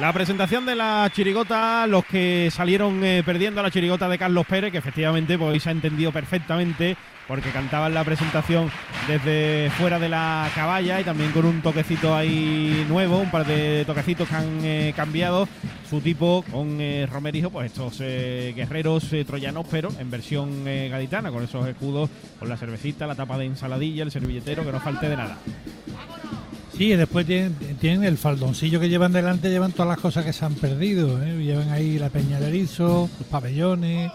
La 0.01 0.11
presentación 0.13 0.65
de 0.65 0.75
la 0.75 1.11
chirigota, 1.13 1.85
los 1.85 2.03
que 2.05 2.49
salieron 2.51 3.03
eh, 3.03 3.21
perdiendo 3.23 3.61
la 3.61 3.69
chirigota 3.69 4.09
de 4.09 4.17
Carlos 4.17 4.47
Pérez, 4.47 4.71
que 4.71 4.79
efectivamente 4.79 5.37
pues 5.37 5.61
se 5.61 5.69
ha 5.69 5.73
entendido 5.73 6.11
perfectamente 6.11 6.97
porque 7.27 7.51
cantaban 7.51 7.93
la 7.93 8.03
presentación 8.03 8.71
desde 9.07 9.69
fuera 9.77 9.99
de 9.99 10.09
la 10.09 10.49
caballa 10.55 10.99
y 10.99 11.03
también 11.03 11.31
con 11.31 11.45
un 11.45 11.61
toquecito 11.61 12.15
ahí 12.15 12.83
nuevo, 12.89 13.19
un 13.19 13.29
par 13.29 13.45
de 13.45 13.85
toquecitos 13.85 14.27
que 14.27 14.35
han 14.35 14.65
eh, 14.65 14.93
cambiado 14.95 15.47
su 15.87 16.01
tipo 16.01 16.43
con 16.51 16.81
eh, 16.81 17.05
Romerijo, 17.05 17.51
pues 17.51 17.67
estos 17.67 17.99
eh, 18.01 18.53
guerreros 18.55 19.07
troyanos, 19.27 19.67
pero 19.69 19.89
en 19.99 20.09
versión 20.09 20.65
gaditana, 20.65 21.29
con 21.29 21.43
esos 21.43 21.67
escudos, 21.67 22.09
con 22.39 22.49
la 22.49 22.57
cervecita, 22.57 23.05
la 23.05 23.13
tapa 23.13 23.37
de 23.37 23.45
ensaladilla, 23.45 24.01
el 24.01 24.11
servilletero, 24.11 24.65
que 24.65 24.71
no 24.71 24.79
falte 24.79 25.07
de 25.07 25.15
nada. 25.15 25.37
Sí, 26.81 26.93
y 26.93 26.95
después 26.95 27.27
tienen, 27.27 27.53
tienen 27.79 28.03
el 28.05 28.17
faldoncillo 28.17 28.79
que 28.79 28.89
llevan 28.89 29.13
delante, 29.13 29.51
llevan 29.51 29.71
todas 29.71 29.89
las 29.89 29.99
cosas 29.99 30.25
que 30.25 30.33
se 30.33 30.43
han 30.43 30.55
perdido. 30.55 31.21
¿eh? 31.23 31.37
Llevan 31.37 31.69
ahí 31.69 31.99
la 31.99 32.09
peña 32.09 32.39
de 32.39 32.47
erizo, 32.47 33.07
los 33.19 33.27
pabellones, 33.27 34.11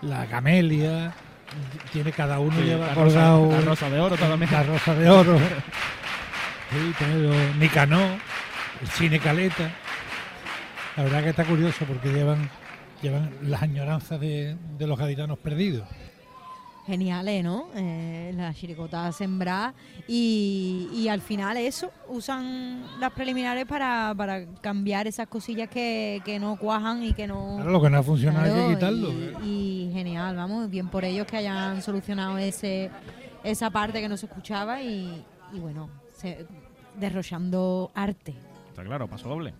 la 0.00 0.24
camelia. 0.26 1.12
Tiene 1.92 2.12
cada 2.12 2.38
uno 2.38 2.54
Sí, 2.56 2.66
lleva 2.66 2.86
la 2.86 2.94
rosa- 2.94 3.36
la 3.36 3.60
rosa 3.62 3.90
de 3.90 3.98
oro 3.98 4.16
también. 4.16 4.48
La 4.52 4.62
rosa 4.62 4.94
de 4.94 5.10
oro. 5.10 5.38
Sí, 6.70 7.04
los 7.20 7.56
Nicanor, 7.56 8.12
el 8.80 8.88
cine 8.90 9.18
Caleta. 9.18 9.72
La 10.96 11.02
verdad 11.02 11.20
que 11.24 11.30
está 11.30 11.44
curioso 11.44 11.84
porque 11.84 12.12
llevan, 12.12 12.48
llevan 13.02 13.28
las 13.42 13.60
añoranzas 13.62 14.20
de, 14.20 14.56
de 14.78 14.86
los 14.86 14.96
gaditanos 14.96 15.36
perdidos. 15.38 15.88
Geniales, 16.86 17.42
¿no? 17.42 17.68
Eh, 17.74 18.32
la 18.36 18.52
chiricota 18.52 19.10
sembrar 19.10 19.72
y, 20.06 20.90
y 20.92 21.08
al 21.08 21.22
final 21.22 21.56
eso, 21.56 21.90
usan 22.08 22.84
las 23.00 23.10
preliminares 23.12 23.64
para, 23.64 24.12
para 24.14 24.44
cambiar 24.60 25.06
esas 25.06 25.26
cosillas 25.28 25.70
que, 25.70 26.20
que 26.26 26.38
no 26.38 26.56
cuajan 26.56 27.02
y 27.02 27.14
que 27.14 27.26
no... 27.26 27.54
Claro, 27.56 27.70
lo 27.70 27.80
que 27.80 27.88
no 27.88 27.98
ha 27.98 28.02
funcionado 28.02 28.44
hay 28.44 28.50
que 28.50 28.56
Claro, 28.56 28.74
quitarlo. 28.74 29.12
Y, 29.42 29.88
y 29.88 29.90
genial, 29.94 30.36
vamos, 30.36 30.68
bien 30.68 30.88
por 30.88 31.06
ellos 31.06 31.26
que 31.26 31.38
hayan 31.38 31.80
solucionado 31.80 32.36
ese 32.36 32.90
esa 33.42 33.70
parte 33.70 34.00
que 34.02 34.08
no 34.08 34.16
se 34.18 34.26
escuchaba 34.26 34.82
y, 34.82 35.24
y 35.54 35.58
bueno, 35.60 35.88
se- 36.16 36.46
derrochando 36.98 37.90
arte. 37.94 38.34
Está 38.68 38.82
claro, 38.84 39.08
paso 39.08 39.28
doble. 39.28 39.54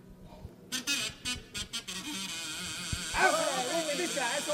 Un 3.97 4.05
paso 4.15 4.53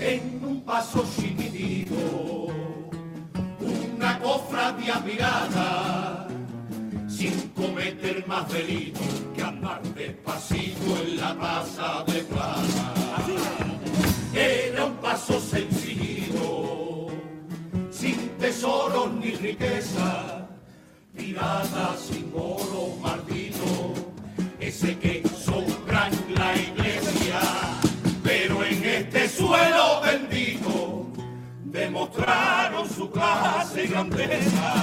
en 0.00 0.44
un 0.44 0.60
paso 0.64 1.04
chiquitito, 1.16 2.48
una 3.60 4.18
cofradía 4.18 5.00
mirada, 5.00 6.28
sin 7.08 7.48
cometer 7.50 8.26
más 8.26 8.46
delito 8.52 9.00
que 9.34 9.42
andar 9.42 9.82
despacito 9.94 10.96
en 11.02 11.16
la 11.16 11.34
taza 11.34 12.04
de 12.06 12.22
plata. 12.22 12.94
Era 14.34 14.84
un 14.86 14.96
paso 14.96 15.40
sencillo, 15.40 17.08
sin 17.90 18.28
tesoros 18.38 19.12
ni 19.14 19.30
riqueza, 19.32 20.48
pirata 21.16 21.96
sin 21.96 22.30
oro 22.34 22.96
maldito, 23.00 23.94
ese 24.60 24.98
que 24.98 25.22
sobra 25.28 26.08
en 26.08 26.34
la 26.34 26.56
iglesia, 26.56 27.23
en 28.62 28.84
este 28.84 29.28
suelo 29.28 30.00
bendito 30.02 31.06
demostraron 31.64 32.88
su 32.88 33.10
clase 33.10 33.84
y 33.84 33.88
grandeza. 33.88 34.74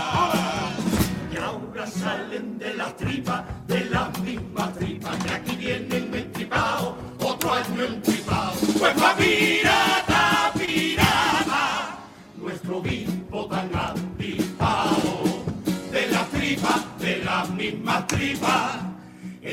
Y 1.33 1.37
ahora 1.37 1.87
salen 1.87 2.59
de 2.59 2.73
las 2.73 2.97
tripas, 2.97 3.43
de 3.67 3.85
las 3.85 4.19
mismas 4.19 4.73
tripas, 4.75 5.17
que 5.23 5.31
aquí 5.31 5.55
vienen 5.55 6.13
entripados, 6.13 6.95
otro 7.23 7.53
año 7.53 7.85
entripados. 7.85 8.59
Pues 8.77 8.93
pa' 8.93 9.15
pirata, 9.15 10.51
pirata, 10.53 11.97
nuestro 12.35 12.77
obispo 12.79 13.45
tan 13.45 13.69
anticipado, 13.73 15.43
de 15.91 16.07
las 16.07 16.29
tripas, 16.29 16.99
de 16.99 17.17
las 17.23 17.49
mismas 17.51 18.07
tripas, 18.07 18.90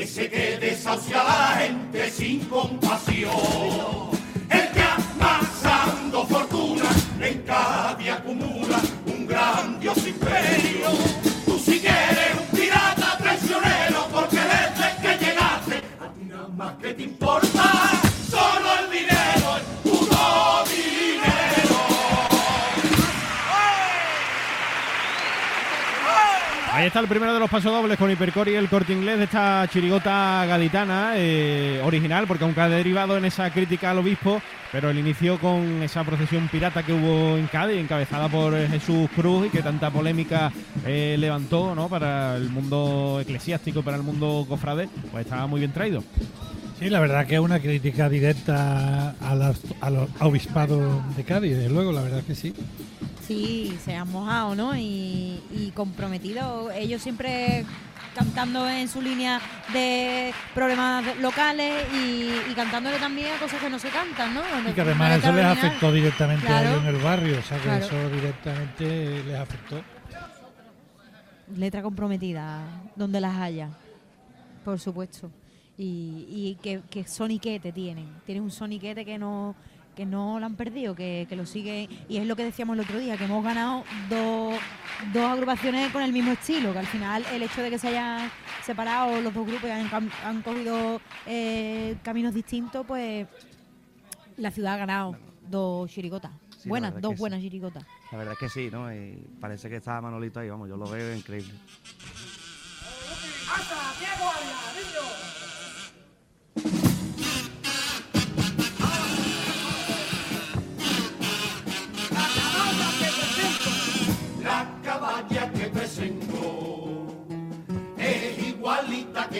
ese 0.01 0.29
que 0.29 0.57
desahucia 0.57 1.21
a 1.21 1.23
la 1.23 1.61
gente 1.61 2.09
sin 2.09 2.39
compasión. 2.45 3.31
El 4.49 4.71
que 4.71 4.81
amasando 4.81 6.25
fortuna 6.25 6.89
en 7.21 7.41
Cádiz 7.43 8.09
acumula 8.09 8.79
un 9.05 9.27
grandioso 9.27 10.07
imperio. 10.07 11.28
Ahí 26.79 26.87
está 26.87 27.01
el 27.01 27.09
primero 27.09 27.33
de 27.33 27.41
los 27.41 27.49
pasodobles 27.49 27.97
con 27.97 28.09
Hipercore 28.09 28.53
y 28.53 28.55
el 28.55 28.69
corte 28.69 28.93
inglés 28.93 29.17
de 29.17 29.25
esta 29.25 29.67
chirigota 29.69 30.45
gaditana, 30.45 31.11
eh, 31.17 31.81
original, 31.83 32.25
porque 32.25 32.45
aunque 32.45 32.61
ha 32.61 32.69
derivado 32.69 33.17
en 33.17 33.25
esa 33.25 33.51
crítica 33.51 33.91
al 33.91 33.97
obispo, 33.97 34.41
pero 34.71 34.89
el 34.89 34.97
inicio 34.97 35.37
con 35.39 35.83
esa 35.83 36.05
procesión 36.05 36.47
pirata 36.47 36.83
que 36.83 36.93
hubo 36.93 37.35
en 37.35 37.47
Cádiz, 37.47 37.79
encabezada 37.79 38.29
por 38.29 38.55
eh, 38.55 38.69
Jesús 38.69 39.09
Cruz 39.13 39.47
y 39.47 39.49
que 39.49 39.61
tanta 39.61 39.91
polémica 39.91 40.53
eh, 40.85 41.17
levantó 41.19 41.75
¿no? 41.75 41.89
para 41.89 42.37
el 42.37 42.49
mundo 42.49 43.19
eclesiástico 43.19 43.83
para 43.83 43.97
el 43.97 44.03
mundo 44.03 44.45
cofrade, 44.47 44.87
pues 45.11 45.25
estaba 45.25 45.47
muy 45.47 45.59
bien 45.59 45.73
traído. 45.73 46.01
Sí, 46.79 46.89
la 46.89 47.01
verdad 47.01 47.27
que 47.27 47.35
es 47.35 47.41
una 47.41 47.59
crítica 47.59 48.07
directa 48.07 49.15
al, 49.19 49.53
al 49.81 50.07
obispado 50.21 51.03
de 51.17 51.25
Cádiz, 51.25 51.57
desde 51.57 51.69
luego, 51.69 51.91
la 51.91 52.03
verdad 52.03 52.23
que 52.23 52.35
sí. 52.35 52.53
Sí, 53.29 53.77
se 53.85 53.95
han 53.95 54.11
mojado, 54.11 54.55
¿no? 54.55 54.75
Y, 54.75 55.39
y 55.51 55.71
comprometido. 55.75 56.71
Ellos 56.71 56.99
siempre 57.01 57.63
cantando 58.15 58.67
en 58.67 58.87
su 58.89 59.01
línea 59.03 59.39
de 59.71 60.33
problemas 60.55 61.05
locales 61.21 61.85
y, 61.93 62.31
y 62.51 62.53
cantándole 62.55 62.97
también 62.97 63.27
a 63.35 63.37
cosas 63.39 63.61
que 63.61 63.69
no 63.69 63.77
se 63.77 63.89
cantan, 63.89 64.33
¿no? 64.33 64.41
Y 64.67 64.73
que 64.73 64.81
además 64.81 65.19
eso 65.19 65.31
les 65.31 65.45
afectó 65.45 65.91
directamente 65.91 66.47
a 66.47 66.63
ellos 66.63 66.81
en 66.81 66.87
el 66.87 67.01
barrio, 67.03 67.37
o 67.37 67.43
sea 67.43 67.57
que 67.57 67.63
Claro. 67.63 67.85
eso 67.85 68.09
directamente 68.09 69.23
les 69.23 69.35
afectó. 69.39 69.81
Letra 71.55 71.81
comprometida, 71.83 72.63
donde 72.95 73.21
las 73.21 73.35
haya, 73.37 73.69
por 74.65 74.79
supuesto. 74.79 75.29
Y, 75.77 76.25
y 76.29 76.57
que, 76.61 76.81
que 76.89 77.07
soniquete 77.07 77.71
tienen. 77.71 78.07
Tienen 78.25 78.43
un 78.43 78.51
soniquete 78.51 79.05
que 79.05 79.17
no 79.19 79.55
que 79.99 80.05
no 80.05 80.39
lo 80.39 80.45
han 80.45 80.55
perdido, 80.55 80.95
que, 80.95 81.25
que 81.27 81.35
lo 81.35 81.45
sigue. 81.45 81.89
Y 82.07 82.15
es 82.15 82.25
lo 82.25 82.37
que 82.37 82.45
decíamos 82.45 82.77
el 82.77 82.85
otro 82.85 82.99
día, 82.99 83.17
que 83.17 83.25
hemos 83.25 83.43
ganado 83.43 83.83
dos, 84.09 84.55
dos 85.11 85.25
agrupaciones 85.25 85.91
con 85.91 86.01
el 86.01 86.13
mismo 86.13 86.31
estilo, 86.31 86.71
que 86.71 86.79
al 86.79 86.87
final 86.87 87.25
el 87.33 87.43
hecho 87.43 87.61
de 87.61 87.69
que 87.69 87.77
se 87.77 87.89
hayan 87.89 88.31
separado 88.63 89.19
los 89.19 89.33
dos 89.33 89.45
grupos 89.45 89.67
y 89.67 89.71
han, 89.71 89.89
han 90.23 90.41
cogido 90.41 91.01
eh, 91.25 91.97
caminos 92.01 92.33
distintos, 92.33 92.85
pues 92.87 93.27
la 94.37 94.51
ciudad 94.51 94.75
ha 94.75 94.77
ganado 94.77 95.17
dos 95.49 95.91
chirigotas. 95.91 96.31
Sí, 96.57 96.69
buenas, 96.69 96.93
dos 97.01 97.15
sí. 97.15 97.19
buenas 97.19 97.41
chirigotas. 97.41 97.83
La 98.13 98.19
verdad 98.19 98.35
es 98.35 98.39
que 98.39 98.47
sí, 98.47 98.69
¿no? 98.71 98.93
Y 98.93 99.21
parece 99.41 99.67
que 99.67 99.75
está 99.75 99.99
Manolito 99.99 100.39
ahí, 100.39 100.49
vamos, 100.49 100.69
yo 100.69 100.77
lo 100.77 100.89
veo 100.89 101.13
increíble. 101.13 101.53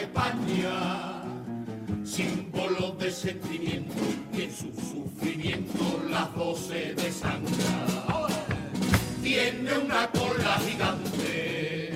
España, 0.00 1.22
símbolo 2.04 2.92
de 2.98 3.10
sentimiento 3.10 3.94
y 4.32 4.42
en 4.42 4.50
su 4.54 4.72
sufrimiento 4.72 6.02
las 6.10 6.34
doce 6.34 6.94
de 6.94 7.12
sangre. 7.12 7.54
Tiene 9.22 9.78
una 9.78 10.10
cola 10.10 10.58
gigante, 10.66 11.92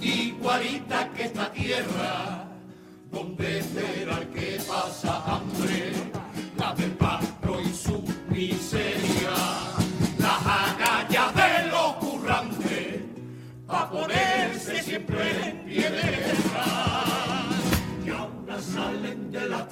igualita 0.00 1.10
que 1.12 1.24
esta 1.24 1.52
tierra, 1.52 2.48
donde 3.12 3.58
esperar 3.58 4.26
que 4.28 4.58
pasa 4.66 5.22
hambre, 5.26 5.92
la 6.56 6.74
del 6.74 6.92
barro 6.92 7.60
y 7.60 7.72
su 7.72 8.02
miseria, 8.30 9.36
las 10.18 10.46
agallas 10.46 11.34
de 11.34 11.66
los 11.70 11.92
currantes, 11.96 13.00
pa' 13.66 13.90
ponerse 13.90 14.82
siempre 14.82 15.50
en 15.50 15.64
pie 15.64 16.19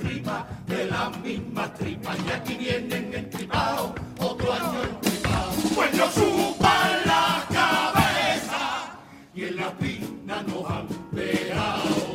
de 0.00 0.84
la 0.86 1.10
misma 1.10 1.74
tripa, 1.74 2.14
y 2.24 2.30
aquí 2.30 2.54
vienen 2.54 3.12
entripados, 3.12 3.92
otro 4.20 4.52
año 4.52 4.82
entripados. 4.84 5.54
Pues 5.74 5.94
nos 5.94 6.14
suban 6.14 6.90
la 7.04 7.44
cabeza, 7.52 8.92
y 9.34 9.44
en 9.44 9.56
la 9.56 9.70
pina 9.72 10.42
nos 10.46 10.70
han 10.70 10.86
pegado. 11.12 12.14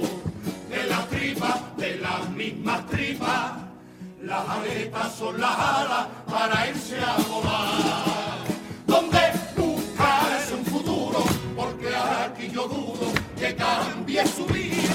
De 0.69 0.83
la 0.87 1.05
tripa, 1.07 1.59
de 1.75 1.95
las 1.97 2.29
mismas 2.29 2.87
tripas, 2.87 3.51
las 4.21 4.49
aletas 4.49 5.15
son 5.15 5.41
las 5.41 5.59
alas 5.59 6.07
para 6.25 6.69
irse 6.69 6.97
a 6.99 7.17
volar. 7.27 8.39
Donde 8.87 9.19
buscarse 9.57 10.55
un 10.55 10.65
futuro, 10.65 11.23
porque 11.55 11.93
aquí 11.93 12.49
yo 12.49 12.65
dudo 12.65 13.11
que 13.37 13.53
cambie 13.55 14.25
su 14.25 14.45
vida. 14.45 14.92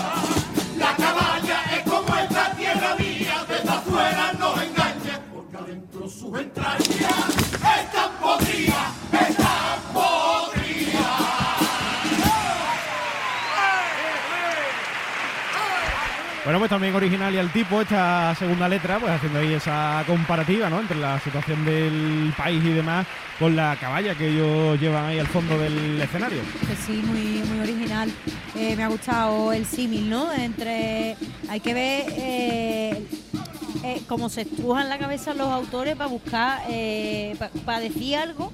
Están 6.36 8.10
podridas. 8.20 8.98
Bueno, 16.48 16.60
pues 16.60 16.70
también 16.70 16.94
original 16.94 17.34
y 17.34 17.36
al 17.36 17.52
tipo 17.52 17.82
esta 17.82 18.34
segunda 18.34 18.70
letra, 18.70 18.98
pues 18.98 19.12
haciendo 19.12 19.38
ahí 19.38 19.52
esa 19.52 20.02
comparativa, 20.06 20.70
¿no? 20.70 20.80
Entre 20.80 20.96
la 20.96 21.20
situación 21.20 21.62
del 21.62 22.32
país 22.38 22.64
y 22.64 22.70
demás 22.70 23.06
con 23.38 23.54
la 23.54 23.76
caballa 23.78 24.14
que 24.14 24.28
ellos 24.28 24.80
llevan 24.80 25.04
ahí 25.04 25.18
al 25.18 25.26
fondo 25.26 25.58
del 25.58 26.00
escenario. 26.00 26.40
Pues 26.66 26.78
sí, 26.86 27.02
muy, 27.04 27.46
muy 27.50 27.60
original. 27.60 28.10
Eh, 28.56 28.74
me 28.76 28.82
ha 28.82 28.88
gustado 28.88 29.52
el 29.52 29.66
símil, 29.66 30.08
¿no? 30.08 30.32
Entre. 30.32 31.16
Hay 31.50 31.60
que 31.60 31.74
ver 31.74 32.06
eh, 32.16 33.06
eh, 33.84 34.02
cómo 34.06 34.28
se 34.28 34.42
estrujan 34.42 34.88
la 34.88 34.98
cabeza 34.98 35.34
los 35.34 35.48
autores 35.48 35.96
para 35.96 36.08
buscar, 36.08 36.62
para 37.64 37.80
decir 37.80 38.16
algo 38.16 38.52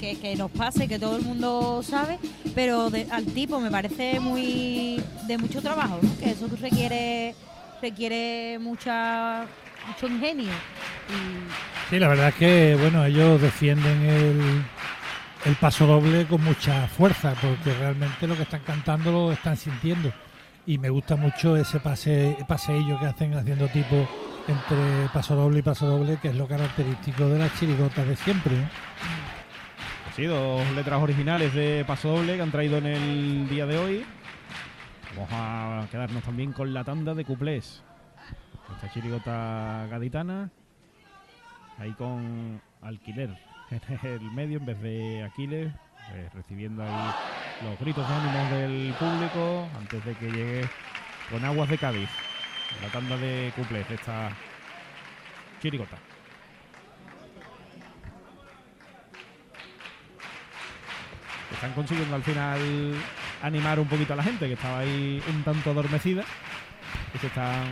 que, 0.00 0.18
que 0.18 0.36
nos 0.36 0.50
pase, 0.50 0.88
que 0.88 0.98
todo 0.98 1.16
el 1.16 1.22
mundo 1.22 1.82
sabe, 1.82 2.18
pero 2.54 2.90
al 3.10 3.24
tipo 3.26 3.60
me 3.60 3.70
parece 3.70 4.20
muy 4.20 5.02
de 5.26 5.38
mucho 5.38 5.60
trabajo, 5.60 5.98
¿no? 6.02 6.18
Que 6.18 6.30
eso 6.30 6.48
requiere 6.60 7.34
requiere 7.82 8.58
mucha 8.58 9.46
mucho 9.86 10.06
ingenio. 10.06 10.52
Sí, 11.90 11.98
la 11.98 12.08
verdad 12.08 12.28
es 12.28 12.34
que 12.34 12.76
bueno, 12.80 13.04
ellos 13.04 13.40
defienden 13.40 14.02
el, 14.02 14.64
el 15.44 15.56
paso 15.56 15.86
doble 15.86 16.26
con 16.26 16.42
mucha 16.42 16.88
fuerza, 16.88 17.34
porque 17.40 17.76
realmente 17.78 18.26
lo 18.26 18.36
que 18.36 18.42
están 18.42 18.60
cantando 18.60 19.12
lo 19.12 19.32
están 19.32 19.56
sintiendo. 19.56 20.12
Y 20.66 20.78
me 20.78 20.90
gusta 20.90 21.14
mucho 21.14 21.56
ese 21.56 21.78
pase, 21.78 22.36
paseillo 22.48 22.98
que 22.98 23.06
hacen 23.06 23.34
haciendo 23.34 23.68
tipo 23.68 24.08
entre 24.48 25.08
paso 25.12 25.36
doble 25.36 25.60
y 25.60 25.62
paso 25.62 25.86
doble, 25.86 26.18
que 26.20 26.28
es 26.28 26.34
lo 26.34 26.48
característico 26.48 27.28
de 27.28 27.38
las 27.38 27.56
chirigotas 27.58 28.06
de 28.06 28.16
siempre. 28.16 28.54
Pues 30.04 30.16
sí, 30.16 30.24
dos 30.24 30.68
letras 30.72 31.00
originales 31.00 31.54
de 31.54 31.84
Paso 31.86 32.08
Doble 32.08 32.36
que 32.36 32.42
han 32.42 32.50
traído 32.50 32.78
en 32.78 32.86
el 32.86 33.48
día 33.48 33.66
de 33.66 33.78
hoy. 33.78 34.04
Vamos 35.14 35.30
a 35.32 35.86
quedarnos 35.90 36.22
también 36.22 36.52
con 36.52 36.74
la 36.74 36.84
tanda 36.84 37.14
de 37.14 37.24
cuplés. 37.24 37.82
Esta 38.74 38.92
chirigota 38.92 39.86
gaditana. 39.88 40.50
Ahí 41.78 41.92
con 41.92 42.60
alquiler 42.82 43.36
en 43.70 44.08
el 44.08 44.30
medio 44.32 44.58
en 44.58 44.66
vez 44.66 44.80
de 44.80 45.22
Aquiles. 45.22 45.72
Eh, 46.14 46.28
recibiendo 46.34 46.82
ahí 46.82 47.14
los 47.62 47.78
gritos 47.78 48.08
de 48.08 48.14
ánimos 48.14 48.50
del 48.50 48.94
público 48.98 49.68
antes 49.78 50.04
de 50.04 50.14
que 50.14 50.30
llegue 50.30 50.68
con 51.30 51.44
aguas 51.44 51.68
de 51.68 51.78
Cádiz. 51.78 52.10
La 52.82 52.88
tanda 52.88 53.16
de 53.16 53.52
cuplés 53.56 53.88
de 53.88 53.94
esta 53.94 54.30
chirigota. 55.60 55.96
están 61.56 61.72
consiguiendo 61.72 62.14
al 62.14 62.22
final 62.22 62.60
animar 63.42 63.80
un 63.80 63.88
poquito 63.88 64.12
a 64.12 64.16
la 64.16 64.22
gente 64.22 64.46
que 64.46 64.52
estaba 64.52 64.80
ahí 64.80 65.22
un 65.28 65.42
tanto 65.42 65.70
adormecida 65.70 66.22
y 67.14 67.18
se 67.18 67.28
están 67.28 67.64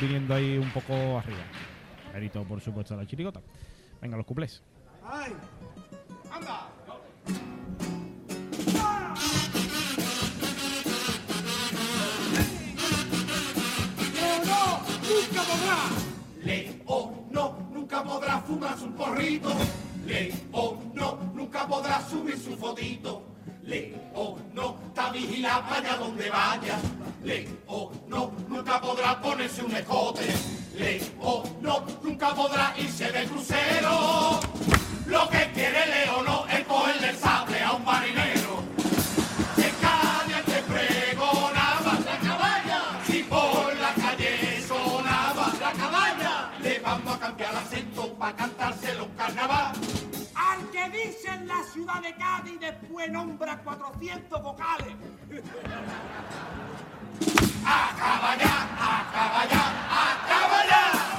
viniendo 0.00 0.34
ahí 0.34 0.58
un 0.58 0.70
poco 0.70 1.18
arriba. 1.18 1.40
Mérito, 2.12 2.44
por 2.44 2.60
supuesto, 2.60 2.94
a 2.94 2.98
la 2.98 3.06
chirigota. 3.06 3.40
Venga, 4.00 4.16
los 4.16 4.26
cuplés. 4.26 4.62
¡Ay! 5.04 5.32
¡Anda! 6.30 6.68
Podrá. 15.50 15.78
Leo 16.42 17.26
no, 17.30 17.56
nunca 17.72 18.02
podrá 18.02 18.40
fumarse 18.40 18.84
un 18.84 18.92
porrito. 18.92 19.50
Leo 20.06 20.78
no, 20.94 21.18
nunca 21.34 21.66
podrá 21.66 22.00
subir 22.08 22.38
su 22.38 22.56
fotito. 22.56 23.22
Leo 23.62 24.38
no, 24.52 24.76
está 24.88 25.10
vigilado 25.10 25.62
para 25.62 25.76
allá 25.76 25.96
donde 25.96 26.30
vaya. 26.30 26.78
Leo 27.22 27.92
no, 28.08 28.32
nunca 28.48 28.80
podrá 28.80 29.20
ponerse 29.20 29.62
un 29.62 29.74
escote. 29.74 30.26
Leo 30.74 31.42
no, 31.60 31.84
nunca 32.02 32.34
podrá 32.34 32.74
irse 32.78 33.10
de 33.10 33.24
crucero. 33.26 34.40
Lo 35.06 35.28
que 35.28 35.50
quiere 35.52 35.86
Leo 35.86 36.22
no 36.22 36.46
es 36.46 36.64
marinero. 37.90 38.54
En 39.66 39.74
Cádiz 39.84 40.42
te 40.50 40.58
pregonaba 40.72 41.92
la 42.08 42.16
caballa. 42.28 42.80
Si 43.06 43.22
por 43.24 43.76
la 43.84 43.92
calle 43.94 44.62
sonaba 44.62 45.46
la 45.64 45.72
caballa, 45.72 46.34
le 46.62 46.78
vamos 46.80 47.14
a 47.14 47.18
cambiar 47.18 47.56
acento 47.56 48.14
para 48.14 48.36
cantárselo 48.36 49.04
en 49.04 49.14
carnaval. 49.20 49.72
Al 50.34 50.60
que 50.70 50.84
dice 50.98 51.28
en 51.28 51.48
la 51.48 51.62
ciudad 51.72 52.00
de 52.02 52.14
Cádiz 52.14 52.60
después 52.60 53.10
nombra 53.10 53.58
400 53.58 54.42
vocales. 54.42 54.94
¡Acaba 57.64 58.36
ya! 58.36 58.56
¡Acaba 58.98 59.42
ya! 59.52 59.64
¡Acaba 60.04 60.60
ya! 60.70 61.10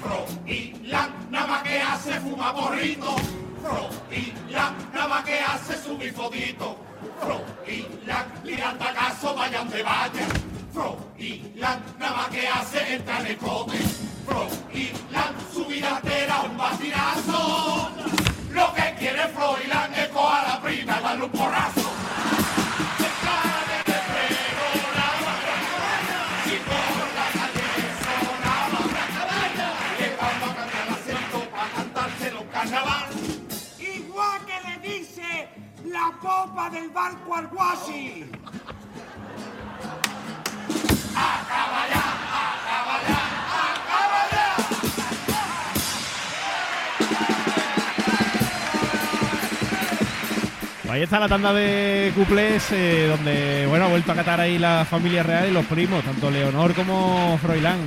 Froilán 0.00 1.10
nada 1.30 1.46
más 1.46 1.62
que 1.62 1.80
hace 1.80 2.20
fuma 2.20 2.54
porrito. 2.54 3.16
Froilán 3.62 4.74
nada 4.92 5.08
más 5.08 5.24
que 5.24 5.40
hace 5.40 5.82
subir 5.82 6.12
fotito. 6.12 6.76
Froilán, 7.20 8.26
mirando 8.44 8.84
acaso 8.84 9.34
vayan 9.34 9.68
de 9.70 9.82
vaya. 9.82 10.26
Froilán 10.72 11.82
nada 11.98 12.16
más 12.16 12.28
que 12.28 12.48
hace 12.48 12.94
entrar 12.94 13.20
en 13.20 13.26
el 13.26 13.36
cote. 13.38 13.78
Froilán, 14.26 15.34
su 15.52 15.64
vida 15.66 16.00
era 16.04 16.42
un 16.42 16.56
bastinazo. 16.56 17.90
Lo 18.50 18.74
que 18.74 18.94
quiere 18.98 19.28
Froilán 19.28 19.94
es 19.94 20.08
coger 20.08 20.44
a 20.44 20.48
la 20.48 20.60
prima 20.62 20.98
y 20.98 21.02
darle 21.02 21.24
un 21.24 21.30
porrazo. 21.30 21.79
La 36.22 36.28
popa 36.28 36.70
del 36.70 36.90
barco 36.90 37.34
al 37.34 37.46
guasi. 37.48 38.24
¡Acaba 41.14 41.88
ya! 41.88 42.04
¡Acaba 42.40 43.00
ya! 43.08 43.20
¡Acaba 43.72 44.20
ya! 44.32 44.46
Ahí 50.92 51.02
está 51.02 51.20
la 51.20 51.28
tanda 51.28 51.52
de 51.52 52.12
cuplés, 52.16 52.72
eh, 52.72 53.06
donde 53.08 53.66
bueno 53.68 53.84
ha 53.84 53.88
vuelto 53.88 54.12
a 54.12 54.16
catar 54.16 54.40
ahí 54.40 54.58
la 54.58 54.84
familia 54.84 55.22
real 55.22 55.48
y 55.48 55.52
los 55.52 55.64
primos, 55.66 56.02
tanto 56.04 56.30
Leonor 56.30 56.74
como 56.74 57.38
Froilán. 57.38 57.78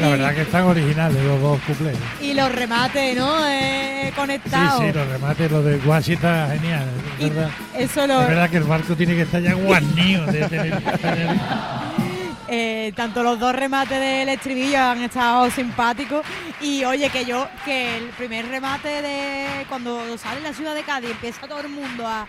La 0.00 0.08
verdad 0.08 0.34
que 0.34 0.42
están 0.42 0.64
originales 0.64 1.22
los 1.24 1.40
dos 1.40 1.60
cuplés. 1.66 1.96
Y 2.20 2.34
los 2.34 2.50
remates, 2.52 3.16
¿no? 3.16 3.46
Eh, 3.48 4.06
Sí, 4.08 4.12
conectados. 4.16 4.80
sí, 4.84 4.92
los 4.92 5.08
remates, 5.08 5.50
los 5.50 5.64
de 5.64 5.76
Guasi 5.78 6.12
está 6.14 6.48
genial. 6.52 6.86
Es 7.18 7.34
verdad. 7.34 7.50
eso 7.76 8.06
lo- 8.06 8.20
es 8.22 8.28
verdad 8.28 8.50
que 8.50 8.56
el 8.58 8.64
barco 8.64 8.94
tiene 8.96 9.14
que 9.14 9.22
estar 9.22 9.40
ya 9.42 9.54
guarnido 9.54 10.26
de 10.26 10.48
tener, 10.48 10.80
tener- 10.98 11.36
Eh, 12.54 12.92
tanto 12.94 13.22
los 13.22 13.38
dos 13.40 13.54
remates 13.54 13.98
del 13.98 14.28
estribillo 14.28 14.78
han 14.78 15.00
estado 15.02 15.50
simpáticos 15.50 16.20
y 16.60 16.84
oye 16.84 17.08
que 17.08 17.24
yo 17.24 17.48
que 17.64 17.96
el 17.96 18.08
primer 18.10 18.46
remate 18.46 19.00
de 19.00 19.64
cuando 19.70 20.18
sale 20.18 20.42
la 20.42 20.52
ciudad 20.52 20.74
de 20.74 20.82
Cádiz 20.82 21.12
empieza 21.12 21.46
todo 21.48 21.60
el 21.60 21.70
mundo 21.70 22.06
a, 22.06 22.22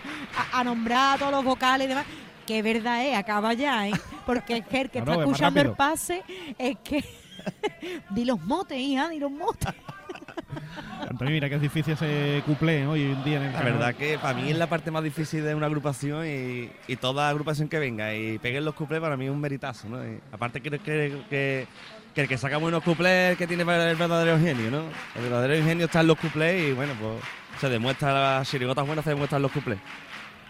a- 0.53 0.59
a 0.59 0.63
nombrar 0.63 1.15
a 1.15 1.17
todos 1.17 1.31
los 1.33 1.43
vocales 1.43 1.85
y 1.85 1.89
demás 1.89 2.05
que 2.47 2.61
verdad 2.61 3.03
es 3.05 3.17
acaba 3.17 3.53
ya 3.53 3.85
¿eh? 3.89 3.91
porque 4.25 4.57
es 4.59 4.65
que 4.65 4.81
el 4.81 4.89
que 4.89 4.99
está 4.99 5.11
es 5.11 5.17
más 5.17 5.25
escuchando 5.27 5.59
el 5.59 5.71
pase 5.71 6.23
es 6.57 6.77
que 6.81 7.03
di 8.09 8.25
los 8.25 8.41
motes 8.41 8.77
hija 8.77 9.09
di 9.09 9.19
los 9.19 9.31
motes 9.31 9.73
Antonio, 11.09 11.33
mira 11.33 11.49
que 11.49 11.55
es 11.55 11.61
difícil 11.61 11.93
ese 11.93 12.41
cuplé 12.45 12.87
hoy 12.87 13.03
en 13.03 13.23
día 13.23 13.37
en 13.37 13.43
el 13.43 13.53
La 13.53 13.61
verdad 13.61 13.95
que 13.95 14.17
para 14.17 14.33
mí 14.33 14.49
es 14.49 14.57
la 14.57 14.67
parte 14.67 14.91
más 14.91 15.03
difícil 15.03 15.43
de 15.43 15.53
una 15.53 15.67
agrupación 15.67 16.25
y, 16.25 16.71
y 16.87 16.95
toda 16.95 17.29
agrupación 17.29 17.67
que 17.67 17.79
venga 17.79 18.15
y 18.15 18.39
peguen 18.39 18.65
los 18.65 18.73
cuplés 18.73 19.01
para 19.01 19.17
mí 19.17 19.25
es 19.25 19.31
un 19.31 19.39
meritazo, 19.39 19.89
¿no? 19.89 20.03
Y 20.03 20.19
aparte 20.31 20.61
creo 20.61 20.81
que, 20.81 21.23
que, 21.29 21.67
que 22.15 22.21
el 22.21 22.27
que 22.27 22.37
saca 22.37 22.57
buenos 22.57 22.83
cuplés 22.83 23.11
es 23.11 23.31
el 23.31 23.37
que 23.37 23.47
tiene 23.47 23.63
el 23.63 23.95
verdadero 23.95 24.37
ingenio, 24.37 24.71
¿no? 24.71 24.83
El 25.15 25.23
verdadero 25.23 25.57
ingenio 25.57 25.85
está 25.85 26.01
en 26.01 26.07
los 26.07 26.17
cuplés 26.17 26.69
y 26.69 26.73
bueno, 26.73 26.93
pues 26.99 27.21
se 27.59 27.69
demuestra, 27.69 28.13
las 28.13 28.49
chirigotas 28.49 28.85
buenas 28.85 29.03
se 29.03 29.11
demuestran 29.11 29.41
los 29.41 29.51
cuplés. 29.51 29.79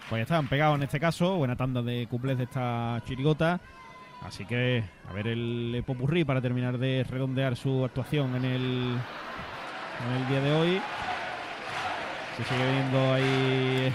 Pues 0.08 0.20
ya 0.20 0.22
estaban 0.22 0.48
pegados 0.48 0.76
en 0.76 0.82
este 0.82 1.00
caso, 1.00 1.36
buena 1.36 1.56
tanda 1.56 1.82
de 1.82 2.06
cuplés 2.08 2.36
de 2.38 2.44
esta 2.44 3.02
chirigota. 3.06 3.60
Así 4.24 4.44
que 4.46 4.82
a 5.08 5.12
ver 5.12 5.28
el 5.28 5.84
popurrí 5.86 6.24
para 6.24 6.40
terminar 6.40 6.78
de 6.78 7.04
redondear 7.08 7.56
su 7.56 7.84
actuación 7.84 8.34
en 8.36 8.44
el, 8.44 8.96
en 10.00 10.16
el 10.16 10.28
día 10.28 10.40
de 10.40 10.52
hoy. 10.52 10.80
Se 12.36 12.44
sigue 12.44 12.72
viendo 12.72 13.14
ahí 13.14 13.92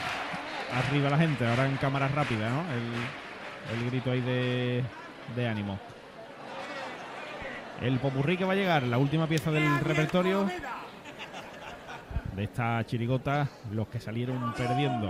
arriba 0.73 1.09
la 1.09 1.17
gente, 1.17 1.47
ahora 1.47 1.67
en 1.67 1.75
cámara 1.77 2.07
rápida, 2.07 2.49
¿no? 2.49 2.61
El, 2.71 3.79
el 3.79 3.89
grito 3.89 4.11
ahí 4.11 4.21
de, 4.21 4.83
de 5.35 5.47
ánimo. 5.47 5.77
El 7.81 7.97
popurrí 7.99 8.37
que 8.37 8.45
va 8.45 8.53
a 8.53 8.55
llegar, 8.55 8.83
la 8.83 8.97
última 8.97 9.27
pieza 9.27 9.51
del 9.51 9.79
repertorio 9.79 10.49
de 12.35 12.43
esta 12.43 12.85
chirigota, 12.85 13.49
los 13.71 13.87
que 13.87 13.99
salieron 13.99 14.53
perdiendo. 14.53 15.09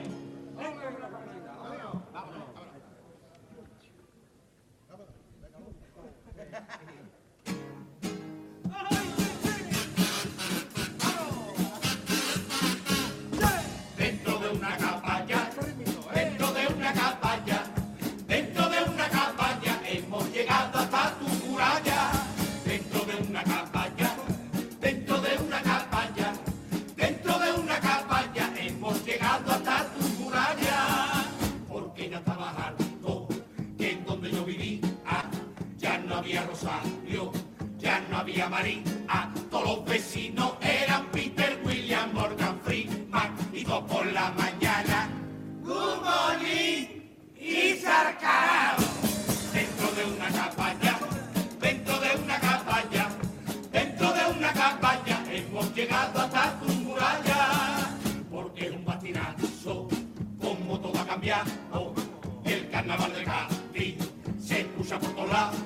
no 38.41 38.49
marín, 38.49 38.83
ah, 39.07 39.29
todos 39.51 39.65
los 39.65 39.85
vecinos 39.85 40.53
eran 40.61 41.05
Peter, 41.11 41.59
William, 41.63 42.11
Morgan 42.11 42.59
Freeman 42.63 43.35
y 43.53 43.63
dos 43.63 43.83
por 43.83 44.05
la 44.07 44.31
mañana. 44.31 45.09
Good 45.63 46.01
morning 46.01 46.87
y 47.39 47.75
sarcao. 47.75 48.77
Dentro 49.53 49.91
de 49.91 50.05
una 50.05 50.29
cabaña, 50.29 50.97
dentro 51.59 51.99
de 51.99 52.09
una 52.23 52.39
cabaña, 52.39 53.07
dentro 53.71 54.11
de 54.11 54.25
una 54.37 54.53
cabaña 54.53 55.23
hemos 55.31 55.75
llegado 55.75 56.21
hasta 56.21 56.59
tu 56.61 56.73
muralla. 56.85 57.95
Porque 58.31 58.65
es 58.67 58.71
un 58.71 58.83
patinazo, 58.83 59.87
como 60.41 60.79
todo 60.79 60.99
ha 60.99 61.05
cambiado. 61.05 61.93
El 62.43 62.69
carnaval 62.71 63.13
de 63.13 63.23
Cádiz 63.23 63.97
se 64.39 64.61
escucha 64.61 64.99
por 64.99 65.11
todos 65.11 65.29
lados. 65.29 65.61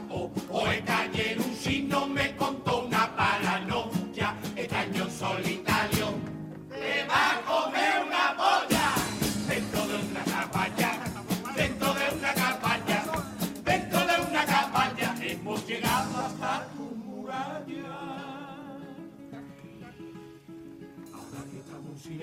Hoy 0.49 0.83
ayer 0.87 1.39
un 1.39 1.57
chino 1.59 2.07
me 2.07 2.35
contó 2.35 2.64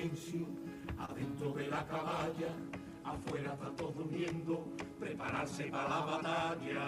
silencio, 0.02 0.46
adentro 0.98 1.52
de 1.52 1.68
la 1.68 1.86
caballa, 1.86 2.48
afuera 3.04 3.52
están 3.52 3.76
todos 3.76 3.94
durmiendo, 3.96 4.66
prepararse 4.98 5.64
para 5.64 5.88
la 5.88 6.00
batalla. 6.00 6.84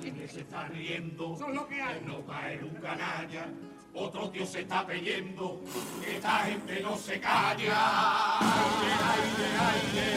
Quienes 0.00 0.32
se 0.32 0.40
están 0.40 0.72
riendo, 0.72 1.36
son 1.36 1.54
lo 1.54 1.66
que 1.66 1.80
hay. 1.82 2.00
No 2.06 2.24
caer 2.24 2.64
un 2.64 2.74
canalla, 2.74 3.48
otro 3.94 4.30
tío 4.30 4.46
se 4.46 4.60
está 4.60 4.86
peyendo, 4.86 5.60
esta 6.06 6.38
gente 6.40 6.80
no 6.82 6.96
se 6.96 7.20
calla. 7.20 8.38
Aire, 8.38 8.92
aire, 9.12 9.48
aire, 9.72 10.14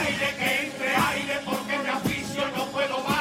aire 0.00 0.36
que 0.36 0.66
entre 0.66 0.96
aire 0.96 1.40
porque 1.44 1.78
mi 1.78 1.88
aficio 1.88 2.42
no 2.56 2.64
puedo 2.66 2.98
más. 3.04 3.11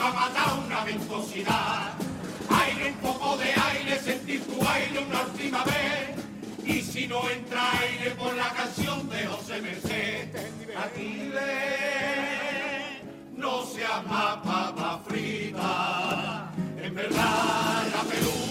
Va 0.00 0.08
a 0.08 0.12
matar 0.12 0.58
una 0.66 0.84
ventosidad. 0.84 1.92
Aire, 2.48 2.88
un 2.90 2.94
poco 2.94 3.36
de 3.36 3.52
aire, 3.70 3.98
sentir 4.00 4.42
tu 4.44 4.66
aire 4.66 4.98
una 4.98 5.22
última 5.22 5.62
vez. 5.64 6.16
Y 6.64 6.82
si 6.82 7.06
no 7.06 7.28
entra 7.28 7.60
aire 7.80 8.10
por 8.12 8.34
la 8.34 8.50
canción 8.50 9.08
de 9.10 9.26
José 9.26 9.60
Merced, 9.60 10.28
Aquiles, 10.76 11.42
no 13.36 13.64
seas 13.66 14.06
más 14.06 14.36
papa 14.38 15.00
frita. 15.06 16.50
En 16.82 16.94
verdad 16.94 17.86
la 17.94 18.02
peluca 18.10 18.49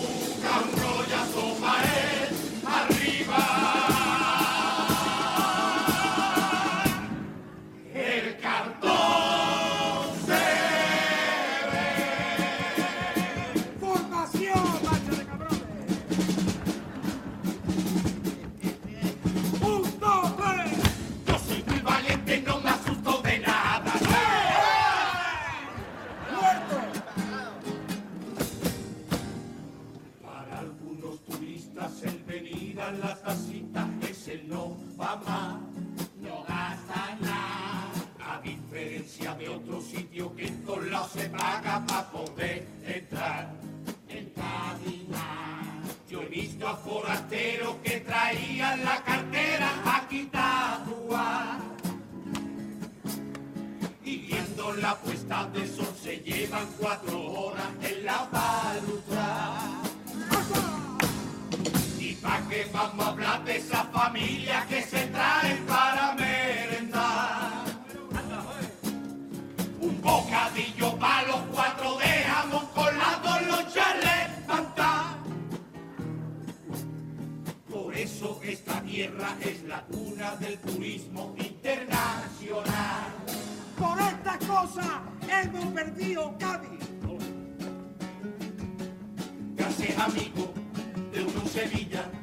no 35.18 36.44
gasta 36.48 37.18
nada. 37.22 37.92
A 38.20 38.42
diferencia 38.42 39.34
de 39.36 39.50
otros 39.50 39.86
sitios 39.86 40.32
que 40.34 40.52
todos 40.66 40.86
lados 40.88 41.12
se 41.12 41.30
paga 41.30 41.84
para 41.88 42.12
poder 42.12 42.68
entrar 42.86 43.52
en 44.08 44.30
cabina. 44.30 45.82
Yo 46.10 46.22
he 46.22 46.28
visto 46.28 46.68
a 46.68 46.76
forasteros 46.76 47.76
que 47.84 48.02
traían 48.02 48.84
la 48.84 49.04
cartera 49.04 49.70
a 49.86 50.08
quitar 50.08 50.80
y 54.10 54.18
viendo 54.18 54.74
la 54.74 54.96
puesta 54.96 55.46
de 55.54 55.68
sol 55.68 55.94
se 56.02 56.18
llevan 56.18 56.68
cuatro 56.80 57.32
horas 57.32 57.68
en 57.82 58.06
la 58.06 58.28
balustrada. 58.32 59.59
¿Para 62.30 62.48
qué 62.48 62.70
vamos 62.72 63.06
a 63.08 63.10
hablar 63.10 63.44
de 63.44 63.58
esa 63.58 63.86
familia 63.86 64.64
que 64.70 64.84
se 64.84 65.08
trae 65.08 65.56
para 65.68 66.14
merendar? 66.14 67.64
Un 69.82 70.00
bocadillo 70.00 70.96
para 71.00 71.28
los 71.28 71.42
cuatro 71.52 71.98
de 71.98 72.06
jamón 72.06 72.68
colado 72.76 73.40
los 73.48 73.74
levantar. 73.74 75.18
Por 77.68 77.96
eso 77.96 78.40
esta 78.44 78.80
tierra 78.84 79.36
es 79.42 79.64
la 79.64 79.82
cuna 79.86 80.36
del 80.36 80.60
turismo 80.60 81.34
internacional. 81.36 83.10
Por 83.76 84.00
esta 84.00 84.38
cosa 84.46 85.02
hemos 85.28 85.66
perdido 85.74 86.38
Cádiz. 86.38 86.80
Gracias 89.56 89.98
amigo 89.98 90.54
de 91.12 91.24
un 91.24 91.48
Sevilla 91.48 92.19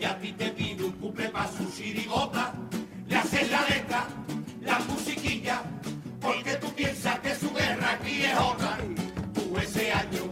y 0.00 0.04
a 0.04 0.18
ti 0.18 0.32
te 0.32 0.48
pido 0.50 0.86
un 0.86 0.92
cumple 0.92 1.28
pa' 1.28 1.46
su 1.46 1.70
chirigota. 1.70 2.54
Le 3.06 3.16
haces 3.16 3.50
la 3.50 3.62
letra, 3.68 4.06
la 4.62 4.78
musiquilla, 4.88 5.62
porque 6.20 6.54
tú 6.54 6.72
piensas 6.72 7.18
que 7.20 7.34
su 7.34 7.52
guerra 7.52 7.92
aquí 7.92 8.22
es 8.22 8.38
otra. 8.38 8.78
Tú 9.34 9.56
ese 9.58 9.92
año 9.92 10.22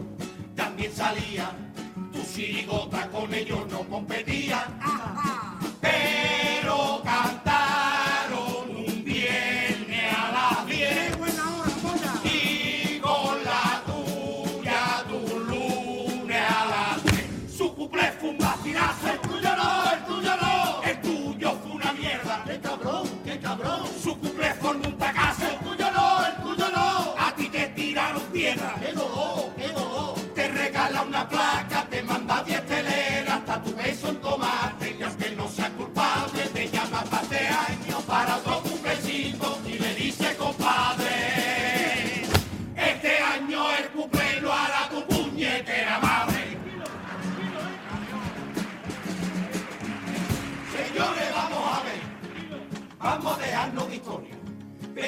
también 0.57 0.93
salía, 0.95 1.51
tu 2.12 2.23
chirigota 2.23 3.09
con 3.09 3.35
ellos 3.35 3.66
no 3.70 3.81
competía. 3.81 4.66
Pero 5.81 7.03
cantaron 7.05 7.48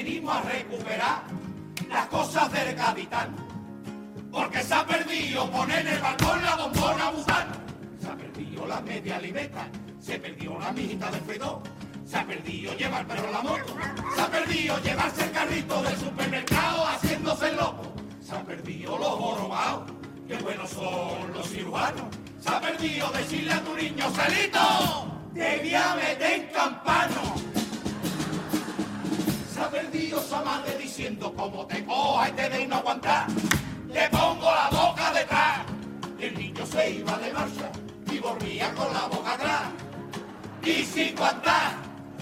Venimos 0.03 0.35
a 0.35 0.41
recuperar 0.41 1.23
las 1.91 2.07
cosas 2.07 2.51
del 2.51 2.75
capitán. 2.75 3.37
Porque 4.33 4.63
se 4.63 4.73
ha 4.73 4.87
perdido 4.87 5.51
poner 5.51 5.81
en 5.81 5.89
el 5.89 6.01
balcón 6.01 6.43
la 6.43 6.57
bombona 6.57 7.11
butana. 7.11 7.53
Se 8.01 8.09
ha 8.09 8.17
perdido 8.17 8.67
la 8.67 8.81
media 8.81 9.21
libeta. 9.21 9.69
Se 10.01 10.19
perdió 10.19 10.59
la 10.59 10.73
mijita 10.73 11.11
del 11.11 11.21
fedor. 11.21 11.61
Se 12.07 12.17
ha 12.17 12.27
perdido 12.27 12.75
llevar 12.77 13.07
perro 13.07 13.29
a 13.29 13.31
la 13.31 13.43
moto. 13.43 13.77
Se 14.15 14.21
ha 14.23 14.31
perdido 14.31 14.79
llevarse 14.79 15.23
el 15.23 15.33
carrito 15.33 15.83
del 15.83 15.97
supermercado 15.99 16.87
haciéndose 16.87 17.49
el 17.51 17.57
loco. 17.57 17.93
Se 18.23 18.35
ha 18.35 18.43
perdido 18.43 18.97
los 18.97 19.09
jorobados. 19.09 19.93
Qué 20.27 20.37
buenos 20.37 20.71
son 20.71 21.31
los 21.35 21.47
cirujanos. 21.47 22.07
Se 22.41 22.49
ha 22.49 22.59
perdido 22.59 23.11
decirle 23.11 23.53
a 23.53 23.63
tu 23.63 23.77
niño, 23.77 24.11
Celito, 24.13 25.13
te 25.35 25.59
voy 25.59 25.75
a 25.75 25.95
meter 25.95 26.41
en 26.41 26.47
campano. 26.55 27.00
Se 29.81 29.87
ha 29.87 29.91
perdido 29.91 30.21
esa 30.21 30.43
madre 30.43 30.77
diciendo, 30.77 31.33
como 31.35 31.67
te 31.67 31.83
coja 31.87 32.29
y 32.29 32.33
te 32.33 32.51
dé 32.51 32.67
una 32.67 32.77
aguantar, 32.77 33.27
le 33.89 34.09
pongo 34.11 34.45
la 34.45 34.69
boca 34.71 35.13
detrás. 35.15 35.61
El 36.19 36.39
niño 36.39 36.67
se 36.67 36.91
iba 36.91 37.17
de 37.17 37.33
marcha 37.33 37.73
y 38.11 38.19
volvía 38.19 38.75
con 38.75 38.93
la 38.93 39.07
boca 39.07 39.33
atrás. 39.35 39.63
Y 40.63 40.85
sin 40.85 41.17
aguantar. 41.17 41.77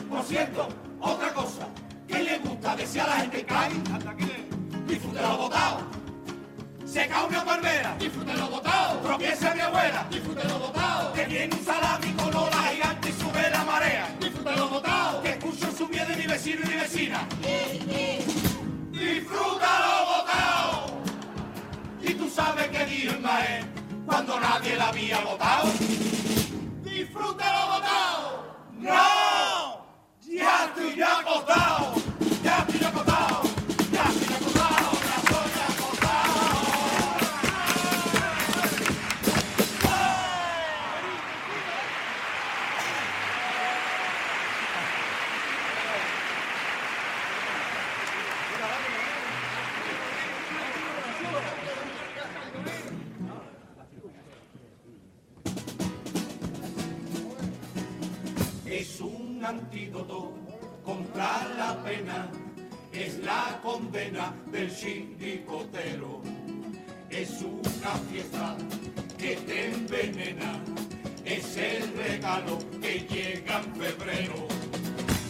Por 0.08 0.22
cierto, 0.22 0.68
otra 1.00 1.34
cosa, 1.34 1.68
que 2.06 2.22
le 2.22 2.38
gusta 2.38 2.76
decir 2.76 3.00
a 3.00 3.06
la 3.08 3.16
gente 3.16 3.44
que 3.44 3.54
hay, 3.54 3.82
disfrute 4.86 5.20
lo 5.20 5.38
botado. 5.38 5.97
Se 6.88 7.06
cae 7.06 7.26
una 7.26 7.44
palmera, 7.44 7.94
disfrute 7.98 8.32
lo 8.32 8.48
botado. 8.48 8.98
Tropieza 9.00 9.54
mi 9.54 9.60
abuela, 9.60 10.06
disfrute 10.08 10.42
lo 10.48 10.58
botado. 10.58 11.12
Que 11.12 11.24
viene 11.26 11.54
un 11.54 11.62
salami 11.62 12.12
con 12.12 12.34
ola 12.34 12.62
gigante 12.72 13.10
y 13.10 13.12
sube 13.12 13.50
la 13.50 13.64
marea, 13.64 14.16
disfrute 14.18 14.56
lo 14.56 14.68
botado. 14.70 15.22
Que 15.22 15.28
escucho 15.30 15.70
su 15.76 15.86
miedo 15.86 16.06
de 16.06 16.16
mi 16.16 16.26
vecino 16.26 16.62
y 16.64 16.66
mi 16.66 16.74
vecina. 16.76 17.28
Disfruta 18.90 19.68
lo 19.84 20.06
botado. 20.06 21.02
Y 22.00 22.14
tú 22.14 22.30
sabes 22.30 22.68
que 22.68 22.86
dijo 22.86 23.12
el 23.12 23.66
cuando 24.06 24.40
nadie 24.40 24.76
la 24.76 24.88
había 24.88 25.20
botado. 25.20 25.68
Disfruta 26.84 27.52
lo 27.52 27.66
botado. 27.74 28.56
¡No! 28.78 29.86
Ya 30.26 30.64
estoy 30.64 30.96
ya 30.96 31.18
acostado. 31.20 31.97
Es 62.92 63.18
la 63.24 63.58
condena 63.62 64.34
del 64.52 64.74
chiricotero. 64.74 66.20
Es 67.08 67.40
una 67.40 67.92
fiesta 68.10 68.56
que 69.16 69.36
te 69.36 69.72
envenena, 69.72 70.62
es 71.24 71.56
el 71.56 71.90
regalo 71.94 72.58
que 72.82 73.06
llega 73.08 73.62
en 73.62 73.74
febrero. 73.74 74.48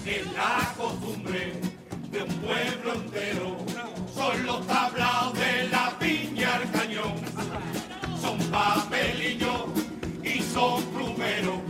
Es 0.04 0.32
la 0.32 0.74
costumbre 0.76 1.52
de 2.10 2.22
un 2.22 2.34
pueblo 2.38 2.94
entero, 2.94 3.56
son 4.14 4.46
los 4.46 4.66
tablaos 4.66 5.34
de 5.34 5.68
la 5.68 5.96
piña 5.98 6.56
al 6.56 6.70
cañón, 6.72 7.14
son 8.20 8.38
papelillos 8.50 9.66
y 10.24 10.40
son 10.40 10.82
plumeros, 10.86 11.60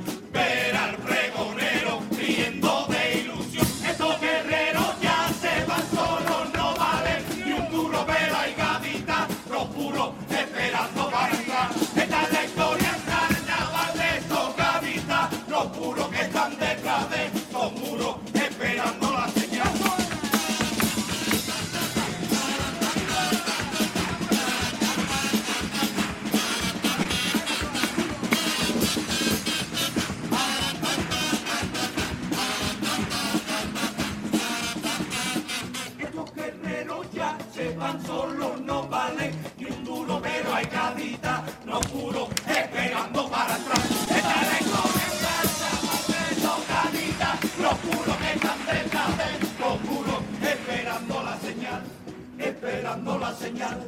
esperando 52.99 53.19
la 53.19 53.33
señal, 53.35 53.79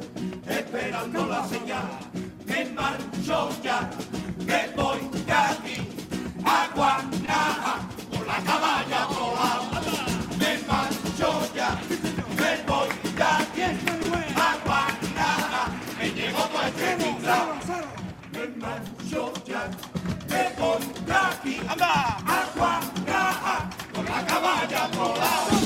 esperando 0.47 1.25
la 1.25 1.47
señal. 1.47 1.89
Me 2.45 2.65
marcho 2.71 3.49
ya, 3.61 3.89
me 4.45 4.67
voy 4.75 4.99
de 5.25 5.31
aquí, 5.31 5.87
a 6.45 6.67
Guanaja, 6.73 7.75
por 8.09 8.25
la 8.25 8.37
caballa 8.37 9.05
volada. 9.07 9.81
Me 10.39 10.57
marcho 10.67 11.53
ya, 11.53 11.77
me 12.37 12.51
voy 12.67 12.89
de 13.15 13.23
aquí, 13.23 13.61
a 14.35 14.57
Guanaja, 14.65 15.63
me 15.97 16.09
llevo 16.09 16.39
todo 16.39 16.61
este 16.67 16.95
tinglao. 16.95 17.47
Me 18.31 18.47
marcho 18.61 19.33
ya, 19.45 19.69
me 20.29 20.43
voy 20.59 20.83
de 21.05 21.13
aquí, 21.13 21.59
a 21.67 22.45
Guanaja, 22.55 23.69
por 23.93 24.05
la 24.09 24.25
caballa 24.25 24.87
volada. 24.97 25.60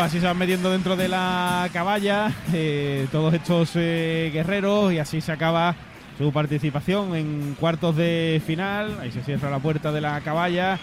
Pues 0.00 0.12
así 0.12 0.20
se 0.20 0.26
van 0.28 0.38
metiendo 0.38 0.70
dentro 0.70 0.96
de 0.96 1.08
la 1.08 1.68
caballa 1.74 2.32
eh, 2.54 3.06
todos 3.12 3.34
estos 3.34 3.72
eh, 3.74 4.30
guerreros 4.32 4.94
y 4.94 4.98
así 4.98 5.20
se 5.20 5.30
acaba 5.30 5.74
su 6.16 6.32
participación 6.32 7.14
en 7.14 7.54
cuartos 7.60 7.96
de 7.96 8.40
final. 8.46 8.96
Ahí 8.98 9.12
se 9.12 9.22
cierra 9.22 9.50
la 9.50 9.58
puerta 9.58 9.92
de 9.92 10.00
la 10.00 10.18
caballa. 10.22 10.78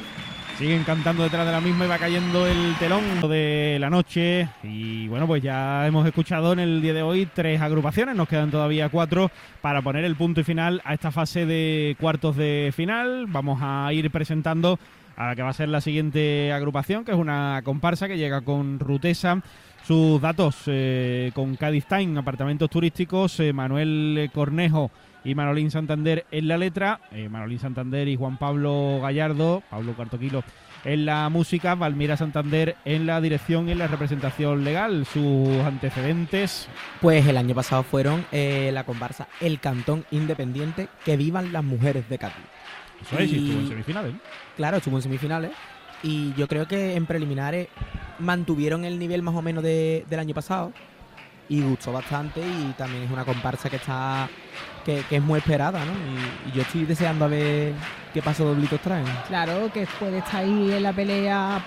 Siguen 0.59 0.83
cantando 0.83 1.23
detrás 1.23 1.47
de 1.47 1.51
la 1.51 1.61
misma 1.61 1.85
y 1.85 1.87
va 1.87 1.97
cayendo 1.97 2.45
el 2.45 2.75
telón 2.77 3.01
de 3.27 3.77
la 3.79 3.89
noche. 3.89 4.49
Y 4.61 5.07
bueno, 5.07 5.25
pues 5.25 5.41
ya 5.41 5.87
hemos 5.87 6.05
escuchado 6.05 6.53
en 6.53 6.59
el 6.59 6.79
día 6.83 6.93
de 6.93 7.01
hoy 7.01 7.27
tres 7.33 7.59
agrupaciones. 7.59 8.15
Nos 8.15 8.27
quedan 8.27 8.51
todavía 8.51 8.89
cuatro 8.89 9.31
para 9.61 9.81
poner 9.81 10.05
el 10.05 10.15
punto 10.15 10.41
y 10.41 10.43
final 10.43 10.79
a 10.85 10.93
esta 10.93 11.09
fase 11.09 11.47
de 11.47 11.95
cuartos 11.99 12.35
de 12.35 12.71
final. 12.71 13.25
Vamos 13.29 13.61
a 13.63 13.91
ir 13.93 14.11
presentando 14.11 14.77
a 15.17 15.27
la 15.27 15.35
que 15.35 15.43
va 15.43 15.49
a 15.49 15.53
ser 15.53 15.69
la 15.69 15.81
siguiente 15.81 16.53
agrupación, 16.53 17.03
que 17.03 17.11
es 17.11 17.17
una 17.17 17.61
comparsa 17.65 18.07
que 18.07 18.17
llega 18.17 18.41
con 18.41 18.79
Rutesa. 18.79 19.41
Sus 19.83 20.21
datos 20.21 20.63
eh, 20.67 21.31
con 21.33 21.55
Cádiz 21.55 21.85
Time, 21.85 22.19
apartamentos 22.19 22.69
turísticos, 22.69 23.39
eh, 23.39 23.53
Manuel 23.53 24.29
Cornejo 24.33 24.91
y 25.23 25.33
Manolín 25.33 25.71
Santander 25.71 26.25
en 26.31 26.47
la 26.47 26.57
letra, 26.57 26.99
eh, 27.11 27.29
Manolín 27.29 27.59
Santander 27.59 28.07
y 28.07 28.15
Juan 28.15 28.37
Pablo 28.37 28.99
Gallardo, 29.01 29.63
Pablo 29.69 29.93
Cuartoquilo 29.93 30.43
en 30.87 31.05
la 31.05 31.27
música, 31.29 31.75
Valmira 31.75 32.15
Santander 32.17 32.75
en 32.85 33.05
la 33.05 33.19
dirección 33.19 33.67
y 33.67 33.73
en 33.73 33.79
la 33.79 33.87
representación 33.87 34.63
legal. 34.63 35.05
Sus 35.05 35.49
antecedentes. 35.65 36.67
Pues 37.01 37.27
el 37.27 37.37
año 37.37 37.55
pasado 37.55 37.83
fueron 37.83 38.25
eh, 38.31 38.71
la 38.73 38.85
comparsa 38.85 39.27
El 39.41 39.59
Cantón 39.59 40.05
Independiente, 40.11 40.87
que 41.03 41.17
vivan 41.17 41.51
las 41.51 41.63
mujeres 41.63 42.07
de 42.09 42.17
Cádiz. 42.17 42.35
Eso 43.01 43.17
es, 43.19 43.31
y 43.31 43.35
Y- 43.35 43.45
estuvo 43.45 43.61
en 43.61 43.67
semifinales. 43.69 44.13
Claro, 44.55 44.77
estuvo 44.77 44.95
en 44.97 45.01
semifinales. 45.03 45.51
Y 46.03 46.33
yo 46.35 46.47
creo 46.47 46.67
que 46.67 46.95
en 46.95 47.05
preliminares 47.05 47.67
mantuvieron 48.19 48.85
el 48.85 48.99
nivel 48.99 49.21
más 49.21 49.35
o 49.35 49.41
menos 49.41 49.63
de- 49.63 50.05
del 50.09 50.19
año 50.19 50.33
pasado. 50.33 50.71
Y 51.49 51.61
gustó 51.61 51.91
bastante. 51.93 52.41
Y 52.41 52.73
también 52.77 53.03
es 53.03 53.11
una 53.11 53.23
comparsa 53.25 53.69
que 53.69 53.77
está. 53.77 54.27
que, 54.85 55.03
que 55.09 55.17
es 55.17 55.21
muy 55.21 55.39
esperada, 55.39 55.83
¿no? 55.83 55.91
Y, 55.91 56.49
y 56.49 56.51
yo 56.53 56.61
estoy 56.61 56.85
deseando 56.85 57.25
a 57.25 57.27
ver 57.27 57.73
qué 58.13 58.21
paso 58.21 58.45
doblitos 58.45 58.79
traen. 58.79 59.05
Claro, 59.27 59.69
que 59.73 59.85
puede 59.99 60.19
estar 60.19 60.37
ahí 60.45 60.71
en 60.71 60.81
la 60.83 60.93
pelea 60.93 61.59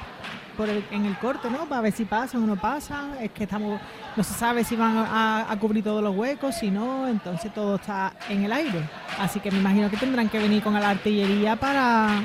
por 0.61 0.69
el- 0.69 0.85
en 0.91 1.07
el 1.07 1.17
corte, 1.17 1.49
¿no? 1.51 1.67
Para 1.67 1.81
ver 1.81 1.93
si 1.93 2.05
pasan 2.05 2.43
o 2.43 2.47
no 2.47 2.57
pasan. 2.57 3.15
Es 3.19 3.31
que 3.31 3.45
estamos, 3.45 3.81
no 4.15 4.23
se 4.23 4.35
sabe 4.35 4.63
si 4.63 4.77
van 4.77 4.95
a, 4.95 5.57
cubrir 5.59 5.83
todos 5.83 6.03
los 6.03 6.15
huecos, 6.15 6.55
si 6.55 6.71
no, 6.71 7.09
entonces 7.09 7.51
todo 7.55 7.77
está 7.77 8.13
en 8.29 8.45
el 8.45 8.53
aire. 8.53 8.81
Así 9.19 9.41
que 9.41 9.51
me 9.51 9.59
imagino 9.59 9.89
que 9.89 9.97
tendrán 9.97 10.29
que 10.29 10.39
venir 10.39 10.63
con 10.63 10.75
la 10.75 10.91
artillería 10.91 11.57
para, 11.57 12.23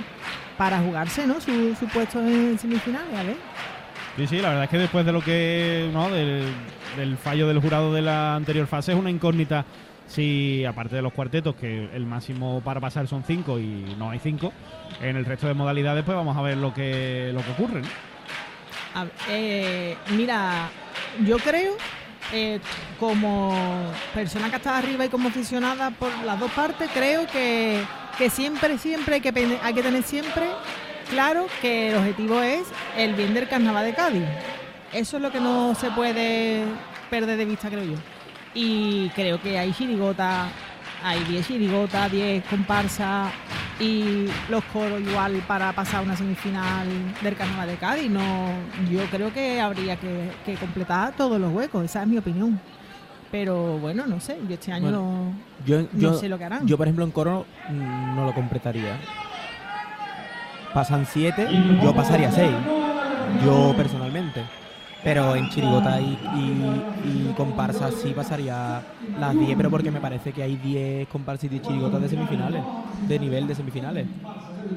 para 0.57 0.79
jugarse, 0.79 1.25
¿no? 1.25 1.39
Su, 1.39 1.75
su 1.75 1.87
puesto 1.87 2.19
en 2.19 2.59
semifinales, 2.59 3.17
a 3.17 3.23
ver. 3.23 3.37
Sí, 4.17 4.27
sí, 4.27 4.41
la 4.41 4.49
verdad 4.49 4.63
es 4.65 4.69
que 4.69 4.77
después 4.79 5.05
de 5.05 5.13
lo 5.13 5.21
que. 5.21 5.89
¿no? 5.93 6.09
Del, 6.09 7.17
fallo 7.17 7.47
del 7.47 7.61
jurado 7.61 7.93
de 7.93 8.01
la 8.01 8.35
anterior 8.35 8.67
fase 8.67 8.91
es 8.91 8.97
una 8.97 9.09
incógnita. 9.09 9.63
Si, 10.07 10.65
aparte 10.65 10.97
de 10.97 11.01
los 11.01 11.13
cuartetos, 11.13 11.55
que 11.55 11.89
el 11.93 12.05
máximo 12.05 12.61
para 12.65 12.81
pasar 12.81 13.07
son 13.07 13.23
cinco 13.23 13.59
y 13.59 13.95
no 13.97 14.09
hay 14.09 14.19
cinco, 14.19 14.51
en 15.01 15.15
el 15.15 15.25
resto 15.25 15.47
de 15.47 15.53
modalidades, 15.53 16.03
pues 16.03 16.15
vamos 16.15 16.35
a 16.37 16.41
ver 16.41 16.57
lo 16.57 16.73
que, 16.73 17.31
lo 17.33 17.41
que 17.41 17.51
ocurre. 17.51 17.81
¿no? 17.81 18.14
Eh, 19.29 19.97
mira, 20.11 20.69
yo 21.25 21.37
creo, 21.37 21.75
eh, 22.31 22.59
como 22.99 23.53
persona 24.13 24.49
que 24.49 24.55
está 24.55 24.77
arriba 24.77 25.05
y 25.05 25.09
como 25.09 25.29
aficionada 25.29 25.91
por 25.91 26.11
las 26.23 26.39
dos 26.39 26.51
partes, 26.51 26.89
creo 26.93 27.27
que, 27.27 27.81
que 28.17 28.29
siempre, 28.29 28.77
siempre 28.77 29.15
hay 29.15 29.21
que, 29.21 29.57
hay 29.61 29.73
que 29.73 29.83
tener 29.83 30.03
siempre 30.03 30.45
claro 31.09 31.47
que 31.61 31.89
el 31.89 31.95
objetivo 31.97 32.41
es 32.41 32.63
el 32.97 33.13
bien 33.13 33.33
del 33.33 33.47
carnaval 33.47 33.85
de 33.85 33.93
Cádiz. 33.93 34.23
Eso 34.93 35.17
es 35.17 35.23
lo 35.23 35.31
que 35.31 35.39
no 35.39 35.75
se 35.75 35.91
puede 35.91 36.63
perder 37.09 37.37
de 37.37 37.45
vista, 37.45 37.69
creo 37.69 37.83
yo. 37.83 37.97
Y 38.53 39.09
creo 39.09 39.41
que 39.41 39.59
hay 39.59 39.73
chirigota, 39.73 40.47
hay 41.05 41.23
10 41.25 41.47
chirigotas, 41.47 42.11
10 42.11 42.43
comparsas 42.45 43.31
y 43.79 44.25
los 44.49 44.63
coros 44.65 44.99
igual 44.99 45.33
para 45.47 45.71
pasar 45.71 46.03
una 46.03 46.15
semifinal 46.15 46.87
del 47.21 47.35
Carnaval 47.35 47.67
de 47.67 47.75
Cádiz. 47.75 48.09
No, 48.09 48.49
yo 48.89 49.01
creo 49.11 49.31
que 49.31 49.61
habría 49.61 49.97
que, 49.97 50.31
que 50.43 50.55
completar 50.55 51.13
todos 51.15 51.39
los 51.39 51.53
huecos, 51.53 51.85
esa 51.85 52.01
es 52.01 52.07
mi 52.07 52.17
opinión. 52.17 52.59
Pero 53.31 53.77
bueno, 53.77 54.07
no 54.07 54.19
sé, 54.19 54.39
yo 54.47 54.55
este 54.55 54.71
año 54.71 54.83
Bueno, 54.83 54.97
no, 55.01 55.33
Yo, 55.65 55.81
no 55.81 55.87
yo, 55.93 56.13
sé 56.15 56.27
lo 56.27 56.37
que 56.39 56.45
harán. 56.45 56.65
yo, 56.65 56.75
por 56.77 56.87
ejemplo, 56.87 57.05
en 57.05 57.11
coro 57.11 57.45
mm, 57.69 58.15
no 58.15 58.25
lo 58.25 58.33
completaría. 58.33 58.97
Pasan 60.73 61.05
siete, 61.05 61.47
yo 61.83 61.93
pasaría 61.93 62.31
seis. 62.31 62.51
Yo 63.45 63.73
personalmente. 63.77 64.43
Pero 65.05 65.35
en 65.35 65.49
chirigota 65.49 66.01
y, 66.01 66.19
y, 66.23 66.87
y 66.97 67.35
sí 67.91 68.13
pasaría 68.15 68.87
las 69.13 69.37
10, 69.37 69.55
pero 69.55 69.69
porque 69.69 69.91
me 69.91 70.01
parece 70.01 70.33
que 70.33 70.41
hay 70.43 70.57
10 70.57 71.07
comparsas 71.09 71.45
y 71.45 71.49
10 71.49 71.61
chirigotas 71.61 72.01
de 72.01 72.09
semifinales, 72.09 72.67
de 72.97 73.19
nivel 73.19 73.45
de 73.47 73.55
semifinales. 73.55 74.09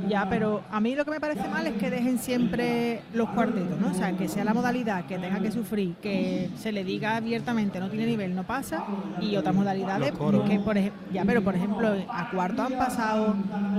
Ya, 0.08 0.26
pero 0.28 0.62
a 0.70 0.80
mí 0.80 0.94
lo 0.94 1.04
que 1.04 1.10
me 1.10 1.20
parece 1.20 1.46
mal 1.48 1.66
es 1.66 1.74
que 1.74 1.90
dejen 1.90 2.18
siempre 2.18 3.02
los 3.14 3.28
cuartetos, 3.30 3.78
¿no? 3.80 3.88
O 3.88 3.94
sea, 3.94 4.12
que 4.12 4.28
sea 4.28 4.44
la 4.44 4.54
modalidad 4.54 5.04
que 5.06 5.18
tenga 5.18 5.40
que 5.40 5.50
sufrir, 5.52 5.94
que 6.02 6.50
se 6.56 6.72
le 6.72 6.84
diga 6.84 7.16
abiertamente 7.16 7.80
no 7.80 7.88
tiene 7.88 8.06
nivel, 8.06 8.34
no 8.34 8.44
pasa, 8.44 8.84
y 9.20 9.36
otras 9.36 9.54
modalidades 9.54 10.12
que, 10.12 10.58
por 10.60 10.76
ej- 10.78 10.92
ya, 11.12 11.24
pero 11.24 11.42
por 11.42 11.54
ejemplo, 11.54 11.88
a 12.10 12.30
cuarto 12.30 12.62
han 12.62 12.72
pasado 12.74 13.34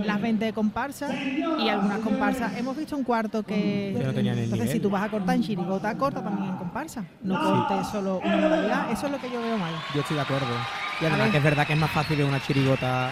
las 0.05 0.21
20 0.21 0.53
comparsas 0.53 1.11
y 1.59 1.69
algunas 1.69 1.99
comparsas. 1.99 2.57
Hemos 2.57 2.75
visto 2.77 2.95
un 2.97 3.03
cuarto 3.03 3.43
que. 3.43 3.93
Que 3.97 4.03
no 4.03 4.13
tenían 4.13 4.37
el 4.37 4.43
Entonces, 4.45 4.65
nivel. 4.67 4.73
si 4.77 4.79
tú 4.81 4.89
vas 4.89 5.03
a 5.03 5.09
cortar 5.09 5.35
en 5.35 5.43
chirigota, 5.43 5.95
corta 5.97 6.23
también 6.23 6.49
en 6.49 6.55
comparsa. 6.57 7.03
No 7.23 7.39
cortes 7.41 7.87
solo 7.87 8.21
una 8.23 8.37
modalidad. 8.37 8.91
Eso 8.91 9.05
es 9.07 9.11
lo 9.11 9.17
que 9.19 9.29
yo 9.31 9.41
veo 9.41 9.57
mal. 9.57 9.73
Yo 9.93 10.01
estoy 10.01 10.15
de 10.15 10.21
acuerdo. 10.21 10.47
Y 11.01 11.05
además 11.05 11.29
que 11.31 11.37
es 11.37 11.43
verdad 11.43 11.65
que 11.67 11.73
es 11.73 11.79
más 11.79 11.91
fácil 11.91 12.17
ver 12.17 12.25
una 12.25 12.41
chirigota 12.41 13.11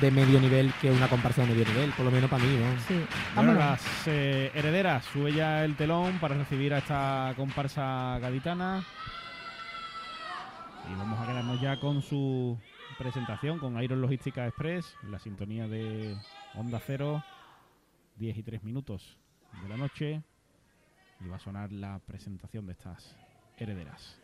de 0.00 0.10
medio 0.10 0.40
nivel 0.40 0.72
que 0.80 0.90
una 0.90 1.08
comparsa 1.08 1.42
de 1.42 1.48
medio 1.48 1.64
nivel, 1.64 1.90
por 1.92 2.04
lo 2.04 2.10
menos 2.10 2.28
para 2.28 2.44
mí, 2.44 2.56
¿no? 2.56 2.80
Sí. 2.80 2.94
Bueno, 3.34 3.52
Vámonos. 3.54 3.58
las 3.58 4.08
eh, 4.08 4.50
herederas 4.54 5.04
sube 5.06 5.32
ya 5.32 5.64
el 5.64 5.76
telón 5.76 6.18
para 6.18 6.36
recibir 6.36 6.74
a 6.74 6.78
esta 6.78 7.32
comparsa 7.36 8.18
gaditana. 8.20 8.84
Y 10.90 10.94
vamos 10.98 11.18
a 11.18 11.26
quedarnos 11.26 11.60
ya 11.60 11.80
con 11.80 12.02
su 12.02 12.58
presentación 12.98 13.58
con 13.58 13.82
Iron 13.82 14.00
Logística 14.00 14.46
Express, 14.46 14.94
la 15.10 15.18
sintonía 15.18 15.66
de 15.66 16.16
Onda 16.54 16.80
Cero, 16.84 17.24
10 18.16 18.38
y 18.38 18.42
3 18.42 18.62
minutos 18.62 19.16
de 19.62 19.68
la 19.68 19.76
noche. 19.76 20.22
Y 21.20 21.28
va 21.28 21.36
a 21.36 21.40
sonar 21.40 21.72
la 21.72 21.98
presentación 22.06 22.66
de 22.66 22.72
estas 22.72 23.16
herederas. 23.56 24.20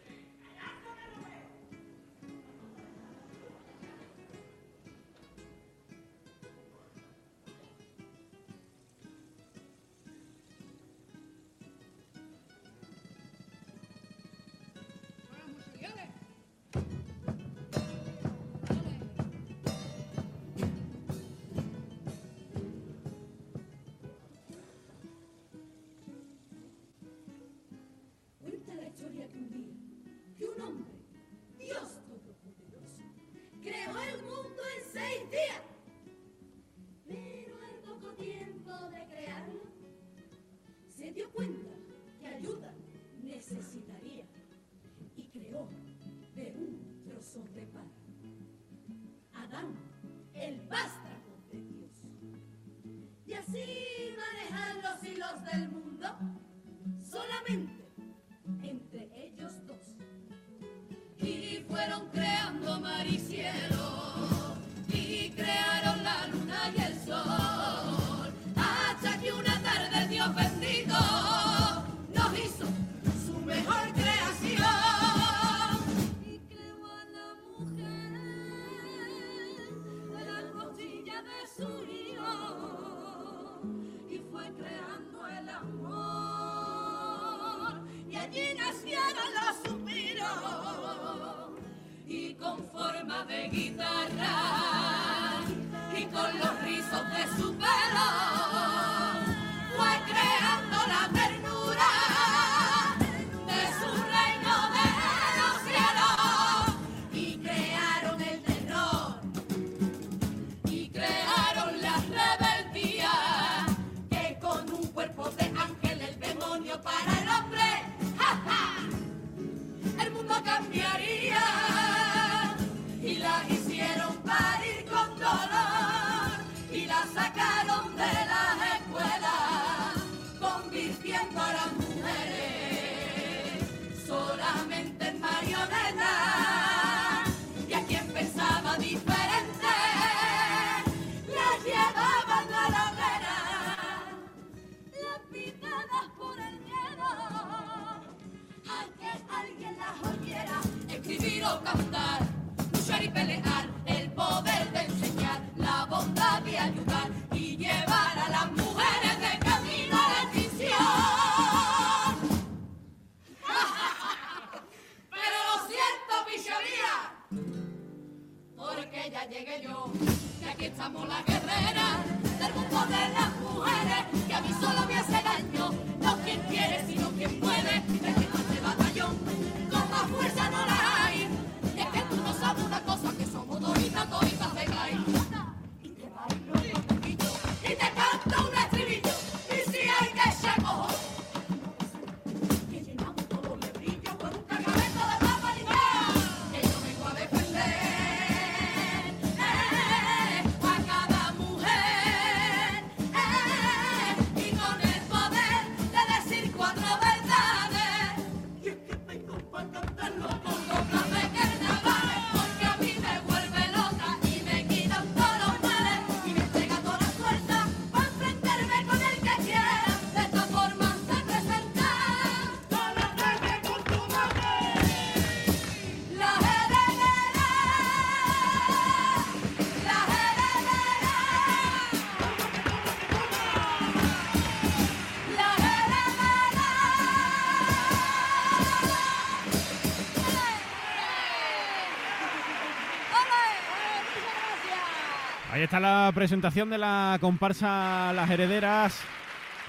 Está 245.72 245.80
la 245.80 246.12
presentación 246.14 246.68
de 246.68 246.76
la 246.76 247.16
comparsa 247.18 248.12
Las 248.12 248.28
Herederas. 248.28 249.00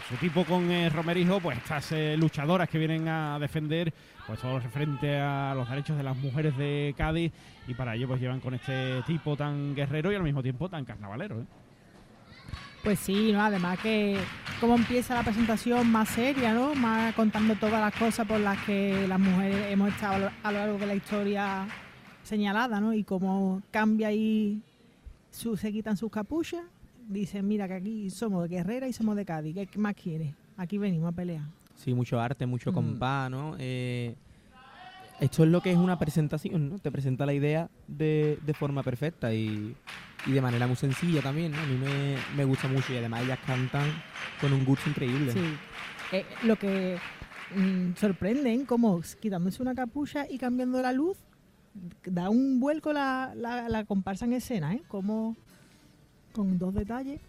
Su 0.09 0.15
tipo 0.17 0.43
con 0.43 0.69
eh, 0.69 0.89
Romerijo, 0.89 1.39
pues 1.39 1.57
estas 1.57 1.93
eh, 1.93 2.17
luchadoras 2.17 2.67
que 2.67 2.77
vienen 2.77 3.07
a 3.07 3.39
defender 3.39 3.93
pues 4.27 4.37
todo 4.41 4.59
frente 4.59 5.17
a 5.17 5.53
los 5.55 5.69
derechos 5.69 5.95
de 5.95 6.03
las 6.03 6.17
mujeres 6.17 6.57
de 6.57 6.93
Cádiz 6.97 7.31
y 7.69 7.73
para 7.73 7.95
ello 7.95 8.09
pues 8.09 8.19
llevan 8.19 8.41
con 8.41 8.53
este 8.53 9.01
tipo 9.03 9.37
tan 9.37 9.73
guerrero 9.75 10.11
y 10.11 10.15
al 10.15 10.23
mismo 10.23 10.43
tiempo 10.43 10.67
tan 10.67 10.83
carnavalero. 10.83 11.39
¿eh? 11.39 11.45
Pues 12.83 12.99
sí, 12.99 13.31
¿no? 13.31 13.41
Además 13.41 13.79
que 13.79 14.17
cómo 14.59 14.75
empieza 14.75 15.13
la 15.15 15.23
presentación 15.23 15.89
más 15.89 16.09
seria, 16.09 16.53
¿no? 16.53 16.75
Más 16.75 17.15
contando 17.15 17.55
todas 17.55 17.79
las 17.79 17.95
cosas 17.95 18.27
por 18.27 18.41
las 18.41 18.57
que 18.65 19.07
las 19.07 19.21
mujeres 19.21 19.71
hemos 19.71 19.87
estado 19.87 20.29
a 20.43 20.51
lo 20.51 20.57
largo 20.57 20.77
de 20.79 20.85
la 20.85 20.95
historia 20.95 21.65
señalada, 22.23 22.81
¿no? 22.81 22.93
Y 22.93 23.05
cómo 23.05 23.61
cambia 23.71 24.09
ahí, 24.09 24.61
su- 25.33 25.57
se 25.57 25.71
quitan 25.71 25.97
sus 25.97 26.11
capuchas, 26.11 26.61
dicen, 27.09 27.47
mira 27.47 27.67
que 27.67 27.73
aquí 27.73 28.09
somos 28.09 28.43
de 28.43 28.55
Guerrera 28.55 28.87
y 28.87 28.93
somos 28.93 29.15
de 29.15 29.25
Cádiz, 29.25 29.55
¿qué 29.69 29.79
más 29.79 29.95
quieres? 29.95 30.33
Aquí 30.57 30.77
venimos 30.77 31.09
a 31.09 31.15
pelear. 31.15 31.43
Sí, 31.75 31.93
mucho 31.93 32.19
arte, 32.19 32.45
mucho 32.45 32.71
Mm. 32.71 32.75
compás, 32.75 33.31
¿no? 33.31 33.55
Eh, 33.59 34.15
esto 35.19 35.43
es 35.43 35.49
lo 35.49 35.61
que 35.61 35.71
es 35.71 35.77
una 35.77 35.97
presentación, 35.97 36.69
¿no? 36.69 36.79
Te 36.79 36.91
presenta 36.91 37.25
la 37.25 37.33
idea 37.33 37.69
de, 37.87 38.37
de 38.45 38.53
forma 38.53 38.83
perfecta 38.83 39.33
y, 39.33 39.75
y 40.25 40.31
de 40.31 40.41
manera 40.41 40.67
muy 40.67 40.75
sencilla 40.75 41.21
también, 41.21 41.51
¿no? 41.51 41.59
A 41.59 41.65
mí 41.65 41.77
me, 41.77 42.15
me 42.35 42.45
gusta 42.45 42.67
mucho 42.67 42.93
y 42.93 42.97
además 42.97 43.23
ellas 43.23 43.39
cantan 43.45 43.87
con 44.39 44.53
un 44.53 44.63
gusto 44.65 44.89
increíble. 44.89 45.31
Sí. 45.33 45.39
Eh, 46.11 46.25
lo 46.43 46.55
que 46.57 46.97
mm, 47.55 47.95
sorprende, 47.95 48.53
¿eh? 48.53 48.65
Como 48.67 49.01
quitándose 49.19 49.61
una 49.61 49.73
capucha 49.73 50.25
y 50.29 50.37
cambiando 50.37 50.81
la 50.81 50.91
luz, 50.93 51.17
da 52.05 52.29
un 52.29 52.59
vuelco 52.59 52.93
la, 52.93 53.33
la, 53.35 53.69
la 53.69 53.85
comparsa 53.85 54.25
en 54.25 54.33
escena, 54.33 54.73
¿eh? 54.73 54.83
Como 54.87 55.35
con 56.33 56.57
dos 56.57 56.73
detalles. 56.73 57.19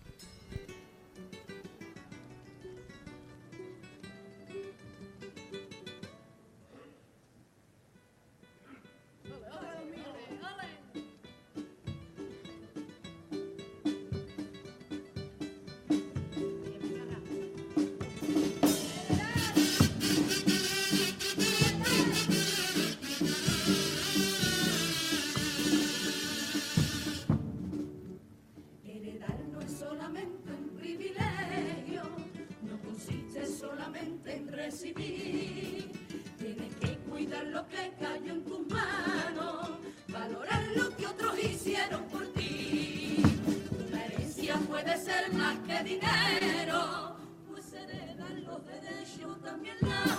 Derechos, 48.62 49.42
también 49.42 49.76
las 49.80 50.13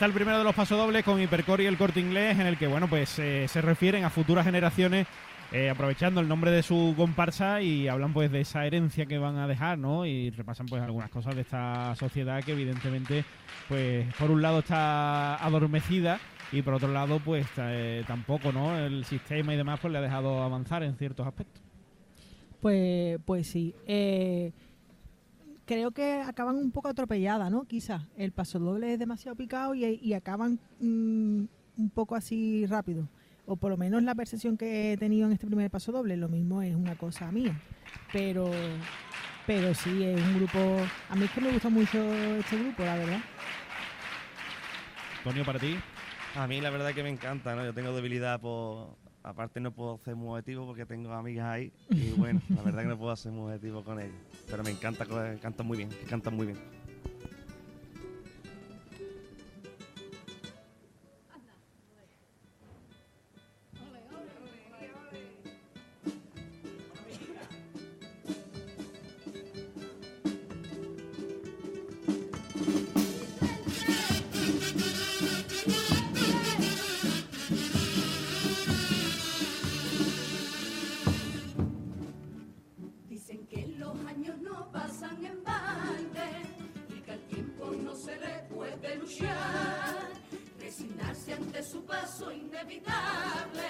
está 0.00 0.06
el 0.06 0.14
primero 0.14 0.38
de 0.38 0.44
los 0.44 0.54
pasodobles 0.54 1.04
con 1.04 1.20
Hipercore 1.20 1.64
y 1.64 1.66
el 1.66 1.76
corte 1.76 2.00
inglés, 2.00 2.38
en 2.38 2.46
el 2.46 2.56
que 2.56 2.66
bueno, 2.66 2.88
pues 2.88 3.18
eh, 3.18 3.46
se 3.48 3.60
refieren 3.60 4.02
a 4.02 4.08
futuras 4.08 4.46
generaciones, 4.46 5.06
eh, 5.52 5.68
aprovechando 5.68 6.22
el 6.22 6.28
nombre 6.28 6.50
de 6.50 6.62
su 6.62 6.94
comparsa 6.96 7.60
y 7.60 7.86
hablan 7.86 8.14
pues 8.14 8.32
de 8.32 8.40
esa 8.40 8.64
herencia 8.64 9.04
que 9.04 9.18
van 9.18 9.36
a 9.36 9.46
dejar, 9.46 9.76
¿no? 9.76 10.06
Y 10.06 10.30
repasan 10.30 10.64
pues 10.68 10.82
algunas 10.82 11.10
cosas 11.10 11.34
de 11.34 11.42
esta 11.42 11.94
sociedad 11.96 12.42
que 12.42 12.52
evidentemente, 12.52 13.26
pues 13.68 14.06
por 14.14 14.30
un 14.30 14.40
lado 14.40 14.60
está 14.60 15.34
adormecida 15.44 16.18
y 16.50 16.62
por 16.62 16.72
otro 16.72 16.90
lado, 16.90 17.20
pues 17.22 17.46
eh, 17.58 18.02
tampoco, 18.06 18.52
¿no? 18.52 18.78
El 18.78 19.04
sistema 19.04 19.52
y 19.52 19.58
demás 19.58 19.80
pues 19.82 19.92
le 19.92 19.98
ha 19.98 20.02
dejado 20.02 20.42
avanzar 20.42 20.82
en 20.82 20.96
ciertos 20.96 21.26
aspectos. 21.26 21.62
Pues, 22.62 23.18
pues 23.26 23.46
sí. 23.46 23.74
Creo 25.70 25.92
que 25.92 26.20
acaban 26.26 26.56
un 26.56 26.72
poco 26.72 26.88
atropelladas, 26.88 27.48
¿no? 27.48 27.62
Quizás 27.62 28.02
el 28.16 28.32
paso 28.32 28.58
doble 28.58 28.92
es 28.92 28.98
demasiado 28.98 29.36
picado 29.36 29.72
y, 29.72 29.84
y 29.84 30.14
acaban 30.14 30.58
mm, 30.80 31.44
un 31.76 31.90
poco 31.94 32.16
así 32.16 32.66
rápido. 32.66 33.08
O 33.46 33.54
por 33.54 33.70
lo 33.70 33.76
menos 33.76 34.02
la 34.02 34.16
percepción 34.16 34.56
que 34.56 34.92
he 34.92 34.96
tenido 34.96 35.28
en 35.28 35.32
este 35.32 35.46
primer 35.46 35.70
paso 35.70 35.92
doble. 35.92 36.16
Lo 36.16 36.28
mismo 36.28 36.60
es 36.60 36.74
una 36.74 36.96
cosa 36.96 37.30
mía. 37.30 37.56
Pero, 38.12 38.50
pero 39.46 39.72
sí, 39.72 40.02
es 40.02 40.20
un 40.20 40.38
grupo... 40.38 40.58
A 41.08 41.14
mí 41.14 41.26
es 41.26 41.30
que 41.30 41.40
me 41.40 41.52
gusta 41.52 41.68
mucho 41.68 42.02
este 42.12 42.58
grupo, 42.58 42.82
la 42.82 42.96
verdad. 42.96 43.20
Antonio, 45.18 45.44
para 45.44 45.60
ti. 45.60 45.76
A 46.34 46.48
mí 46.48 46.60
la 46.60 46.70
verdad 46.70 46.92
que 46.92 47.04
me 47.04 47.10
encanta, 47.10 47.54
¿no? 47.54 47.64
Yo 47.64 47.72
tengo 47.72 47.94
debilidad 47.94 48.40
por... 48.40 48.96
Aparte 49.22 49.60
no 49.60 49.70
puedo 49.70 49.98
ser 49.98 50.16
muy 50.16 50.30
objetivo 50.30 50.66
porque 50.66 50.86
tengo 50.86 51.12
amigas 51.12 51.46
ahí 51.46 51.72
y 51.90 52.10
bueno, 52.12 52.40
la 52.54 52.62
verdad 52.62 52.82
que 52.82 52.88
no 52.88 52.98
puedo 52.98 53.14
ser 53.16 53.32
muy 53.32 53.52
objetivo 53.52 53.84
con 53.84 54.00
ellos. 54.00 54.16
Pero 54.48 54.62
me 54.64 54.70
encanta, 54.70 55.06
cantan 55.40 55.66
muy 55.66 55.76
bien, 55.76 55.90
cantan 56.08 56.34
muy 56.34 56.46
bien. 56.46 56.58
Luchar. 89.00 90.10
Resignarse 90.58 91.32
ante 91.32 91.62
su 91.62 91.84
paso 91.84 92.30
inevitable 92.30 93.66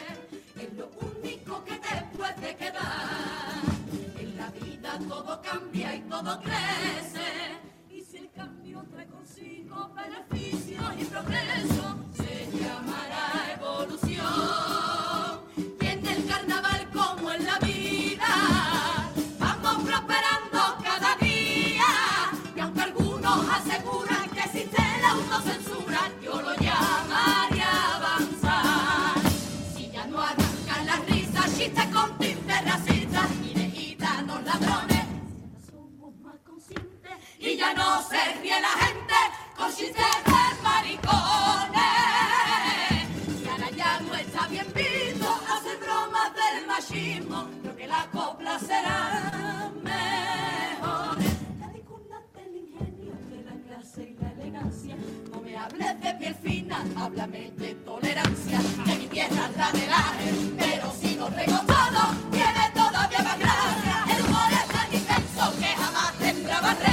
es 0.57 0.73
lo 0.75 0.91
único 1.01 1.65
que 1.65 1.77
te 1.77 2.17
puede 2.17 2.57
quedar. 2.57 3.63
En 4.19 4.37
la 4.37 4.51
vida 4.51 4.99
todo 5.09 5.41
cambia 5.43 5.95
y 5.95 6.01
todo 6.03 6.41
crece. 6.41 7.59
Y 7.91 8.03
si 8.03 8.17
el 8.19 8.31
cambio 8.33 8.85
trae 8.93 9.07
consigo 9.07 9.91
beneficios 9.95 10.85
y 10.99 11.05
progreso, 11.05 11.97
se 12.15 12.51
llamará 12.59 13.55
evolución. 13.55 15.10
Ya 37.61 37.75
no 37.75 38.03
se 38.09 38.41
ríe 38.41 38.59
la 38.59 38.75
gente 38.85 39.15
con 39.55 39.69
chistes 39.69 39.95
de 40.25 40.63
maricones. 40.63 41.05
Y 43.45 43.49
ahora 43.49 43.71
ya 43.77 44.01
no 44.01 44.15
está 44.15 44.47
bien 44.49 44.67
visto 44.75 45.29
hacer 45.55 45.77
bromas 45.79 46.33
del 46.41 46.67
machismo, 46.67 47.49
creo 47.61 47.77
que 47.77 47.87
la 47.87 48.07
copla 48.13 48.59
será 48.59 49.71
mejor. 49.83 51.19
Cadículate 51.61 52.41
el 52.47 52.57
ingenio 52.57 53.13
de 53.29 53.43
la 53.45 53.57
clase 53.67 54.03
y 54.11 54.23
la 54.23 54.33
elegancia, 54.33 54.97
no 55.31 55.41
me 55.43 55.59
hables 55.59 56.01
de 56.01 56.15
piel 56.15 56.35
fina, 56.37 56.83
háblame 56.97 57.51
de 57.59 57.75
tolerancia, 57.75 58.59
que 58.87 58.95
mi 59.01 59.07
tierra 59.09 59.51
es 59.51 59.57
la 59.59 59.73
del 59.73 59.93
aje, 59.93 60.33
pero 60.59 60.95
si 60.99 61.15
lo 61.15 61.29
rego 61.29 61.59
todo, 61.67 62.03
tiene 62.31 62.71
todavía 62.73 63.23
más 63.23 63.39
gracia. 63.39 64.05
El 64.17 64.25
humor 64.25 64.51
es 64.51 64.67
tan 64.75 64.95
intenso 64.95 65.59
que 65.61 65.67
jamás 65.67 66.13
tendrá 66.15 66.61
barreras, 66.63 66.90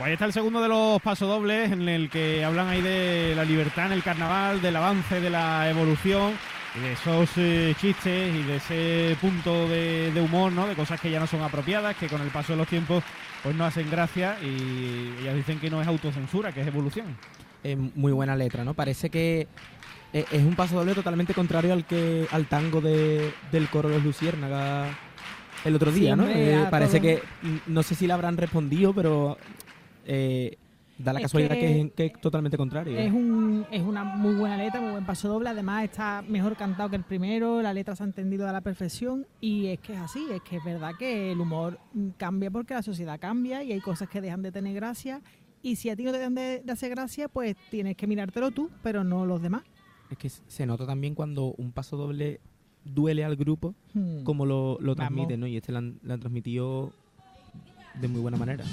Pues 0.00 0.08
ahí 0.08 0.12
está 0.14 0.24
el 0.24 0.32
segundo 0.32 0.62
de 0.62 0.68
los 0.68 1.02
pasodobles 1.02 1.70
en 1.72 1.86
el 1.86 2.08
que 2.08 2.42
hablan 2.42 2.68
ahí 2.68 2.80
de 2.80 3.34
la 3.36 3.44
libertad 3.44 3.84
en 3.84 3.92
el 3.92 4.02
carnaval, 4.02 4.62
del 4.62 4.74
avance, 4.74 5.20
de 5.20 5.28
la 5.28 5.68
evolución 5.68 6.32
y 6.74 6.80
de 6.80 6.92
esos 6.94 7.28
eh, 7.36 7.74
chistes 7.78 8.34
y 8.34 8.42
de 8.44 8.56
ese 8.56 9.16
punto 9.20 9.68
de, 9.68 10.10
de 10.10 10.20
humor, 10.22 10.52
¿no? 10.52 10.66
De 10.66 10.74
cosas 10.74 10.98
que 10.98 11.10
ya 11.10 11.20
no 11.20 11.26
son 11.26 11.42
apropiadas, 11.42 11.96
que 11.96 12.06
con 12.06 12.22
el 12.22 12.28
paso 12.28 12.54
de 12.54 12.56
los 12.56 12.66
tiempos 12.66 13.04
pues 13.42 13.54
no 13.54 13.66
hacen 13.66 13.90
gracia 13.90 14.38
y 14.42 15.20
ellas 15.20 15.34
dicen 15.34 15.60
que 15.60 15.68
no 15.68 15.82
es 15.82 15.86
autocensura, 15.86 16.50
que 16.50 16.62
es 16.62 16.66
evolución. 16.66 17.18
Es 17.62 17.76
muy 17.76 18.12
buena 18.12 18.34
letra, 18.34 18.64
¿no? 18.64 18.72
Parece 18.72 19.10
que 19.10 19.48
eh, 20.14 20.24
es 20.32 20.42
un 20.42 20.56
paso 20.56 20.76
doble 20.76 20.94
totalmente 20.94 21.34
contrario 21.34 21.74
al 21.74 21.84
que 21.84 22.26
al 22.30 22.46
tango 22.46 22.80
de, 22.80 23.34
del 23.52 23.68
coro 23.68 23.90
de 23.90 23.96
los 23.96 24.04
Luciérnagas 24.04 24.96
el 25.62 25.74
otro 25.74 25.92
día, 25.92 26.16
¿no? 26.16 26.26
Eh, 26.26 26.66
parece 26.70 27.00
todo. 27.00 27.02
que 27.02 27.22
mm, 27.42 27.56
no 27.66 27.82
sé 27.82 27.94
si 27.94 28.06
le 28.06 28.14
habrán 28.14 28.38
respondido, 28.38 28.94
pero 28.94 29.36
eh, 30.06 30.56
da 30.98 31.12
la 31.12 31.20
Es 31.20 31.24
casualidad 31.24 31.54
que, 31.54 31.60
que 31.60 31.80
es, 31.80 31.92
que 31.92 32.06
es 32.06 32.20
totalmente 32.20 32.56
contrario. 32.56 32.98
Es, 32.98 33.12
un, 33.12 33.64
es 33.70 33.82
una 33.82 34.04
muy 34.04 34.34
buena 34.34 34.56
letra, 34.56 34.80
muy 34.80 34.90
buen 34.92 35.06
paso 35.06 35.28
doble. 35.28 35.48
Además, 35.48 35.84
está 35.84 36.22
mejor 36.28 36.56
cantado 36.56 36.90
que 36.90 36.96
el 36.96 37.04
primero. 37.04 37.62
La 37.62 37.72
letra 37.72 37.96
se 37.96 38.02
ha 38.02 38.06
entendido 38.06 38.48
a 38.48 38.52
la 38.52 38.60
perfección. 38.60 39.26
Y 39.40 39.66
es 39.66 39.80
que 39.80 39.94
es 39.94 39.98
así, 39.98 40.26
es 40.32 40.42
que 40.42 40.56
es 40.56 40.64
verdad 40.64 40.92
que 40.98 41.32
el 41.32 41.40
humor 41.40 41.78
cambia 42.16 42.50
porque 42.50 42.74
la 42.74 42.82
sociedad 42.82 43.18
cambia 43.18 43.62
y 43.62 43.72
hay 43.72 43.80
cosas 43.80 44.08
que 44.08 44.20
dejan 44.20 44.42
de 44.42 44.52
tener 44.52 44.74
gracia. 44.74 45.22
Y 45.62 45.76
si 45.76 45.90
a 45.90 45.96
ti 45.96 46.04
no 46.04 46.12
te 46.12 46.18
dejan 46.18 46.34
de, 46.34 46.62
de 46.64 46.72
hacer 46.72 46.90
gracia, 46.90 47.28
pues 47.28 47.54
tienes 47.70 47.96
que 47.96 48.06
mirártelo 48.06 48.50
tú, 48.50 48.70
pero 48.82 49.04
no 49.04 49.26
los 49.26 49.40
demás. 49.42 49.62
Es 50.10 50.18
que 50.18 50.28
se 50.28 50.66
nota 50.66 50.86
también 50.86 51.14
cuando 51.14 51.54
un 51.56 51.70
paso 51.72 51.96
doble 51.96 52.40
duele 52.84 53.24
al 53.24 53.36
grupo, 53.36 53.74
Hmm. 53.92 54.22
como 54.24 54.46
lo, 54.46 54.78
lo 54.80 54.94
transmite, 54.96 55.36
¿no? 55.36 55.46
Y 55.46 55.56
este 55.56 55.72
lo 55.72 55.78
han, 55.78 55.98
lo 56.02 56.14
han 56.14 56.20
transmitido 56.20 56.92
de 58.00 58.08
muy 58.08 58.20
buena 58.20 58.36
manera. 58.38 58.64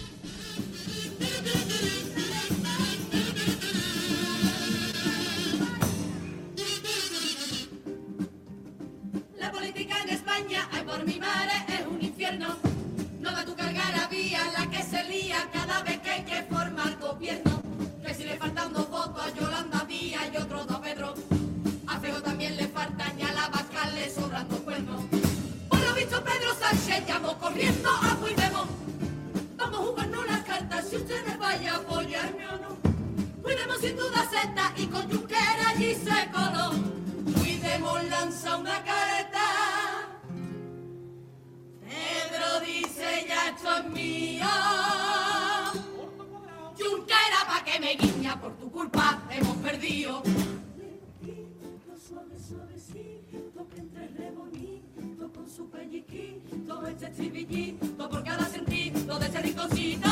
La 9.38 9.52
política 9.52 10.02
en 10.04 10.10
España, 10.10 10.68
ay 10.72 10.84
por 10.84 11.06
mi 11.06 11.20
madre, 11.20 11.54
es 11.70 11.88
un 11.88 12.02
infierno. 12.02 12.58
No 13.20 13.32
da 13.32 13.44
tu 13.46 13.56
cargar 13.56 13.96
a 14.00 14.08
vía 14.08 14.40
la 14.58 14.70
que 14.70 14.84
se 14.84 15.04
lía 15.06 15.50
cada 15.52 15.82
vez 15.84 16.00
que 16.00 16.10
hay 16.10 16.24
que 16.24 16.44
formar 16.44 16.98
gobierno. 17.00 17.62
Que 18.06 18.14
si 18.14 18.24
le 18.24 18.38
faltan 18.38 18.74
dos 18.74 18.90
votos 18.90 19.26
a 19.26 19.34
Yolanda 19.34 19.86
Díaz 19.88 20.30
y 20.34 20.38
otros 20.38 20.68
dos 20.68 20.78
a 20.78 20.82
Pedro. 20.82 21.14
A 21.88 22.00
Feo 22.00 22.22
también 22.22 22.58
le 22.58 22.68
faltan 22.68 23.20
y 23.20 23.24
a 23.24 23.32
la 23.34 23.48
vaca 23.50 23.90
le 23.96 24.10
sobran 24.10 24.48
dos 24.50 24.60
cuernos. 24.60 25.02
le 26.88 27.02
llamo 27.02 27.38
corriendo 27.38 27.90
a 27.90 28.16
Cuidemos. 28.16 28.87
Jugarnos 29.78 30.26
las 30.28 30.42
cartas 30.44 30.88
si 30.90 30.96
ustedes 30.98 31.38
vayan 31.38 31.76
a 31.76 31.78
apoyarme 31.78 32.48
o 32.48 32.58
no. 32.58 32.78
Cuidemos 33.44 33.78
sin 33.80 33.96
duda 33.96 34.28
seta 34.30 34.74
y 34.76 34.86
con 34.88 35.10
Junquera 35.10 35.70
allí 35.70 35.96
se 35.96 36.30
coló. 36.32 36.72
Cuidemos 37.38 38.04
lanza 38.06 38.58
una 38.58 38.84
careta. 38.84 39.48
Pedro 41.82 42.60
dice 42.66 43.26
ya 43.28 43.50
esto 43.50 43.78
es 43.78 43.86
mío. 43.92 44.46
Junquera 46.78 47.40
pa' 47.48 47.64
que 47.64 47.80
me 47.80 47.96
guiña 47.96 48.40
por 48.42 48.54
tu 48.58 48.72
culpa 48.72 49.22
hemos 49.30 49.58
perdido. 49.58 50.24
Con 55.34 55.50
su 55.50 55.70
pelliquito, 55.70 56.88
este 56.88 57.08
estribillito 57.08 58.10
por 58.10 58.24
cada 58.24 58.46
sentido 58.46 59.20
de 59.20 59.26
este 59.26 59.42
rinconcito. 59.42 60.10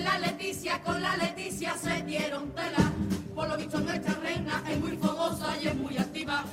La 0.00 0.18
Leticia, 0.18 0.80
con 0.82 1.02
la 1.02 1.16
Leticia 1.16 1.74
se 1.76 2.02
dieron 2.02 2.50
tela. 2.52 2.92
Por 3.34 3.48
lo 3.48 3.56
visto 3.56 3.80
nuestra 3.80 4.14
reina 4.14 4.62
es 4.68 4.78
muy 4.78 4.96
fogosa 4.96 5.56
y 5.60 5.68
es 5.68 5.74
muy 5.76 5.96
activa. 5.96 6.44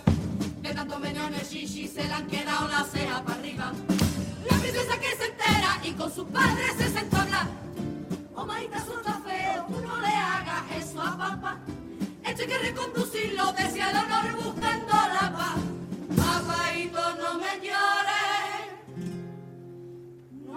De 0.61 0.73
tanto 0.73 0.99
meneones 0.99 1.51
shishi 1.51 1.87
se 1.87 2.03
le 2.03 2.13
han 2.13 2.27
quedado 2.27 2.67
las 2.67 2.89
cejas 2.89 3.21
para 3.21 3.39
arriba. 3.39 3.71
La 4.49 4.57
princesa 4.57 4.99
que 4.99 5.15
se 5.15 5.25
entera 5.25 5.79
y 5.83 5.91
con 5.91 6.13
sus 6.13 6.27
padres 6.29 6.73
se 6.77 6.89
sentó 6.89 7.17
a 7.17 7.21
hablar. 7.23 7.47
Oh, 8.35 8.45
maita, 8.45 8.77
eso 8.77 8.97
está 8.99 9.13
feo, 9.19 9.65
tú 9.67 9.81
no 9.81 9.99
le 10.01 10.07
hagas 10.07 10.63
eso 10.77 11.01
a 11.01 11.17
papá. 11.17 11.59
Esto 12.25 12.41
hay 12.41 12.47
que 12.47 12.57
reconducirlo 12.57 13.53
desde 13.53 13.81
el 13.81 13.95
honor 13.97 14.43
buscando 14.43 14.93
la 14.93 15.33
paz. 15.37 15.57
Papaito, 16.15 17.15
no 17.17 17.39
me 17.39 17.65
llores, 17.65 17.94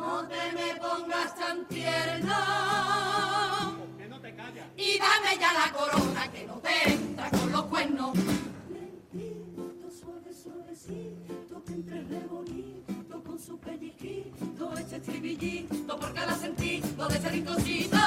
no 0.08 0.26
te 0.26 0.52
me 0.52 0.68
pongas 0.80 1.34
tan 1.36 1.66
tierno. 1.66 2.38
Y 4.76 4.98
dame 4.98 5.32
ya 5.38 5.52
la 5.52 5.72
corona 5.72 6.30
que 6.32 6.46
no 6.46 6.54
te 6.54 6.92
entra 6.92 7.30
con 7.30 7.52
los 7.52 7.62
cuernos. 7.64 8.16
Lentito, 8.72 9.90
suave, 9.90 10.32
suavecito, 10.32 11.62
que 11.64 11.72
entre 11.74 12.02
rebonito 12.04 13.22
con 13.22 13.38
su 13.38 13.58
pelliquito, 13.58 14.72
este 14.78 14.96
estribillito 14.96 15.98
por 15.98 16.14
cada 16.14 16.34
sentido 16.36 17.08
de 17.08 17.18
ese 17.18 17.28
rinconcito. 17.28 17.98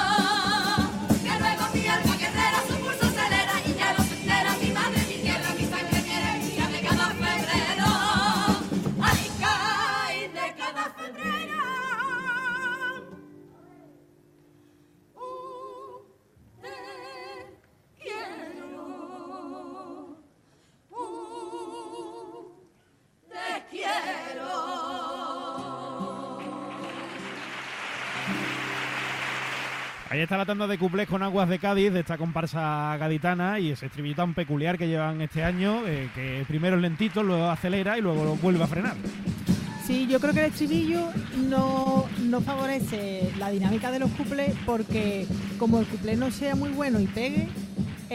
Que 1.24 1.34
luego 1.42 1.64
mi 1.74 1.86
alma 1.86 2.16
guerrera 2.16 2.58
su 2.68 2.74
pulso 2.82 3.06
acelera 3.06 3.54
y 3.66 3.74
ya 3.78 3.92
no 3.96 4.04
se 4.04 4.14
entera 4.20 4.56
mi 4.60 4.70
madre, 4.72 5.00
Ahí 30.10 30.20
está 30.20 30.36
la 30.36 30.44
tanda 30.44 30.66
de 30.66 30.76
cuplés 30.76 31.08
con 31.08 31.22
aguas 31.22 31.48
de 31.48 31.58
Cádiz, 31.58 31.90
de 31.90 32.00
esta 32.00 32.18
comparsa 32.18 32.94
gaditana 32.98 33.58
y 33.58 33.70
ese 33.70 33.86
estribillo 33.86 34.16
tan 34.16 34.34
peculiar 34.34 34.76
que 34.76 34.86
llevan 34.86 35.22
este 35.22 35.42
año, 35.42 35.86
eh, 35.86 36.10
que 36.14 36.44
primero 36.46 36.76
es 36.76 36.82
lentito, 36.82 37.22
luego 37.22 37.48
acelera 37.48 37.96
y 37.96 38.02
luego 38.02 38.22
lo 38.22 38.36
vuelve 38.36 38.62
a 38.62 38.66
frenar. 38.66 38.94
Sí, 39.86 40.06
yo 40.06 40.20
creo 40.20 40.34
que 40.34 40.40
el 40.40 40.50
estribillo 40.50 41.08
no, 41.48 42.04
no 42.20 42.40
favorece 42.42 43.32
la 43.38 43.48
dinámica 43.48 43.90
de 43.90 44.00
los 44.00 44.10
cuplés 44.10 44.54
porque 44.66 45.26
como 45.58 45.80
el 45.80 45.86
cuplé 45.86 46.14
no 46.16 46.30
sea 46.30 46.54
muy 46.54 46.70
bueno 46.70 47.00
y 47.00 47.06
pegue, 47.06 47.48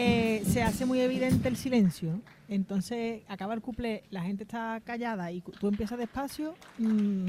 eh, 0.00 0.42
se 0.44 0.62
hace 0.62 0.86
muy 0.86 1.00
evidente 1.00 1.48
el 1.48 1.56
silencio. 1.56 2.12
¿no? 2.12 2.20
Entonces 2.48 3.22
acaba 3.28 3.54
el 3.54 3.60
cuplé, 3.60 4.04
la 4.10 4.22
gente 4.22 4.44
está 4.44 4.80
callada 4.84 5.30
y 5.32 5.40
tú 5.40 5.68
empiezas 5.68 5.98
despacio, 5.98 6.54
mm, 6.78 7.28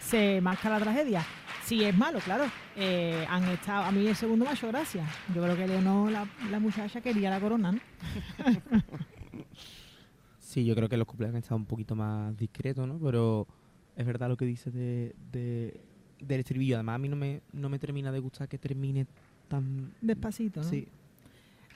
se 0.00 0.40
marca 0.40 0.70
la 0.70 0.78
tragedia. 0.80 1.24
Si 1.64 1.82
es 1.82 1.96
malo, 1.96 2.18
claro. 2.20 2.44
eh, 2.76 3.24
han 3.28 3.44
estado, 3.44 3.84
a 3.84 3.90
mí 3.90 4.06
el 4.06 4.14
segundo 4.16 4.44
me 4.44 4.50
ha 4.50 4.54
hecho 4.54 4.68
gracia. 4.68 5.06
Yo 5.34 5.42
creo 5.42 5.56
que 5.56 5.66
Leonor, 5.66 6.12
la, 6.12 6.28
la 6.50 6.60
muchacha, 6.60 7.00
quería 7.00 7.30
la 7.30 7.40
corona. 7.40 7.72
¿no? 7.72 7.80
Sí, 10.38 10.64
yo 10.64 10.74
creo 10.76 10.88
que 10.88 10.96
los 10.96 11.06
cumpleaños 11.08 11.34
han 11.34 11.38
estado 11.40 11.56
un 11.56 11.66
poquito 11.66 11.96
más 11.96 12.36
discretos, 12.36 12.86
¿no? 12.86 12.96
Pero 12.98 13.46
es 13.96 14.06
verdad 14.06 14.28
lo 14.28 14.36
que 14.36 14.44
dices 14.44 14.72
de, 14.72 15.12
de- 15.32 15.80
del 16.20 16.40
estribillo. 16.40 16.76
Además, 16.76 16.94
a 16.94 16.98
mí 16.98 17.08
no 17.08 17.16
me, 17.16 17.40
no 17.52 17.68
me 17.68 17.78
termina 17.80 18.12
de 18.12 18.20
gustar 18.20 18.48
que 18.48 18.56
termine 18.58 19.06
tan... 19.48 19.92
Despacito, 20.00 20.60
¿no? 20.62 20.68
Sí. 20.68 20.86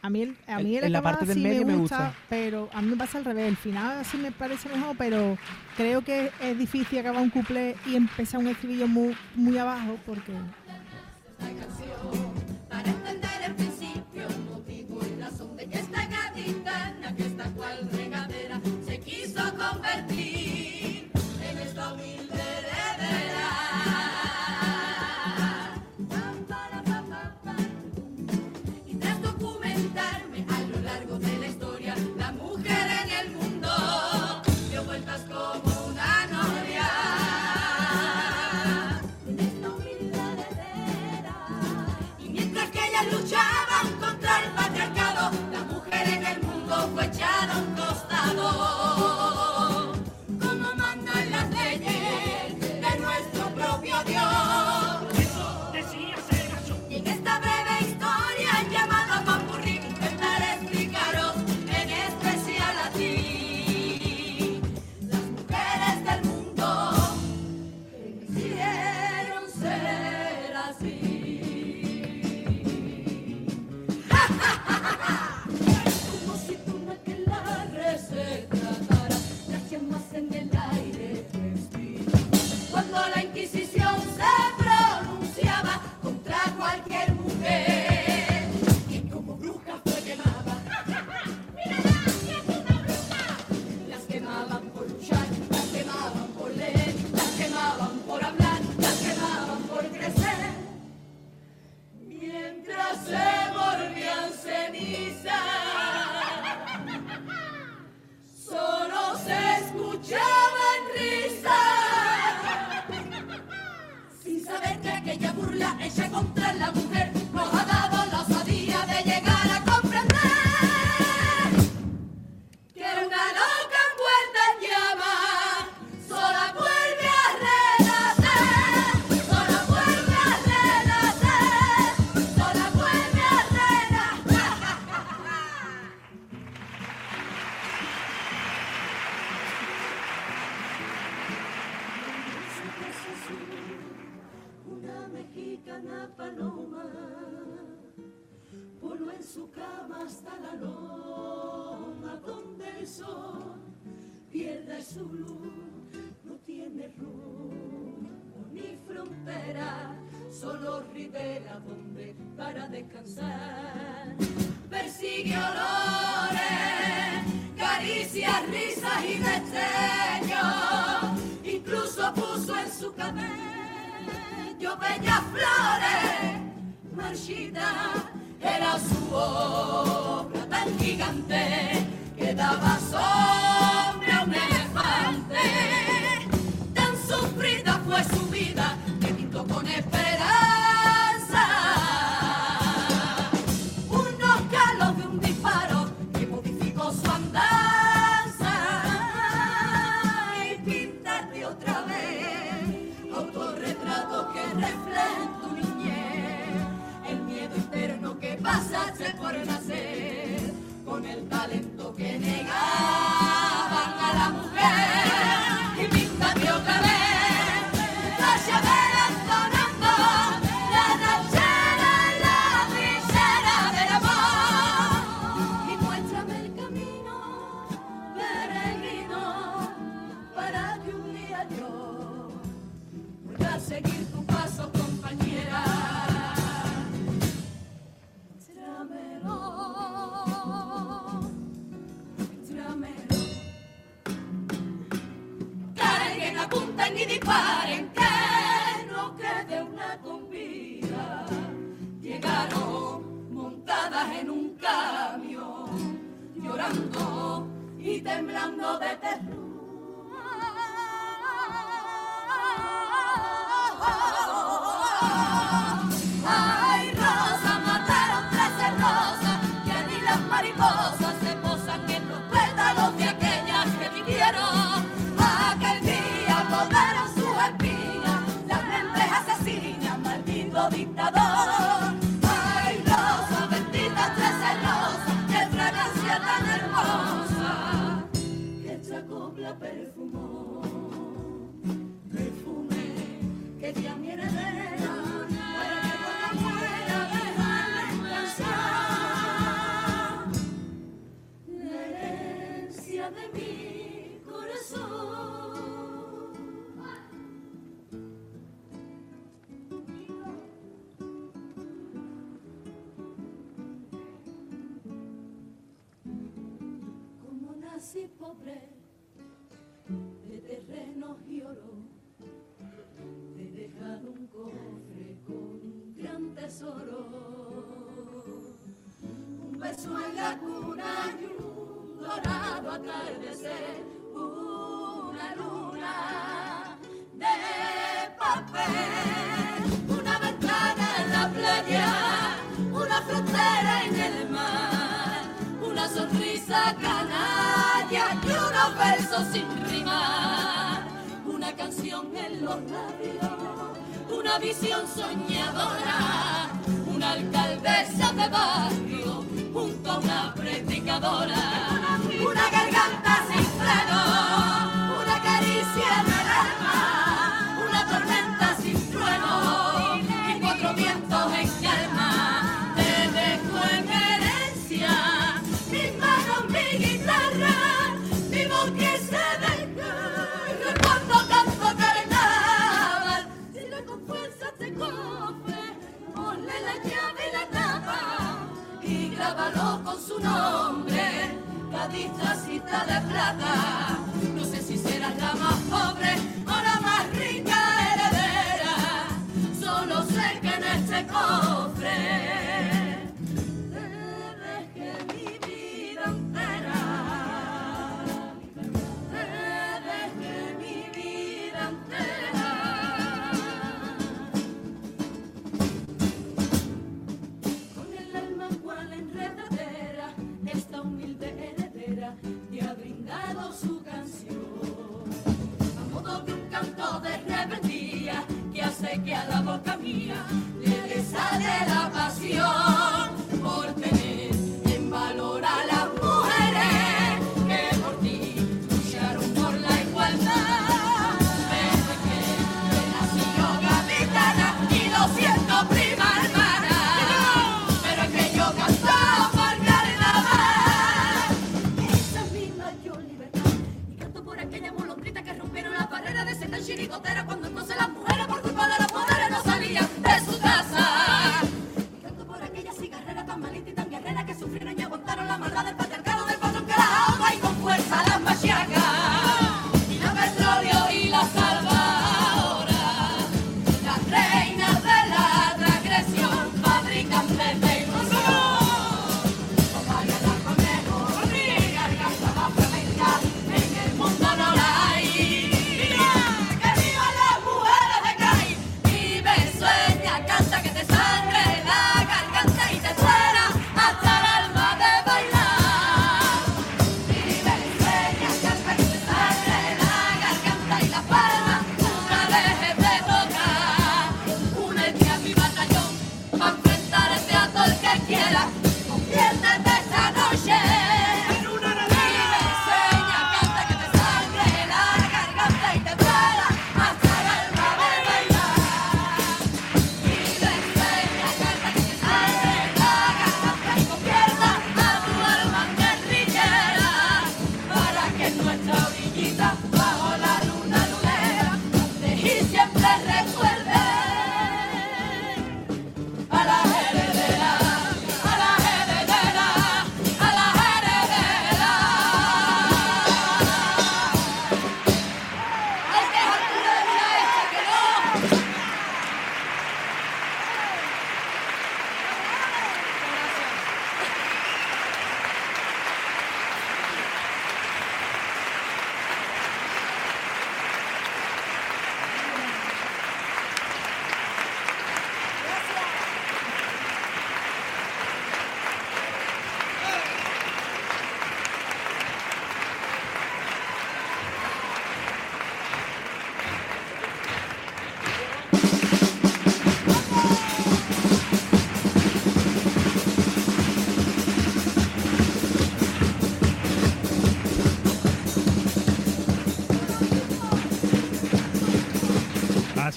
A 0.00 0.10
mí 0.10 0.22
el, 0.22 0.36
a 0.46 0.58
El- 0.60 0.64
mí 0.66 0.76
el 0.76 0.92
la 0.92 1.02
parte 1.02 1.24
del 1.26 1.36
sí 1.36 1.42
medio 1.42 1.66
me 1.66 1.74
gusta. 1.76 2.14
pero 2.28 2.68
a 2.72 2.80
mí 2.80 2.88
me 2.88 2.96
pasa 2.96 3.18
al 3.18 3.24
revés. 3.24 3.48
El 3.48 3.56
final 3.56 4.04
sí 4.04 4.16
me 4.16 4.30
parece 4.30 4.68
mejor, 4.68 4.96
pero 4.96 5.36
creo 5.76 6.02
que 6.02 6.30
es 6.40 6.56
difícil 6.58 6.98
acabar 7.00 7.20
un 7.22 7.30
couple 7.30 7.74
y 7.86 7.96
empezar 7.96 8.38
un 8.40 8.46
estribillo 8.48 8.86
muy, 8.86 9.16
muy 9.34 9.58
abajo 9.58 9.98
porque 10.06 10.32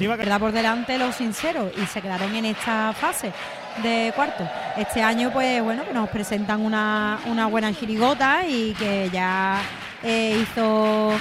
Así 0.02 0.07
va 0.07 0.15
a 0.15 0.18
verdad 0.18 0.40
por 0.40 0.52
delante 0.52 0.98
los 0.98 1.14
sinceros 1.14 1.72
y 1.80 1.86
se 1.86 2.02
quedaron 2.02 2.34
en 2.34 2.45
esta 2.45 2.91
fase 2.91 3.32
de 3.84 4.11
cuarto. 4.15 4.44
Este 4.76 5.03
año, 5.03 5.30
pues 5.32 5.61
bueno, 5.64 5.86
que 5.86 5.94
nos 5.94 6.10
presentan 6.10 6.61
una, 6.61 7.19
una 7.28 7.45
buena 7.45 7.72
chirigota 7.72 8.48
y 8.48 8.73
que 8.73 9.11
ya 9.14 9.61
eh, 10.02 10.41
hizo 10.41 11.11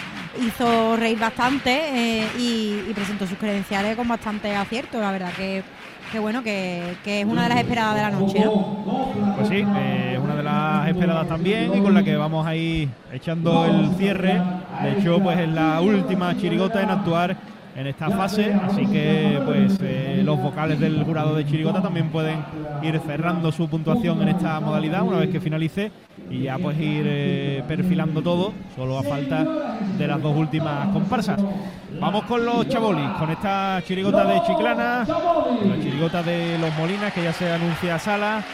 hizo 0.40 0.97
reír 0.97 1.19
bastante 1.19 1.70
eh, 1.93 2.27
y, 2.39 2.85
y 2.89 2.94
presentó 2.94 3.27
sus 3.27 3.36
credenciales 3.36 3.97
con 3.97 4.09
bastante 4.09 4.57
acierto. 4.57 4.98
La 4.98 5.12
verdad 5.12 5.32
que, 5.36 5.62
que 6.11 6.19
bueno, 6.19 6.43
que, 6.43 6.97
que 7.05 7.20
es 7.20 7.27
una 7.27 7.43
de 7.43 7.48
las 7.51 7.59
esperadas 7.59 7.97
de 7.97 8.01
la 8.01 8.11
noche, 8.12 8.40
¿no? 8.47 9.35
Pues 9.36 9.48
sí, 9.48 9.62
eh, 9.77 10.12
es 10.15 10.19
una 10.19 10.36
de 10.36 10.43
las 10.43 10.89
esperadas 10.89 11.28
también 11.28 11.77
y 11.77 11.82
con 11.82 11.93
la 11.93 12.02
que 12.02 12.16
vamos 12.16 12.47
a 12.47 12.57
ir 12.57 12.89
echando 13.12 13.66
el 13.66 13.94
cierre. 13.98 14.40
De 14.82 14.93
hecho, 14.93 15.20
pues 15.20 15.39
es 15.39 15.51
la 15.51 15.82
última 15.82 16.35
chirigota 16.35 16.81
en 16.81 16.89
actuar 16.89 17.36
en 17.77 17.87
esta 17.87 18.11
fase, 18.11 18.53
así 18.53 18.87
que 18.87 19.41
pues 19.45 19.79
eh, 19.83 20.23
los 20.25 20.41
vocales 20.41 20.81
del 20.81 21.03
jurado 21.05 21.35
de 21.35 21.47
chirigota 21.47 21.81
también 21.81 22.09
pueden 22.11 22.45
ir 22.83 23.01
cerrando 23.07 23.53
su 23.53 23.69
puntuación 23.69 24.21
en 24.23 24.29
esta 24.29 24.59
modalidad 24.61 25.03
una 25.03 25.19
vez 25.19 25.31
que 25.31 25.41
finalice 25.41 25.93
y 26.29 26.43
ya 26.43 26.59
pues 26.59 26.79
ir 26.79 27.05
eh, 27.07 27.65
perfilando 27.67 28.23
todo, 28.23 28.53
solo 28.75 28.99
a 28.99 29.03
falta 29.03 29.45
de 29.97 30.07
las 30.07 30.21
dos 30.21 30.37
últimas 30.37 30.89
comparsas. 30.89 31.41
Vamos 32.01 32.25
con 32.25 32.45
los 32.45 32.69
chabolis, 32.69 33.09
con 33.19 33.31
esta 33.31 33.83
chirigota 33.87 34.25
de 34.25 34.43
Chiclana, 34.43 35.05
la 35.05 35.81
chirigota 35.81 36.23
de 36.23 36.59
los 36.59 36.75
Molinas 36.77 37.13
que 37.13 37.23
ya 37.23 37.33
se 37.33 37.51
anuncia 37.51 37.95
a 37.95 37.99
sala. 37.99 38.45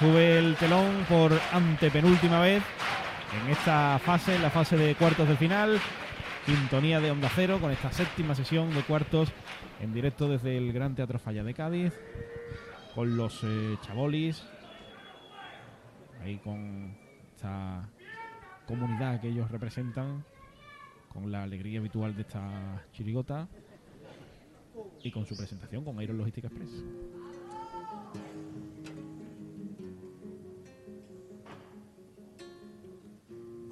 Sube 0.00 0.38
el 0.38 0.56
telón 0.56 0.86
por 1.08 1.32
antepenúltima 1.52 2.40
vez 2.40 2.62
en 3.44 3.52
esta 3.52 4.00
fase, 4.04 4.34
en 4.34 4.42
la 4.42 4.50
fase 4.50 4.76
de 4.76 4.94
cuartos 4.94 5.28
de 5.28 5.36
final. 5.36 5.80
Sintonía 6.46 7.00
de 7.00 7.12
Onda 7.12 7.30
Cero 7.32 7.58
con 7.60 7.70
esta 7.70 7.92
séptima 7.92 8.34
sesión 8.34 8.74
de 8.74 8.82
cuartos 8.82 9.28
en 9.80 9.94
directo 9.94 10.28
desde 10.28 10.56
el 10.56 10.72
Gran 10.72 10.96
Teatro 10.96 11.20
Falla 11.20 11.44
de 11.44 11.54
Cádiz. 11.54 11.92
Con 12.94 13.16
los 13.16 13.44
eh, 13.44 13.76
chabolis. 13.82 14.44
Ahí 16.20 16.38
con 16.38 16.96
esta 17.34 17.88
comunidad 18.66 19.20
que 19.20 19.28
ellos 19.28 19.50
representan. 19.52 20.24
Con 21.12 21.30
la 21.30 21.44
alegría 21.44 21.78
habitual 21.78 22.16
de 22.16 22.22
esta 22.22 22.84
chirigota. 22.92 23.46
Y 25.02 25.12
con 25.12 25.24
su 25.24 25.36
presentación 25.36 25.84
con 25.84 26.02
Iron 26.02 26.18
Logistic 26.18 26.44
Express. 26.44 26.82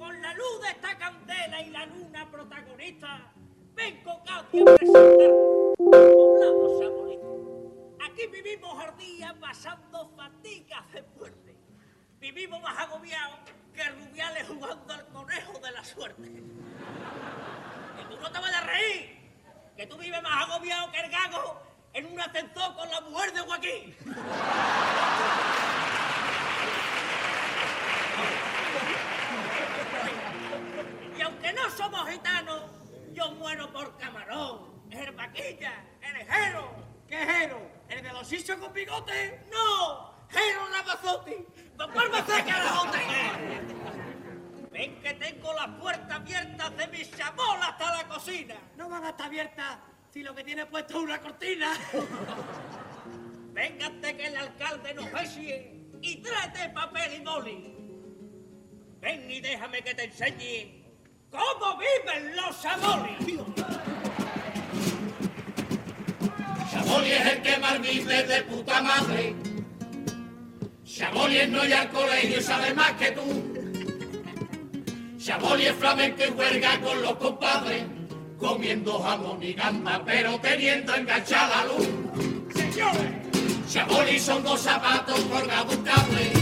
Con 0.01 0.19
la 0.19 0.33
luz 0.33 0.61
de 0.63 0.69
esta 0.69 0.97
candela 0.97 1.61
y 1.61 1.69
la 1.69 1.85
luna 1.85 2.27
protagonista, 2.31 3.31
vengo 3.75 4.23
Katia 4.23 4.63
a 4.63 4.75
presentar 4.75 5.29
Poblado 5.77 6.79
Sabolito. 6.79 7.97
Aquí 8.03 8.25
vivimos 8.25 8.83
ardía 8.83 9.35
pasando 9.39 10.09
fatigas 10.17 10.91
de 10.91 11.03
muerte. 11.03 11.55
Vivimos 12.19 12.63
más 12.63 12.79
agobiados 12.79 13.41
que 13.75 13.89
Rubiales 13.89 14.47
jugando 14.47 14.91
al 14.91 15.05
conejo 15.09 15.59
de 15.59 15.71
la 15.71 15.85
suerte. 15.85 16.23
Que 16.23 18.03
tú 18.09 18.19
no 18.19 18.31
te 18.31 18.39
vayas 18.39 18.63
a 18.63 18.65
reír, 18.65 19.19
que 19.77 19.85
tú 19.85 19.97
vives 19.97 20.23
más 20.23 20.49
agobiado 20.49 20.91
que 20.91 20.99
el 20.99 21.11
gago 21.11 21.61
en 21.93 22.07
un 22.07 22.19
ascensor 22.19 22.75
con 22.75 22.89
la 22.89 23.01
mujer 23.01 23.33
de 23.33 23.39
Joaquín. 23.41 23.95
Aunque 31.41 31.59
no 31.59 31.69
somos 31.71 32.07
gitanos, 32.07 32.61
yo 33.13 33.31
muero 33.31 33.73
por 33.73 33.97
camarón, 33.97 34.83
el 34.91 35.11
vaquilla, 35.11 35.83
el 35.99 36.17
ejero. 36.17 36.71
¿Qué? 37.07 37.49
¿El 37.89 38.03
de 38.03 38.13
los 38.13 38.27
sitios 38.27 38.59
con 38.59 38.71
bigote? 38.71 39.43
¡No! 39.51 40.27
¡Jero 40.29 40.67
Ramazotti! 40.71 41.43
¡Don 41.75 41.91
Barbaceca 41.95 42.45
Carajote! 42.45 42.99
Ven 44.71 45.01
que 45.01 45.13
tengo 45.15 45.51
las 45.53 45.67
puertas 45.79 46.11
abiertas 46.11 46.77
de 46.77 46.87
mi 46.89 47.09
chamola 47.09 47.65
hasta 47.69 47.91
la 47.91 48.07
cocina. 48.07 48.55
No 48.77 48.87
van 48.87 49.03
a 49.05 49.09
estar 49.09 49.25
abiertas 49.25 49.79
si 50.11 50.21
lo 50.21 50.35
que 50.35 50.43
tiene 50.43 50.67
puesto 50.67 50.99
es 50.99 51.03
una 51.03 51.19
cortina. 51.21 51.73
Véngate 53.51 54.15
que 54.15 54.27
el 54.27 54.37
alcalde 54.37 54.93
nos 54.93 55.11
besie 55.11 55.89
y 56.01 56.17
tráete 56.17 56.69
papel 56.69 57.13
y 57.15 57.19
boli. 57.21 57.77
Ven 58.99 59.31
y 59.31 59.41
déjame 59.41 59.81
que 59.81 59.95
te 59.95 60.03
enseñe 60.03 60.80
cómo 61.31 61.77
viven 61.77 62.35
los 62.35 62.55
sabolis. 62.55 63.17
Chaboli 66.71 67.11
es 67.11 67.25
el 67.25 67.41
que 67.41 67.57
más 67.57 67.81
vive 67.81 68.23
de 68.23 68.41
puta 68.43 68.81
madre. 68.81 69.35
Chaboli 70.85 71.37
es 71.37 71.49
no 71.49 71.65
ir 71.65 71.73
al 71.73 71.89
colegio 71.89 72.39
y 72.39 72.43
sabe 72.43 72.73
más 72.73 72.91
que 72.93 73.11
tú. 73.11 73.21
Chaboli 75.17 75.65
es 75.65 75.75
flamenco 75.75 76.23
y 76.27 76.31
huelga 76.31 76.79
con 76.81 77.01
los 77.01 77.15
compadres, 77.15 77.83
comiendo 78.37 78.99
jamón 78.99 79.41
y 79.41 79.53
gamba, 79.53 80.01
pero 80.05 80.39
teniendo 80.39 80.93
enganchada 80.95 81.65
la 81.65 81.73
luz. 81.73 81.89
Señores, 83.67 84.21
son 84.21 84.43
dos 84.43 84.59
zapatos 84.59 85.19
colgados 85.21 85.75
un 85.75 85.83
cable. 85.83 86.41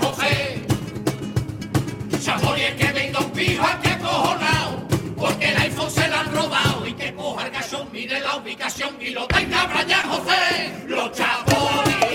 José. 0.00 0.69
Sabor 2.30 2.56
es 2.60 2.74
que 2.74 2.92
venga 2.92 3.18
un 3.18 3.30
pijo 3.32 3.66
aquí 3.66 3.88
acojonado, 3.88 4.86
porque 5.16 5.48
el 5.48 5.56
iPhone 5.62 5.90
se 5.90 6.06
lo 6.06 6.16
han 6.16 6.32
robado 6.32 6.86
y 6.86 6.92
que 6.92 7.12
coja 7.12 7.46
el 7.46 7.50
cachón, 7.50 7.88
mire 7.92 8.20
la 8.20 8.36
ubicación 8.36 8.96
y 9.00 9.10
lo 9.10 9.26
tenga 9.26 9.66
Brian 9.66 10.08
José. 10.08 10.84
Los 10.86 11.10
chabolis, 11.10 12.09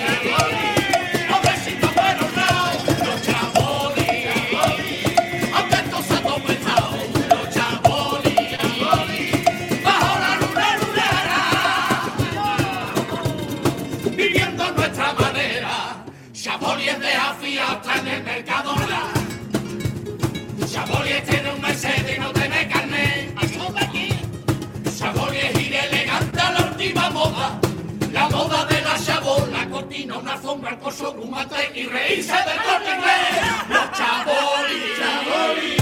cortina, 30.06 30.18
una 30.18 30.34
alfombra, 30.34 30.72
el 30.72 30.78
corso, 30.80 31.12
un 31.12 31.30
mate 31.32 31.72
y 31.74 31.86
reírse 31.86 32.34
del 32.34 32.58
corte 32.64 32.92
inglés. 32.96 33.42
Los 33.70 33.92
Chaboli, 33.98 34.82
Chaboli, 35.00 35.76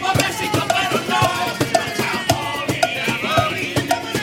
pobrecitos 0.00 0.64
pero 0.68 0.98
no. 1.08 1.22
Los 1.72 1.90
Chaboli, 1.98 2.80
Chaboli, 3.06 3.68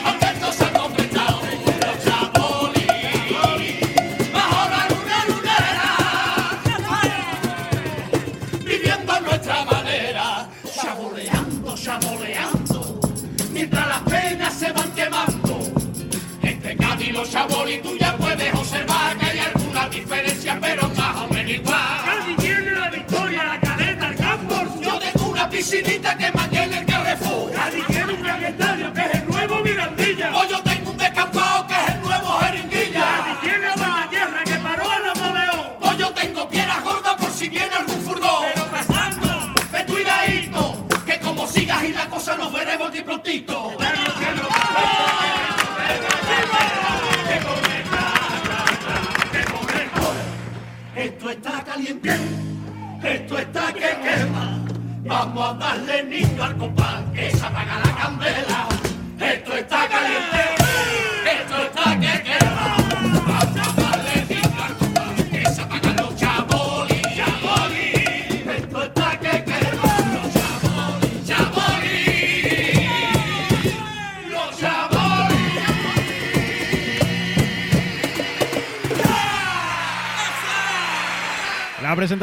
aunque 0.05 0.25
esto 0.25 0.51
se 0.53 0.65
ha 0.65 0.73
completado. 0.73 1.41
Los 1.85 1.97
Chaboli, 2.05 2.85
Chaboli, 3.29 3.71
bajo 4.33 4.61
la 4.69 4.81
luna 4.89 5.17
lunera 5.27 5.89
viviendo 8.63 9.11
a 9.11 9.19
nuestra 9.19 9.65
manera, 9.65 10.49
saboreando, 10.73 11.77
saboreando, 11.77 12.99
mientras 13.51 13.87
las 13.87 14.01
penas 14.01 14.53
se 14.53 14.71
van 14.71 14.91
quemando. 14.93 15.59
Entre 16.41 16.75
Cádiz 16.77 17.13
los 17.13 17.29
Chaboli 17.31 17.81
tú 17.81 17.97
ya 17.97 18.15
puedes 18.17 18.53
observar 18.53 19.17
que 19.17 19.28
diferencia, 19.89 20.57
pero 20.61 20.89
más 20.89 21.15
o 21.17 21.27
menos 21.33 21.51
igual. 21.51 22.01
Cádiz 22.05 22.37
tiene 22.37 22.71
la 22.71 22.89
victoria, 22.89 23.43
la 23.43 23.59
caleta, 23.59 24.07
el 24.09 24.15
campo. 24.15 24.55
Yo 24.81 24.99
tengo 24.99 25.29
una 25.31 25.49
piscinita 25.49 26.17
que 26.17 26.31
mantiene 26.31 26.79
el 26.79 26.85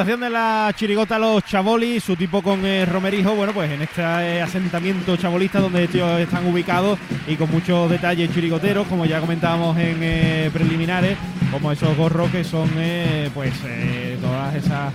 de 0.06 0.30
la 0.30 0.72
chirigota 0.76 1.18
Los 1.18 1.44
Chabolis, 1.44 2.04
su 2.04 2.14
tipo 2.14 2.40
con 2.40 2.64
eh, 2.64 2.86
Romerijo, 2.86 3.34
bueno, 3.34 3.52
pues 3.52 3.72
en 3.72 3.82
este 3.82 4.00
eh, 4.02 4.40
asentamiento 4.40 5.16
chabolista 5.16 5.58
donde 5.58 5.82
ellos 5.82 6.20
están 6.20 6.46
ubicados 6.46 6.96
y 7.26 7.34
con 7.34 7.50
muchos 7.50 7.90
detalles 7.90 8.32
chirigoteros, 8.32 8.86
como 8.86 9.04
ya 9.04 9.18
comentábamos 9.20 9.76
en 9.76 9.98
eh, 10.00 10.50
preliminares, 10.52 11.18
como 11.50 11.72
esos 11.72 11.96
gorros 11.96 12.30
que 12.30 12.44
son, 12.44 12.70
pues, 13.34 13.52
todas 14.22 14.54
esas 14.54 14.94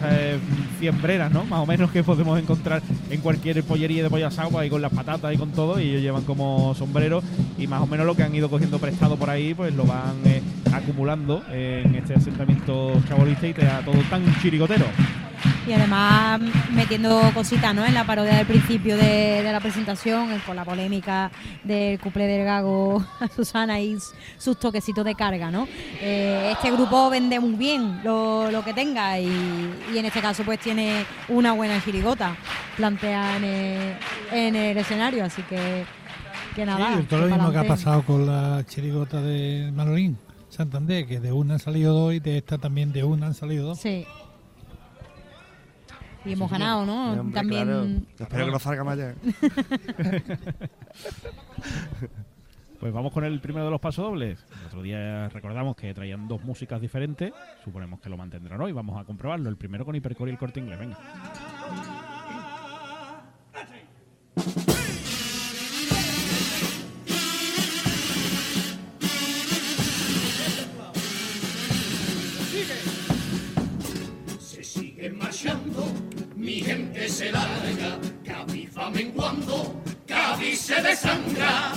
fiembreras, 0.80 1.30
¿no? 1.30 1.44
Más 1.44 1.60
o 1.60 1.66
menos 1.66 1.92
que 1.92 2.04
podemos 2.04 2.40
encontrar 2.40 2.82
en 3.10 3.20
cualquier 3.20 3.62
pollería 3.64 4.04
de 4.04 4.10
pollo 4.10 4.28
asado, 4.28 4.50
pues, 4.50 4.64
ahí 4.64 4.70
con 4.70 4.82
las 4.82 4.94
patatas 4.94 5.34
y 5.34 5.38
con 5.38 5.52
todo, 5.52 5.78
y 5.82 5.90
ellos 5.90 6.02
llevan 6.02 6.24
como 6.24 6.74
sombrero 6.74 7.22
y 7.58 7.68
más 7.68 7.82
o 7.82 7.86
menos 7.86 8.06
lo 8.06 8.16
que 8.16 8.24
han 8.24 8.34
ido 8.34 8.50
cogiendo 8.50 8.80
prestado 8.80 9.18
por 9.18 9.30
ahí, 9.30 9.54
pues 9.54 9.76
lo 9.76 9.84
van 9.84 10.16
acumulando 10.74 11.44
en 11.52 11.96
este 11.96 12.16
asentamiento 12.16 13.02
chabolista 13.08 13.48
y 13.48 13.54
te 13.54 13.66
da 13.66 13.82
todo 13.82 14.00
tan 14.10 14.24
chirigotero. 14.42 14.86
Y 15.68 15.74
además 15.74 16.42
metiendo 16.72 17.22
cositas 17.34 17.74
¿no? 17.74 17.86
en 17.86 17.94
la 17.94 18.04
parodia 18.04 18.36
del 18.36 18.48
principio 18.48 18.98
de, 18.98 19.44
de 19.44 19.52
la 19.52 19.60
presentación, 19.60 20.40
con 20.46 20.56
la 20.56 20.66
polémica 20.66 21.32
del 21.64 22.00
cuplé 22.00 22.26
del 22.28 22.46
gago 22.46 23.06
a 23.20 23.28
Susana 23.36 23.80
y 23.80 23.98
sus 24.38 24.58
toquecitos 24.60 25.06
de 25.06 25.16
carga. 25.16 25.52
¿no? 25.52 25.68
Eh, 26.02 26.52
este 26.54 26.72
grupo 26.72 27.10
vende 27.10 27.40
muy 27.40 27.54
bien 27.54 28.02
lo, 28.04 28.52
lo 28.52 28.64
que 28.64 28.74
tenga 28.74 29.20
y, 29.20 29.30
y 29.94 29.98
en 29.98 30.06
este 30.06 30.22
caso 30.22 30.44
pues 30.44 30.60
tiene 30.60 31.06
una 31.30 31.54
buena 31.54 31.84
chirigota 31.84 32.36
planteada 32.76 33.38
en 33.38 33.44
el, 33.44 33.94
en 34.32 34.56
el 34.56 34.78
escenario, 34.78 35.26
así 35.26 35.44
que, 35.44 35.86
que 36.56 36.66
nada. 36.66 36.98
Sí, 36.98 37.04
todo 37.04 37.22
lo 37.22 37.36
mismo 37.36 37.52
que 37.52 37.58
ha 37.58 37.68
pasado 37.68 38.04
con 38.04 38.26
la 38.26 38.64
chirigota 38.68 39.22
de 39.22 39.72
Manolín 39.74 40.18
Santander, 40.52 41.08
que 41.08 41.20
de 41.20 41.32
una 41.32 41.54
han 41.56 41.60
salido 41.60 41.94
dos 41.94 42.14
y 42.14 42.20
de 42.20 42.38
esta 42.38 42.58
también 42.58 42.92
de 42.92 43.04
una 43.04 43.28
han 43.28 43.34
salido 43.34 43.68
dos. 43.68 43.80
Sí. 43.80 44.06
Y 46.26 46.34
hemos 46.34 46.52
ganado, 46.52 46.86
¿no? 46.86 47.14
Hombre, 47.14 47.34
También. 47.34 47.64
claro. 47.66 47.86
Espero 48.20 48.46
que 48.46 48.52
no 48.52 48.60
salga 48.60 48.84
más 48.84 48.94
allá. 49.00 49.16
Pues 52.80 52.92
vamos 52.92 53.14
con 53.14 53.24
el 53.24 53.40
primero 53.40 53.66
de 53.66 53.70
los 53.70 53.80
pasodobles. 53.80 54.44
El 54.60 54.66
otro 54.66 54.82
día 54.82 55.30
recordamos 55.30 55.76
que 55.76 55.94
traían 55.94 56.28
dos 56.28 56.44
músicas 56.44 56.82
diferentes. 56.82 57.32
Suponemos 57.64 58.00
que 58.00 58.10
lo 58.10 58.18
mantendrán 58.18 58.60
hoy. 58.60 58.72
Vamos 58.72 59.00
a 59.00 59.04
comprobarlo. 59.06 59.50
El 59.50 59.56
primero 59.56 59.86
con 59.86 59.96
Hipercore 59.96 60.32
y 60.32 60.34
el 60.34 60.40
corte 60.40 60.62
inglés. 60.62 60.80
Venga. 60.80 60.98
Gente 76.72 77.10
se 77.10 77.32
larga, 77.32 78.00
Cádiz 78.24 78.70
va 78.78 78.90
menguando, 78.90 79.82
Cádiz 80.08 80.60
se 80.62 80.82
desangra. 80.82 81.74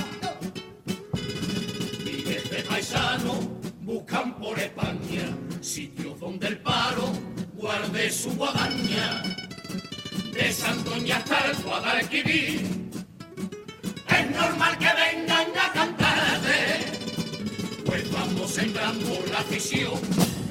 Miles 2.04 2.50
de 2.50 2.62
paisanos 2.68 3.40
buscan 3.80 4.38
por 4.38 4.56
España 4.58 5.26
sitios 5.60 6.20
donde 6.20 6.46
el 6.46 6.58
paro 6.58 7.06
guarde 7.54 8.08
su 8.10 8.30
guadaña. 8.36 9.22
De 10.32 10.52
Santoña 10.52 11.16
hasta 11.16 11.50
el 11.50 11.56
Guadalquivir, 11.62 12.60
es 14.18 14.30
normal 14.30 14.78
que 14.78 14.90
vengan 15.02 15.48
a 15.64 15.72
cantarte 15.72 17.04
pues 17.84 18.10
vamos 18.10 18.50
sembrando 18.50 19.22
la 19.30 19.38
afición, 19.38 20.00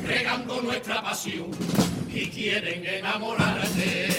regando 0.06 0.62
nuestra 0.62 1.02
pasión 1.02 1.48
y 2.14 2.28
quieren 2.28 2.86
enamorarte. 2.86 4.10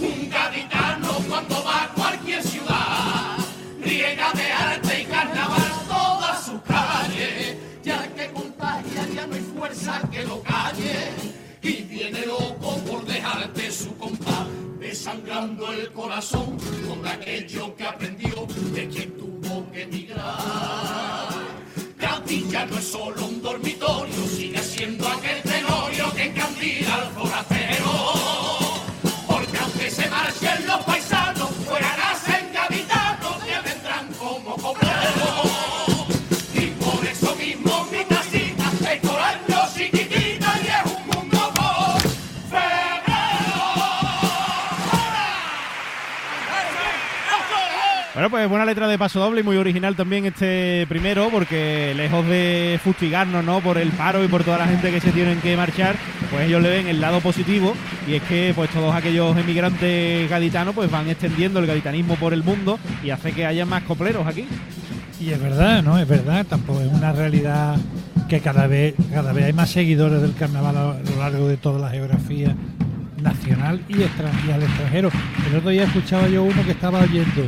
Un 0.00 0.28
gaditano 0.30 1.12
cuando 1.28 1.64
va 1.64 1.84
a 1.84 1.88
cualquier 1.88 2.42
ciudad, 2.42 3.36
riega 3.80 4.32
de 4.32 4.52
arte 4.52 5.02
y 5.02 5.04
carnaval 5.06 5.72
todas 5.88 6.44
sus 6.44 6.60
calles, 6.62 7.56
ya 7.82 8.06
que 8.14 8.30
contagia 8.32 9.06
ya 9.14 9.26
no 9.26 9.34
hay 9.34 9.42
fuerza 9.56 10.02
que 10.10 10.24
lo 10.24 10.42
calle 10.42 11.10
y 11.62 11.82
viene 11.82 12.26
loco 12.26 12.78
por 12.86 13.04
dejarte 13.04 13.70
su 13.70 13.96
compás. 13.96 14.46
Desangrando 14.78 15.72
el 15.72 15.92
corazón 15.92 16.58
con 16.88 17.06
aquello 17.06 17.76
que 17.76 17.84
aprendió 17.84 18.46
de 18.72 18.88
quien 18.88 19.16
tuvo 19.16 19.70
que 19.70 19.82
emigrar. 19.82 21.59
Ya 22.30 22.64
no 22.64 22.78
es 22.78 22.84
solo 22.84 23.26
un 23.26 23.42
dormitorio, 23.42 24.14
sigue 24.36 24.62
siendo 24.62 25.08
aquel 25.08 25.42
tenorio 25.42 26.14
que 26.14 26.26
encandila 26.26 26.94
al 26.94 27.10
forastero. 27.10 27.90
Porque 29.26 29.58
aunque 29.58 29.90
se 29.90 30.08
marchen 30.08 30.64
los 30.64 30.78
paisanos, 30.84 30.99
Bueno, 48.20 48.32
pues 48.32 48.50
buena 48.50 48.66
letra 48.66 48.86
de 48.86 48.98
paso 48.98 49.18
doble 49.18 49.40
y 49.40 49.44
muy 49.44 49.56
original 49.56 49.96
también 49.96 50.26
este 50.26 50.84
primero, 50.90 51.30
porque 51.30 51.94
lejos 51.96 52.26
de 52.26 52.78
fustigarnos, 52.84 53.42
¿no? 53.42 53.62
Por 53.62 53.78
el 53.78 53.88
paro 53.92 54.22
y 54.22 54.28
por 54.28 54.44
toda 54.44 54.58
la 54.58 54.66
gente 54.66 54.90
que 54.90 55.00
se 55.00 55.10
tienen 55.10 55.40
que 55.40 55.56
marchar, 55.56 55.96
pues 56.30 56.46
ellos 56.46 56.60
le 56.60 56.68
ven 56.68 56.86
el 56.86 57.00
lado 57.00 57.20
positivo 57.22 57.72
y 58.06 58.16
es 58.16 58.22
que 58.24 58.52
pues 58.54 58.68
todos 58.72 58.94
aquellos 58.94 59.34
emigrantes 59.38 60.28
gaditanos 60.28 60.74
pues 60.74 60.90
van 60.90 61.08
extendiendo 61.08 61.60
el 61.60 61.66
gaditanismo 61.66 62.16
por 62.16 62.34
el 62.34 62.42
mundo 62.42 62.78
y 63.02 63.08
hace 63.08 63.32
que 63.32 63.46
haya 63.46 63.64
más 63.64 63.84
copleros 63.84 64.26
aquí. 64.26 64.46
Y 65.18 65.30
es 65.30 65.40
verdad, 65.40 65.82
¿no? 65.82 65.98
Es 65.98 66.06
verdad, 66.06 66.44
tampoco 66.46 66.82
es 66.82 66.92
una 66.92 67.12
realidad 67.12 67.78
que 68.28 68.40
cada 68.40 68.66
vez, 68.66 68.96
cada 69.14 69.32
vez 69.32 69.46
hay 69.46 69.54
más 69.54 69.70
seguidores 69.70 70.20
del 70.20 70.34
carnaval 70.34 70.76
a 70.76 70.82
lo 71.10 71.18
largo 71.18 71.48
de 71.48 71.56
toda 71.56 71.78
la 71.78 71.88
geografía 71.88 72.54
nacional 73.22 73.80
y, 73.88 74.02
extra- 74.02 74.30
y 74.46 74.50
al 74.50 74.62
extranjero. 74.62 75.10
El 75.48 75.56
otro 75.56 75.70
día 75.70 75.84
escuchaba 75.84 76.28
yo 76.28 76.44
uno 76.44 76.64
que 76.64 76.72
estaba 76.72 77.00
oyendo 77.00 77.42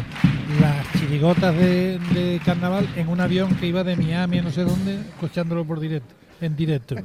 las 0.60 0.92
chirigotas 0.98 1.54
de, 1.56 1.98
de 2.14 2.40
carnaval 2.44 2.88
en 2.96 3.08
un 3.08 3.20
avión 3.20 3.54
que 3.56 3.66
iba 3.66 3.82
de 3.84 3.96
Miami 3.96 4.38
a 4.38 4.42
no 4.42 4.50
sé 4.50 4.64
dónde, 4.64 4.94
escuchándolo 4.96 5.64
por 5.64 5.80
directo, 5.80 6.14
en 6.40 6.56
directo. 6.56 6.96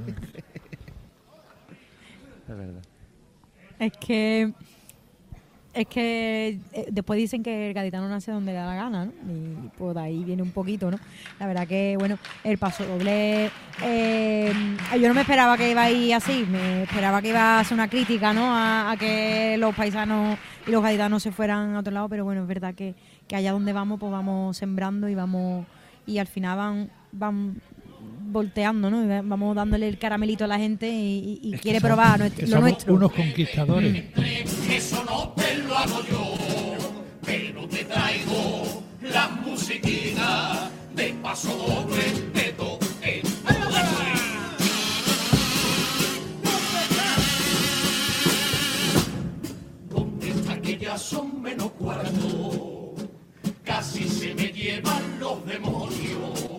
Es 2.49 2.55
verdad. 2.57 2.81
Es 3.79 3.91
que. 3.99 4.53
Es 5.77 5.85
que 5.87 6.57
eh, 6.73 6.87
después 6.91 7.17
dicen 7.17 7.43
que 7.43 7.67
el 7.67 7.73
gaditano 7.75 8.09
nace 8.09 8.31
donde 8.31 8.51
da 8.51 8.65
la 8.65 8.75
gana, 8.75 9.05
¿no? 9.05 9.11
Y 9.31 9.69
pues 9.77 9.93
de 9.93 10.01
ahí 10.01 10.23
viene 10.23 10.41
un 10.41 10.49
poquito, 10.49 10.89
¿no? 10.89 10.97
La 11.39 11.45
verdad 11.45 11.67
que, 11.67 11.95
bueno, 11.99 12.17
el 12.43 12.57
paso 12.57 12.83
doble. 12.83 13.51
eh, 13.83 14.51
yo 14.99 15.07
no 15.07 15.13
me 15.13 15.21
esperaba 15.21 15.55
que 15.55 15.69
iba 15.69 15.83
a 15.83 15.91
ir 15.91 16.15
así, 16.15 16.47
me 16.49 16.81
esperaba 16.83 17.21
que 17.21 17.29
iba 17.29 17.59
a 17.59 17.63
ser 17.63 17.75
una 17.75 17.87
crítica, 17.89 18.33
¿no? 18.33 18.45
A, 18.45 18.89
a 18.91 18.97
que 18.97 19.55
los 19.59 19.75
paisanos 19.75 20.39
y 20.65 20.71
los 20.71 20.81
gaditanos 20.81 21.21
se 21.21 21.31
fueran 21.31 21.75
a 21.75 21.79
otro 21.79 21.93
lado, 21.93 22.09
pero 22.09 22.25
bueno, 22.25 22.41
es 22.41 22.47
verdad 22.47 22.73
que, 22.73 22.95
que 23.27 23.35
allá 23.35 23.51
donde 23.51 23.71
vamos, 23.71 23.99
pues 23.99 24.11
vamos 24.11 24.57
sembrando 24.57 25.07
y 25.09 25.13
vamos. 25.13 25.63
Y 26.07 26.17
al 26.17 26.27
final 26.27 26.57
van, 26.57 26.89
van 27.11 27.61
volteando, 28.27 28.89
¿no? 28.89 29.05
Vamos 29.23 29.55
dándole 29.55 29.87
el 29.87 29.97
caramelito 29.97 30.43
a 30.45 30.47
la 30.47 30.57
gente 30.59 30.89
y, 30.89 31.51
quiere 31.61 31.79
probar 31.81 32.19
nuestro- 32.19 32.45
lo 32.45 32.51
somos 32.51 32.61
nuestro. 32.69 32.93
unos 32.93 33.11
conquistadores. 33.11 34.03
Eso 34.69 35.03
no 35.05 35.29
te 35.29 35.57
lo 35.59 35.77
hago 35.77 36.01
yo, 36.09 36.33
pero 37.25 37.67
te 37.67 37.83
traigo 37.85 38.83
la 39.01 39.27
musiquita 39.29 40.69
de 40.95 41.13
paso 41.23 41.49
doble 41.55 42.03
de 42.33 42.51
do 42.53 42.79
en 43.01 43.21
¿Dónde 49.89 50.29
está 50.29 50.61
que 50.61 50.77
ya 50.77 50.97
son 50.97 51.41
menos 51.41 51.71
cuarto? 51.73 52.95
Casi 53.63 54.07
se 54.07 54.33
me 54.35 54.47
llevan 54.51 55.19
los 55.19 55.45
demonios. 55.45 56.56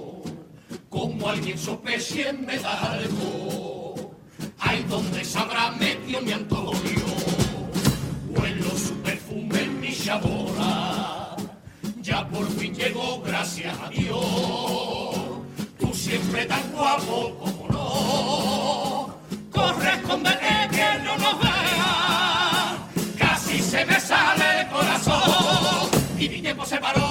Como 0.99 1.29
alguien 1.29 1.57
sospeche 1.57 2.33
me 2.33 2.59
da 2.59 2.93
algo. 2.95 3.95
Ay, 4.59 4.85
¿dónde 4.89 5.25
se 5.25 5.39
habrá 5.39 5.71
metido 5.71 6.21
mi 6.23 6.33
Antonio? 6.33 7.07
Huelo 8.31 8.71
su 8.77 8.95
perfume 8.97 9.63
en 9.63 9.81
mi 9.81 9.95
chabola. 9.95 11.37
Ya 12.03 12.29
por 12.29 12.45
fin 12.59 12.75
llegó, 12.75 13.23
gracias 13.23 13.79
a 13.81 13.89
Dios. 13.91 15.15
Tú 15.79 15.95
siempre 15.95 16.47
tan 16.47 16.69
guapo 16.73 17.17
como 17.39 17.69
no. 17.71 19.15
Corre, 19.53 19.95
escóndete 19.99 20.69
que 20.73 20.89
no 21.05 21.17
nos 21.17 21.39
vea. 21.41 22.77
Casi 23.17 23.61
se 23.61 23.87
me 23.87 24.01
sale 24.01 24.63
el 24.63 24.67
corazón. 24.67 25.91
Y 26.19 26.29
mi 26.29 26.43
tiempo 26.43 26.67
se 26.67 26.79
paró, 26.79 27.08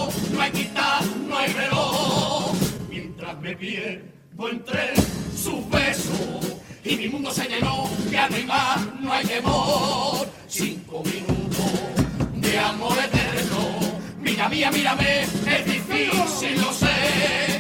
pierdo 3.59 4.49
entre 4.49 4.93
sus 5.35 5.67
besos. 5.69 6.59
Y 6.83 6.95
mi 6.95 7.09
mundo 7.09 7.31
se 7.31 7.47
llenó, 7.47 7.89
hay 8.15 8.43
más, 8.45 8.79
no 9.01 9.11
hay 9.11 9.25
temor. 9.25 10.27
Cinco 10.47 11.03
minutos 11.03 11.71
de 12.35 12.59
amor 12.59 12.97
eterno. 12.97 13.99
Mira 14.21 14.47
mía, 14.49 14.71
mírame, 14.71 15.23
es 15.23 15.65
difícil, 15.65 16.61
lo 16.61 16.71
sé. 16.71 17.56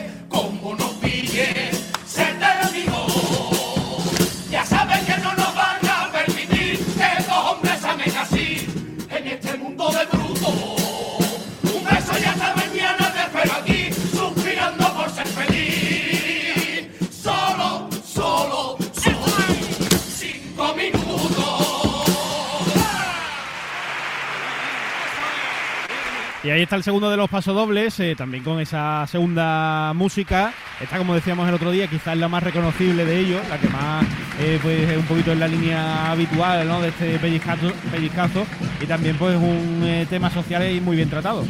Y 26.47 26.49
ahí 26.49 26.61
está 26.61 26.77
el 26.77 26.83
segundo 26.83 27.09
de 27.09 27.17
los 27.17 27.29
pasodobles, 27.29 27.99
eh, 27.99 28.15
también 28.15 28.41
con 28.41 28.61
esa 28.61 29.05
segunda 29.07 29.91
música. 29.93 30.53
Esta, 30.79 30.97
como 30.97 31.13
decíamos 31.13 31.45
el 31.49 31.53
otro 31.53 31.71
día, 31.71 31.87
quizás 31.87 32.15
la 32.17 32.29
más 32.29 32.41
reconocible 32.41 33.03
de 33.03 33.19
ellos, 33.19 33.41
la 33.49 33.57
que 33.57 33.67
más 33.67 34.05
eh, 34.39 34.57
pues 34.61 34.89
es 34.89 34.95
un 34.95 35.03
poquito 35.03 35.33
en 35.33 35.41
la 35.41 35.49
línea 35.49 36.09
habitual 36.09 36.65
¿no? 36.65 36.79
de 36.79 36.87
este 36.87 37.19
pellizcazo, 37.19 37.73
pellizcazo 37.91 38.45
y 38.81 38.85
también 38.85 39.17
pues 39.17 39.35
un 39.35 39.81
eh, 39.83 40.07
tema 40.09 40.29
social 40.31 40.73
y 40.73 40.79
muy 40.79 40.95
bien 40.95 41.09
tratado. 41.09 41.43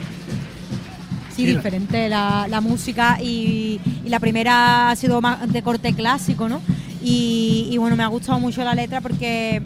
Sí, 1.30 1.46
diferente 1.46 2.10
la, 2.10 2.48
la 2.50 2.60
música 2.60 3.20
y, 3.22 3.80
y 4.04 4.10
la 4.10 4.20
primera 4.20 4.90
ha 4.90 4.96
sido 4.96 5.22
más 5.22 5.54
de 5.54 5.62
corte 5.62 5.94
clásico, 5.94 6.50
¿no? 6.50 6.60
Y, 7.10 7.78
bueno, 7.78 7.96
me 7.96 8.04
ha 8.04 8.08
gustado 8.08 8.38
mucho 8.40 8.64
la 8.66 8.76
letra 8.76 9.00
porque 9.00 9.62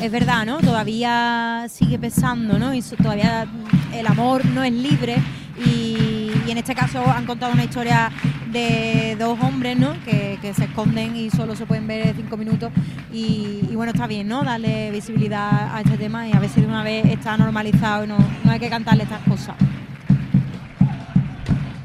es 0.00 0.12
verdad, 0.12 0.46
¿no? 0.46 0.58
Todavía 0.58 1.66
sigue 1.68 1.98
pesando, 1.98 2.56
¿no? 2.56 2.72
Y 2.72 2.82
todavía 2.82 3.46
el 3.92 4.06
amor 4.06 4.44
no 4.44 4.62
es 4.62 4.72
libre 4.72 5.16
y, 5.64 6.30
en 6.48 6.58
este 6.58 6.74
caso 6.74 7.04
han 7.10 7.26
contado 7.26 7.52
una 7.52 7.64
historia 7.64 8.12
de 8.52 9.16
dos 9.18 9.36
hombres, 9.40 9.76
¿no? 9.76 9.92
Que, 10.04 10.38
se 10.54 10.64
esconden 10.64 11.16
y 11.16 11.30
solo 11.30 11.56
se 11.56 11.66
pueden 11.66 11.88
ver 11.88 12.14
cinco 12.14 12.36
minutos 12.36 12.70
y, 13.12 13.60
y 13.68 13.74
bueno, 13.74 13.90
está 13.92 14.06
bien, 14.06 14.28
¿no? 14.28 14.44
Darle 14.44 14.92
visibilidad 14.92 15.74
a 15.74 15.80
este 15.80 15.96
tema 15.96 16.28
y 16.28 16.32
a 16.32 16.38
ver 16.38 16.48
si 16.48 16.60
de 16.60 16.66
una 16.66 16.84
vez 16.84 17.06
está 17.06 17.36
normalizado 17.36 18.04
y 18.04 18.06
no, 18.06 18.18
no 18.44 18.52
hay 18.52 18.60
que 18.60 18.68
cantarle 18.68 19.02
estas 19.02 19.22
cosas. 19.22 19.56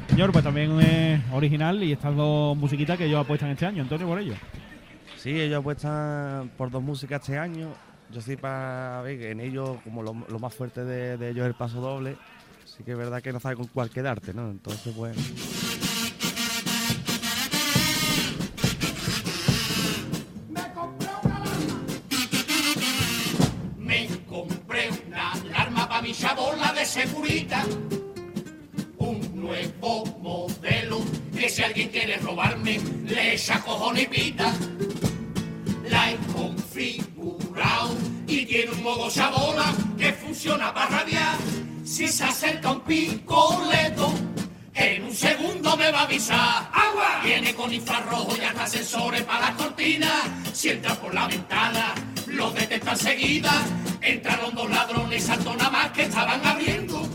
Señor, 0.08 0.30
pues 0.30 0.44
también 0.44 0.78
es 0.80 1.20
original 1.32 1.82
y 1.82 1.92
estas 1.92 2.14
dos 2.14 2.56
musiquitas 2.56 2.96
que 2.96 3.06
ellos 3.06 3.20
apuestan 3.20 3.50
este 3.50 3.66
año. 3.66 3.82
Antonio, 3.82 4.06
por 4.06 4.20
ello. 4.20 4.34
Sí, 5.22 5.38
ellos 5.38 5.58
apuestan 5.58 6.50
por 6.56 6.70
dos 6.70 6.82
músicas 6.82 7.20
este 7.20 7.36
año. 7.36 7.68
Yo 8.10 8.22
sí 8.22 8.36
para 8.36 9.02
ver 9.02 9.18
que 9.18 9.30
en 9.32 9.40
ellos, 9.40 9.76
como 9.84 10.02
lo, 10.02 10.14
más 10.14 10.54
fuerte 10.54 10.82
de, 10.82 11.12
ellos 11.28 11.42
es 11.42 11.48
el 11.48 11.54
paso 11.54 11.78
doble, 11.78 12.16
sí 12.64 12.82
que 12.82 12.92
es 12.92 12.96
verdad 12.96 13.20
que 13.20 13.30
no 13.30 13.38
sabe 13.38 13.56
con 13.56 13.66
cuál 13.66 13.90
quedarte, 13.90 14.32
¿no? 14.32 14.50
Entonces, 14.50 14.94
pues... 14.96 15.16
Para 25.88 26.02
mi 26.02 26.12
chabola 26.12 26.72
de 26.72 26.84
seguridad. 26.84 27.66
Un 28.98 29.20
nuevo 29.34 30.06
modelo 30.20 31.00
que 31.36 31.48
si 31.48 31.64
alguien 31.64 31.88
quiere 31.88 32.16
robarme, 32.18 32.78
le 33.06 33.34
echa 33.34 33.60
cojones 33.60 34.04
y 34.04 34.06
pita. 34.06 34.54
He 36.02 36.16
configurado 36.32 37.94
y 38.26 38.46
tiene 38.46 38.70
un 38.72 38.82
modo 38.82 39.10
chabola 39.10 39.72
que 39.98 40.12
funciona 40.12 40.72
para 40.72 41.00
radiar. 41.00 41.36
Si 41.84 42.08
se 42.08 42.24
acerca 42.24 42.72
un 42.72 42.80
picoleto, 42.80 44.12
en 44.74 45.04
un 45.04 45.14
segundo 45.14 45.76
me 45.76 45.90
va 45.90 46.00
a 46.00 46.02
avisar. 46.04 46.70
¡Agua! 46.72 47.20
Viene 47.24 47.54
con 47.54 47.72
infrarrojo 47.72 48.34
y 48.36 48.44
hasta 48.44 48.66
sensores 48.66 49.22
para 49.22 49.40
las 49.40 49.54
cortinas. 49.56 50.24
Si 50.52 50.70
entra 50.70 50.94
por 50.94 51.12
la 51.12 51.26
ventana, 51.26 51.94
lo 52.26 52.50
detecta 52.50 52.92
enseguida. 52.92 53.52
Entraron 54.00 54.54
dos 54.54 54.70
ladrones, 54.70 55.24
saltó 55.24 55.54
nada 55.54 55.70
más 55.70 55.90
que 55.90 56.02
estaban 56.02 56.44
abriendo. 56.46 57.06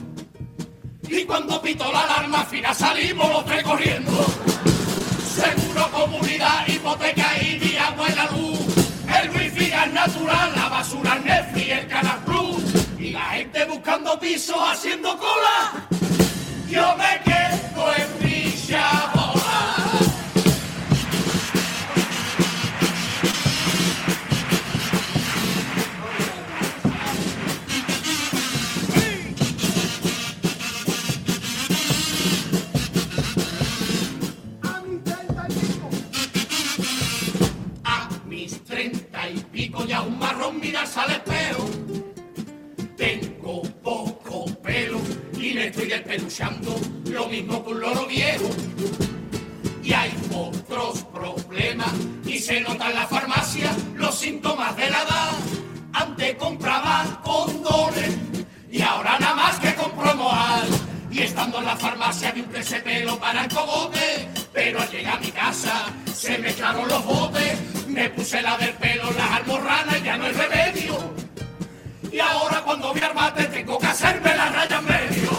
Y 1.08 1.24
cuando 1.24 1.62
pitó 1.62 1.92
la 1.92 2.02
alarma, 2.02 2.42
al 2.42 2.48
final 2.48 2.76
salimos 2.76 3.30
los 3.30 3.46
tres 3.46 3.64
corriendo. 3.64 4.26
Seguro 5.36 5.90
comunidad, 5.92 6.68
hipoteca 6.68 7.42
y 7.42 7.60
mi 7.60 7.78
agua 7.78 8.08
y 8.10 8.16
la 8.16 8.32
luz. 8.32 8.75
Natural, 9.94 10.52
la 10.56 10.70
basura 10.70 11.16
Netflix, 11.20 11.70
el 11.70 11.88
Canal 11.88 12.20
Plus. 12.26 12.64
Y 13.00 13.12
la 13.12 13.26
gente 13.26 13.66
buscando 13.66 14.20
pisos 14.20 14.58
haciendo 14.60 15.18
cola. 15.18 15.88
Yo 16.70 16.96
me 16.98 17.22
quedo 17.24 17.94
en 17.96 18.25
al 40.98 41.12
espejo. 41.12 41.70
Tengo 42.98 43.62
poco 43.84 44.46
pelo 44.62 45.00
y 45.38 45.54
me 45.54 45.68
estoy 45.68 45.88
despeluchando, 45.88 46.76
lo 47.06 47.28
mismo 47.28 47.64
que 47.64 47.72
un 47.72 47.82
loro 47.82 48.06
viejo. 48.08 48.50
Y 49.84 49.94
hay 49.94 50.12
otros 50.34 51.04
problemas 51.06 51.92
y 52.26 52.40
se 52.40 52.62
nota 52.62 52.90
en 52.90 52.96
la 52.96 53.08
farmacia 53.08 53.72
los 53.96 54.16
síntomas 54.16 54.76
de 54.76 54.90
la 54.90 55.02
edad. 55.04 55.32
Antes 55.94 56.36
compraba 56.36 57.22
condones 57.24 58.18
y 58.72 58.82
ahora 58.82 59.20
nada 59.20 59.36
más 59.36 59.60
que 59.60 59.74
compro 59.76 60.16
moal. 60.16 60.68
Y 61.12 61.22
estando 61.22 61.60
en 61.60 61.66
la 61.66 61.78
farmacia 61.78 62.32
vi 62.32 62.42
un 62.42 62.48
pesetelo 62.48 63.18
para 63.20 63.44
el 63.44 63.54
cogote 63.54 64.45
pero 64.56 64.82
al 64.82 64.90
llegar 64.90 65.18
a 65.18 65.20
mi 65.20 65.32
casa 65.32 65.94
se 66.12 66.38
me 66.38 66.50
echaron 66.50 66.88
los 66.88 67.06
botes. 67.06 67.60
Me 67.88 68.10
puse 68.10 68.42
la 68.42 68.58
del 68.58 68.74
pelo, 68.76 69.12
las 69.12 69.32
almorranas 69.32 70.02
ya 70.02 70.18
no 70.18 70.26
hay 70.26 70.32
remedio. 70.32 71.14
Y 72.12 72.20
ahora 72.20 72.62
cuando 72.62 72.94
voy 72.94 73.02
al 73.02 73.34
tengo 73.52 73.78
que 73.78 73.86
hacerme 73.86 74.34
la 74.34 74.50
raya 74.50 74.80
en 74.80 74.86
medio. 74.86 75.30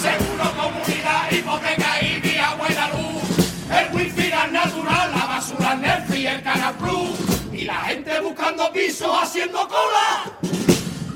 Seguro 0.00 0.52
comunidad, 0.56 1.30
hipoteca 1.32 2.02
y 2.02 2.20
mi 2.22 2.36
agua 2.38 2.66
y 2.70 2.74
la 2.74 2.88
luz. 2.88 3.22
El 3.70 3.96
wifi 3.96 4.30
natural, 4.52 5.10
la 5.12 5.26
basura 5.26 5.74
Netflix 5.74 6.20
y 6.20 6.26
el 6.26 6.42
Canal 6.42 6.74
Plus. 6.74 7.18
Y 7.52 7.64
la 7.64 7.80
gente 7.82 8.20
buscando 8.20 8.72
pisos 8.72 9.10
haciendo 9.20 9.66
cola. 9.66 10.38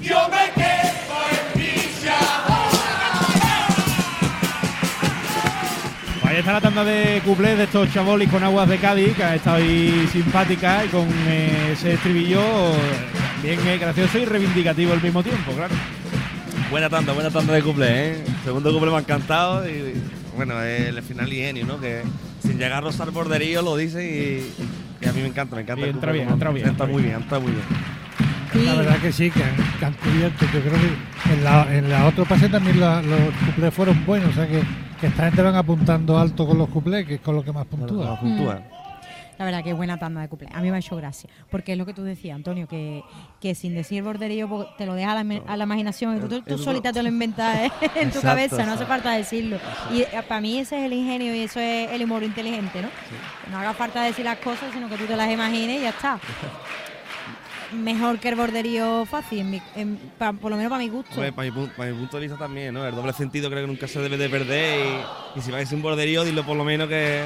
Yo 0.00 0.28
me 0.30 0.57
está 6.38 6.52
la 6.52 6.60
tanda 6.60 6.84
de 6.84 7.20
cuplés 7.24 7.56
de 7.58 7.64
estos 7.64 7.92
chavolis 7.92 8.28
con 8.28 8.42
aguas 8.42 8.68
de 8.68 8.78
Cádiz, 8.78 9.14
que 9.16 9.24
ha 9.24 9.34
estado 9.34 9.56
ahí 9.56 10.08
simpática 10.12 10.84
y 10.84 10.88
con 10.88 11.06
eh, 11.26 11.70
ese 11.72 11.94
estribillo 11.94 12.42
bien 13.42 13.58
eh, 13.66 13.78
gracioso 13.78 14.18
y 14.18 14.24
reivindicativo 14.24 14.92
al 14.92 15.02
mismo 15.02 15.22
tiempo, 15.22 15.52
claro. 15.52 15.74
Buena 16.70 16.88
tanda, 16.90 17.12
buena 17.12 17.30
tanda 17.30 17.54
de 17.54 17.62
cumple, 17.62 17.86
¿eh? 18.12 18.24
Segundo 18.44 18.70
cumple 18.72 18.90
me 18.90 18.96
ha 18.96 19.00
encantado 19.00 19.68
y, 19.68 19.94
bueno, 20.36 20.60
el 20.62 21.02
final 21.02 21.32
ingenio, 21.32 21.64
¿no? 21.66 21.80
Que 21.80 22.02
sin 22.42 22.58
llegar 22.58 22.74
a 22.74 22.80
rozar 22.82 23.10
borderío 23.10 23.62
lo 23.62 23.76
dice 23.76 24.04
y, 24.04 25.04
y 25.04 25.08
a 25.08 25.12
mí 25.12 25.22
me 25.22 25.28
encanta, 25.28 25.56
me 25.56 25.62
encanta. 25.62 25.80
Y 25.80 25.84
el 25.88 25.94
entra 25.94 26.12
bien, 26.12 26.28
entra 26.28 26.50
bien, 26.50 26.68
Está 26.68 26.84
entra 26.84 26.86
muy 26.92 27.02
bien. 27.02 27.20
está 27.20 27.38
muy 27.38 27.52
bien. 27.52 28.66
La 28.66 28.74
verdad 28.74 28.96
que 28.98 29.12
sí, 29.12 29.30
que 29.30 29.42
han, 29.42 29.54
que 29.78 29.84
han 29.84 29.92
cubierto. 29.94 30.44
Yo 30.52 30.60
creo 30.60 30.72
que 30.74 31.32
en 31.34 31.44
la, 31.44 31.74
en 31.76 31.88
la 31.88 32.06
otro 32.06 32.24
pase 32.24 32.48
también 32.48 32.80
la- 32.80 33.02
los 33.02 33.18
cuplés 33.46 33.72
fueron 33.74 34.04
buenos. 34.04 34.30
O 34.30 34.34
sea 34.34 34.46
que, 34.46 34.60
que 35.00 35.06
esta 35.06 35.24
gente 35.24 35.42
van 35.42 35.54
apuntando 35.56 36.18
alto 36.18 36.46
con 36.46 36.58
los 36.58 36.68
cuplés, 36.68 37.06
que 37.06 37.14
es 37.16 37.20
con 37.20 37.34
lo 37.36 37.42
que 37.44 37.52
más 37.52 37.66
puntúa. 37.66 38.18
La 39.38 39.44
verdad 39.44 39.62
que 39.62 39.72
buena 39.72 39.96
tanda 39.96 40.20
de 40.20 40.28
cumple. 40.28 40.48
A 40.52 40.60
mí 40.60 40.68
me 40.68 40.78
ha 40.78 40.80
hecho 40.80 40.96
gracia. 40.96 41.30
Porque 41.48 41.70
es 41.70 41.78
lo 41.78 41.86
que 41.86 41.94
tú 41.94 42.02
decías, 42.02 42.34
Antonio, 42.34 42.66
que, 42.66 43.04
que 43.40 43.54
sin 43.54 43.72
decir 43.72 44.02
borderío 44.02 44.48
pues, 44.48 44.66
te 44.76 44.84
lo 44.84 44.94
deja 44.94 45.12
a 45.12 45.22
la, 45.22 45.40
a 45.46 45.56
la 45.56 45.62
imaginación 45.62 46.16
y 46.16 46.20
tú, 46.20 46.40
tú 46.42 46.54
el- 46.54 46.58
solita 46.58 46.92
te 46.92 47.00
lo 47.04 47.08
inventas 47.14 47.56
¿eh? 47.56 47.70
en 47.82 48.10
tu 48.10 48.18
Exacto, 48.18 48.22
cabeza, 48.22 48.66
no 48.66 48.72
hace 48.72 48.84
falta 48.84 49.12
decirlo. 49.12 49.58
Y 49.92 50.00
eh, 50.00 50.08
para 50.26 50.40
mí 50.40 50.58
ese 50.58 50.80
es 50.80 50.86
el 50.86 50.92
ingenio 50.92 51.32
y 51.36 51.38
eso 51.42 51.60
es 51.60 51.88
el 51.92 52.02
humor 52.02 52.24
inteligente, 52.24 52.82
¿no? 52.82 52.88
Que 53.44 53.50
no 53.52 53.58
haga 53.58 53.74
falta 53.74 54.02
decir 54.02 54.24
las 54.24 54.38
cosas, 54.38 54.72
sino 54.72 54.88
que 54.88 54.96
tú 54.96 55.04
te 55.04 55.14
las 55.14 55.30
imagines 55.30 55.78
y 55.78 55.82
ya 55.82 55.90
está. 55.90 56.18
Mejor 57.72 58.18
que 58.18 58.30
el 58.30 58.34
borderío 58.34 59.04
fácil, 59.04 59.40
en 59.40 59.50
mi- 59.50 59.62
en- 59.76 59.98
pa- 60.18 60.32
por 60.32 60.50
lo 60.50 60.56
menos 60.56 60.70
para 60.70 60.82
mi 60.82 60.88
gusto. 60.88 61.12
Hombre, 61.14 61.32
para, 61.32 61.50
mi, 61.50 61.54
pu- 61.56 61.70
para 61.74 61.90
mi 61.90 61.98
punto 61.98 62.16
de 62.16 62.22
vista 62.26 62.38
también, 62.38 62.72
¿no? 62.72 62.86
El 62.86 62.94
doble 62.94 63.12
sentido 63.12 63.50
creo 63.50 63.62
que 63.62 63.66
nunca 63.66 63.86
se 63.86 64.00
debe 64.00 64.16
de 64.16 64.28
perder 64.30 64.86
y, 65.34 65.38
y 65.38 65.42
si 65.42 65.50
vais 65.50 65.68
sin 65.68 65.82
borderío, 65.82 66.24
dilo 66.24 66.44
por 66.46 66.56
lo 66.56 66.64
menos 66.64 66.88
que, 66.88 67.24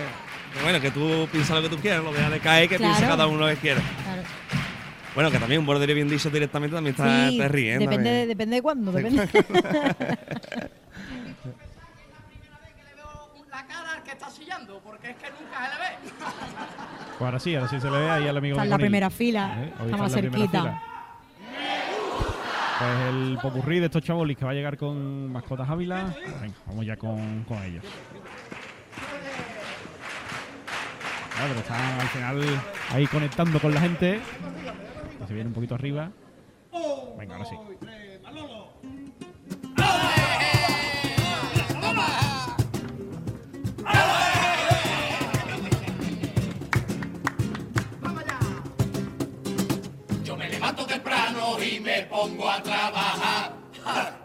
que, 0.52 0.62
bueno, 0.62 0.80
que 0.80 0.90
tú 0.90 1.28
piensas 1.30 1.56
lo 1.56 1.62
que 1.62 1.68
tú 1.68 1.80
quieras, 1.80 2.02
lo 2.02 2.12
dejas 2.12 2.32
de 2.32 2.40
caer, 2.40 2.68
que 2.68 2.76
Claro. 2.76 2.92
piense 2.94 3.08
cada 3.08 3.26
uno 3.28 3.38
lo 3.38 3.46
que 3.54 3.56
quiera. 3.60 3.80
Claro. 4.02 4.22
Bueno, 5.14 5.30
que 5.30 5.38
también 5.38 5.60
un 5.60 5.66
borderío 5.66 5.94
bien 5.94 6.08
dicho 6.08 6.28
directamente 6.30 6.74
también 6.74 6.94
está, 6.94 7.04
Sí, 7.28 7.36
¿no? 7.38 7.42
depende, 7.44 7.78
de, 7.78 7.84
También. 7.86 8.28
depende 8.28 8.56
de 8.56 8.62
cuándo, 8.62 8.90
depende. 8.92 9.28
La 13.50 13.66
cara 13.66 13.92
al 13.96 14.02
que 14.02 14.10
está 14.12 14.30
sillando, 14.30 14.80
porque 14.82 15.10
es 15.10 15.16
que 15.16 15.26
nunca 15.30 15.70
se 15.70 15.70
le 15.70 15.78
ve. 15.78 15.90
Pues 17.18 17.20
ahora 17.22 17.38
sí, 17.38 17.54
ahora 17.54 17.68
sí 17.68 17.80
se 17.80 17.90
le 17.90 17.98
ve 17.98 18.10
ahí 18.10 18.26
al 18.28 18.36
amigo 18.36 18.54
Está 18.54 18.64
en 18.64 18.70
la 18.70 18.78
primera 18.78 19.10
fila, 19.10 19.54
Eh, 19.58 19.72
está 19.90 20.08
cerquita. 20.08 20.82
Pues 22.78 23.14
el 23.14 23.38
popurrí 23.40 23.78
de 23.78 23.86
estos 23.86 24.02
chavolis 24.02 24.36
que 24.36 24.44
va 24.44 24.50
a 24.50 24.54
llegar 24.54 24.76
con 24.76 25.30
mascotas 25.30 25.68
Ávila. 25.68 26.14
Venga, 26.40 26.54
vamos 26.66 26.84
ya 26.86 26.96
con, 26.96 27.44
con 27.44 27.62
ellos. 27.62 27.84
Claro, 31.36 31.48
pero 31.48 31.60
están 31.60 32.00
al 32.00 32.08
final 32.08 32.60
ahí 32.90 33.06
conectando 33.06 33.60
con 33.60 33.72
la 33.72 33.80
gente. 33.80 34.20
Se 35.26 35.32
viene 35.34 35.48
un 35.48 35.54
poquito 35.54 35.74
arriba. 35.76 36.10
Venga, 37.18 37.36
ahora 37.36 37.48
sí. 37.48 37.54
Me 51.82 52.02
pongo 52.02 52.48
a 52.48 52.62
trabajar. 52.62 54.21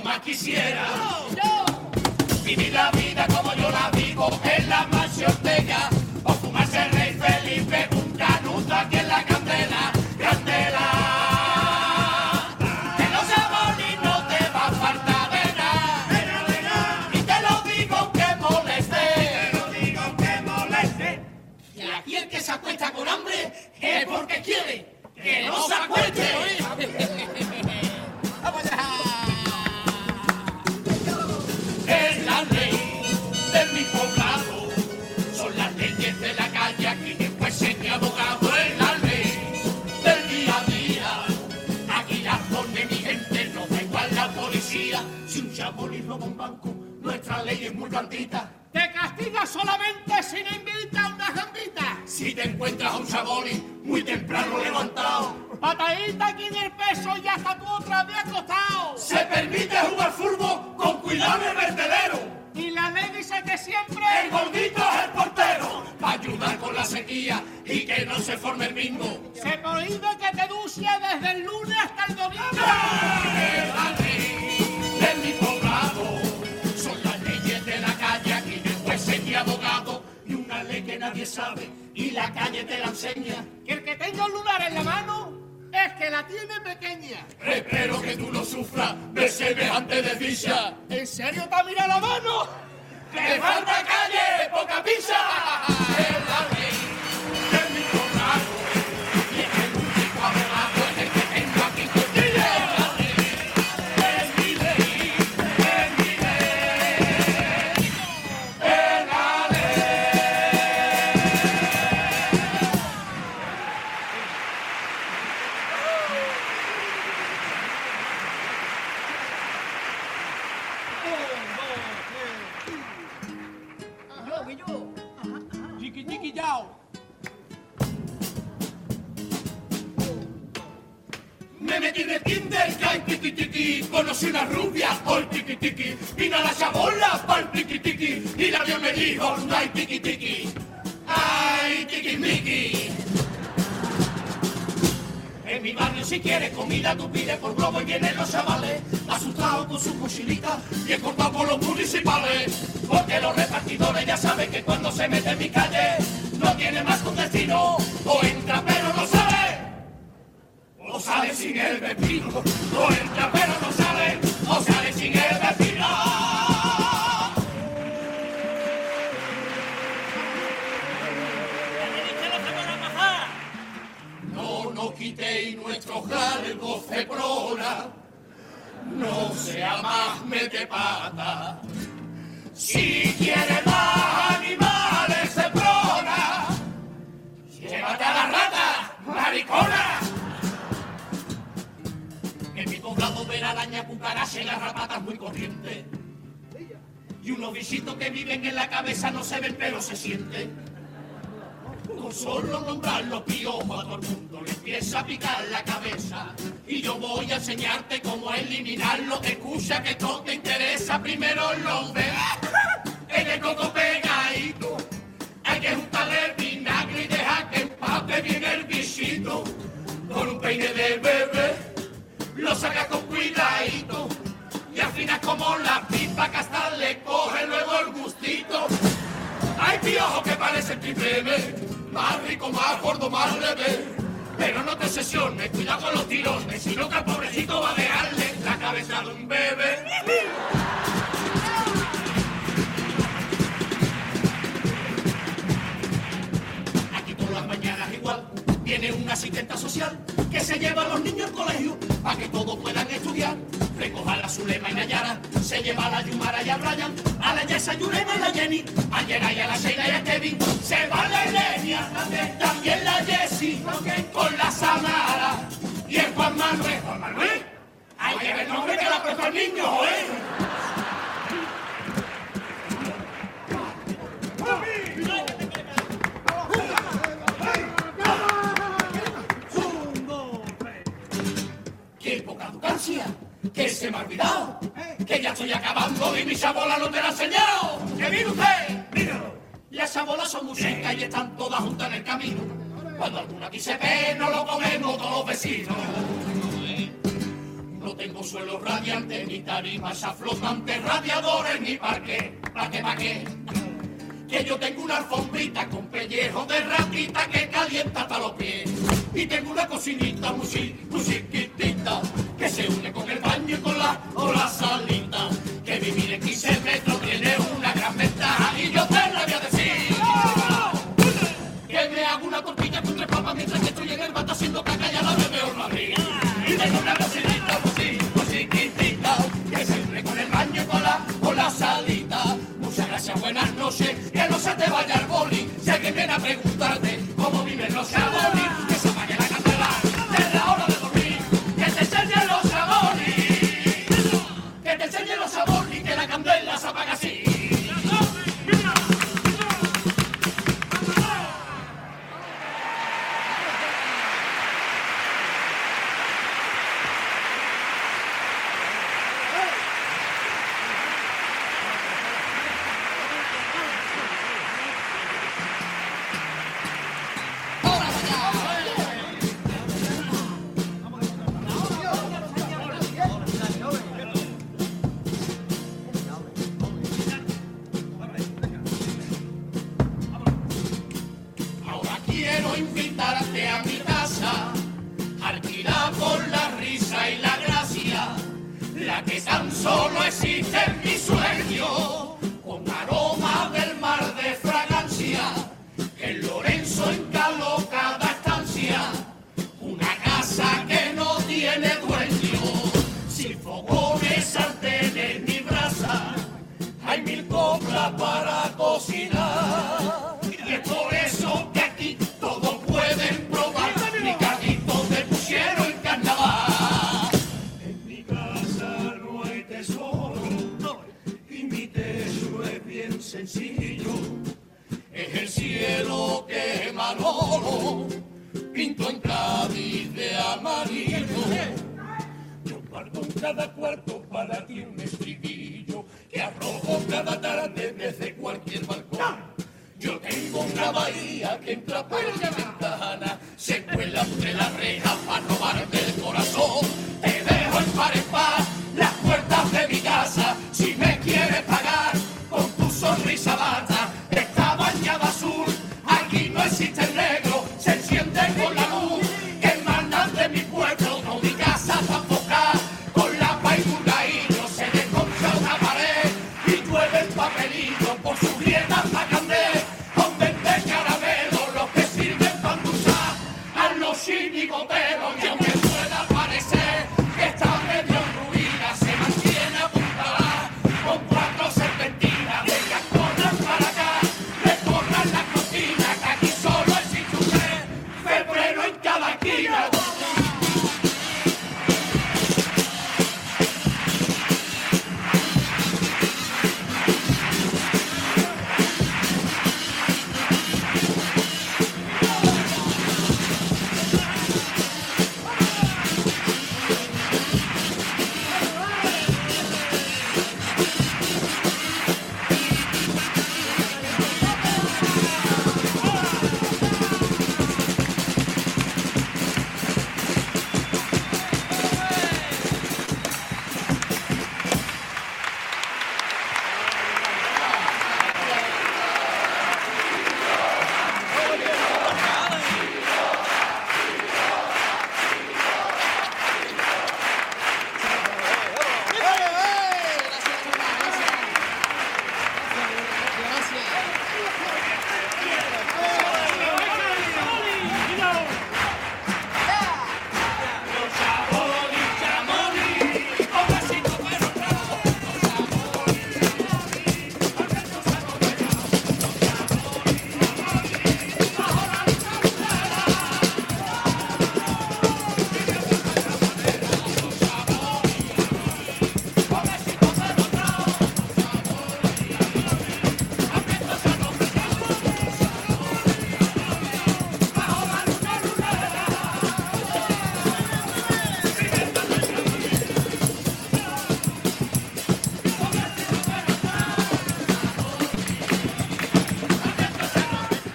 Más 0.00 0.20
quisiera. 0.20 0.86
Vivir 2.44 2.72
la 2.72 2.90
vida 2.90 3.26
como 3.28 3.54
yo 3.54 3.70
la 3.70 3.90
vivo 3.90 4.28
en 4.44 4.68
la 4.68 4.86
mansión 4.86 5.01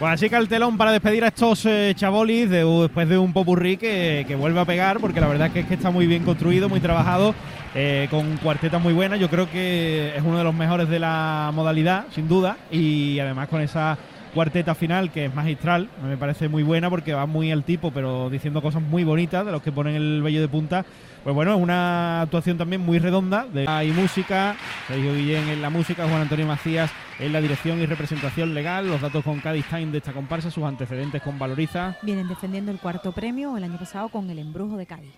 Pues 0.08 0.24
así 0.24 0.48
telón 0.48 0.78
para 0.78 0.94
despedir 0.94 1.26
a 1.26 1.28
estos 1.28 1.66
eh, 1.66 1.92
chabolis 1.94 2.50
de- 2.50 2.64
después 2.64 3.10
de 3.10 3.18
un 3.18 3.34
popurrí 3.34 3.76
que, 3.76 4.24
que 4.26 4.36
vuelve 4.38 4.58
a 4.62 4.64
pegar, 4.64 5.02
porque 5.02 5.20
la 5.20 5.28
verdad 5.28 5.48
es 5.48 5.54
que, 5.54 5.60
es 5.60 5.66
que 5.66 5.74
está 5.74 5.92
muy 5.92 6.08
bien 6.08 6.24
construido, 6.24 6.70
muy 6.70 6.80
trabajado, 6.80 7.36
eh, 7.76 8.08
con 8.10 8.38
cuartetas 8.38 8.82
muy 8.82 8.94
buenas. 8.94 9.20
Yo 9.20 9.30
creo 9.30 9.52
que 9.52 10.14
es 10.16 10.24
uno 10.24 10.38
de 10.38 10.46
los 10.46 10.56
mejores 10.56 10.88
de 10.88 11.00
la 11.00 11.52
modalidad, 11.54 12.06
sin 12.16 12.30
duda, 12.30 12.56
y 12.72 13.20
además 13.20 13.50
con 13.50 13.60
esa 13.60 13.98
cuarteta 14.34 14.76
final 14.76 15.12
que 15.12 15.26
es 15.26 15.36
magistral, 15.36 15.90
me 16.02 16.16
parece 16.16 16.48
muy 16.48 16.64
buena 16.64 16.90
porque 16.90 17.14
va 17.14 17.26
muy 17.26 17.52
al 17.52 17.66
tipo, 17.66 17.92
pero 17.92 18.30
diciendo 18.30 18.62
cosas 18.62 18.82
muy 18.82 19.04
bonitas 19.04 19.46
de 19.46 19.52
los 19.52 19.62
que 19.62 19.74
ponen 19.74 19.96
el 19.96 20.22
vello 20.22 20.40
de 20.40 20.48
punta. 20.48 20.86
Pues 21.26 21.36
bueno, 21.36 21.54
es 21.54 21.60
una 21.62 22.22
actuación 22.22 22.58
también 22.58 22.80
muy 22.80 23.00
redonda 23.00 23.46
hay 23.68 23.92
música, 23.92 24.56
Sergio 24.88 25.14
Guillén 25.14 25.50
en 25.50 25.62
la 25.62 25.70
música, 25.70 26.08
Juan 26.08 26.22
Antonio 26.22 26.46
Macías 26.48 26.90
en 27.20 27.34
la 27.34 27.42
dirección 27.42 27.80
y 27.82 27.86
representación 27.86 28.54
legal, 28.54 28.88
los 28.88 29.02
datos 29.02 29.24
con 29.24 29.40
Cádiz 29.40 29.66
Time 29.68 29.88
de 29.88 29.98
esta 29.98 30.14
comparsa, 30.14 30.52
sus 30.52 30.64
antecedentes 30.64 31.22
con 31.22 31.40
Valoriza. 31.40 31.98
Vienen 32.04 32.28
defendiendo 32.28 32.72
el 32.72 32.80
cuarto 32.80 33.12
premio 33.12 33.58
el 33.58 33.64
año 33.64 33.78
pasado 33.80 34.10
con 34.10 34.30
el 34.30 34.40
embrujo 34.40 34.78
de 34.78 34.86
Cádiz. 34.86 35.14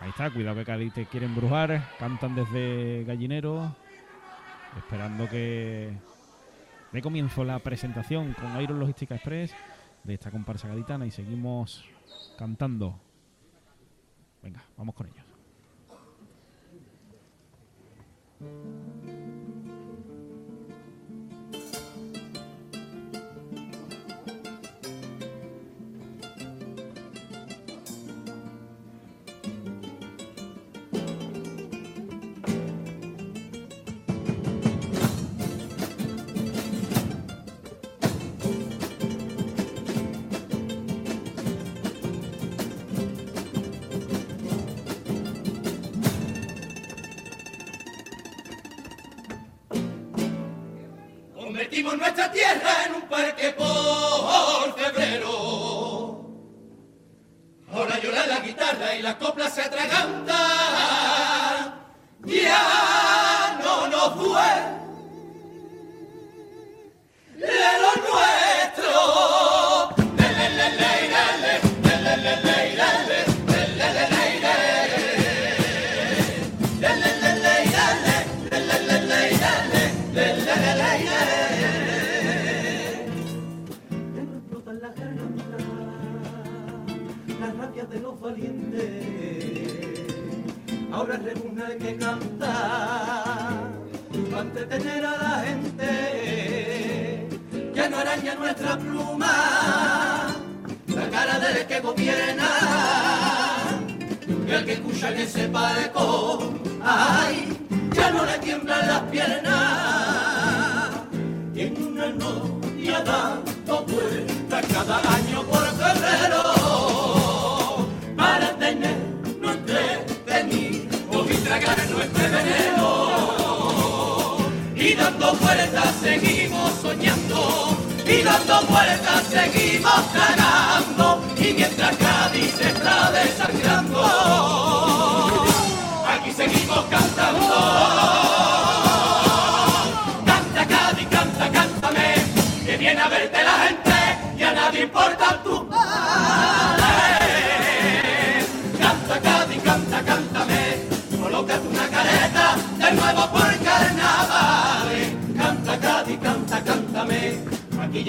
Ahí 0.00 0.10
está, 0.10 0.30
cuidado 0.30 0.56
que 0.56 0.64
Cádiz 0.64 0.92
te 0.92 1.06
quiere 1.06 1.26
embrujar, 1.26 1.88
cantan 1.98 2.34
desde 2.34 3.04
Gallinero, 3.04 3.74
esperando 4.76 5.28
que 5.28 5.92
dé 6.92 7.02
comienzo 7.02 7.44
la 7.44 7.58
presentación 7.58 8.34
con 8.34 8.60
Iron 8.60 8.78
Logística 8.78 9.14
Express 9.14 9.54
de 10.04 10.14
esta 10.14 10.30
comparsa 10.30 10.68
gaditana 10.68 11.06
y 11.06 11.10
seguimos 11.10 11.84
cantando. 12.38 12.98
Venga, 14.42 14.62
vamos 14.76 14.94
con 14.94 15.06
ellos. 15.06 15.24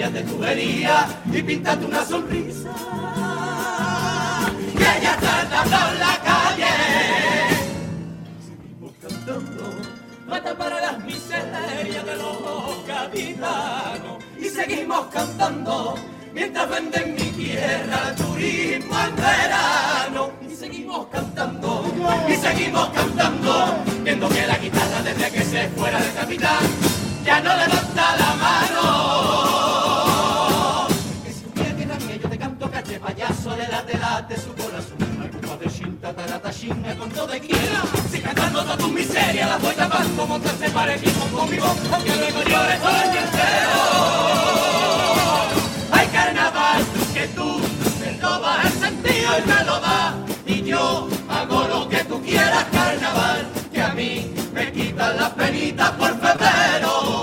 Maquillate 0.04 0.22
tu 0.24 0.44
herida 0.44 1.08
y 1.32 1.42
píntate 1.42 1.86
una 1.86 2.04
sonrisa. 2.04 2.70
Que 4.76 5.02
ya 5.02 5.14
está 5.14 5.44
dando 5.50 5.92
en 5.92 5.98
la 6.00 6.20
calle. 6.28 6.74
Seguimos 8.46 8.92
cantando, 9.00 9.64
mata 10.26 10.56
para 10.56 10.80
las 10.80 11.04
miserias 11.04 12.04
de 12.04 12.16
los 12.16 12.86
gaditanos. 12.86 14.24
Y 14.38 14.48
seguimos 14.48 15.06
cantando 15.06 15.94
mientras 16.32 16.68
venden 16.68 17.14
mi 17.14 17.30
tierra 17.30 18.14
turismo 18.16 18.98
en 18.98 19.16
verano. 19.16 20.30
Y 20.48 20.54
seguimos 20.54 21.06
cantando, 21.08 21.84
y 22.28 22.34
seguimos 22.36 22.88
cantando, 22.90 23.84
viendo 24.02 24.28
que 24.28 24.46
la 24.46 24.58
guitarra 24.58 25.02
desde 25.02 25.30
que 25.30 25.44
se 25.44 25.68
fuera 25.68 25.98
del 25.98 26.14
capitán 26.14 26.64
ya 27.24 27.40
no 27.40 27.56
levanta 27.56 28.16
la 28.16 28.34
mano. 28.34 29.13
Late 34.24 34.40
su 34.40 34.54
corazón. 34.54 34.98
Al 35.22 35.30
compás 35.30 35.60
de 35.60 35.68
shin, 35.68 35.98
tatarata, 35.98 36.50
shin, 36.50 36.80
me 36.82 36.96
contó 36.96 37.26
de 37.26 37.40
quiera. 37.40 37.82
Si 38.10 38.20
cantando 38.20 38.62
toda 38.62 38.76
tu 38.76 38.88
miseria 38.88 39.46
la 39.46 39.58
voy 39.58 39.74
tapando, 39.74 40.26
montarse 40.26 40.70
para 40.70 40.94
equipo 40.94 41.24
conmigo, 41.26 41.66
aunque 41.92 42.16
luego 42.16 42.42
llores 42.42 42.80
todo 42.80 43.02
el 43.02 43.16
entero. 43.24 43.80
Hay 45.92 46.06
carnaval 46.08 46.82
que 47.12 47.28
tú 47.28 47.60
me 48.00 48.20
robas 48.20 48.64
el 48.66 48.72
sentido 48.72 49.30
y 49.38 49.48
me 49.48 49.64
lo 49.64 49.80
das. 49.80 50.14
Y 50.46 50.62
yo 50.62 51.08
hago 51.28 51.68
lo 51.68 51.88
que 51.88 52.04
tú 52.04 52.22
quieras, 52.22 52.64
carnaval, 52.72 53.46
que 53.72 53.82
a 53.82 53.88
mí 53.92 54.32
me 54.52 54.72
quitan 54.72 55.16
las 55.16 55.30
penitas 55.30 55.90
por 55.92 56.12
febrero. 56.20 57.13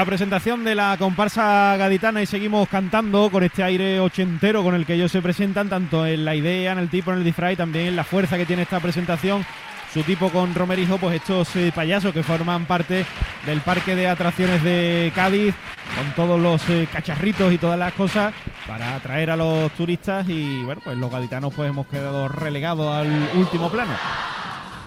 La 0.00 0.06
presentación 0.06 0.64
de 0.64 0.74
la 0.74 0.96
comparsa 0.98 1.76
gaditana 1.76 2.22
y 2.22 2.26
seguimos 2.26 2.66
cantando 2.70 3.28
con 3.30 3.44
este 3.44 3.62
aire 3.62 4.00
ochentero 4.00 4.62
con 4.62 4.74
el 4.74 4.86
que 4.86 4.94
ellos 4.94 5.12
se 5.12 5.20
presentan, 5.20 5.68
tanto 5.68 6.06
en 6.06 6.24
la 6.24 6.34
idea, 6.34 6.72
en 6.72 6.78
el 6.78 6.88
tipo, 6.88 7.12
en 7.12 7.18
el 7.18 7.24
disfraz 7.24 7.52
y 7.52 7.56
también 7.56 7.88
en 7.88 7.96
la 7.96 8.04
fuerza 8.04 8.38
que 8.38 8.46
tiene 8.46 8.62
esta 8.62 8.80
presentación. 8.80 9.44
Su 9.92 10.02
tipo 10.02 10.30
con 10.30 10.54
Romerijo, 10.54 10.96
pues 10.96 11.16
estos 11.16 11.54
eh, 11.56 11.70
payasos 11.74 12.14
que 12.14 12.22
forman 12.22 12.64
parte 12.64 13.04
del 13.44 13.60
parque 13.60 13.94
de 13.94 14.08
atracciones 14.08 14.64
de 14.64 15.12
Cádiz, 15.14 15.54
con 15.94 16.10
todos 16.14 16.40
los 16.40 16.66
eh, 16.70 16.88
cacharritos 16.90 17.52
y 17.52 17.58
todas 17.58 17.78
las 17.78 17.92
cosas 17.92 18.32
para 18.66 18.94
atraer 18.96 19.32
a 19.32 19.36
los 19.36 19.70
turistas 19.72 20.26
y 20.30 20.62
bueno, 20.62 20.80
pues 20.82 20.96
los 20.96 21.12
gaditanos 21.12 21.52
pues 21.52 21.68
hemos 21.68 21.86
quedado 21.88 22.26
relegados 22.26 22.90
al 22.90 23.28
último 23.34 23.70
plano. 23.70 23.92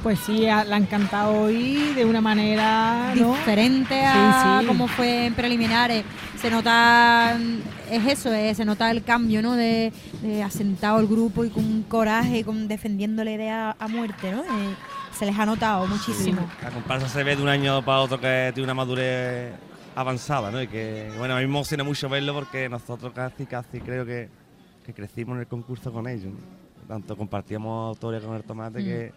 Pues 0.03 0.19
sí, 0.19 0.41
la 0.41 0.61
han 0.75 0.85
cantado 0.85 1.33
hoy 1.43 1.93
de 1.95 2.03
una 2.03 2.19
manera 2.19 3.13
¿no? 3.15 3.31
diferente 3.35 4.05
a 4.05 4.57
Sí, 4.59 4.59
sí. 4.61 4.67
como 4.67 4.87
fue 4.89 5.27
en 5.27 5.33
preliminares. 5.33 6.03
Se 6.41 6.49
nota, 6.51 7.37
es 7.89 8.05
eso, 8.05 8.33
eh, 8.33 8.53
se 8.53 8.65
nota 8.65 8.91
el 8.91 9.03
cambio, 9.05 9.41
¿no? 9.41 9.53
De, 9.55 9.93
de 10.21 10.43
asentado 10.43 10.99
el 10.99 11.07
grupo 11.07 11.45
y 11.45 11.49
con 11.49 11.83
coraje, 11.83 12.43
con 12.43 12.67
defendiendo 12.67 13.23
la 13.23 13.31
idea 13.31 13.75
a 13.79 13.87
muerte, 13.87 14.29
¿no? 14.33 14.41
Eh, 14.41 14.75
se 15.17 15.25
les 15.25 15.39
ha 15.39 15.45
notado 15.45 15.87
muchísimo. 15.87 16.41
La 16.61 16.69
comparsa 16.71 17.07
se 17.07 17.23
ve 17.23 17.37
de 17.37 17.41
un 17.41 17.47
año 17.47 17.83
para 17.85 17.99
otro 18.01 18.19
que 18.19 18.51
tiene 18.53 18.65
una 18.65 18.73
madurez 18.73 19.53
avanzada, 19.95 20.51
¿no? 20.51 20.61
Y 20.61 20.67
que, 20.67 21.13
bueno, 21.17 21.35
a 21.35 21.37
mí 21.37 21.43
me 21.45 21.49
emociona 21.51 21.85
mucho 21.85 22.09
verlo 22.09 22.33
porque 22.33 22.67
nosotros 22.67 23.13
casi, 23.15 23.45
casi 23.45 23.79
creo 23.79 24.05
que, 24.05 24.27
que 24.85 24.93
crecimos 24.93 25.35
en 25.35 25.41
el 25.41 25.47
concurso 25.47 25.93
con 25.93 26.09
ellos. 26.09 26.25
¿no? 26.33 26.87
Tanto 26.89 27.15
compartíamos 27.15 27.87
autores 27.95 28.21
con 28.21 28.35
el 28.35 28.43
tomate 28.43 28.81
Mm. 28.81 28.83
que, 28.83 29.13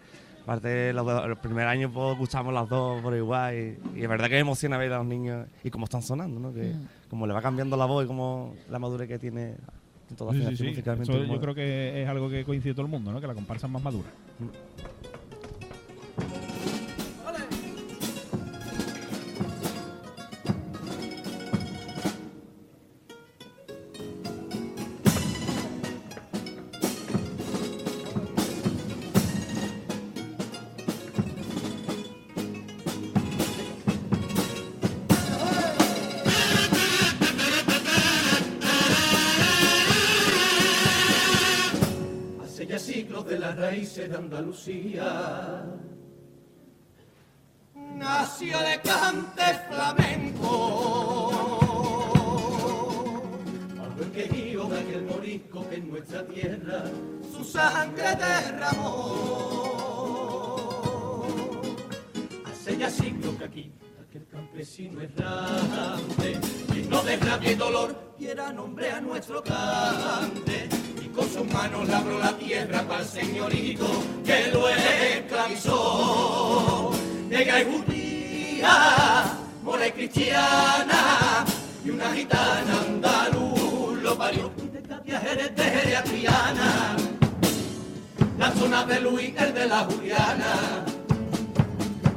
aparte 0.47 0.93
los, 0.93 1.05
los 1.27 1.39
primeros 1.39 1.69
años, 1.69 1.91
pues 1.93 2.17
gustamos 2.17 2.53
las 2.53 2.69
dos 2.69 3.01
por 3.01 3.13
igual. 3.15 3.53
Y, 3.53 3.99
y 3.99 4.03
es 4.03 4.07
verdad 4.09 4.27
que 4.27 4.35
me 4.35 4.39
emociona 4.39 4.77
ver 4.77 4.93
a 4.93 4.99
los 4.99 5.05
niños 5.05 5.45
y 5.63 5.69
cómo 5.69 5.83
están 5.85 6.01
sonando, 6.01 6.39
¿no? 6.39 6.53
Que 6.53 6.73
Mm. 6.73 6.87
como 7.09 7.27
le 7.27 7.33
va 7.33 7.41
cambiando 7.41 7.75
la 7.77 7.85
voz 7.85 8.05
y 8.05 8.07
como 8.07 8.55
la 8.69 8.79
madurez 8.79 9.07
que 9.09 9.19
tiene 9.19 9.55
en 10.09 10.15
toda 10.15 10.31
Sí, 10.31 10.39
sí, 10.55 10.55
sí. 10.73 10.83
Eso 11.01 11.23
yo 11.25 11.39
creo 11.41 11.53
que 11.53 12.01
es 12.03 12.07
algo 12.07 12.29
que 12.29 12.45
coincide 12.45 12.73
todo 12.73 12.85
el 12.85 12.91
mundo, 12.91 13.11
¿no? 13.11 13.19
Que 13.19 13.27
la 13.27 13.33
comparsa 13.33 13.67
es 13.67 13.73
más 13.73 13.83
madura. 13.83 14.07
Hace 14.39 14.96
de 44.17 44.23
Andalucía. 44.23 45.63
Nació 47.75 48.59
de 48.59 48.81
cante 48.81 49.43
flamenco. 49.69 51.31
Bajo 53.77 54.01
el 54.01 54.11
quejío 54.11 54.65
de 54.65 54.79
aquel 54.79 55.03
morisco 55.03 55.69
que 55.69 55.75
en 55.75 55.89
nuestra 55.89 56.25
tierra 56.27 56.83
su 57.31 57.43
sangre 57.43 58.15
derramó. 58.15 58.97
Hace 62.45 62.77
ya 62.77 62.89
siglos 62.89 63.35
que 63.35 63.43
aquí 63.45 63.71
aquel 64.01 64.27
campesino 64.27 65.01
errante, 65.01 66.39
lleno 66.73 67.03
de 67.03 67.17
rabia 67.17 67.51
y 67.51 67.55
dolor, 67.55 68.15
diera 68.17 68.51
nombre 68.53 68.91
a 68.91 69.01
nuestro 69.01 69.43
cante 69.43 70.86
con 71.17 71.29
sus 71.31 71.51
manos 71.51 71.87
labró 71.87 72.19
la 72.19 72.37
tierra 72.37 72.83
para 72.83 73.01
el 73.01 73.07
señorito 73.07 73.87
que 74.23 74.51
lo 74.53 74.69
esclavizó. 74.69 75.71
Negra 77.27 77.61
y 77.61 77.65
judía, 77.65 79.23
mora 79.63 79.87
y 79.87 79.91
cristiana, 79.93 81.43
y 81.83 81.89
una 81.89 82.13
gitana 82.13 82.81
andaluz 82.87 83.99
lo 83.99 84.15
parió. 84.15 84.51
Y 84.57 84.67
de 84.67 84.81
Katia 84.83 85.19
Jerez 85.19 85.55
de 85.55 85.63
Jerez 85.63 85.97
a 85.97 86.03
Triana, 86.03 86.95
la 88.37 88.51
zona 88.51 88.85
de 88.85 89.01
Luis, 89.01 89.33
el 89.39 89.53
de 89.55 89.65
la 89.65 89.79
Juliana. 89.85 90.85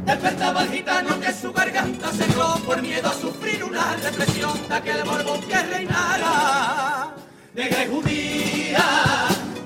Despertaba 0.05 0.63
el 0.65 0.71
gitano 0.73 1.19
que 1.21 1.33
su 1.33 1.51
garganta 1.53 2.13
cerró 2.13 2.57
por 2.67 2.83
miedo 2.83 3.09
a 3.09 3.15
sufrir 3.15 3.65
una 3.65 3.97
represión 3.97 4.69
de 4.69 4.75
aquel 4.75 5.05
Borbón 5.05 5.41
que 5.41 5.63
reinara. 5.63 7.15
Madre 7.61 7.87
judía, 7.89 8.85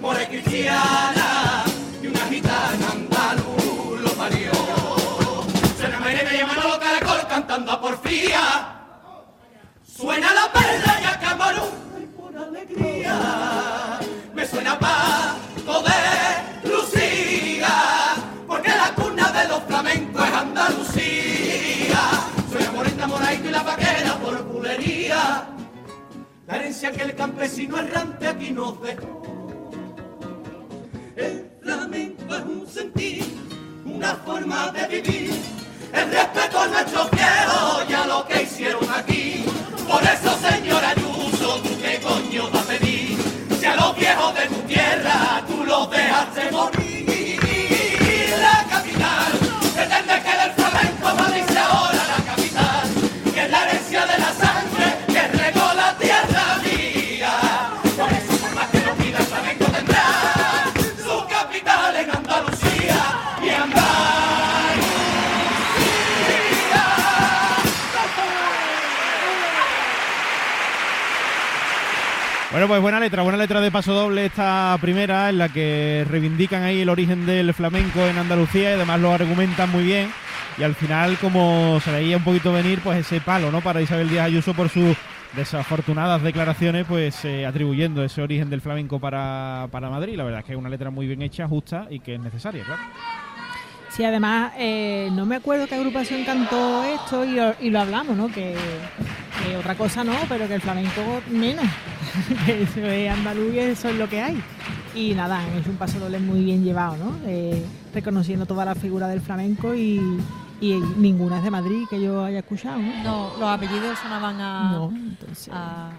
more 0.00 0.26
cristiana 0.26 1.64
y 2.02 2.06
una 2.08 2.20
gitana 2.26 2.90
andaluz 2.90 4.00
lo 4.00 4.10
parió. 4.14 4.50
Suena 5.78 6.00
Mairena 6.00 6.34
y 6.34 6.40
a 6.40 6.46
Manolo 6.46 6.80
Caracol 6.80 7.26
cantando 7.28 7.70
a 7.72 7.80
porfía. 7.80 8.42
Suena 9.96 10.34
la 10.34 10.52
perla 10.52 11.00
y 11.02 11.04
a 11.04 11.20
Camarón 11.20 11.70
por 12.16 12.36
alegría. 12.36 14.00
Me 14.34 14.46
suena 14.46 14.76
Paco 14.78 15.82
de 15.82 16.43
La 26.46 26.56
herencia 26.56 26.92
que 26.92 27.02
el 27.02 27.14
campesino 27.14 27.78
errante 27.78 28.26
aquí 28.26 28.50
nos 28.50 28.80
dejó. 28.82 29.22
El 31.16 31.50
flamenco 31.62 32.34
es 32.34 32.42
un 32.42 32.66
sentir, 32.66 33.24
una 33.86 34.14
forma 34.16 34.70
de 34.72 34.86
vivir. 34.88 35.30
El 35.92 36.10
respeto 36.10 36.60
a 36.60 36.66
nuestros 36.66 37.10
viejos 37.12 37.84
y 37.88 37.92
a 37.94 38.06
lo 38.06 38.26
que 38.26 38.42
hicieron 38.42 38.90
aquí. 38.90 39.44
Por 39.88 40.02
eso, 40.02 40.36
señora 40.50 40.90
Ayuso, 40.90 41.60
¿tú 41.62 41.70
qué 41.80 41.98
coño 42.02 42.50
vas 42.50 42.62
a 42.62 42.68
pedir? 42.68 43.16
Si 43.58 43.64
a 43.64 43.76
los 43.76 43.96
viejos 43.96 44.34
de 44.34 44.46
tu 44.46 44.60
tierra 44.66 45.42
tú 45.46 45.64
los 45.64 45.90
dejaste 45.90 46.50
morir. 46.50 46.83
Bueno, 72.54 72.68
pues 72.68 72.80
buena 72.80 73.00
letra, 73.00 73.24
buena 73.24 73.36
letra 73.36 73.60
de 73.60 73.72
paso 73.72 73.92
doble 73.92 74.26
esta 74.26 74.78
primera, 74.80 75.28
en 75.28 75.38
la 75.38 75.48
que 75.48 76.06
reivindican 76.08 76.62
ahí 76.62 76.82
el 76.82 76.88
origen 76.88 77.26
del 77.26 77.52
flamenco 77.52 77.98
en 78.06 78.16
Andalucía 78.16 78.70
y 78.70 78.74
además 78.74 79.00
lo 79.00 79.12
argumentan 79.12 79.72
muy 79.72 79.82
bien. 79.82 80.08
Y 80.56 80.62
al 80.62 80.76
final, 80.76 81.18
como 81.18 81.80
se 81.80 81.90
veía 81.90 82.16
un 82.16 82.22
poquito 82.22 82.52
venir, 82.52 82.78
pues 82.78 83.00
ese 83.00 83.20
palo, 83.20 83.50
¿no? 83.50 83.60
Para 83.60 83.82
Isabel 83.82 84.08
Díaz 84.08 84.26
Ayuso 84.26 84.54
por 84.54 84.68
sus 84.68 84.96
desafortunadas 85.34 86.22
declaraciones, 86.22 86.86
pues 86.88 87.24
eh, 87.24 87.44
atribuyendo 87.44 88.04
ese 88.04 88.22
origen 88.22 88.50
del 88.50 88.60
flamenco 88.60 89.00
para, 89.00 89.66
para 89.72 89.90
Madrid. 89.90 90.14
La 90.14 90.22
verdad 90.22 90.38
es 90.38 90.46
que 90.46 90.52
es 90.52 90.58
una 90.58 90.68
letra 90.68 90.90
muy 90.90 91.08
bien 91.08 91.22
hecha, 91.22 91.48
justa 91.48 91.88
y 91.90 91.98
que 91.98 92.14
es 92.14 92.20
necesaria, 92.20 92.62
claro. 92.62 92.82
Sí, 93.94 94.04
además, 94.04 94.52
eh, 94.58 95.08
no 95.12 95.24
me 95.24 95.36
acuerdo 95.36 95.66
qué 95.68 95.76
agrupación 95.76 96.24
cantó 96.24 96.82
esto 96.82 97.24
y, 97.24 97.38
y 97.66 97.70
lo 97.70 97.80
hablamos, 97.80 98.16
¿no? 98.16 98.26
Que, 98.26 98.56
que 99.44 99.56
otra 99.56 99.76
cosa 99.76 100.02
no, 100.02 100.14
pero 100.28 100.48
que 100.48 100.54
el 100.56 100.60
flamenco 100.60 101.22
menos. 101.30 101.64
que 102.44 102.62
eso 102.62 102.80
es 102.80 103.10
andaluz 103.10 103.54
y 103.54 103.58
eso 103.60 103.88
es 103.88 103.94
lo 103.96 104.08
que 104.08 104.20
hay. 104.20 104.42
Y 104.96 105.14
nada, 105.14 105.40
es 105.56 105.66
un 105.68 105.76
paso 105.76 105.98
doble 106.00 106.18
muy 106.18 106.42
bien 106.44 106.64
llevado, 106.64 106.96
¿no? 106.96 107.16
Eh, 107.26 107.64
reconociendo 107.92 108.46
toda 108.46 108.64
la 108.64 108.74
figura 108.74 109.06
del 109.06 109.20
flamenco 109.20 109.74
y, 109.76 110.00
y 110.60 110.72
ninguna 110.96 111.38
es 111.38 111.44
de 111.44 111.50
Madrid 111.52 111.84
que 111.88 112.00
yo 112.02 112.24
haya 112.24 112.40
escuchado, 112.40 112.78
¿no? 112.78 113.02
No, 113.04 113.32
los 113.38 113.48
apellidos 113.48 113.96
sonaban 114.00 114.40
a, 114.40 114.72
No, 114.72 114.90
entonces- 114.92 115.50
a 115.52 115.90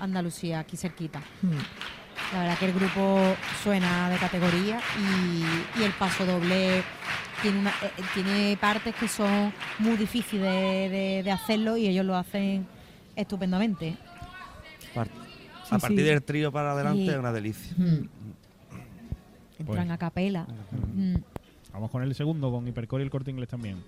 Andalucía, 0.00 0.58
aquí 0.58 0.76
cerquita. 0.76 1.20
Hmm. 1.40 1.52
La 2.32 2.40
verdad 2.40 2.58
que 2.58 2.66
el 2.66 2.72
grupo 2.72 3.20
suena 3.62 4.08
de 4.10 4.16
categoría 4.18 4.80
y, 4.98 5.80
y 5.80 5.84
el 5.84 5.92
paso 5.92 6.24
doble 6.26 6.82
tiene, 7.42 7.58
una- 7.60 7.70
eh, 7.70 8.02
tiene 8.14 8.56
partes 8.60 8.94
que 8.94 9.06
son 9.08 9.52
muy 9.78 9.96
difíciles 9.96 10.42
de, 10.50 10.88
de- 10.88 11.22
de 11.22 11.30
hacerlo 11.30 11.76
y 11.76 11.86
ellos 11.86 12.04
lo 12.04 12.16
hacen 12.16 12.66
estupendamente. 13.16 13.96
Sí, 14.92 15.74
a 15.74 15.78
partir 15.78 15.98
sí. 16.00 16.04
del 16.04 16.22
trío 16.22 16.52
para 16.52 16.72
adelante 16.72 17.02
Sí. 17.04 17.08
es 17.10 17.16
una 17.16 17.32
delicia. 17.32 17.74
Pues- 17.76 18.08
Entran 19.58 19.90
a 19.92 19.98
capela. 19.98 20.46
Mm. 20.94 21.16
Vamos 21.72 21.90
con 21.90 22.02
el 22.02 22.14
segundo, 22.14 22.50
con 22.50 22.66
Hipercore 22.68 23.02
y 23.02 23.06
el 23.06 23.10
corte 23.10 23.30
inglés 23.30 23.48
también. 23.48 23.82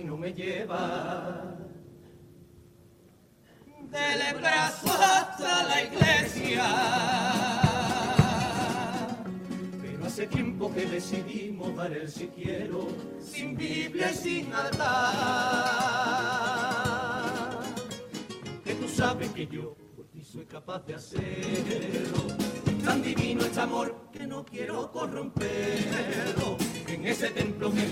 Si 0.00 0.06
no 0.06 0.16
me 0.16 0.32
llevas. 0.32 1.44
Del 3.90 4.34
brazo 4.40 4.88
hasta 4.92 5.64
la 5.64 5.82
iglesia. 5.82 6.64
Pero 9.82 10.04
hace 10.06 10.26
tiempo 10.26 10.72
que 10.72 10.86
decidimos 10.86 11.76
dar 11.76 11.92
el 11.92 12.08
si 12.08 12.28
quiero, 12.28 12.88
sin 13.20 13.56
Biblia 13.56 14.10
y 14.12 14.14
sin 14.14 14.52
altar. 14.54 14.80
Que 18.64 18.74
tú 18.74 18.88
sabes 18.88 19.30
que 19.30 19.46
yo 19.46 19.74
por 19.96 20.06
ti 20.06 20.22
soy 20.24 20.46
capaz 20.46 20.86
de 20.86 20.94
hacerlo. 20.94 22.28
Tan 22.84 23.02
divino 23.02 23.42
este 23.42 23.60
amor 23.60 24.08
que 24.12 24.26
no 24.26 24.44
quiero 24.44 24.90
corromperlo. 24.90 26.56
En 26.86 27.06
ese 27.06 27.30
templo 27.30 27.72
que 27.72 27.86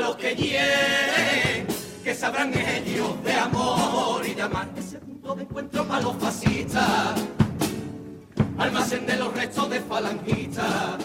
a 0.00 0.08
los 0.08 0.16
que 0.16 0.34
hieren, 0.34 1.66
que 2.02 2.14
sabrán 2.14 2.52
ellos 2.54 3.22
de 3.22 3.32
amor 3.32 4.26
y 4.26 4.34
de 4.34 4.42
amar. 4.42 4.68
Ese 4.76 4.98
punto 4.98 5.34
de 5.34 5.42
encuentro 5.42 5.86
para 5.86 6.02
los 6.02 6.16
fascistas. 6.16 7.14
Almacén 8.58 9.06
de 9.06 9.16
los 9.16 9.32
restos 9.34 9.70
de 9.70 9.80
falangistas 9.80 10.96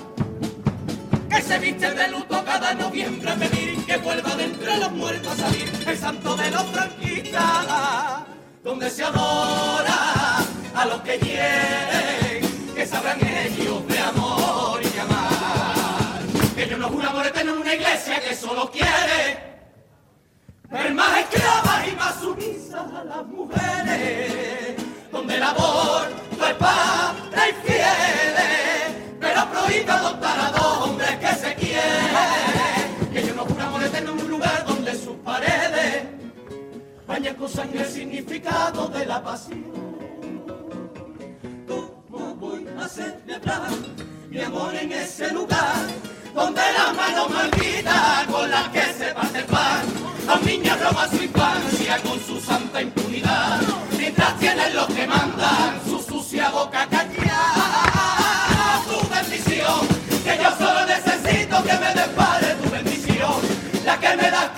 que 1.29 1.41
se 1.41 1.59
viste 1.59 1.91
de 1.91 2.07
luto 2.09 2.43
cada 2.45 2.73
noviembre 2.73 3.29
a 3.29 3.35
pedir 3.35 3.85
que 3.85 3.97
vuelva 3.97 4.35
de 4.35 4.45
entre 4.45 4.77
los 4.77 4.91
muertos 4.91 5.33
a 5.33 5.35
salir 5.35 5.69
el 5.87 5.97
santo 5.97 6.35
de 6.35 6.51
los 6.51 6.63
franquistas, 6.63 8.23
donde 8.63 8.89
se 8.89 9.03
adora 9.03 10.37
a 10.73 10.85
los 10.85 11.01
que 11.01 11.17
hieren, 11.19 12.73
que 12.73 12.85
sabrán 12.85 13.19
ellos 13.25 13.87
de 13.87 13.99
amor. 13.99 14.74
Que 16.75 16.81
yo 16.81 16.87
no 16.89 16.93
juro 16.93 17.07
amor 17.07 17.25
eterno 17.25 17.53
en 17.53 17.59
una 17.59 17.73
iglesia 17.73 18.19
que 18.19 18.35
solo 18.35 18.69
quiere 18.69 19.37
ver 20.69 20.93
más 20.93 21.19
esclavas 21.19 21.87
y 21.87 21.95
más 21.95 22.19
sumisas 22.19 22.91
a 22.93 23.03
las 23.05 23.25
mujeres, 23.27 24.75
donde 25.09 25.35
el 25.37 25.43
aborto 25.43 26.47
es 26.47 26.53
para 26.55 27.49
infieles, 27.49 28.95
pero 29.21 29.47
prohíbe 29.51 29.89
adoptar 29.89 30.37
a 30.37 30.51
dos 30.51 30.77
hombres 30.79 31.15
que 31.15 31.27
se 31.27 31.55
quieren. 31.55 33.09
Que 33.13 33.25
yo 33.25 33.35
no 33.35 33.45
juro 33.45 33.63
amor 33.63 33.83
eterno 33.83 34.11
en 34.11 34.19
un 34.19 34.27
lugar 34.27 34.65
donde 34.65 34.95
sus 34.95 35.15
paredes 35.23 36.03
bañan 37.07 37.35
con 37.35 37.47
sangre 37.47 37.83
el 37.83 37.89
significado 37.89 38.89
de 38.89 39.05
la 39.05 39.23
pasión. 39.23 39.63
¿Cómo 41.69 42.35
voy 42.35 42.67
a 42.77 42.89
celebrar 42.89 43.69
mi 44.29 44.41
amor 44.41 44.75
en 44.75 44.91
ese 44.91 45.31
lugar 45.31 45.85
donde 46.35 46.61
la 46.77 46.91
mano 46.93 47.29
maldita 47.29 48.25
con 48.29 48.51
la 48.51 48.69
que 48.71 48.93
se 48.93 49.13
parte 49.13 49.39
el 49.39 49.45
pan. 49.45 49.85
Los 50.27 50.41
niños 50.43 50.77
roban 50.81 51.09
su 51.09 51.23
infancia 51.23 52.01
con 52.03 52.19
su 52.19 52.39
santa 52.41 52.81
impunidad. 52.81 53.61
Mientras 53.97 54.37
tienen 54.37 54.75
los 54.75 54.87
que 54.87 55.07
mandan 55.07 55.79
su 55.87 56.01
sucia 56.01 56.49
boca 56.49 56.85
callada 56.87 57.95
tu 58.85 59.07
bendición 59.09 59.87
que 60.23 60.37
yo 60.43 60.49
solo 60.57 60.85
necesito 60.85 61.63
que 61.63 61.73
me 61.73 61.93
despare 61.93 62.55
tu 62.61 62.69
bendición 62.69 63.33
la 63.85 63.97
que 63.97 64.15
me 64.17 64.29
das 64.29 64.49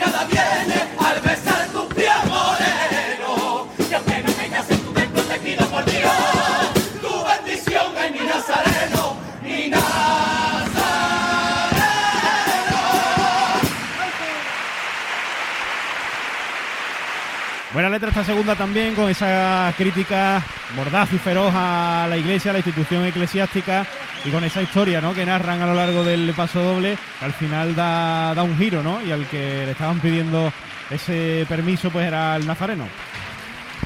Buena 17.77 17.91
letra 17.91 18.09
esta 18.09 18.23
segunda 18.23 18.55
también, 18.55 18.95
con 18.95 19.07
esa 19.07 19.71
crítica 19.77 20.43
mordaz 20.75 21.13
y 21.13 21.19
feroz 21.19 21.53
a 21.55 22.07
la 22.09 22.17
iglesia, 22.17 22.49
a 22.49 22.53
la 22.53 22.57
institución 22.57 23.05
eclesiástica 23.05 23.85
y 24.25 24.31
con 24.31 24.43
esa 24.43 24.63
historia 24.63 24.99
¿no? 24.99 25.13
que 25.13 25.23
narran 25.23 25.61
a 25.61 25.67
lo 25.67 25.75
largo 25.75 26.03
del 26.03 26.33
paso 26.33 26.59
doble, 26.59 26.97
que 27.19 27.25
al 27.25 27.33
final 27.33 27.75
da, 27.75 28.33
da 28.33 28.41
un 28.41 28.57
giro, 28.57 28.81
¿no? 28.81 28.99
Y 29.05 29.11
al 29.11 29.27
que 29.27 29.63
le 29.63 29.73
estaban 29.73 29.99
pidiendo 29.99 30.51
ese 30.89 31.45
permiso, 31.47 31.91
pues 31.91 32.07
era 32.07 32.35
el 32.37 32.47
nazareno. 32.47 32.85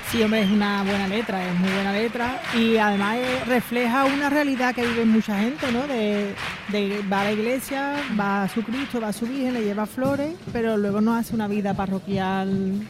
Sí, 0.09 0.23
hombre, 0.23 0.43
es 0.43 0.49
una 0.49 0.83
buena 0.83 1.09
letra, 1.09 1.45
es 1.45 1.59
muy 1.59 1.71
buena 1.71 1.91
letra 1.91 2.41
y 2.57 2.77
además 2.77 3.17
eh, 3.17 3.43
refleja 3.45 4.05
una 4.05 4.29
realidad 4.29 4.73
que 4.73 4.87
vive 4.87 5.03
mucha 5.03 5.37
gente, 5.37 5.69
¿no? 5.69 5.85
De, 5.85 6.33
de 6.69 7.01
va 7.11 7.19
a 7.19 7.23
la 7.25 7.31
iglesia, 7.33 7.95
va 8.17 8.43
a 8.43 8.47
su 8.47 8.63
Cristo, 8.63 9.01
va 9.01 9.09
a 9.09 9.13
su 9.13 9.27
Virgen, 9.27 9.53
le 9.53 9.65
lleva 9.65 9.85
flores, 9.85 10.33
pero 10.53 10.77
luego 10.77 11.01
no 11.01 11.13
hace 11.13 11.35
una 11.35 11.49
vida 11.49 11.73
parroquial 11.73 12.87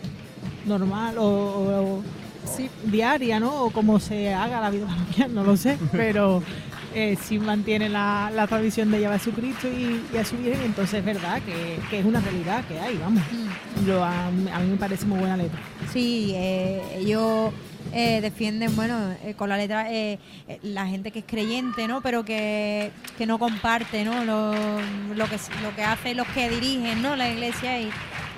normal 0.66 1.18
o, 1.18 1.24
o- 1.26 1.98
o, 1.98 2.04
sí, 2.56 2.70
diaria, 2.86 3.40
¿no? 3.40 3.64
O 3.66 3.70
como 3.72 4.00
se 4.00 4.34
haga 4.34 4.62
la 4.62 4.70
vida 4.70 4.86
parroquial, 4.88 5.34
no 5.34 5.44
lo 5.44 5.56
sé, 5.58 5.78
pero 5.92 6.42
eh, 6.94 7.18
sí 7.22 7.40
mantiene 7.40 7.88
la, 7.90 8.32
la 8.36 8.48
tradición 8.48 8.92
de 8.92 9.00
llevar 9.00 9.16
a 9.16 9.20
su 9.24 9.32
Cristo 9.32 9.68
y, 9.68 10.02
y 10.14 10.18
a 10.18 10.26
su 10.26 10.36
Virgen, 10.38 10.62
entonces 10.66 10.96
es 11.00 11.06
verdad 11.06 11.42
que, 11.44 11.80
que 11.90 12.00
es 12.00 12.06
una 12.06 12.20
realidad 12.20 12.64
que 12.66 12.80
hay, 12.80 12.98
vamos. 12.98 13.24
Yo, 13.88 14.04
a, 14.04 14.28
a 14.28 14.32
mí 14.32 14.70
me 14.72 14.78
parece 14.78 15.06
muy 15.06 15.20
buena 15.20 15.38
letra. 15.38 15.58
Sí, 15.92 16.32
eh, 16.36 16.82
ellos 16.98 17.52
eh, 17.94 18.20
defienden, 18.22 18.76
bueno, 18.76 18.96
eh, 19.24 19.34
con 19.36 19.50
la 19.50 19.58
letra, 19.58 19.88
la 20.64 20.86
gente 20.88 21.12
que 21.12 21.20
es 21.20 21.26
creyente, 21.26 21.88
¿no? 21.88 22.02
Pero 22.02 22.24
que, 22.26 22.92
que 23.18 23.26
no 23.26 23.40
comparte, 23.40 24.04
¿no? 24.06 24.24
Lo, 24.26 24.52
lo 25.16 25.26
que 25.28 25.38
lo 25.64 25.76
que 25.76 25.84
hacen 25.84 26.18
los 26.18 26.28
que 26.28 26.50
dirigen, 26.50 27.02
¿no? 27.02 27.16
La 27.16 27.30
iglesia 27.30 27.80
y, 27.82 27.90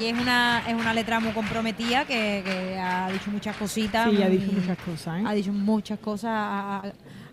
y 0.03 0.07
es 0.07 0.19
una 0.19 0.63
es 0.67 0.73
una 0.73 0.93
letra 0.93 1.19
muy 1.19 1.31
comprometida 1.31 2.05
que, 2.05 2.41
que 2.45 2.77
ha 2.79 3.09
dicho 3.11 3.31
muchas 3.31 3.55
cositas. 3.57 4.09
Sí, 4.11 4.21
ha 4.21 4.29
dicho 4.29 4.51
muchas 4.51 4.77
cosas, 4.77 5.21
¿eh? 5.21 5.23
Ha 5.25 5.33
dicho 5.33 5.53
muchas 5.53 5.99
cosas, 5.99 6.31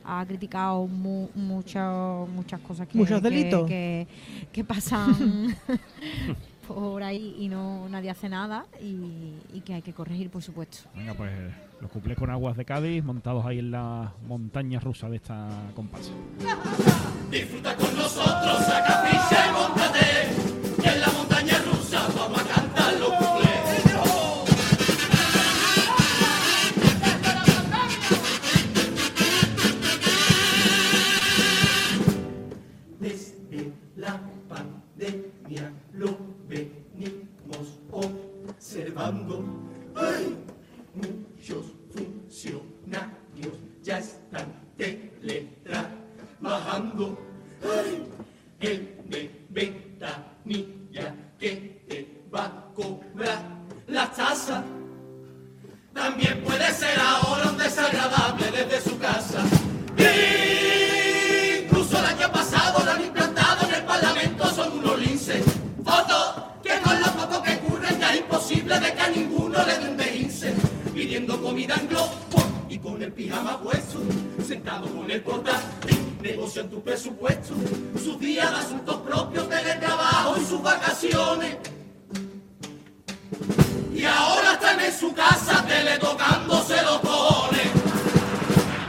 ha, 0.04 0.24
criticado 0.26 0.86
mu- 0.86 1.28
mucho- 1.34 2.28
muchas 2.34 2.60
cosas 2.60 2.86
que, 2.88 2.98
Muchos 2.98 3.20
que- 3.20 3.28
delitos. 3.30 3.66
que, 3.68 4.06
que 4.52 4.64
pasan 4.64 5.56
por 6.68 7.02
ahí 7.02 7.34
y 7.38 7.48
no 7.48 7.88
nadie 7.88 8.10
hace 8.10 8.28
nada 8.28 8.64
y, 8.80 9.34
y 9.52 9.60
que 9.64 9.74
hay 9.74 9.82
que 9.82 9.92
corregir, 9.92 10.30
por 10.30 10.42
supuesto. 10.42 10.88
Venga, 10.94 11.14
pues 11.14 11.32
los 11.80 11.90
cuplés 11.90 12.16
con 12.18 12.30
aguas 12.30 12.56
de 12.56 12.64
Cádiz, 12.64 13.02
montados 13.04 13.44
ahí 13.46 13.58
en 13.58 13.70
la 13.72 14.12
montaña 14.26 14.78
rusa 14.80 15.08
de 15.08 15.16
esta 15.16 15.48
comparsa. 15.74 16.10
Disfruta 17.30 17.74
con 17.76 17.96
nosotros, 17.96 18.58
saca 18.64 19.02
ficha 19.06 19.46
y 19.48 19.52
montate. 19.52 20.90
En 20.92 21.00
la 21.00 21.08
montaña 21.08 21.54
rusa 21.72 22.06
vamos 22.16 22.40
a 22.56 22.59
Desde 33.00 33.72
la 33.96 34.20
pandemia 34.48 35.72
lo 35.94 36.16
venimos 36.48 37.78
observando. 37.90 39.42
Muchos 40.94 41.72
funcionarios 41.92 43.54
ya 43.82 43.98
están 43.98 44.52
teletrabajando. 44.76 47.18
¡Ay! 47.62 48.06
El 48.60 48.96
de 49.08 49.30
ventanilla 49.48 51.14
que 51.38 51.50
te 51.50 51.69
cobrar 53.20 53.38
la 53.88 54.10
tasa. 54.10 54.64
También 55.92 56.42
puede 56.42 56.72
ser 56.72 56.98
ahora 56.98 57.50
un 57.50 57.58
desagradable 57.58 58.50
desde 58.50 58.90
su 58.90 58.98
casa. 58.98 59.42
Incluso 61.64 61.98
el 61.98 62.04
año 62.06 62.32
pasado 62.32 62.82
lo 62.84 62.90
han 62.90 63.02
implantado 63.02 63.68
en 63.68 63.74
el 63.74 63.82
Parlamento, 63.82 64.50
son 64.50 64.78
unos 64.78 64.98
linces. 64.98 65.44
Fotos 65.84 66.34
que 66.62 66.78
con 66.80 67.00
lo 67.00 67.06
poco 67.12 67.42
que 67.42 67.56
ocurren 67.56 68.00
ya 68.00 68.14
es 68.14 68.20
imposible 68.20 68.80
de 68.80 68.94
que 68.94 69.00
a 69.00 69.08
ninguno 69.08 69.58
le 69.66 69.78
den 69.78 69.96
de 69.96 70.16
ince. 70.16 70.54
Pidiendo 70.94 71.40
comida 71.42 71.74
en 71.74 71.88
globo 71.88 72.10
y 72.68 72.78
con 72.78 73.02
el 73.02 73.12
pijama 73.12 73.60
puesto, 73.60 74.00
sentado 74.46 74.86
con 74.88 75.10
el 75.10 75.20
portátil, 75.22 75.98
negocian 76.22 76.70
tu 76.70 76.82
presupuesto, 76.82 77.54
sus 78.02 78.18
días 78.18 78.50
de 78.50 78.56
asuntos 78.56 78.96
propios, 78.98 79.48
teletrabajo 79.48 80.36
y 80.40 80.44
sus 80.46 80.62
vacaciones. 80.62 81.56
Y 84.00 84.06
ahora 84.06 84.52
están 84.52 84.80
en 84.80 84.98
su 84.98 85.12
casa 85.12 85.62
teletocándose 85.66 86.74
los 86.84 87.00
cojones. 87.00 87.68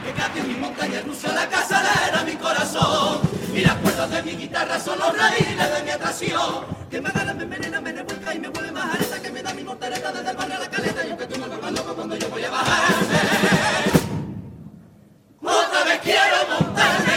Que 0.05 0.13
casi 0.13 0.41
mi 0.47 0.53
montaña 0.55 1.01
rusa 1.05 1.33
la 1.33 1.49
casa 1.49 1.83
era 2.07 2.23
mi 2.23 2.37
corazón. 2.37 3.19
Y 3.53 3.59
las 3.59 3.75
cuerdas 3.75 4.09
de 4.09 4.23
mi 4.23 4.31
guitarra 4.37 4.79
son 4.79 4.97
los 4.99 5.17
raíles 5.17 5.75
de 5.75 5.83
mi 5.83 5.89
atracción. 5.89 6.65
Que 6.89 7.01
me 7.01 7.09
agarra, 7.09 7.33
me 7.33 7.43
envenena, 7.43 7.81
me 7.81 7.91
revuelca 7.91 8.33
y 8.33 8.39
me 8.39 8.47
vuelve 8.47 8.71
más 8.71 8.95
areta. 8.95 9.21
Que 9.21 9.31
me 9.31 9.43
da 9.43 9.53
mi 9.53 9.63
mortereta 9.65 10.13
desde 10.13 10.31
el 10.31 10.37
a 10.39 10.59
la 10.59 10.69
caleta. 10.69 11.05
Y 11.05 11.09
aunque 11.09 11.25
tú 11.25 11.39
me 11.41 11.47
vuelvas 11.47 11.71
loco 11.73 11.93
cuando 11.93 12.15
yo 12.15 12.29
voy 12.29 12.43
a 12.45 12.49
bajarme. 12.49 13.19
Otra 15.43 15.83
vez 15.83 15.99
quiero 16.03 16.37
montarme, 16.51 17.10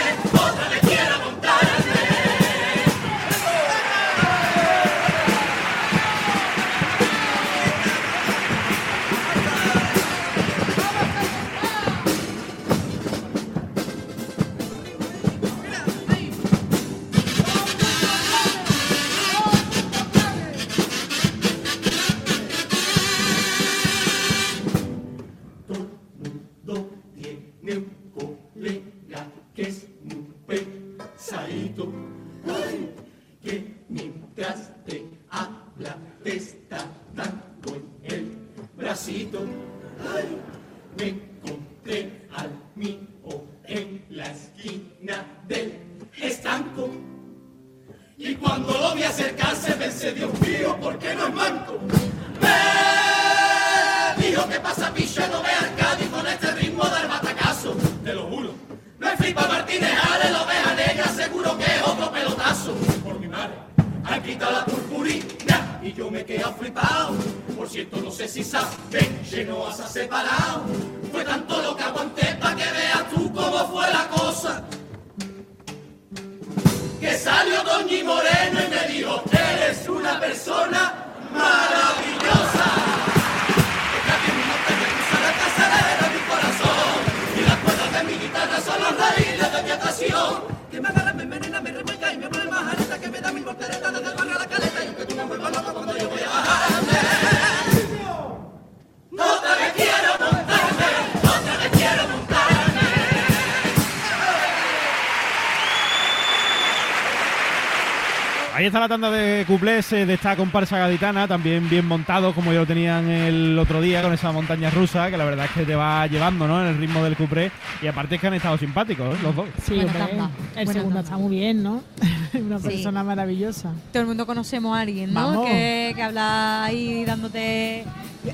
la 108.84 108.88
tanda 108.88 109.10
de 109.10 109.46
cuplés 109.46 109.90
eh, 109.94 110.04
de 110.04 110.12
esta 110.12 110.36
comparsa 110.36 110.76
gaditana, 110.78 111.26
también 111.26 111.70
bien 111.70 111.86
montado 111.86 112.34
como 112.34 112.52
ya 112.52 112.58
lo 112.58 112.66
tenían 112.66 113.08
el 113.08 113.58
otro 113.58 113.80
día 113.80 114.02
con 114.02 114.12
esa 114.12 114.30
montaña 114.30 114.68
rusa, 114.68 115.10
que 115.10 115.16
la 115.16 115.24
verdad 115.24 115.46
es 115.46 115.52
que 115.52 115.62
te 115.64 115.74
va 115.74 116.06
llevando 116.06 116.46
¿no? 116.46 116.60
en 116.60 116.66
el 116.68 116.76
ritmo 116.76 117.02
del 117.02 117.16
cuplé. 117.16 117.50
Y 117.80 117.86
aparte 117.86 118.16
es 118.16 118.20
que 118.20 118.26
han 118.26 118.34
estado 118.34 118.58
simpáticos 118.58 119.14
¿eh? 119.14 119.18
los 119.22 119.34
dos. 119.34 119.46
Sí, 119.66 119.76
Buena 119.76 119.84
hombre, 119.90 120.06
tanda, 120.06 120.30
el 120.56 120.64
buena 120.66 120.72
segundo 120.72 120.94
tanda. 120.96 121.00
está 121.00 121.16
muy 121.16 121.36
bien, 121.36 121.62
¿no? 121.62 121.82
Una 122.34 122.58
Sí. 122.58 122.66
persona 122.68 123.02
maravillosa. 123.04 123.72
Todo 123.90 124.02
el 124.02 124.08
mundo 124.08 124.26
conocemos 124.26 124.76
a 124.76 124.80
alguien, 124.80 125.14
¿no? 125.14 125.28
Vamos. 125.28 125.46
Que, 125.48 125.92
que 125.96 126.02
habla 126.02 126.64
ahí 126.64 127.04
dándote 127.06 127.84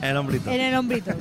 El 0.03 0.17
hombrito. 0.17 0.51
en 0.51 0.61
el 0.61 0.75
hombrito. 0.75 1.13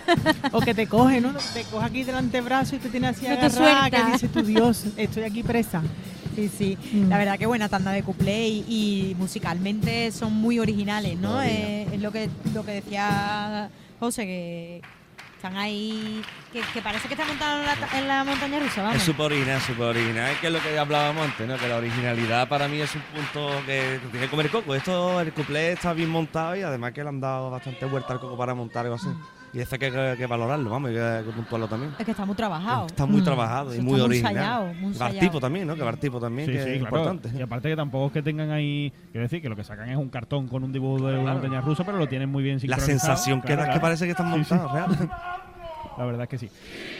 O 0.52 0.60
que 0.60 0.72
te 0.74 0.86
coge, 0.86 1.20
¿no? 1.20 1.32
Te 1.52 1.64
coge 1.64 1.84
aquí 1.84 2.02
del 2.04 2.16
antebrazo 2.16 2.76
y 2.76 2.78
te 2.78 2.88
tiene 2.88 3.08
así 3.08 3.26
No 3.26 3.34
agarrada, 3.34 3.90
que 3.90 4.12
dice 4.12 4.28
tu 4.28 4.42
Dios, 4.42 4.84
estoy 4.96 5.24
aquí 5.24 5.42
presa. 5.42 5.82
Sí, 6.34 6.48
sí. 6.48 6.78
Mm. 6.92 7.08
La 7.08 7.18
verdad 7.18 7.38
que 7.38 7.46
buena 7.46 7.68
tanda 7.68 7.90
de 7.92 8.02
cuplé 8.02 8.48
y, 8.48 8.64
y 8.68 9.14
musicalmente 9.18 10.12
son 10.12 10.32
muy 10.34 10.58
originales, 10.58 11.18
¿no? 11.18 11.42
Eh, 11.42 11.86
es 11.92 12.00
lo 12.00 12.12
que, 12.12 12.28
lo 12.54 12.64
que 12.64 12.72
decía 12.72 13.70
José, 13.98 14.24
que 14.26 14.82
están 15.36 15.56
ahí, 15.56 16.22
que, 16.52 16.60
que 16.74 16.82
parece 16.82 17.08
que 17.08 17.14
están 17.14 17.26
montados 17.28 17.60
en 17.60 17.66
la, 17.66 17.98
en 17.98 18.08
la 18.08 18.24
montaña 18.24 18.58
rusa, 18.58 18.82
vamos. 18.82 18.96
Es 18.98 19.02
súper 19.04 19.26
original, 19.26 19.60
súper 19.60 19.86
original. 19.86 20.30
Es 20.32 20.38
que 20.38 20.46
es 20.48 20.52
lo 20.52 20.60
que 20.60 20.78
hablábamos 20.78 21.24
antes, 21.26 21.48
¿no? 21.48 21.56
Que 21.56 21.66
la 21.66 21.78
originalidad 21.78 22.46
para 22.48 22.68
mí 22.68 22.80
es 22.80 22.94
un 22.94 23.00
punto 23.00 23.50
que 23.64 23.98
tiene 24.10 24.26
que 24.26 24.30
comer 24.30 24.50
coco. 24.50 24.74
Esto, 24.74 25.18
el 25.20 25.32
cuplé 25.32 25.72
está 25.72 25.94
bien 25.94 26.10
montado 26.10 26.56
y 26.56 26.62
además 26.62 26.92
que 26.92 27.02
le 27.02 27.08
han 27.08 27.20
dado 27.20 27.50
bastante 27.50 27.86
vuelta 27.86 28.12
al 28.12 28.20
coco 28.20 28.36
para 28.36 28.54
montar 28.54 28.84
algo 28.84 28.96
así. 28.96 29.08
Y 29.52 29.58
eso 29.58 29.74
hay 29.74 29.78
que, 29.80 29.90
que- 29.90 30.14
que 30.16 30.26
valorarlo, 30.26 30.70
vamos, 30.70 30.90
y 30.90 30.94
que, 30.94 31.00
hay 31.02 31.24
que 31.24 31.30
puntuarlo 31.32 31.66
también. 31.66 31.92
Es 31.98 32.04
que 32.04 32.12
está 32.12 32.24
muy 32.24 32.36
trabajado. 32.36 32.86
Está 32.86 33.04
muy 33.04 33.20
Mm. 33.20 33.24
trabajado 33.24 33.70
y 33.70 33.72
Está 33.72 33.82
muy 33.82 33.92
muy 33.94 34.00
original. 34.00 34.32
ensayado, 34.32 34.64
muy 34.74 34.84
ensayado. 34.92 35.14
Bartipo 35.14 35.40
también, 35.40 35.66
¿no? 35.66 35.74
Que 35.74 35.82
Bartipo 35.82 36.20
también, 36.20 36.46
Sí, 36.46 36.52
que 36.52 36.62
sí, 36.62 36.70
es 36.70 36.78
claro. 36.78 36.96
importante. 36.98 37.38
Y 37.38 37.42
aparte 37.42 37.68
que 37.68 37.76
tampoco 37.76 38.06
es 38.06 38.12
que 38.12 38.22
tengan 38.22 38.50
ahí, 38.52 38.92
quiero 39.10 39.22
decir, 39.24 39.42
que 39.42 39.48
lo 39.48 39.56
que 39.56 39.64
sacan 39.64 39.88
es 39.88 39.96
un 39.96 40.08
cartón 40.08 40.46
con 40.46 40.62
un 40.62 40.72
dibujo 40.72 41.04
de 41.08 41.18
una 41.18 41.32
montaña 41.32 41.60
rusa, 41.62 41.82
pero 41.84 41.98
lo 41.98 42.06
tienen 42.06 42.28
muy 42.28 42.44
bien 42.44 42.56
La 42.56 42.60
sincronizado. 42.76 42.86
sensación 43.16 43.40
que 43.40 43.48
Claro, 43.48 43.62
da 43.62 43.68
es 43.68 43.74
que 43.74 43.80
parece 43.80 44.04
que 44.04 44.10
están 44.12 44.32
Sí, 44.34 44.44
sí. 44.44 44.54
montados, 44.54 44.72
real. 44.96 45.10
La 45.98 46.04
verdad 46.06 46.22
es 46.22 46.28
que 46.28 46.38
sí. 46.38 46.48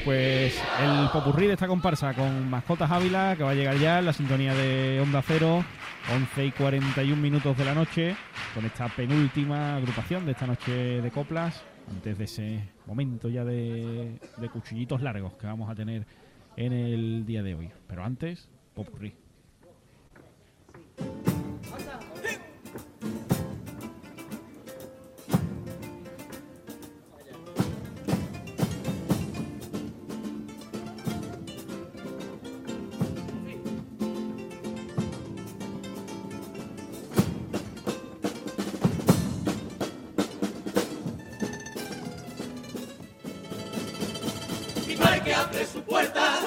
Pues 0.04 0.60
el 0.82 1.08
popurrí 1.10 1.46
de 1.46 1.52
esta 1.54 1.66
comparsa 1.68 2.12
con 2.14 2.50
Mascotas 2.50 2.90
Ávila, 2.90 3.34
que 3.36 3.44
va 3.44 3.50
a 3.50 3.54
llegar 3.54 3.76
ya 3.76 4.00
en 4.00 4.06
la 4.06 4.12
sintonía 4.12 4.52
de 4.54 5.00
Onda 5.00 5.22
Cero, 5.26 5.64
11 6.12 6.44
y 6.46 6.50
41 6.50 7.20
minutos 7.22 7.56
de 7.56 7.64
la 7.64 7.74
noche, 7.74 8.16
con 8.54 8.64
esta 8.64 8.88
penúltima 8.88 9.76
agrupación 9.76 10.26
de 10.26 10.32
esta 10.32 10.46
noche 10.46 10.72
de 11.00 11.10
coplas, 11.12 11.62
antes 11.90 12.18
de 12.18 12.24
ese 12.24 12.68
momento 12.86 13.28
ya 13.28 13.44
de, 13.44 14.18
de 14.36 14.48
cuchillitos 14.48 15.02
largos 15.02 15.34
que 15.34 15.46
vamos 15.46 15.70
a 15.70 15.74
tener 15.74 16.06
en 16.56 16.72
el 16.72 17.26
día 17.26 17.42
de 17.42 17.54
hoy. 17.54 17.70
Pero 17.86 18.04
antes, 18.04 18.48
popurrí. 18.74 19.14
Abre 45.90 46.06
su 46.06 46.12
puerta, 46.12 46.38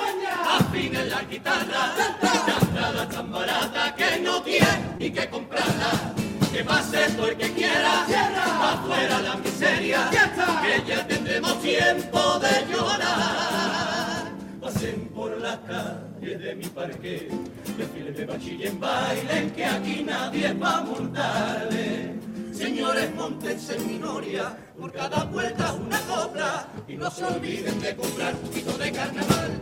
afine 0.58 1.06
la 1.06 1.24
guitarra, 1.24 1.94
la 1.98 2.58
entrada 2.62 3.10
tan 3.10 3.32
barata 3.32 3.96
que 3.96 4.20
no 4.20 4.42
tiene 4.42 4.96
ni 5.00 5.12
que 5.12 5.30
comprarla. 5.30 6.14
Que 6.52 6.64
pase 6.64 7.10
todo 7.16 7.30
el 7.30 7.38
que 7.38 7.52
quiera, 7.52 8.04
afuera 8.04 9.22
la 9.22 9.36
miseria, 9.38 10.10
que 10.12 10.84
ya 10.88 11.08
tendremos 11.08 11.60
tiempo 11.62 12.40
de 12.40 12.72
llorar. 12.72 14.32
Pasen 14.62 15.10
por 15.16 15.42
la 15.42 15.60
calle 15.62 16.38
de 16.38 16.56
mi 16.56 16.66
parque, 16.68 17.28
desfiles 17.76 18.18
de 18.18 18.26
bachiller 18.26 18.74
bailen, 18.80 19.50
que 19.52 19.66
aquí 19.66 20.04
nadie 20.04 20.54
va 20.54 20.78
a 20.78 20.82
multarle. 20.82 22.23
Señores, 22.54 23.14
montense 23.16 23.76
en 23.76 23.88
minoria, 23.88 24.56
por 24.80 24.92
cada 24.92 25.24
vuelta 25.26 25.74
una 25.74 26.00
copla, 26.02 26.68
y 26.88 26.96
no 26.96 27.10
se 27.10 27.26
olviden 27.26 27.80
de 27.82 27.96
comprar 27.96 28.36
un 28.36 28.42
poquito 28.42 28.78
de 28.78 28.92
carnaval. 28.92 29.62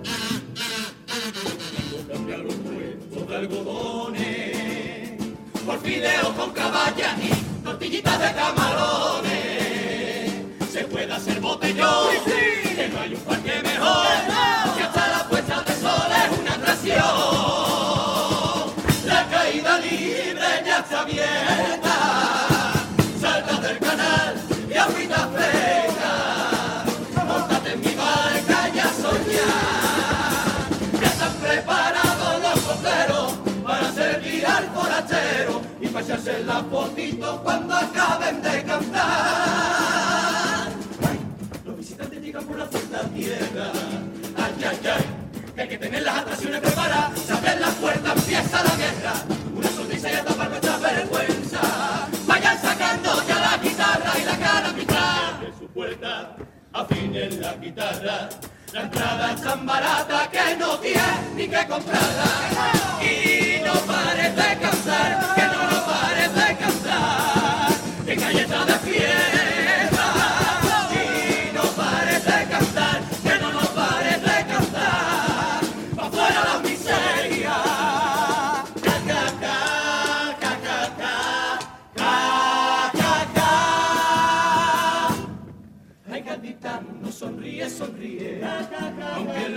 Cuando 1.74 2.14
cambia 2.14 2.38
los 2.38 2.54
puestos 2.56 3.28
de 3.28 3.36
algodones, 3.36 5.12
por 5.66 5.80
fideos 5.80 6.30
con 6.30 6.52
caballa 6.52 7.16
y 7.22 7.30
tortillitas 7.64 8.20
de 8.20 8.34
camarones, 8.34 10.32
se 10.72 10.84
puede 10.86 11.14
hacer 11.14 11.40
botellón, 11.40 12.10
que 12.26 12.90
no 12.94 13.00
hay 13.00 13.14
un 13.14 13.22
parque 13.22 13.62
mejor, 13.64 14.08
que 14.76 14.84
hasta 14.84 15.08
la 15.08 15.28
puesta 15.30 15.62
de 15.62 15.74
sol 15.76 16.12
es 16.12 16.40
una 16.40 16.54
atracción. 16.56 17.06
La 19.06 19.28
caída 19.30 19.80
libre 19.80 20.64
ya 20.66 20.80
está 20.80 21.02
abierta, 21.02 21.91
echarse 36.22 36.44
la 36.46 36.64
fotito 36.64 37.42
cuando 37.44 37.76
acaben 37.76 38.42
de 38.42 38.64
cantar. 38.64 39.10
Los 41.66 41.78
visitantes 41.78 42.22
llegan 42.22 42.46
por 42.46 42.58
la 42.58 42.66
puerta 42.66 43.02
tierra. 43.10 43.72
Ay, 44.38 44.54
ay, 44.60 44.80
ay, 44.84 45.06
que 45.56 45.62
hay 45.62 45.68
que 45.68 45.78
tener 45.78 46.04
las 46.04 46.18
atracciones 46.20 46.62
preparadas. 46.62 47.20
Se 47.20 47.34
abren 47.34 47.62
las 47.62 47.74
puertas, 47.76 48.18
empieza 48.18 48.64
la 48.64 48.76
guerra. 48.76 49.14
Una 49.56 49.70
sonrisa 49.70 50.12
y 50.12 50.16
a 50.16 50.24
tapar 50.24 50.50
nuestra 50.50 50.78
vergüenza. 50.78 51.62
Vayan 52.28 52.62
sacando 52.62 53.28
ya 53.28 53.40
la 53.40 53.58
guitarra 53.58 54.20
y 54.20 54.26
la 54.26 54.38
cara 54.38 54.72
mitad. 54.74 55.34
De 55.40 55.54
su 55.58 55.68
puerta, 55.68 56.36
afinen 56.74 57.42
la 57.42 57.54
guitarra. 57.56 58.30
La 58.74 58.84
entrada 58.84 59.34
es 59.34 59.42
tan 59.42 59.66
barata 59.66 60.30
que 60.32 60.56
no 60.56 60.80
tiene 60.80 61.02
ni 61.36 61.48
que 61.48 61.68
comprarla. 61.68 62.26
Y 63.02 63.62
no 63.66 63.74
pares 63.82 64.34
de 64.34 64.58
cantar, 64.62 64.81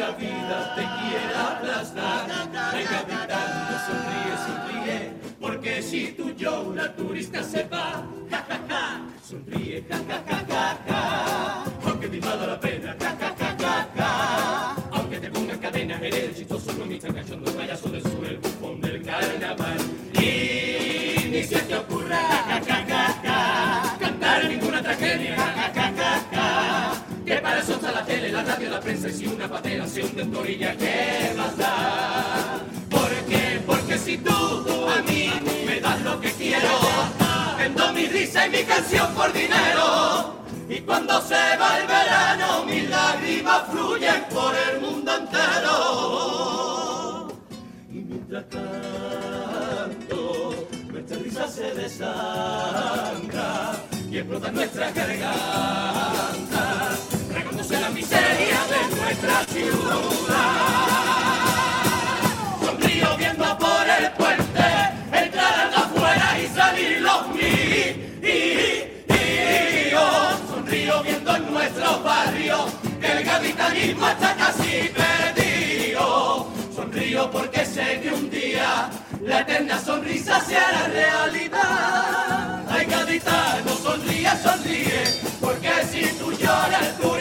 la 0.05 0.11
vida 0.17 0.75
te 0.77 0.85
quiera 0.97 1.41
aplastar. 1.53 2.27
Ay, 2.73 2.85
gatita, 2.85 3.41
no 3.69 3.77
sonríe, 3.89 4.35
sonríe, 4.47 4.99
porque 5.41 5.83
si 5.83 6.13
tú 6.17 6.31
lloras, 6.37 6.95
turista 6.97 7.43
se 7.43 7.63
va. 7.65 8.03
Ja, 8.31 8.45
ja, 8.49 8.59
ja, 8.69 8.85
sonríe, 9.29 9.85
ja, 9.89 9.99
ja, 10.09 10.19
ja, 10.29 10.39
ja, 10.49 10.79
ja, 10.89 11.65
aunque 11.87 12.09
te 12.09 12.21
valga 12.21 12.47
la 12.47 12.61
pena, 12.61 12.97
ja, 13.01 13.11
ja, 13.21 13.35
ja, 13.41 13.57
ja, 13.63 13.89
ja. 13.97 14.77
Aunque 14.93 15.21
te 15.21 15.31
pongan 15.31 15.59
cadena, 15.59 15.97
eres 16.01 16.37
chistoso, 16.37 16.73
no 16.79 16.85
me 16.87 16.99
cachondo, 16.99 17.51
el 17.51 17.57
payaso 17.57 17.89
del 17.89 18.03
sur, 18.03 18.27
el 18.27 18.39
bufón 18.39 18.81
del 18.81 19.03
carnaval. 19.03 19.79
Y 20.15 21.29
ni 21.31 21.43
se 21.45 21.61
te 21.61 21.77
ocurra, 21.77 22.21
ja, 22.49 22.61
ja, 22.69 22.79
ja, 22.91 23.03
ja, 23.23 23.24
Que 27.25 27.37
para 27.37 27.61
eso 27.61 27.75
está 27.75 27.91
la 27.91 28.05
tele, 28.05 28.31
la 28.31 28.43
radio, 28.43 28.69
la 28.71 28.81
prensa 28.81 29.09
y 29.09 29.13
si 29.13 29.27
una 29.27 29.49
patera 29.49 29.87
se 29.87 30.03
hunde 30.03 30.23
en 30.23 30.33
¿qué 30.77 31.33
más 31.37 31.57
da? 31.57 32.61
¿Por 32.91 33.09
qué? 33.29 33.63
Porque 33.67 33.97
si 33.99 34.19
tú 34.19 34.31
a 34.31 35.01
mí 35.03 35.33
me 35.67 35.81
das 35.81 36.03
lo 36.03 36.21
que 36.21 36.31
quiero, 36.33 36.69
vendo 37.57 37.93
mi 37.95 38.09
risa 38.09 38.47
y 38.47 38.51
mi 38.51 38.63
canción 38.65 39.15
por 39.15 39.33
dinero. 39.33 40.35
Y 40.69 40.81
cuando 40.81 41.23
se 41.23 41.35
va 41.35 41.79
el 41.79 41.87
verano, 41.87 42.67
mis 42.67 42.91
lágrimas 42.91 43.63
fluyen 43.71 44.27
por 44.31 44.55
el 44.55 44.81
mundo 44.81 45.17
entero. 45.17 45.69
Y 47.91 47.95
mientras 47.95 48.45
tanto, 48.51 50.55
nuestra 50.91 51.19
risa 51.19 51.49
se 51.49 51.73
desangra 51.75 53.73
y 54.15 54.19
explota 54.19 54.51
nuestra 54.53 54.93
garganta, 54.93 56.94
nuestra 59.05 59.45
ciudad. 59.45 60.39
Con 62.61 62.81
río 62.81 63.17
viendo 63.19 63.59
por 63.59 63.87
el 63.99 64.11
puente, 64.13 64.69
entrar 65.13 65.71
afuera 65.77 66.39
y 66.43 66.47
salir 66.55 67.01
los 67.03 67.29
míos. 67.29 67.45
Sonrío 70.49 71.03
viendo 71.03 71.37
en 71.37 71.53
nuestro 71.53 72.01
barrio 72.03 72.67
que 73.01 73.13
el 73.13 73.25
capitalismo 73.25 74.09
está 74.09 74.35
casi 74.37 74.91
perdido. 75.01 76.49
Sonrío 76.75 77.31
porque 77.31 77.65
sé 77.67 78.01
que 78.03 78.11
un 78.11 78.31
día 78.31 78.91
la 79.21 79.41
eterna 79.41 79.79
sonrisa 79.79 80.41
será 80.41 80.89
realidad. 80.89 82.65
Ay, 82.69 82.87
gaditano, 82.87 83.77
sonríe, 83.83 84.31
sonríe, 84.43 85.05
porque 85.41 85.73
si 85.91 86.07
tú 86.19 86.33
lloras, 86.33 86.97
tú 87.01 87.15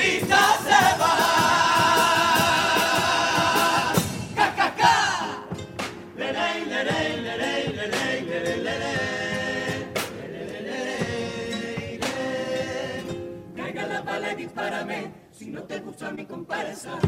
no 15.63 15.67
te 15.67 15.79
gusta 15.79 16.11
mi 16.11 16.25
comparsa, 16.25 16.99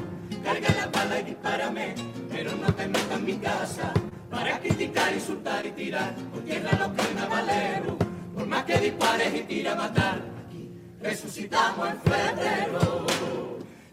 carga 0.41 0.69
la 0.77 0.87
bala 0.87 1.19
y 1.19 1.23
dispárame. 1.23 1.95
Pero 2.31 2.55
no 2.55 2.73
te 2.73 2.87
metas 2.87 3.19
en 3.19 3.25
mi 3.25 3.37
casa 3.37 3.93
para 4.29 4.59
criticar, 4.59 5.13
insultar 5.13 5.65
y 5.65 5.71
tirar 5.71 6.15
por 6.31 6.41
tierra 6.43 6.71
los 6.79 6.89
carnavaleros. 6.93 7.95
Por 8.33 8.47
más 8.47 8.63
que 8.63 8.77
dispares 8.77 9.35
y 9.35 9.43
tira 9.43 9.73
a 9.73 9.75
matar, 9.75 10.21
aquí 10.45 10.71
resucitamos 11.01 11.89
en 11.89 11.99
febrero. 11.99 13.05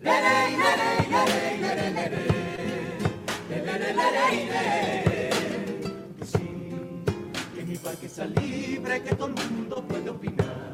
Lere, 0.01 0.57
lere, 0.63 1.09
lere, 1.11 1.59
lere, 1.59 1.91
lere. 1.91 2.27
Lere, 3.51 3.79
lere, 3.79 3.95
lere, 3.95 4.47
lere. 4.47 5.31
Que 6.19 6.25
sí, 6.25 6.71
que 7.57 7.65
mi 7.65 7.77
parque 7.79 8.09
libre, 8.41 9.03
que 9.03 9.15
todo 9.17 9.27
el 9.27 9.51
mundo 9.51 9.85
puede 9.89 10.09
opinar. 10.11 10.72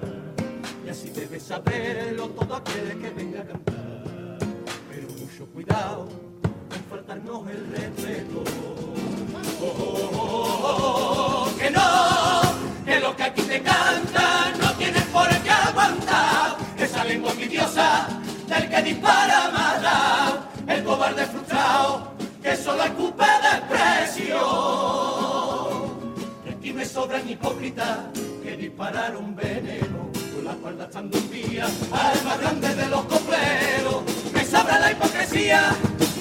Así 0.98 1.10
debe 1.10 1.38
saberlo 1.38 2.28
todo 2.30 2.56
aquel 2.56 3.00
que 3.00 3.10
venga 3.10 3.42
a 3.42 3.44
cantar. 3.44 4.38
Pero 4.90 5.08
mucho 5.20 5.46
cuidado 5.54 6.08
con 6.68 6.82
faltarnos 6.90 7.48
el 7.50 7.70
respeto. 7.70 8.42
Oh, 9.62 11.48
que 11.56 11.70
no, 11.70 12.40
que 12.84 12.98
lo 12.98 13.14
que 13.14 13.22
aquí 13.22 13.42
te 13.42 13.62
canta 13.62 14.52
no 14.60 14.72
tienes 14.72 15.04
por 15.04 15.28
qué 15.28 15.50
aguantar. 15.50 16.56
Esa 16.76 17.04
lengua 17.04 17.30
envidiosa 17.30 18.08
del 18.48 18.68
que 18.68 18.82
dispara 18.82 19.50
mata. 19.52 20.50
El 20.66 20.82
cobarde 20.82 21.26
frustrado 21.26 22.12
que 22.42 22.56
solo 22.56 22.82
escupe 22.82 23.24
desprecio. 23.48 24.40
Y 26.44 26.48
aquí 26.48 26.72
me 26.72 26.84
sobran 26.84 27.28
hipócritas 27.28 27.98
que 28.42 28.56
dispararon 28.56 29.36
veneno 29.36 29.87
la 30.48 30.84
estando 30.84 31.18
un 31.18 31.30
día 31.30 31.66
al 31.92 32.38
grande 32.40 32.74
de 32.74 32.86
los 32.88 33.04
copleros. 33.04 34.02
Me 34.32 34.44
sobra 34.44 34.78
la 34.78 34.92
hipocresía 34.92 35.76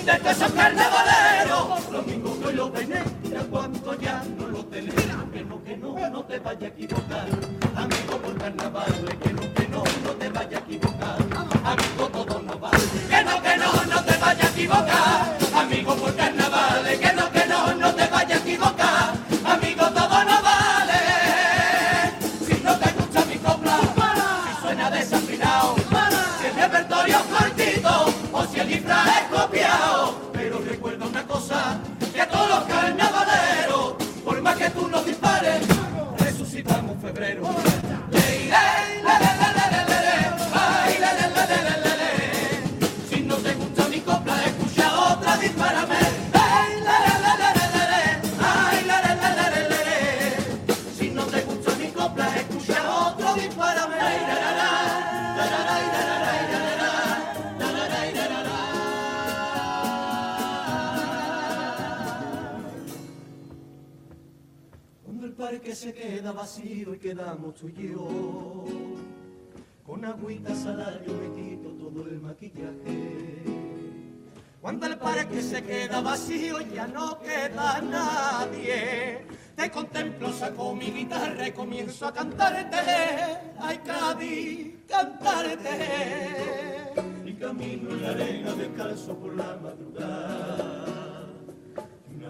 de 0.05 0.17
todos 0.19 0.31
esos 0.37 0.51
carnavaleros. 0.51 1.91
Lo 1.91 2.01
mismo 2.01 2.37
que 2.39 2.47
hoy 2.47 2.53
lo 2.53 2.71
venéis, 2.71 3.05
ya 3.23 3.41
cuánto 3.49 3.97
ya 3.99 4.23
no 4.37 4.47
lo 4.47 4.65
tenéis. 4.65 4.93
Que 5.31 5.43
no, 5.43 5.63
que 5.63 5.77
no, 5.77 6.09
no 6.09 6.23
te 6.25 6.39
vaya 6.39 6.67
a 6.67 6.69
equivocar. 6.69 7.27
Amigo 7.75 8.17
por 8.17 8.37
carnaval, 8.37 9.17
que 9.23 9.33
no, 9.33 9.53
que 9.53 9.67
no, 9.69 9.83
no 10.03 10.11
te 10.11 10.29
vaya 10.29 10.57
a 10.57 10.61
equivocar. 10.61 11.17
Amigo 11.63 12.09
todo 12.11 12.41
no 12.41 12.59
vale. 12.59 12.83
Que 13.09 13.23
no, 13.23 13.41
que 13.41 13.57
no, 13.57 13.85
no 13.85 14.03
te 14.03 14.17
vaya 14.17 14.45
a 14.45 14.49
equivocar. 14.49 15.36
Se 65.77 65.93
queda 65.93 66.31
vacío 66.31 66.95
y 66.95 66.97
quedamos 66.97 67.53
tú 67.53 67.67
y 67.69 67.93
con 69.85 70.03
agüita 70.03 70.55
salada 70.55 70.99
yo 71.05 71.13
me 71.13 71.29
quito 71.39 71.69
todo 71.73 72.07
el 72.07 72.19
maquillaje. 72.19 73.43
Cuando 74.59 74.87
el 74.87 74.97
parque 74.97 75.39
se 75.39 75.61
queda 75.61 76.01
vacío 76.01 76.61
ya 76.73 76.87
no 76.87 77.19
queda 77.19 77.79
nadie, 77.81 79.23
te 79.55 79.69
contemplo, 79.69 80.33
saco 80.33 80.73
mi 80.73 80.87
guitarra 80.87 81.47
y 81.47 81.51
comienzo 81.51 82.07
a 82.07 82.11
cantarte, 82.11 82.77
ay 83.59 83.77
Cádiz, 83.85 84.73
cantarte. 84.87 85.75
Y 87.23 87.33
camino 87.35 87.91
en 87.91 88.01
la 88.01 88.09
arena 88.09 88.51
descalzo 88.53 89.15
por 89.15 89.35
la 89.35 89.55
madrugada. 89.57 90.66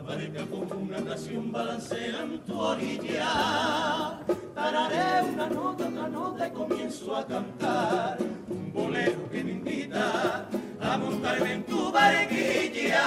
Barca 0.08 0.46
con 0.46 0.84
una 0.84 1.00
nación 1.02 1.52
balancea 1.52 2.24
en 2.24 2.40
tu 2.46 2.58
orilla. 2.58 4.22
Tararé 4.56 5.30
una 5.34 5.50
nota, 5.50 5.88
otra 5.90 6.08
nota 6.08 6.48
y 6.48 6.52
comienzo 6.52 7.14
a 7.14 7.28
cantar. 7.28 8.18
Un 8.48 8.72
bolero 8.72 9.30
que 9.30 9.44
me 9.44 9.52
invita 9.52 10.48
a 10.80 10.98
montarme 10.98 11.54
en 11.56 11.64
tu 11.66 11.92
barquilla. 11.92 13.04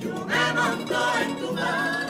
Yo 0.00 0.26
me 0.26 0.52
monto 0.52 0.96
en 1.22 1.36
tu 1.38 1.54
barca 1.54 2.07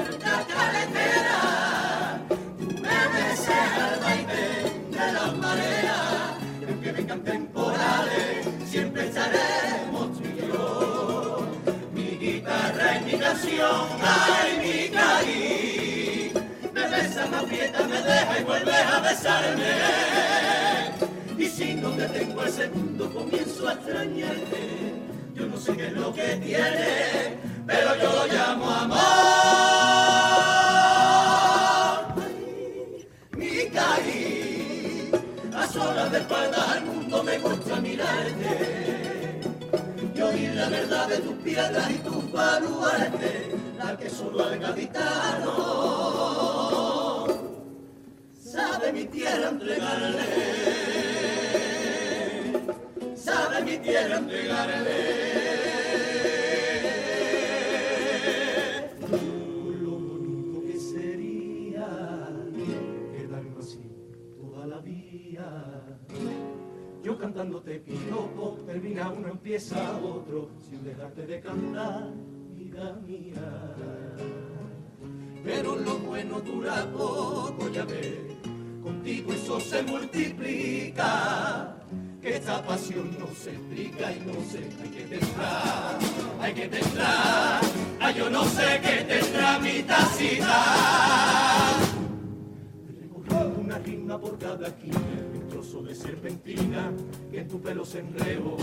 ay, 14.02 14.58
mi 14.62 14.88
cariz. 14.88 16.32
Me 16.72 16.88
besa, 16.88 17.26
me 17.26 17.36
aprieta, 17.36 17.82
me 17.84 18.02
deja 18.02 18.40
y 18.40 18.44
vuelve 18.44 18.72
a 18.72 19.00
besarme. 19.00 19.74
Y 21.38 21.46
si 21.46 21.74
no 21.74 21.90
te 21.90 22.06
tengo 22.08 22.40
al 22.40 22.50
segundo, 22.50 23.12
comienzo 23.12 23.68
a 23.68 23.72
extrañarte. 23.74 24.94
Yo 25.34 25.46
no 25.46 25.56
sé 25.56 25.76
qué 25.76 25.86
es 25.86 25.92
lo 25.92 26.12
que 26.12 26.36
tiene, 26.36 27.38
pero 27.66 27.96
yo 27.96 28.12
lo 28.12 28.26
llamo 28.26 28.70
amor. 28.70 28.98
Ay, 32.16 33.06
mi 33.36 33.70
cariz, 33.70 35.12
a 35.56 35.66
solas 35.68 36.10
de 36.10 36.18
espalda 36.18 36.72
al 36.72 36.84
mundo 36.84 37.22
me 37.22 37.38
gusta 37.38 37.76
mirarte. 37.76 39.07
Oír 40.38 40.54
la 40.54 40.68
verdad 40.68 41.08
de 41.08 41.18
tus 41.18 41.34
piedras 41.38 41.90
y 41.90 41.94
tus 41.94 42.30
baluartes, 42.30 43.48
la 43.76 43.96
que 43.96 44.08
solo 44.08 44.44
al 44.44 44.56
gaditano 44.60 45.56
sabe 48.40 48.92
mi 48.92 49.04
tierra 49.06 49.48
entregarle, 49.48 50.22
sabe 53.16 53.62
mi 53.62 53.78
tierra 53.78 54.18
entregarle. 54.18 55.77
Yo 67.18 67.24
cantándote 67.24 67.80
piropo, 67.80 68.58
termina 68.64 69.10
uno, 69.10 69.26
empieza 69.28 69.98
otro, 69.98 70.50
sin 70.68 70.84
dejarte 70.84 71.26
de 71.26 71.40
cantar, 71.40 72.12
vida 72.54 72.96
mía. 73.04 73.74
Pero 75.42 75.74
lo 75.74 75.98
bueno 75.98 76.40
dura 76.40 76.86
poco, 76.92 77.68
ya 77.70 77.84
ves, 77.86 78.36
contigo 78.84 79.32
eso 79.32 79.58
se 79.58 79.82
multiplica. 79.82 81.76
Que 82.22 82.36
esta 82.36 82.64
pasión 82.64 83.10
no 83.18 83.26
se 83.34 83.50
explica 83.50 84.12
y 84.12 84.20
no 84.20 84.34
sé, 84.48 84.68
hay 84.80 84.90
que 84.90 85.16
tendrá, 85.16 85.98
hay 86.40 86.54
que 86.54 86.68
tendrá, 86.68 87.60
ay 88.00 88.14
yo 88.16 88.30
no 88.30 88.44
sé 88.44 88.80
qué 88.80 89.04
tendrá 89.04 89.58
mi 89.58 89.82
tacita. 89.82 91.78
Recorriendo 93.00 93.60
una 93.60 93.78
rima 93.78 94.20
por 94.20 94.38
cada 94.38 94.68
un 94.68 95.27
trozo 95.68 95.82
de 95.86 95.94
serpentina 95.94 96.92
que 97.30 97.40
en 97.40 97.48
tu 97.48 97.60
pelo 97.60 97.84
se 97.84 98.00
enredo. 98.00 98.56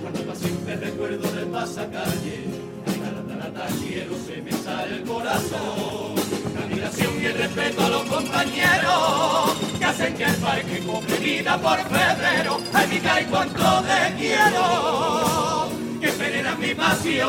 Cuando 0.00 0.22
paciente 0.22 0.76
recuerdo 0.76 1.30
del 1.32 1.46
pasacalle, 1.46 2.44
ay 2.86 2.94
tarataratalliero 2.94 4.14
se 4.26 4.42
me 4.42 4.52
sale 4.52 4.96
el 4.96 5.02
corazón. 5.02 6.14
La 6.54 6.64
admiración 6.64 7.22
y 7.22 7.26
el 7.26 7.34
respeto 7.34 7.84
a 7.84 7.88
los 7.88 8.02
compañeros 8.04 9.56
que 9.78 9.84
hacen 9.84 10.14
que 10.14 10.24
el 10.24 10.36
parque 10.36 10.82
cobre 10.86 11.16
vida 11.18 11.58
por 11.58 11.78
febrero. 11.78 12.58
Ay, 12.72 12.88
mi 12.88 12.98
cae 13.00 13.26
cuánto 13.26 13.82
te 13.82 14.14
quiero, 14.18 15.68
que 16.00 16.10
venera 16.12 16.54
mi 16.56 16.74
pasión. 16.74 17.28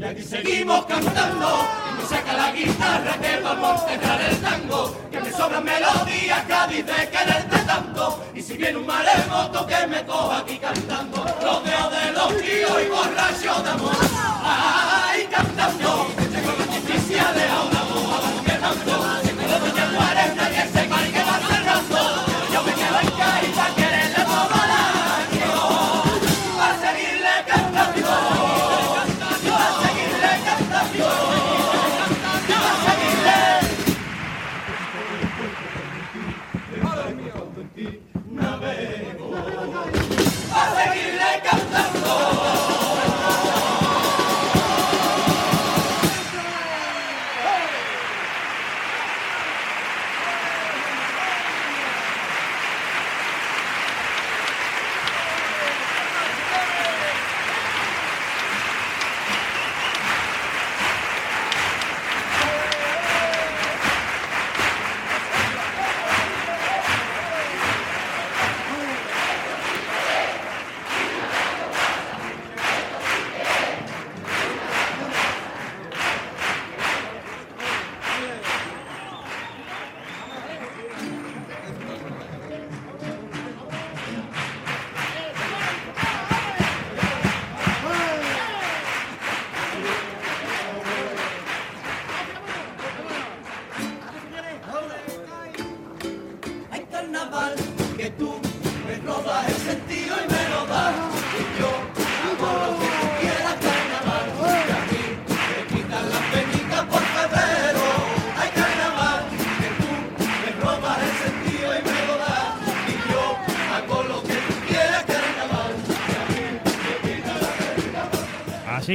Y 0.00 0.04
aquí 0.04 0.22
seguimos 0.22 0.84
cantando, 0.86 1.66
y 1.86 1.87
saca 2.08 2.32
la 2.32 2.52
guitarra 2.52 3.18
que 3.20 3.40
vamos 3.42 3.82
a 3.82 3.92
enterrar 3.92 4.20
el 4.22 4.36
tango, 4.40 4.96
que 5.10 5.20
me 5.20 5.30
sobran 5.30 5.62
melodías, 5.62 6.42
Cádiz 6.48 6.86
de 6.86 7.10
quererte 7.10 7.58
tanto, 7.66 8.24
y 8.34 8.40
si 8.40 8.56
viene 8.56 8.78
un 8.78 8.86
maremoto 8.86 9.66
que 9.66 9.86
me 9.86 10.04
coja 10.06 10.38
aquí 10.38 10.56
cantando, 10.58 11.18
los 11.18 11.64
dedos 11.64 11.90
de 11.92 12.12
los 12.12 12.28
tíos 12.42 12.82
y 12.82 12.88
borracho 12.88 13.62
de 13.62 13.70
amor, 13.70 13.96
ay, 14.42 15.28
cantando, 15.30 16.06
tengo 16.32 16.52
los 16.58 16.68
oficiales 16.78 17.50
a 17.50 17.62
una 17.64 17.77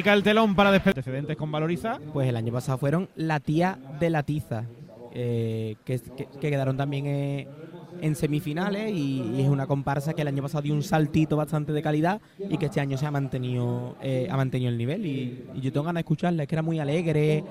que 0.02 0.12
el 0.12 0.24
telón 0.24 0.56
para 0.56 0.72
despedir. 0.72 0.98
Antecedentes 0.98 1.38
con 1.38 1.52
Valoriza. 1.52 2.00
Pues 2.14 2.28
el 2.28 2.36
año 2.36 2.52
pasado 2.52 2.78
fueron 2.78 3.10
La 3.16 3.40
Tía 3.40 3.78
de 4.00 4.10
la 4.10 4.24
Tiza, 4.24 4.64
eh, 5.14 5.76
que, 5.86 6.00
que- 6.00 6.26
que 6.26 6.50
quedaron 6.50 6.78
también 6.78 7.06
eh, 7.06 7.48
en 8.02 8.16
semifinales 8.16 8.92
y, 8.92 9.42
es 9.42 9.48
una 9.48 9.68
comparsa 9.68 10.14
que 10.14 10.22
el 10.24 10.28
año 10.28 10.42
pasado 10.42 10.64
dio 10.64 10.74
un 10.74 10.84
saltito 10.84 11.36
bastante 11.38 11.74
de 11.74 11.82
calidad 11.82 12.22
y 12.50 12.58
que 12.58 12.66
este 12.68 12.80
año 12.80 12.98
se 12.98 13.06
ha 13.06 13.12
mantenido 13.12 13.96
eh, 14.02 14.28
ha 14.32 14.36
mantenido 14.38 14.72
el 14.72 14.78
nivel 14.78 15.06
y, 15.06 15.44
yo 15.62 15.72
tengo 15.72 15.86
ganas 15.86 15.96
de 15.96 16.02
escucharla, 16.02 16.44
es 16.44 16.50
que 16.50 16.56
era 16.56 16.64
muy 16.64 16.80
alegre, 16.80 17.44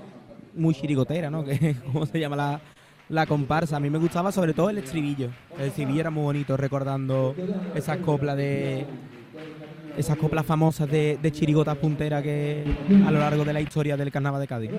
muy 0.54 0.74
chirigotera, 0.74 1.30
¿no? 1.30 1.44
Que 1.44 1.76
cómo 1.92 2.06
se 2.06 2.18
llama 2.18 2.36
la, 2.36 2.60
la 3.08 3.26
comparsa. 3.26 3.76
A 3.76 3.80
mí 3.80 3.88
me 3.90 3.98
gustaba 3.98 4.32
sobre 4.32 4.52
todo 4.54 4.70
el 4.70 4.78
estribillo. 4.78 5.28
El 5.58 5.66
estribillo 5.66 6.00
era 6.00 6.10
muy 6.10 6.24
bonito 6.24 6.56
recordando 6.56 7.34
esas 7.74 7.98
coplas 7.98 8.36
de 8.36 8.84
esas 9.96 10.16
coplas 10.16 10.44
famosas 10.46 10.90
de, 10.90 11.18
de 11.20 11.32
chirigotas 11.32 11.76
punteras 11.76 12.22
que 12.22 12.64
a 13.06 13.10
lo 13.10 13.18
largo 13.18 13.44
de 13.44 13.52
la 13.52 13.60
historia 13.60 13.96
del 13.96 14.10
carnaval 14.10 14.40
de 14.40 14.46
Cádiz. 14.46 14.70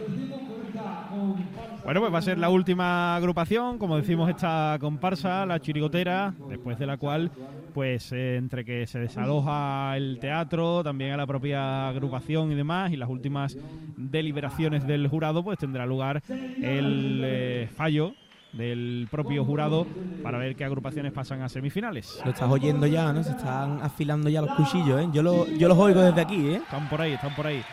Bueno, 1.84 2.00
pues 2.00 2.14
va 2.14 2.20
a 2.20 2.22
ser 2.22 2.38
la 2.38 2.50
última 2.50 3.16
agrupación, 3.18 3.78
como 3.78 3.98
decimos, 3.98 4.30
esta 4.30 4.78
comparsa, 4.80 5.46
la 5.46 5.60
chirigotera, 5.60 6.34
después 6.48 6.80
de 6.80 6.86
la 6.86 6.96
cual, 6.96 7.30
pues 7.74 8.14
eh, 8.14 8.38
entre 8.38 8.64
que 8.64 8.88
se 8.88 9.00
desaloja 9.00 9.98
el 9.98 10.18
teatro, 10.20 10.82
también 10.82 11.12
a 11.12 11.18
la 11.18 11.28
propia 11.28 11.90
agrupación 11.90 12.54
y 12.54 12.56
demás, 12.56 12.94
y 12.94 12.96
las 12.96 13.10
últimas 13.10 13.58
deliberaciones 13.98 14.88
del 14.88 15.10
jurado, 15.10 15.44
pues 15.44 15.60
tendrá 15.60 15.86
lugar 15.86 16.24
el 16.62 17.22
eh, 17.26 17.70
fallo 17.76 18.14
del 18.54 19.08
propio 19.12 19.44
jurado 19.44 19.86
para 20.22 20.38
ver 20.38 20.56
qué 20.56 20.64
agrupaciones 20.64 21.12
pasan 21.12 21.42
a 21.42 21.50
semifinales. 21.50 22.20
Lo 22.24 22.32
estás 22.32 22.50
oyendo 22.50 22.88
ya, 22.88 23.12
¿no? 23.12 23.24
Se 23.24 23.32
están 23.32 23.80
afilando 23.82 24.30
ya 24.30 24.42
los 24.42 24.52
cuchillos, 24.52 25.02
¿eh? 25.02 25.10
Yo, 25.12 25.22
lo, 25.24 25.46
yo 25.48 25.68
los 25.68 25.78
oigo 25.78 26.02
desde 26.02 26.22
aquí, 26.22 26.48
¿eh? 26.50 26.56
Están 26.58 26.88
por 26.88 27.02
ahí, 27.02 27.14
están 27.14 27.36
por 27.36 27.48
ahí. 27.48 27.64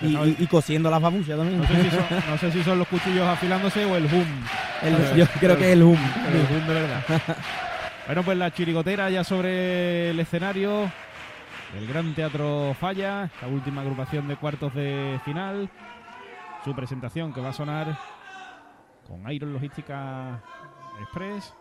Y, 0.00 0.06
y- 0.16 0.36
y 0.40 0.46
cosiendo 0.48 0.90
las 0.90 1.00
babuchas 1.00 1.36
también. 1.38 1.58
No 1.60 1.66
sé, 1.68 1.82
si 1.82 1.90
son, 1.90 2.04
no 2.30 2.38
sé 2.38 2.50
si 2.52 2.62
son 2.64 2.78
los 2.80 2.88
cuchillos 2.88 3.26
afilándose 3.28 3.84
o 3.84 3.96
el 3.96 4.04
hum. 4.06 4.24
El- 4.82 5.16
yo 5.16 5.26
creo 5.38 5.56
que 5.56 5.66
es 5.68 5.72
el 5.74 5.82
hum. 5.84 5.96
El 5.96 6.56
hum 6.56 6.66
de 6.66 6.74
verdad. 6.74 7.02
bueno, 8.06 8.22
pues 8.24 8.36
la 8.36 8.50
chirigotera 8.50 9.08
ya 9.10 9.22
sobre 9.22 10.10
el 10.10 10.18
escenario. 10.18 10.90
El 11.78 11.86
Gran 11.88 12.14
Teatro 12.14 12.74
Falla, 12.78 13.30
la 13.42 13.48
última 13.48 13.82
agrupación 13.82 14.26
de 14.28 14.36
cuartos 14.36 14.74
de 14.74 15.18
final. 15.24 15.68
Su 16.64 16.74
presentación 16.74 17.32
que 17.32 17.40
va 17.40 17.50
a 17.50 17.52
sonar 17.52 17.96
con 19.06 19.30
Iron 19.30 19.52
Logística 19.52 20.42
Express. 21.00 21.54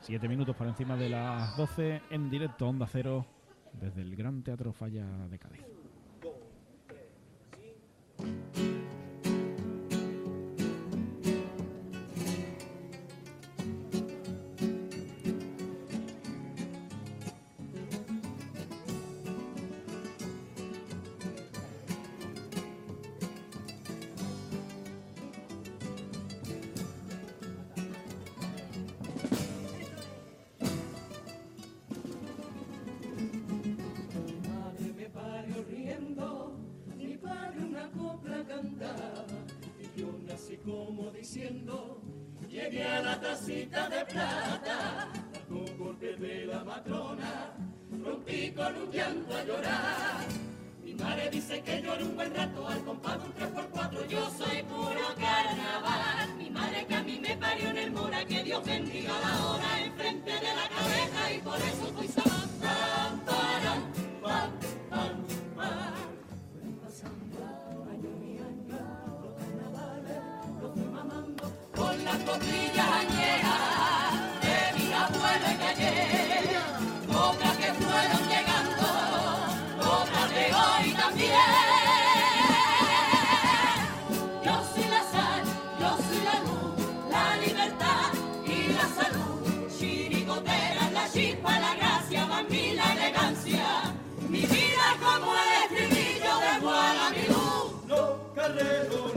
Siete 0.00 0.28
minutos 0.28 0.54
por 0.56 0.66
encima 0.66 0.96
de 0.96 1.08
las 1.08 1.56
12 1.56 2.02
en 2.10 2.30
directo 2.30 2.68
Onda 2.68 2.86
Cero 2.86 3.26
desde 3.72 4.02
el 4.02 4.16
Gran 4.16 4.42
Teatro 4.42 4.72
Falla 4.72 5.06
de 5.28 5.38
Cádiz. 5.38 5.64
La 42.78 43.20
tacita 43.20 43.88
de 43.88 44.04
plata, 44.06 45.08
con 45.48 45.78
golpe 45.78 46.14
de 46.16 46.46
la 46.46 46.64
matrona, 46.64 47.52
rompí 48.04 48.52
con 48.52 48.76
un 48.76 48.90
llanto 48.90 49.36
a 49.36 49.44
llorar. 49.44 50.26
Mi 50.84 50.94
madre 50.94 51.28
dice 51.30 51.60
que 51.62 51.82
lloré 51.82 52.04
un 52.04 52.14
buen 52.14 52.34
rato 52.34 52.66
al 52.66 52.84
compás 52.84 53.18
un 53.24 53.34
3x4, 53.34 54.06
yo 54.06 54.30
soy 54.30 54.62
puro 54.62 55.14
carnaval. 55.18 56.34
Mi 56.38 56.50
madre 56.50 56.86
que 56.86 56.94
a 56.94 57.02
mí 57.02 57.18
me 57.20 57.36
parió 57.36 57.70
en 57.70 57.78
el 57.78 57.90
Mora, 57.90 58.24
que 58.24 58.42
Dios 58.44 58.64
bendiga 58.64 59.12
la 59.20 59.46
hora 59.46 59.80
enfrente 59.84 60.30
de 60.32 60.54
la 60.54 60.68
cabeza 60.68 61.32
y 61.34 61.38
por 61.40 61.56
eso 61.56 61.92
pam, 62.60 63.20
pam, 63.26 63.80
pam. 64.22 64.77
Las 72.08 72.18
costillas 72.22 72.88
añejas 73.02 74.40
de 74.40 74.78
mi 74.78 74.92
abuelo 74.92 75.46
en 75.54 75.62
ayer. 75.62 76.56
Otras 77.08 77.56
que 77.58 77.72
fueron 77.74 78.22
llegando, 78.32 78.88
otras 79.78 80.30
de 80.30 80.44
hoy 80.62 80.92
también. 80.94 81.32
Yo 84.44 84.54
soy 84.72 84.86
la 84.94 85.02
sal, 85.12 85.42
yo 85.80 85.90
soy 86.06 86.20
la 86.24 86.36
luz, 86.46 86.74
la 87.10 87.36
libertad 87.44 88.10
y 88.46 88.72
la 88.72 88.86
salud. 88.98 89.68
Chirigotera, 89.78 90.90
la 90.92 91.10
chispa, 91.12 91.58
la 91.60 91.74
gracia, 91.74 92.26
mami, 92.26 92.72
la 92.72 92.92
elegancia. 92.94 93.66
Mi 94.30 94.40
vida 94.40 94.88
como 95.04 95.32
el 95.42 95.50
estribillo 95.62 96.34
de 96.44 96.60
Guadalupe. 96.60 97.68
No 97.86 98.34
carrero 98.34 99.07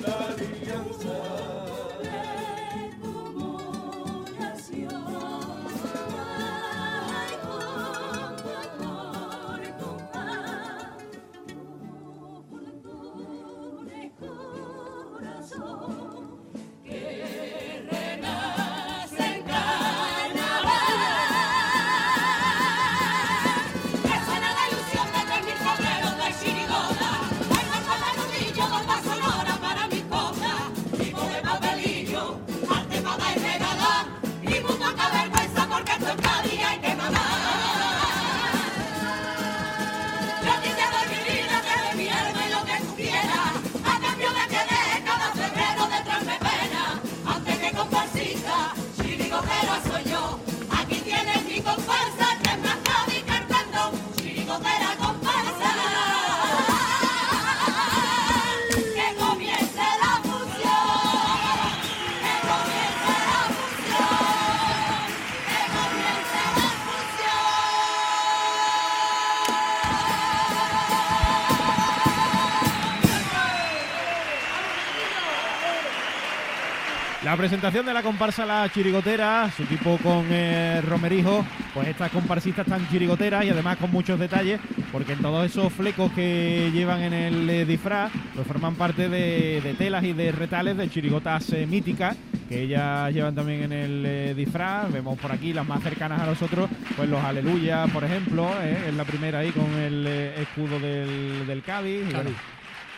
La 77.32 77.38
presentación 77.38 77.86
de 77.86 77.94
la 77.94 78.04
comparsa 78.04 78.46
La 78.46 78.70
Chirigotera, 78.74 79.50
su 79.56 79.64
tipo 79.64 79.98
con 80.04 80.26
eh, 80.30 80.82
Romerijo, 80.82 81.46
pues 81.74 81.88
estas 81.88 82.12
comparsistas 82.12 82.68
tan 82.68 82.86
chirigoteras 82.90 83.46
y 83.46 83.50
además 83.50 83.78
con 83.78 83.90
muchos 83.90 84.20
detalles, 84.20 84.60
porque 84.92 85.14
en 85.14 85.22
todos 85.22 85.46
esos 85.46 85.72
flecos 85.72 86.12
que 86.12 86.70
llevan 86.74 87.02
en 87.04 87.14
el 87.14 87.50
eh, 87.50 87.64
disfraz, 87.64 88.12
pues 88.36 88.46
forman 88.46 88.76
parte 88.76 89.08
de, 89.08 89.76
telas 89.78 90.04
y 90.04 90.12
de 90.12 90.34
retales 90.34 90.76
de 90.76 90.90
chirigotas 90.90 91.54
eh, 91.54 91.66
míticas 91.66 92.18
que 92.50 92.64
ellas 92.64 93.14
llevan 93.14 93.34
también 93.34 93.64
en 93.64 93.72
el 93.72 94.36
disfraz. 94.36 94.92
Vemos 94.92 95.18
por 95.18 95.32
aquí 95.32 95.54
las 95.54 95.66
más 95.66 95.82
cercanas 95.82 96.20
a 96.20 96.26
nosotros, 96.26 96.70
pues 96.98 97.08
los 97.08 97.24
Aleluya, 97.24 97.88
por 97.94 98.04
ejemplo, 98.04 98.50
es 98.62 98.94
la 98.94 99.06
primera 99.06 99.40
ahí 99.40 99.52
con 99.52 99.72
el 99.80 100.06
escudo 100.06 100.82
del, 100.82 101.48
del 101.48 101.64
Cádiz. 101.64 102.04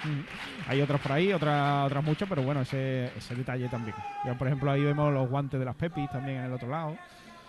Hay 0.69 0.81
otras 0.81 1.01
por 1.01 1.11
ahí, 1.11 1.31
otras 1.33 1.85
otras 1.85 2.03
muchas, 2.03 2.27
pero 2.29 2.41
bueno, 2.43 2.61
ese, 2.61 3.05
ese 3.17 3.35
detalle 3.35 3.67
también. 3.67 3.95
Ya, 4.25 4.33
por 4.33 4.47
ejemplo, 4.47 4.71
ahí 4.71 4.83
vemos 4.83 5.13
los 5.13 5.29
guantes 5.29 5.59
de 5.59 5.65
las 5.65 5.75
Pepis 5.75 6.09
también 6.09 6.37
en 6.39 6.45
el 6.45 6.53
otro 6.53 6.69
lado. 6.69 6.95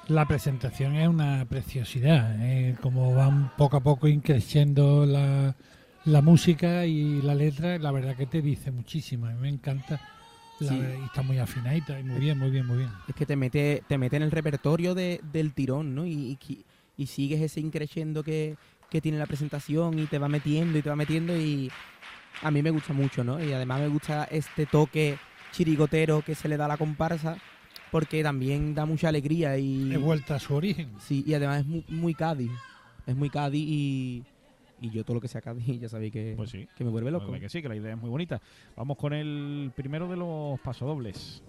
La 0.09 0.27
presentación 0.27 0.97
es 0.97 1.09
una 1.09 1.45
preciosidad, 1.47 2.37
¿eh? 2.41 2.75
como 2.83 3.15
van 3.15 3.51
poco 3.57 3.77
a 3.79 3.81
poco 3.81 4.07
increciendo 4.09 5.07
la, 5.07 5.55
la 6.05 6.21
música 6.23 6.85
y 6.85 7.23
la 7.23 7.35
letra, 7.35 7.79
la 7.79 7.91
verdad 7.91 8.15
que 8.15 8.27
te 8.27 8.43
dice 8.43 8.71
muchísimo, 8.71 9.27
a 9.27 9.31
mí 9.31 9.41
me 9.41 9.49
encanta. 9.49 10.01
La 10.61 10.69
Sí. 10.69 10.79
verdad, 10.79 10.97
y 11.01 11.05
está 11.07 11.23
muy 11.23 11.39
afinadita, 11.39 11.99
y 11.99 12.05
muy 12.05 12.21
bien, 12.21 12.39
muy 12.39 12.51
bien, 12.51 12.67
muy 12.67 12.79
bien. 12.79 12.91
Es 13.09 13.15
que 13.15 13.27
te 13.27 13.35
mete, 13.35 13.83
te 13.89 13.99
mete 13.99 14.17
en 14.17 14.23
el 14.23 14.31
repertorio 14.31 14.95
de- 14.95 15.21
del 15.33 15.53
tirón, 15.53 15.95
¿no? 15.97 16.07
Y, 16.07 16.39
y, 16.49 16.65
y 16.97 17.07
sigues 17.07 17.41
ese 17.41 17.61
increciendo 17.61 18.23
que, 18.23 18.55
que 18.89 19.01
tiene 19.01 19.19
la 19.19 19.27
presentación 19.27 19.99
y 19.99 20.07
te 20.07 20.19
va 20.19 20.29
metiendo 20.29 20.79
y 20.79 20.83
te 20.83 20.89
va 20.91 20.95
metiendo 20.97 21.37
y 21.37 21.73
a 22.43 22.51
mí 22.51 22.63
me 22.63 22.71
gusta 22.71 22.93
mucho, 22.93 23.25
¿no? 23.25 23.43
Y 23.43 23.53
además 23.53 23.81
me 23.81 23.89
gusta 23.89 24.25
este 24.25 24.67
toque 24.67 25.19
chirigotero 25.53 26.23
que 26.23 26.35
se 26.35 26.49
le 26.49 26.57
da 26.57 26.65
a 26.65 26.69
la 26.69 26.77
comparsa 26.77 27.37
porque 27.91 28.23
también 28.23 28.75
da 28.75 28.87
mucha 28.87 29.09
alegría 29.09 29.57
y... 29.57 29.89
De 29.91 29.97
vuelta 29.99 30.35
a 30.35 30.41
su 30.41 30.55
origen. 30.55 30.91
Sí, 30.99 31.23
y 31.27 31.35
además 31.35 31.61
es 31.61 31.67
muy, 31.67 31.85
muy 31.89 32.15
Cádiz. 32.15 32.51
Es 33.07 33.15
muy 33.15 33.31
Cádiz 33.31 33.65
y, 33.69 34.25
y 34.81 34.91
yo 34.91 35.05
todo 35.05 35.15
lo 35.15 35.21
que 35.21 35.29
sea 35.29 35.41
Cádiz 35.41 35.79
ya 35.81 35.89
sabéis 35.89 36.13
que, 36.13 36.35
Pues 36.37 36.51
sí. 36.51 36.67
que 36.77 36.83
me 36.85 36.91
vuelve 36.91 37.11
loco. 37.13 37.31
que 37.33 37.49
sí, 37.49 37.63
que 37.63 37.69
la 37.69 37.77
idea 37.77 37.93
es 37.93 37.99
muy 38.01 38.11
bonita. 38.11 38.41
Vamos 38.77 38.97
con 38.97 39.13
el 39.13 39.71
primero 39.77 40.09
de 40.09 40.17
los 40.17 40.59
pasodobles. 40.61 41.43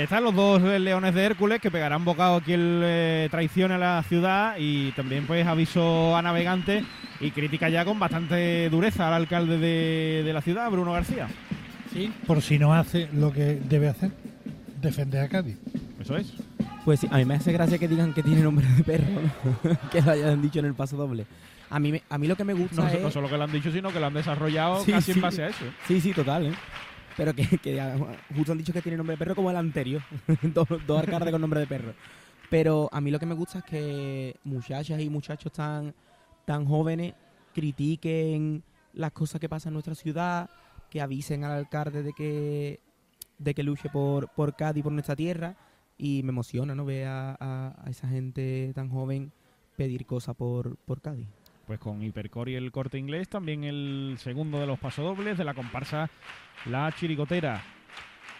Ahí 0.00 0.04
están 0.04 0.24
los 0.24 0.34
dos 0.34 0.62
eh, 0.62 0.78
leones 0.78 1.14
de 1.14 1.24
Hércules 1.24 1.60
que 1.60 1.70
pegarán 1.70 2.04
bocado 2.04 2.36
a 2.36 2.40
quien 2.40 2.80
eh, 2.82 3.28
traicione 3.30 3.74
a 3.74 3.78
la 3.78 4.02
ciudad 4.02 4.54
y 4.58 4.92
también 4.92 5.26
pues 5.26 5.46
aviso 5.46 6.16
a 6.16 6.22
navegantes 6.22 6.84
y 7.20 7.30
crítica 7.30 7.68
ya 7.68 7.84
con 7.84 7.98
bastante 7.98 8.68
dureza 8.70 9.08
al 9.08 9.14
alcalde 9.14 9.58
de, 9.58 10.22
de 10.24 10.32
la 10.32 10.40
ciudad, 10.42 10.70
Bruno 10.70 10.92
García. 10.92 11.28
Sí. 11.92 12.12
Por 12.26 12.40
si 12.42 12.58
no 12.58 12.72
hace 12.74 13.08
lo 13.12 13.32
que 13.32 13.60
debe 13.68 13.88
hacer, 13.88 14.10
defender 14.80 15.22
a 15.24 15.28
Cádiz. 15.28 15.56
Eso 16.00 16.16
es. 16.16 16.32
Pues 16.84 17.00
sí, 17.00 17.08
a 17.10 17.18
mí 17.18 17.24
me 17.24 17.34
hace 17.34 17.52
gracia 17.52 17.76
que 17.78 17.88
digan 17.88 18.14
que 18.14 18.22
tiene 18.22 18.40
nombre 18.42 18.66
de 18.66 18.82
perro, 18.84 19.04
¿no? 19.64 19.78
que 19.90 20.00
lo 20.00 20.12
hayan 20.12 20.40
dicho 20.40 20.60
en 20.60 20.64
el 20.66 20.74
paso 20.74 20.96
doble. 20.96 21.26
A 21.68 21.78
mí, 21.78 21.92
me- 21.92 22.02
a 22.08 22.18
mí 22.18 22.26
lo 22.26 22.34
que 22.36 22.42
me 22.44 22.52
gusta 22.54 22.82
No, 22.82 22.88
es... 22.88 23.00
no 23.00 23.10
solo 23.10 23.28
que 23.28 23.36
lo 23.36 23.44
han 23.44 23.52
dicho, 23.52 23.70
sino 23.70 23.92
que 23.92 24.00
lo 24.00 24.06
han 24.06 24.14
desarrollado 24.14 24.82
Sí, 24.84 24.90
casi 24.92 25.12
sí. 25.12 25.18
en 25.18 25.22
base 25.22 25.44
a 25.44 25.48
eso. 25.48 25.64
Sí, 25.86 26.00
sí, 26.00 26.12
total, 26.12 26.46
¿eh? 26.46 26.52
Pero 27.20 27.34
que, 27.34 27.44
justo 28.34 28.52
han 28.52 28.56
dicho 28.58 28.72
que 28.72 28.80
tiene 28.80 28.96
nombre 28.96 29.12
de 29.14 29.18
perro 29.18 29.34
como 29.34 29.50
el 29.50 29.56
anterior. 29.58 30.00
dos, 30.54 30.66
alcaldes 30.98 31.30
con 31.30 31.40
nombre 31.42 31.60
de 31.60 31.66
perro. 31.66 31.92
Pero 32.48 32.88
a 32.90 33.00
mí 33.02 33.10
lo 33.10 33.18
que 33.18 33.26
me 33.26 33.34
gusta 33.34 33.58
es 33.58 33.64
que 33.64 34.36
muchachas 34.44 34.98
y 35.00 35.10
muchachos 35.10 35.52
tan, 35.52 35.94
tan 36.46 36.64
jóvenes 36.64 37.12
critiquen 37.52 38.62
las 38.94 39.12
cosas 39.12 39.38
que 39.38 39.50
pasan 39.50 39.70
en 39.70 39.74
nuestra 39.74 39.94
ciudad, 39.94 40.48
que 40.88 41.02
avisen 41.02 41.44
al 41.44 41.52
alcalde 41.52 42.02
de 42.02 42.12
que, 42.14 42.80
de 43.38 43.54
que 43.54 43.62
luche 43.62 43.90
por, 43.90 44.28
por 44.30 44.56
Cádiz, 44.56 44.82
por 44.82 44.92
nuestra 44.92 45.14
tierra. 45.14 45.56
Y 45.98 46.22
me 46.22 46.30
emociona, 46.30 46.74
¿no? 46.74 46.86
Ver 46.86 47.06
a, 47.06 47.36
a- 47.38 47.74
a 47.84 47.90
esa 47.90 48.08
gente 48.08 48.72
tan 48.74 48.88
joven 48.88 49.30
pedir 49.76 50.06
cosas 50.06 50.34
por, 50.34 50.76
por 50.78 51.02
Cádiz. 51.02 51.28
Pues 51.70 51.78
con 51.78 52.02
Hipercore 52.02 52.50
y 52.50 52.54
el 52.56 52.72
corte 52.72 52.98
inglés, 52.98 53.28
también 53.28 53.62
el 53.62 54.16
segundo 54.18 54.58
de 54.58 54.66
los 54.66 54.76
pasodobles 54.80 55.38
de 55.38 55.44
la 55.44 55.54
comparsa 55.54 56.10
La 56.66 56.90
Chirigotera, 56.90 57.62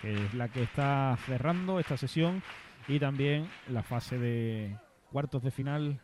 que 0.02 0.12
es 0.12 0.34
la 0.34 0.49
que 0.49 0.65
está 0.65 1.17
cerrando 1.26 1.78
esta 1.78 1.97
sesión 1.97 2.42
y 2.89 2.99
también 2.99 3.49
la 3.68 3.84
fase 3.84 4.18
de 4.18 4.76
cuartos 5.12 5.44
de 5.44 5.52
final 5.52 6.00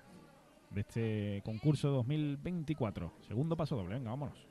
de 0.70 0.80
este 0.82 1.42
concurso 1.44 1.88
2024. 1.90 3.12
Segundo 3.26 3.56
pasodoble, 3.56 3.96
venga, 3.96 4.10
vámonos. 4.10 4.46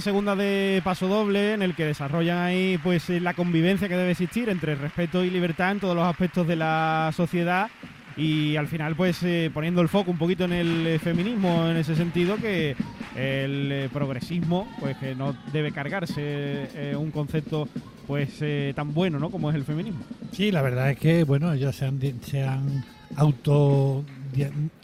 Segunda 0.00 0.36
de 0.36 0.80
Paso 0.84 1.08
Doble, 1.08 1.54
en 1.54 1.62
el 1.62 1.74
que 1.74 1.84
desarrollan 1.84 2.38
ahí 2.38 2.78
pues 2.82 3.08
eh, 3.10 3.20
la 3.20 3.34
convivencia 3.34 3.88
que 3.88 3.96
debe 3.96 4.12
existir 4.12 4.48
entre 4.48 4.74
respeto 4.74 5.24
y 5.24 5.30
libertad 5.30 5.72
en 5.72 5.80
todos 5.80 5.94
los 5.94 6.06
aspectos 6.06 6.46
de 6.46 6.56
la 6.56 7.12
sociedad 7.16 7.70
y 8.16 8.56
al 8.56 8.68
final 8.68 8.96
pues 8.96 9.22
eh, 9.22 9.50
poniendo 9.52 9.80
el 9.80 9.88
foco 9.88 10.10
un 10.10 10.18
poquito 10.18 10.44
en 10.44 10.52
el 10.52 10.86
eh, 10.86 10.98
feminismo 10.98 11.68
en 11.68 11.76
ese 11.76 11.94
sentido 11.94 12.36
que 12.36 12.76
el 13.16 13.88
progresismo 13.92 14.68
pues 14.78 14.96
que 14.96 15.14
no 15.14 15.36
debe 15.52 15.72
cargarse 15.72 16.94
un 16.96 17.10
concepto 17.10 17.68
pues 18.06 18.42
tan 18.74 18.94
bueno 18.94 19.18
¿no? 19.18 19.30
como 19.30 19.50
es 19.50 19.56
el 19.56 19.64
feminismo. 19.64 20.00
Sí, 20.32 20.50
la 20.52 20.62
verdad 20.62 20.90
es 20.90 20.98
que, 20.98 21.24
bueno, 21.24 21.52
ellos 21.52 21.74
se 21.74 21.86
han, 21.86 22.00
se 22.22 22.44
han 22.44 22.84
auto 23.16 24.04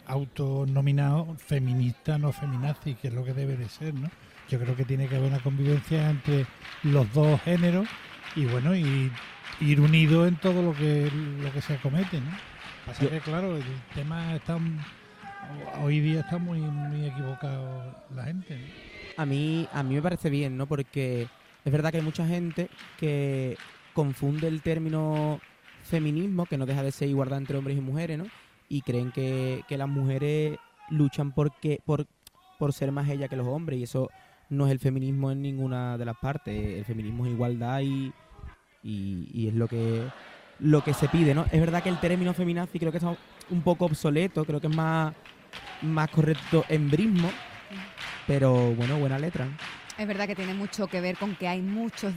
autonominado 0.07 1.35
feminista, 1.37 2.17
no 2.17 2.31
feminazi, 2.31 2.95
que 2.95 3.07
es 3.09 3.13
lo 3.13 3.23
que 3.23 3.33
debe 3.33 3.55
de 3.55 3.69
ser, 3.69 3.93
¿no? 3.93 4.09
Yo 4.49 4.59
creo 4.59 4.75
que 4.75 4.85
tiene 4.85 5.07
que 5.07 5.15
haber 5.17 5.29
una 5.29 5.39
convivencia 5.39 6.09
entre 6.09 6.45
los 6.83 7.11
dos 7.13 7.41
géneros 7.41 7.87
y, 8.35 8.45
bueno, 8.45 8.75
y 8.75 9.11
ir 9.59 9.81
unidos 9.81 10.27
en 10.27 10.35
todo 10.37 10.61
lo 10.61 10.73
que 10.73 11.09
lo 11.41 11.51
que 11.51 11.61
se 11.61 11.73
acomete, 11.73 12.21
¿no? 12.21 12.31
Pasa 12.85 13.03
Yo- 13.03 13.09
que, 13.09 13.19
claro, 13.19 13.57
el 13.57 13.63
tema 13.93 14.35
está... 14.35 14.57
Hoy 15.81 15.99
día 16.01 16.21
está 16.21 16.37
muy, 16.37 16.59
muy 16.59 17.05
equivocado 17.05 17.95
la 18.15 18.23
gente, 18.25 18.57
¿no? 18.57 19.21
A 19.23 19.25
mí, 19.25 19.67
a 19.73 19.81
mí 19.83 19.95
me 19.95 20.01
parece 20.01 20.29
bien, 20.29 20.57
¿no? 20.57 20.67
Porque 20.67 21.27
es 21.65 21.71
verdad 21.71 21.91
que 21.91 21.97
hay 21.97 22.03
mucha 22.03 22.27
gente 22.27 22.69
que 22.97 23.57
confunde 23.93 24.47
el 24.47 24.61
término 24.61 25.39
feminismo, 25.83 26.45
que 26.45 26.57
no 26.57 26.65
deja 26.65 26.83
de 26.83 26.91
ser 26.91 27.09
igualdad 27.09 27.39
entre 27.39 27.57
hombres 27.57 27.77
y 27.77 27.81
mujeres, 27.81 28.17
¿no? 28.17 28.25
Y 28.69 28.81
creen 28.81 29.11
que, 29.11 29.63
que 29.67 29.77
las 29.77 29.87
mujeres 29.87 30.59
luchan 30.89 31.31
porque, 31.31 31.79
por, 31.85 32.05
por 32.59 32.73
ser 32.73 32.91
más 32.91 33.09
ellas 33.09 33.29
que 33.29 33.37
los 33.37 33.47
hombres, 33.47 33.79
y 33.79 33.83
eso 33.83 34.09
no 34.49 34.65
es 34.65 34.71
el 34.71 34.79
feminismo 34.79 35.31
en 35.31 35.41
ninguna 35.41 35.97
de 35.97 36.05
las 36.05 36.17
partes. 36.17 36.77
El 36.77 36.85
feminismo 36.85 37.25
es 37.25 37.31
igualdad 37.31 37.81
y, 37.81 38.13
y, 38.83 39.47
es 39.47 39.53
lo 39.53 39.67
que 39.67 40.03
lo 40.59 40.83
que 40.83 40.93
se 40.93 41.07
pide, 41.07 41.35
¿no? 41.35 41.45
Es 41.51 41.59
verdad 41.59 41.83
que 41.83 41.89
el 41.89 41.99
término 41.99 42.33
feminazi 42.33 42.79
creo 42.79 42.91
que 42.91 42.97
está 42.97 43.15
un 43.49 43.61
poco 43.61 43.85
obsoleto, 43.85 44.43
creo 44.43 44.59
que 44.59 44.67
es 44.67 44.75
más, 44.75 45.13
más 45.83 46.09
correcto 46.09 46.65
embrismo, 46.67 47.29
pero 48.25 48.73
bueno, 48.73 48.97
buena 48.97 49.19
letra. 49.19 49.47
Es 49.97 50.07
verdad 50.07 50.27
que 50.27 50.35
tiene 50.35 50.53
mucho 50.53 50.87
que 50.87 51.01
ver 51.01 51.17
con 51.17 51.35
que 51.35 51.47
hay 51.47 51.61
muchos, 51.61 52.13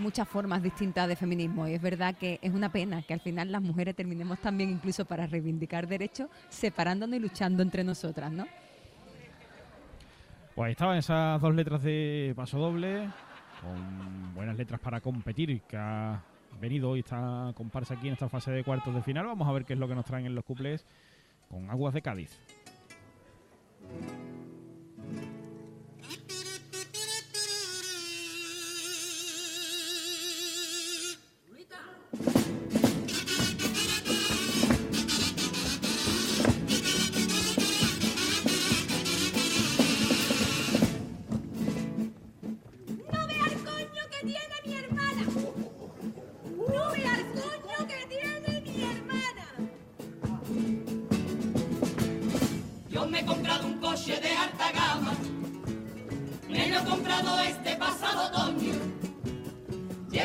muchas 0.00 0.28
formas 0.28 0.62
distintas 0.62 1.08
de 1.08 1.16
feminismo 1.16 1.66
y 1.66 1.74
es 1.74 1.82
verdad 1.82 2.14
que 2.16 2.38
es 2.40 2.52
una 2.52 2.70
pena 2.70 3.02
que 3.02 3.14
al 3.14 3.20
final 3.20 3.50
las 3.50 3.62
mujeres 3.62 3.96
terminemos 3.96 4.40
también 4.40 4.70
incluso 4.70 5.04
para 5.04 5.26
reivindicar 5.26 5.88
derechos 5.88 6.28
separándonos 6.48 7.16
y 7.16 7.20
luchando 7.20 7.64
entre 7.64 7.82
nosotras, 7.82 8.30
¿no? 8.30 8.46
Pues 10.54 10.66
ahí 10.66 10.72
estaban 10.72 10.98
esas 10.98 11.40
dos 11.40 11.54
letras 11.54 11.82
de 11.82 12.32
paso 12.36 12.58
doble, 12.58 13.08
con 13.62 14.34
buenas 14.34 14.58
letras 14.58 14.80
para 14.80 15.00
competir, 15.00 15.62
que 15.62 15.76
ha 15.76 16.22
venido 16.60 16.90
hoy 16.90 17.00
esta 17.00 17.52
comparsa 17.54 17.94
aquí 17.94 18.08
en 18.08 18.14
esta 18.14 18.28
fase 18.28 18.50
de 18.50 18.64
cuartos 18.64 18.94
de 18.94 19.02
final. 19.02 19.26
Vamos 19.26 19.48
a 19.48 19.52
ver 19.52 19.64
qué 19.64 19.74
es 19.74 19.78
lo 19.78 19.88
que 19.88 19.94
nos 19.94 20.04
traen 20.04 20.26
en 20.26 20.34
los 20.34 20.44
cuplés 20.44 20.84
con 21.48 21.70
Aguas 21.70 21.94
de 21.94 22.02
Cádiz. 22.02 22.38
No 32.24 32.39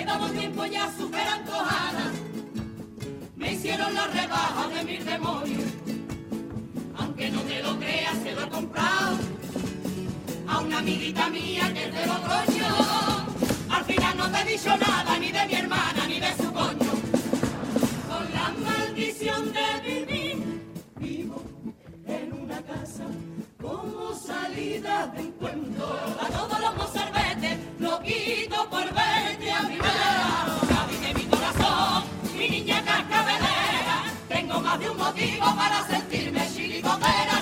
Llevamos 0.05 0.33
tiempo 0.33 0.65
ya 0.67 0.93
súper 0.95 1.27
antojada. 1.27 2.11
Me 3.35 3.53
hicieron 3.53 3.91
la 3.95 4.05
rebaja 4.05 4.67
de 4.67 4.83
mis 4.83 5.03
demonios. 5.03 5.63
Aunque 6.95 7.31
no 7.31 7.41
te 7.41 7.63
lo 7.63 7.75
creas, 7.79 8.15
se 8.21 8.31
lo 8.33 8.43
he 8.43 8.49
comprado 8.49 9.17
a 10.47 10.59
una 10.59 10.77
amiguita 10.77 11.27
mía 11.29 11.73
que 11.73 11.85
es 11.85 11.91
de 11.91 12.05
Logroño. 12.05 12.67
Al 13.71 13.83
final 13.85 14.17
no 14.17 14.31
te 14.31 14.41
he 14.41 14.45
dicho 14.45 14.77
nada 14.77 15.17
ni 15.17 15.31
de 15.31 15.47
mi 15.47 15.53
hermana 15.55 16.05
ni 16.07 16.19
de 16.19 16.35
su 16.35 16.53
coño. 16.53 16.91
Con 18.07 18.31
la 18.31 18.53
maldición 18.63 19.51
de 19.53 19.89
vivir, 19.89 20.61
vivo 20.97 21.43
en 22.05 22.31
una 22.31 22.61
casa 22.61 23.05
como 23.59 24.13
salida 24.13 25.07
de 25.15 25.21
encuentro. 25.21 25.99
A 26.21 26.27
todos 26.27 26.59
los 26.59 26.75
mozalbetes 26.75 27.57
lo 27.79 27.99
quito 28.03 28.69
por 28.69 28.85
verte 28.93 29.14
motivo 35.05 35.55
para 35.55 35.85
sentirme 35.85 36.41
chirigotera, 36.51 37.34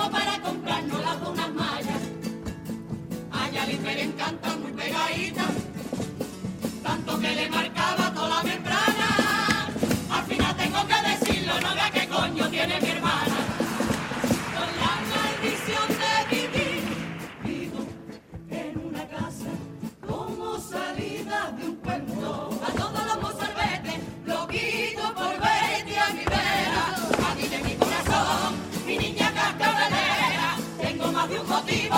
Fuimos 0.00 0.18
para 0.18 0.40
comprarnos 0.40 1.00
las 1.02 1.28
unas 1.28 1.52
mallas. 1.52 2.00
A 3.32 3.50
Yalice 3.50 3.94
le 3.94 4.02
encantan 4.04 4.62
muy 4.62 4.72
pegaditas. 4.72 5.50
Tanto 6.82 7.20
que 7.20 7.34
le 7.34 7.50
marcaba 7.50 8.14
toda 8.14 8.28
la 8.28 8.42
membrana. 8.42 9.19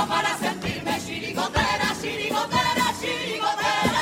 Para 0.09 0.37
sentirme 0.37 0.99
chirigotera, 0.99 1.95
chirigotera, 2.01 2.85
chirigotera. 3.01 4.01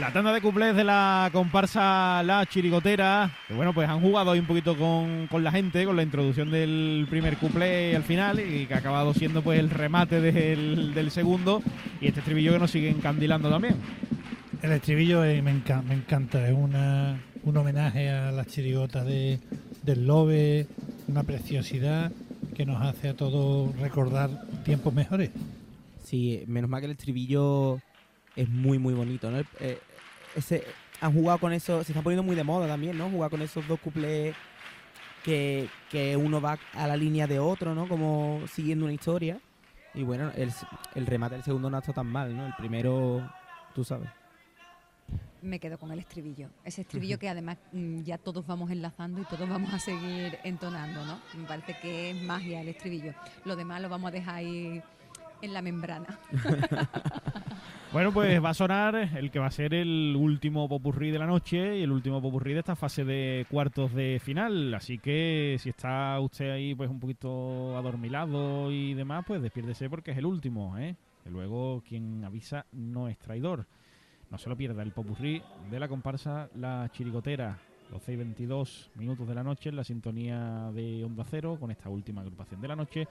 La 0.00 0.10
tanda 0.12 0.32
de 0.32 0.40
cuplés 0.40 0.74
de 0.74 0.84
la 0.84 1.28
comparsa 1.32 2.22
La 2.24 2.44
Chirigotera, 2.46 3.30
que 3.46 3.54
bueno, 3.54 3.72
pues 3.72 3.88
han 3.88 4.00
jugado 4.00 4.32
ahí 4.32 4.40
un 4.40 4.46
poquito 4.46 4.76
con, 4.76 5.28
con 5.28 5.44
la 5.44 5.52
gente, 5.52 5.84
con 5.84 5.94
la 5.96 6.02
introducción 6.02 6.50
del 6.50 7.06
primer 7.08 7.36
cuplé 7.36 7.94
al 7.94 8.02
final, 8.02 8.40
y 8.40 8.66
que 8.66 8.74
ha 8.74 8.78
acabado 8.78 9.12
siendo 9.14 9.42
pues 9.42 9.60
el 9.60 9.70
remate 9.70 10.20
del, 10.20 10.92
del 10.94 11.10
segundo, 11.10 11.62
y 12.00 12.08
este 12.08 12.20
estribillo 12.20 12.52
que 12.52 12.58
nos 12.58 12.70
sigue 12.70 12.88
encandilando 12.88 13.48
también. 13.50 13.76
El 14.62 14.72
estribillo 14.72 15.24
eh, 15.24 15.40
me, 15.42 15.52
enca- 15.52 15.82
me 15.82 15.94
encanta, 15.94 16.48
es 16.48 16.54
una, 16.54 17.20
un 17.44 17.56
homenaje 17.56 18.10
a 18.10 18.32
las 18.32 18.46
chirigotas 18.48 19.04
de, 19.06 19.40
del 19.82 20.06
Lobe, 20.06 20.66
una 21.08 21.22
preciosidad 21.22 22.12
que 22.54 22.64
nos 22.66 22.82
hace 22.82 23.08
a 23.08 23.14
todos 23.14 23.76
recordar 23.78 24.30
tiempos 24.64 24.92
mejores. 24.92 25.30
Sí, 26.04 26.44
menos 26.46 26.70
mal 26.70 26.80
que 26.80 26.86
el 26.86 26.92
estribillo 26.92 27.80
es 28.36 28.48
muy, 28.48 28.78
muy 28.78 28.94
bonito, 28.94 29.30
¿no? 29.30 29.38
Eh, 29.60 29.78
ese, 30.36 30.64
han 31.00 31.12
jugado 31.12 31.38
con 31.38 31.52
eso, 31.52 31.82
se 31.84 31.92
está 31.92 32.02
poniendo 32.02 32.22
muy 32.22 32.36
de 32.36 32.44
moda 32.44 32.66
también, 32.66 32.96
¿no? 32.96 33.10
Jugar 33.10 33.30
con 33.30 33.42
esos 33.42 33.66
dos 33.66 33.80
cuplés 33.80 34.34
que, 35.24 35.68
que 35.90 36.16
uno 36.16 36.40
va 36.40 36.58
a 36.74 36.86
la 36.86 36.96
línea 36.96 37.26
de 37.26 37.38
otro, 37.38 37.74
¿no? 37.74 37.88
Como 37.88 38.40
siguiendo 38.52 38.84
una 38.84 38.94
historia. 38.94 39.40
Y 39.94 40.02
bueno, 40.04 40.30
el, 40.36 40.50
el 40.94 41.06
remate 41.06 41.34
del 41.34 41.44
segundo 41.44 41.68
no 41.68 41.76
ha 41.76 41.80
estado 41.80 41.96
tan 41.96 42.06
mal, 42.06 42.36
¿no? 42.36 42.46
El 42.46 42.54
primero, 42.54 43.30
tú 43.74 43.84
sabes. 43.84 44.08
Me 45.42 45.58
quedo 45.58 45.78
con 45.78 45.90
el 45.92 45.98
estribillo. 45.98 46.48
Ese 46.64 46.82
estribillo 46.82 47.18
que 47.18 47.28
además 47.28 47.58
mm, 47.72 48.02
ya 48.02 48.16
todos 48.16 48.46
vamos 48.46 48.70
enlazando 48.70 49.20
y 49.20 49.24
todos 49.24 49.48
vamos 49.48 49.72
a 49.74 49.78
seguir 49.78 50.38
entonando, 50.44 51.04
¿no? 51.04 51.20
Me 51.36 51.46
parece 51.46 51.76
que 51.80 52.10
es 52.10 52.22
magia 52.22 52.60
el 52.60 52.68
estribillo. 52.68 53.12
Lo 53.44 53.56
demás 53.56 53.82
lo 53.82 53.88
vamos 53.88 54.08
a 54.08 54.12
dejar 54.12 54.36
ahí 54.36 54.82
en 55.42 55.52
la 55.52 55.62
membrana. 55.62 56.18
Bueno, 57.92 58.10
pues 58.10 58.42
va 58.42 58.48
a 58.48 58.54
sonar 58.54 58.94
el 58.94 59.30
que 59.30 59.38
va 59.38 59.48
a 59.48 59.50
ser 59.50 59.74
el 59.74 60.16
último 60.18 60.66
popurrí 60.66 61.10
de 61.10 61.18
la 61.18 61.26
noche 61.26 61.76
y 61.78 61.82
el 61.82 61.92
último 61.92 62.22
popurrí 62.22 62.54
de 62.54 62.60
esta 62.60 62.74
fase 62.74 63.04
de 63.04 63.44
cuartos 63.50 63.92
de 63.92 64.18
final. 64.18 64.72
Así 64.72 64.96
que 64.96 65.58
si 65.60 65.68
está 65.68 66.18
usted 66.20 66.52
ahí 66.52 66.74
pues 66.74 66.88
un 66.88 66.98
poquito 66.98 67.76
adormilado 67.76 68.72
y 68.72 68.94
demás, 68.94 69.24
pues 69.26 69.42
despiérdese 69.42 69.90
porque 69.90 70.12
es 70.12 70.16
el 70.16 70.24
último, 70.24 70.78
¿eh? 70.78 70.96
Que 71.22 71.28
luego 71.28 71.82
quien 71.86 72.24
avisa 72.24 72.64
no 72.72 73.08
es 73.08 73.18
traidor. 73.18 73.66
No 74.32 74.38
se 74.38 74.48
lo 74.48 74.56
pierda 74.56 74.82
el 74.82 74.92
popurrí 74.92 75.42
de 75.70 75.78
la 75.78 75.88
comparsa 75.88 76.48
La 76.54 76.90
Chirigotera. 76.90 77.58
12 77.90 78.12
y 78.14 78.16
22 78.16 78.90
minutos 78.94 79.28
de 79.28 79.34
la 79.34 79.44
noche 79.44 79.68
en 79.68 79.76
la 79.76 79.84
sintonía 79.84 80.70
de 80.72 81.04
Onda 81.04 81.22
Cero 81.30 81.58
con 81.60 81.70
esta 81.70 81.90
última 81.90 82.22
agrupación 82.22 82.58
de 82.62 82.68
la 82.68 82.74
noche. 82.74 83.06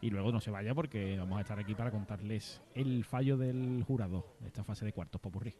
Y 0.00 0.08
luego 0.08 0.32
no 0.32 0.40
se 0.40 0.50
vaya 0.50 0.74
porque 0.74 1.18
vamos 1.18 1.36
a 1.36 1.42
estar 1.42 1.58
aquí 1.58 1.74
para 1.74 1.90
contarles 1.90 2.62
el 2.74 3.04
fallo 3.04 3.36
del 3.36 3.84
jurado 3.86 4.24
de 4.40 4.46
esta 4.46 4.64
fase 4.64 4.86
de 4.86 4.94
cuartos 4.94 5.20
popurrí. 5.20 5.52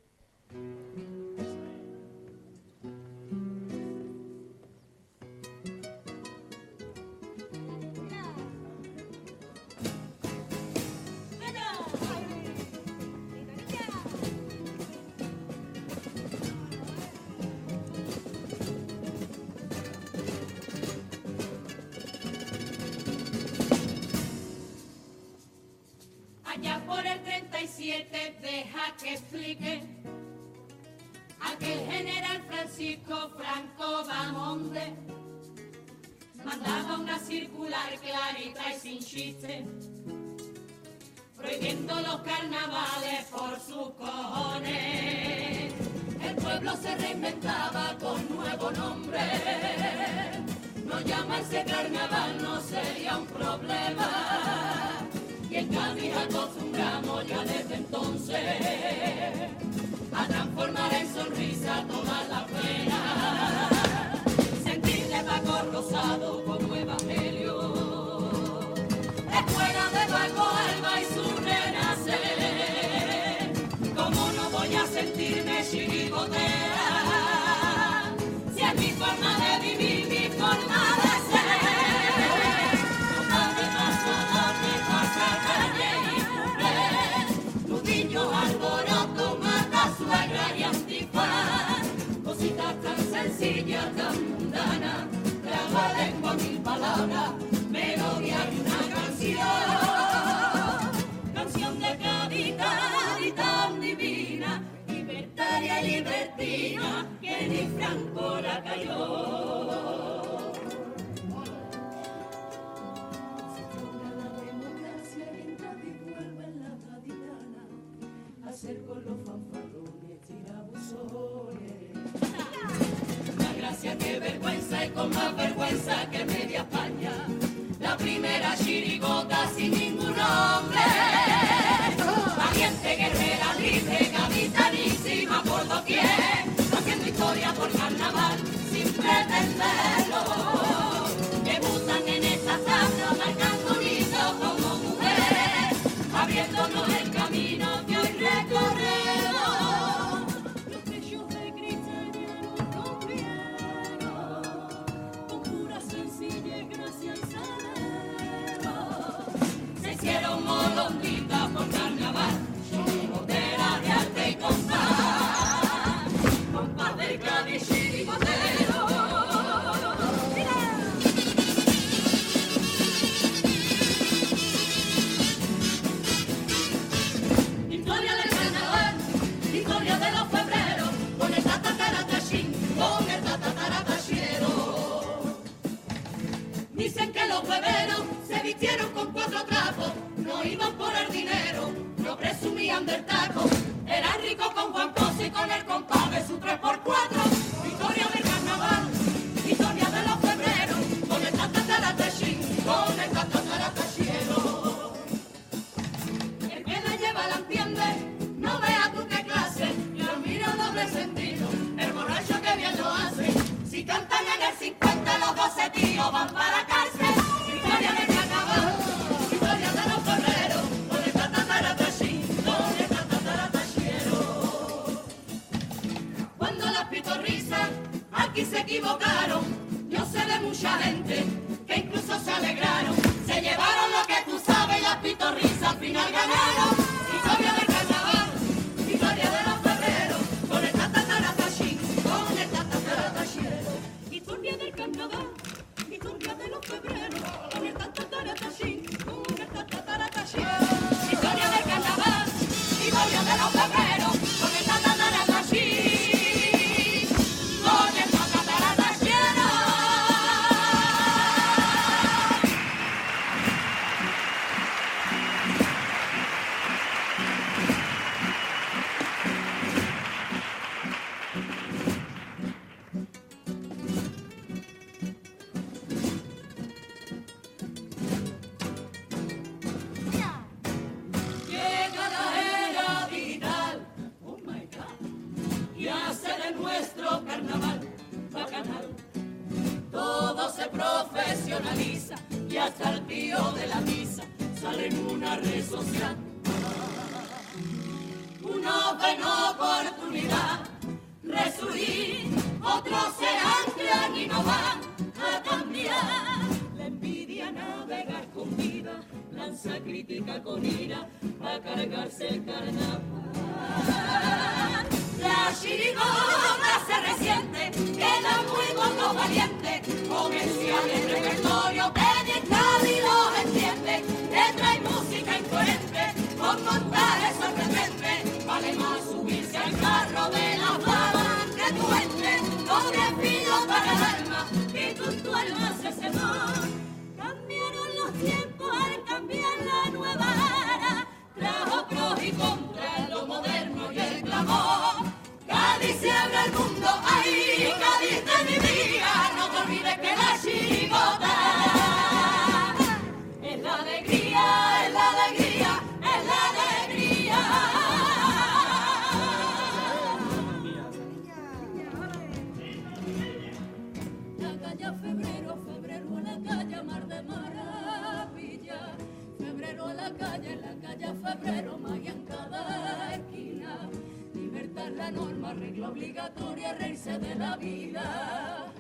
obligatoria 375.85 376.71
a 376.71 376.75
reírse 376.75 377.19
de 377.19 377.35
la 377.35 377.57
vida. 377.57 378.73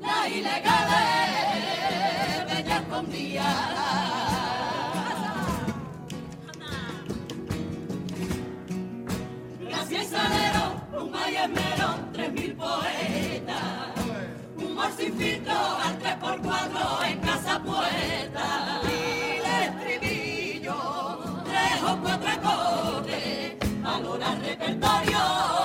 La 0.00 0.28
ilegal 0.28 0.88
es 1.56 2.54
bella 2.54 2.76
escondida. 2.78 3.48
Gracias 9.60 10.06
salero, 10.06 11.02
un 11.02 11.10
mayemero, 11.10 11.88
tres 12.12 12.32
mil 12.32 12.54
poetas, 12.54 13.94
un 14.56 14.78
sin 14.96 15.14
filtro 15.16 15.52
al 15.52 15.98
tres 15.98 16.14
por 16.16 16.40
cuatro 16.40 17.04
en 17.04 17.20
casa 17.20 17.62
puerta. 17.62 18.80
Y 18.84 19.38
el 19.38 19.44
estribillo, 19.68 21.42
tres 21.44 21.82
o 21.82 21.98
cuatro 22.00 22.28
acordes, 22.30 23.56
valora 23.82 24.34
repertorio. 24.36 25.59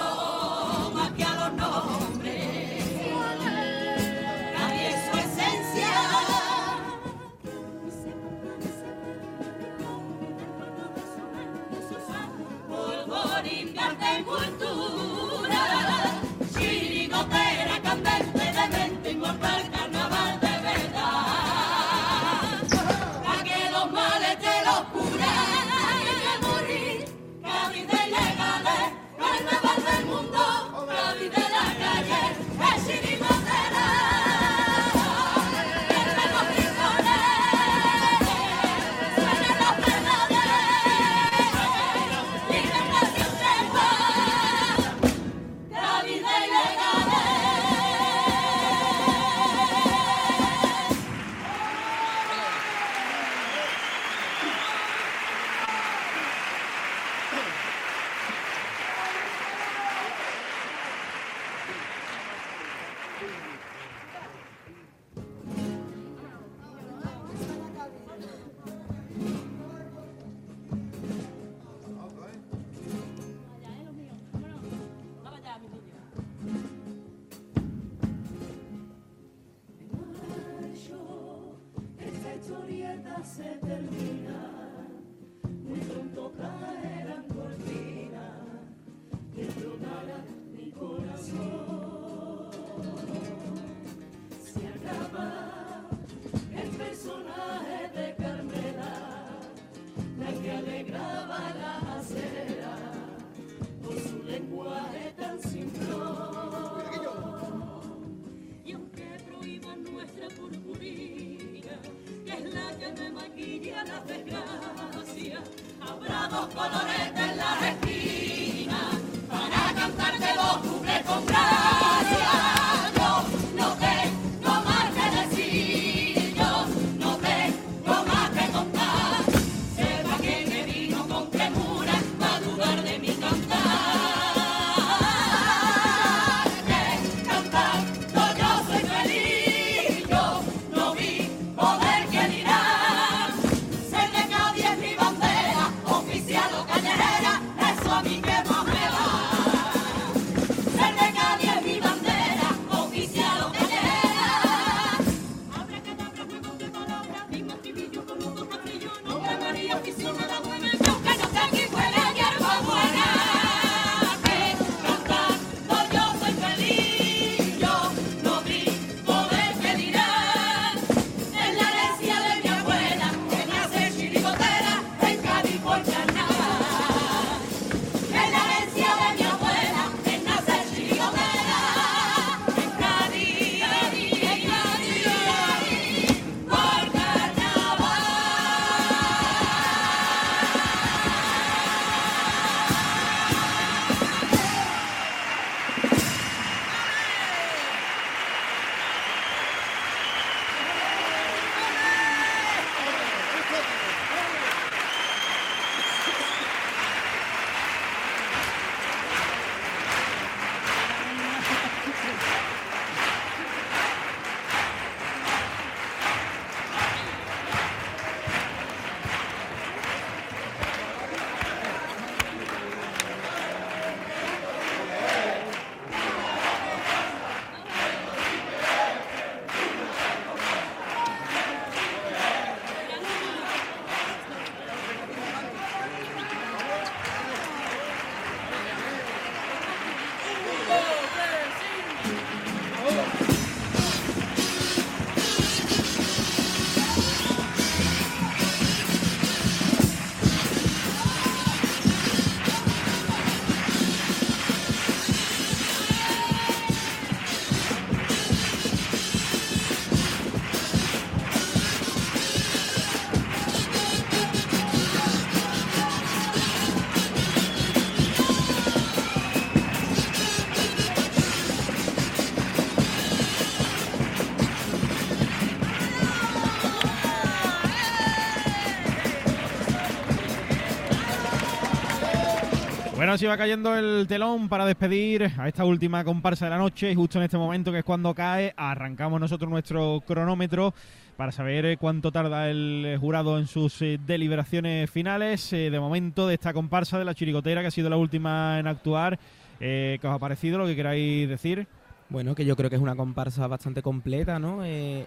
Bueno, 283.15 283.27
así 283.27 283.27
va 283.27 283.37
cayendo 283.37 283.73
el 283.77 284.07
telón 284.07 284.49
para 284.49 284.65
despedir 284.65 285.31
a 285.37 285.47
esta 285.47 285.63
última 285.63 286.03
comparsa 286.03 286.47
de 286.47 286.51
la 286.51 286.57
noche 286.57 286.91
y 286.91 286.95
justo 286.95 287.17
en 287.17 287.23
este 287.23 287.37
momento 287.37 287.71
que 287.71 287.77
es 287.77 287.85
cuando 287.85 288.13
cae, 288.13 288.53
arrancamos 288.57 289.21
nosotros 289.21 289.49
nuestro 289.49 290.03
cronómetro 290.05 290.73
para 291.15 291.31
saber 291.31 291.65
eh, 291.65 291.77
cuánto 291.77 292.11
tarda 292.11 292.49
el 292.49 292.83
eh, 292.85 292.97
jurado 292.97 293.39
en 293.39 293.47
sus 293.47 293.81
eh, 293.81 293.97
deliberaciones 294.05 294.91
finales. 294.91 295.49
De 295.51 295.79
momento, 295.79 296.27
de 296.27 296.33
esta 296.33 296.51
comparsa 296.51 296.99
de 296.99 297.05
la 297.05 297.15
chirigotera, 297.15 297.61
que 297.61 297.67
ha 297.67 297.71
sido 297.71 297.89
la 297.89 297.95
última 297.95 298.59
en 298.59 298.67
actuar, 298.67 299.17
¿qué 299.59 299.97
os 300.03 300.11
ha 300.11 300.19
parecido? 300.19 300.57
Lo 300.57 300.65
que 300.65 300.75
queráis 300.75 301.29
decir. 301.29 301.69
Bueno, 302.09 302.35
que 302.35 302.43
yo 302.43 302.57
creo 302.57 302.69
que 302.69 302.75
es 302.75 302.81
una 302.81 302.97
comparsa 302.97 303.47
bastante 303.47 303.81
completa, 303.81 304.39
¿no? 304.39 304.65
Eh, 304.65 305.05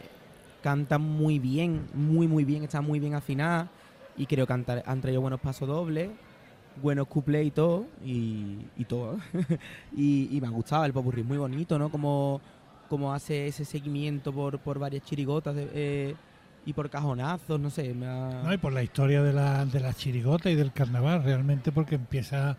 canta 0.63 0.97
muy 0.97 1.39
bien, 1.39 1.83
muy, 1.93 2.27
muy 2.27 2.45
bien, 2.45 2.65
está 2.65 2.81
muy 2.81 3.01
bien 3.01 3.13
afinada 3.13 3.69
y 4.17 4.25
creo 4.25 4.47
que 4.47 4.53
han, 4.55 4.65
han 4.87 5.01
traído 5.03 5.21
buenos 5.21 5.41
pasos 5.41 5.69
dobles, 5.69 6.09
buenos 6.83 7.07
cuplés 7.09 7.47
y 7.47 7.51
todo, 7.51 7.87
y, 8.05 8.85
todo. 8.89 9.19
y, 9.97 10.29
y 10.37 10.41
me 10.41 10.47
ha 10.47 10.51
gustado, 10.51 10.85
el 10.85 10.93
popurrí 10.93 11.23
muy 11.23 11.39
bonito, 11.39 11.79
¿no? 11.79 11.91
Como, 11.91 12.41
como 12.89 13.13
hace 13.13 13.47
ese 13.49 13.65
seguimiento 13.65 14.33
por, 14.33 14.59
por 14.59 14.79
varias 14.79 15.05
chirigotas 15.05 15.55
de- 15.55 15.71
eh, 15.75 16.15
y 16.67 16.73
por 16.73 16.91
cajonazos, 16.91 17.59
no 17.59 17.71
sé, 17.71 17.95
me 17.95 18.07
ha... 18.07 18.43
No, 18.45 18.53
y 18.53 18.59
por 18.59 18.73
la 18.73 18.83
historia 18.83 19.23
de 19.23 19.33
la, 19.33 19.65
de 19.65 19.81
la 19.81 19.95
chirigota 19.95 20.51
y 20.51 20.55
del 20.55 20.73
carnaval, 20.73 21.23
realmente 21.25 21.73
porque 21.73 21.95
empieza 21.95 22.57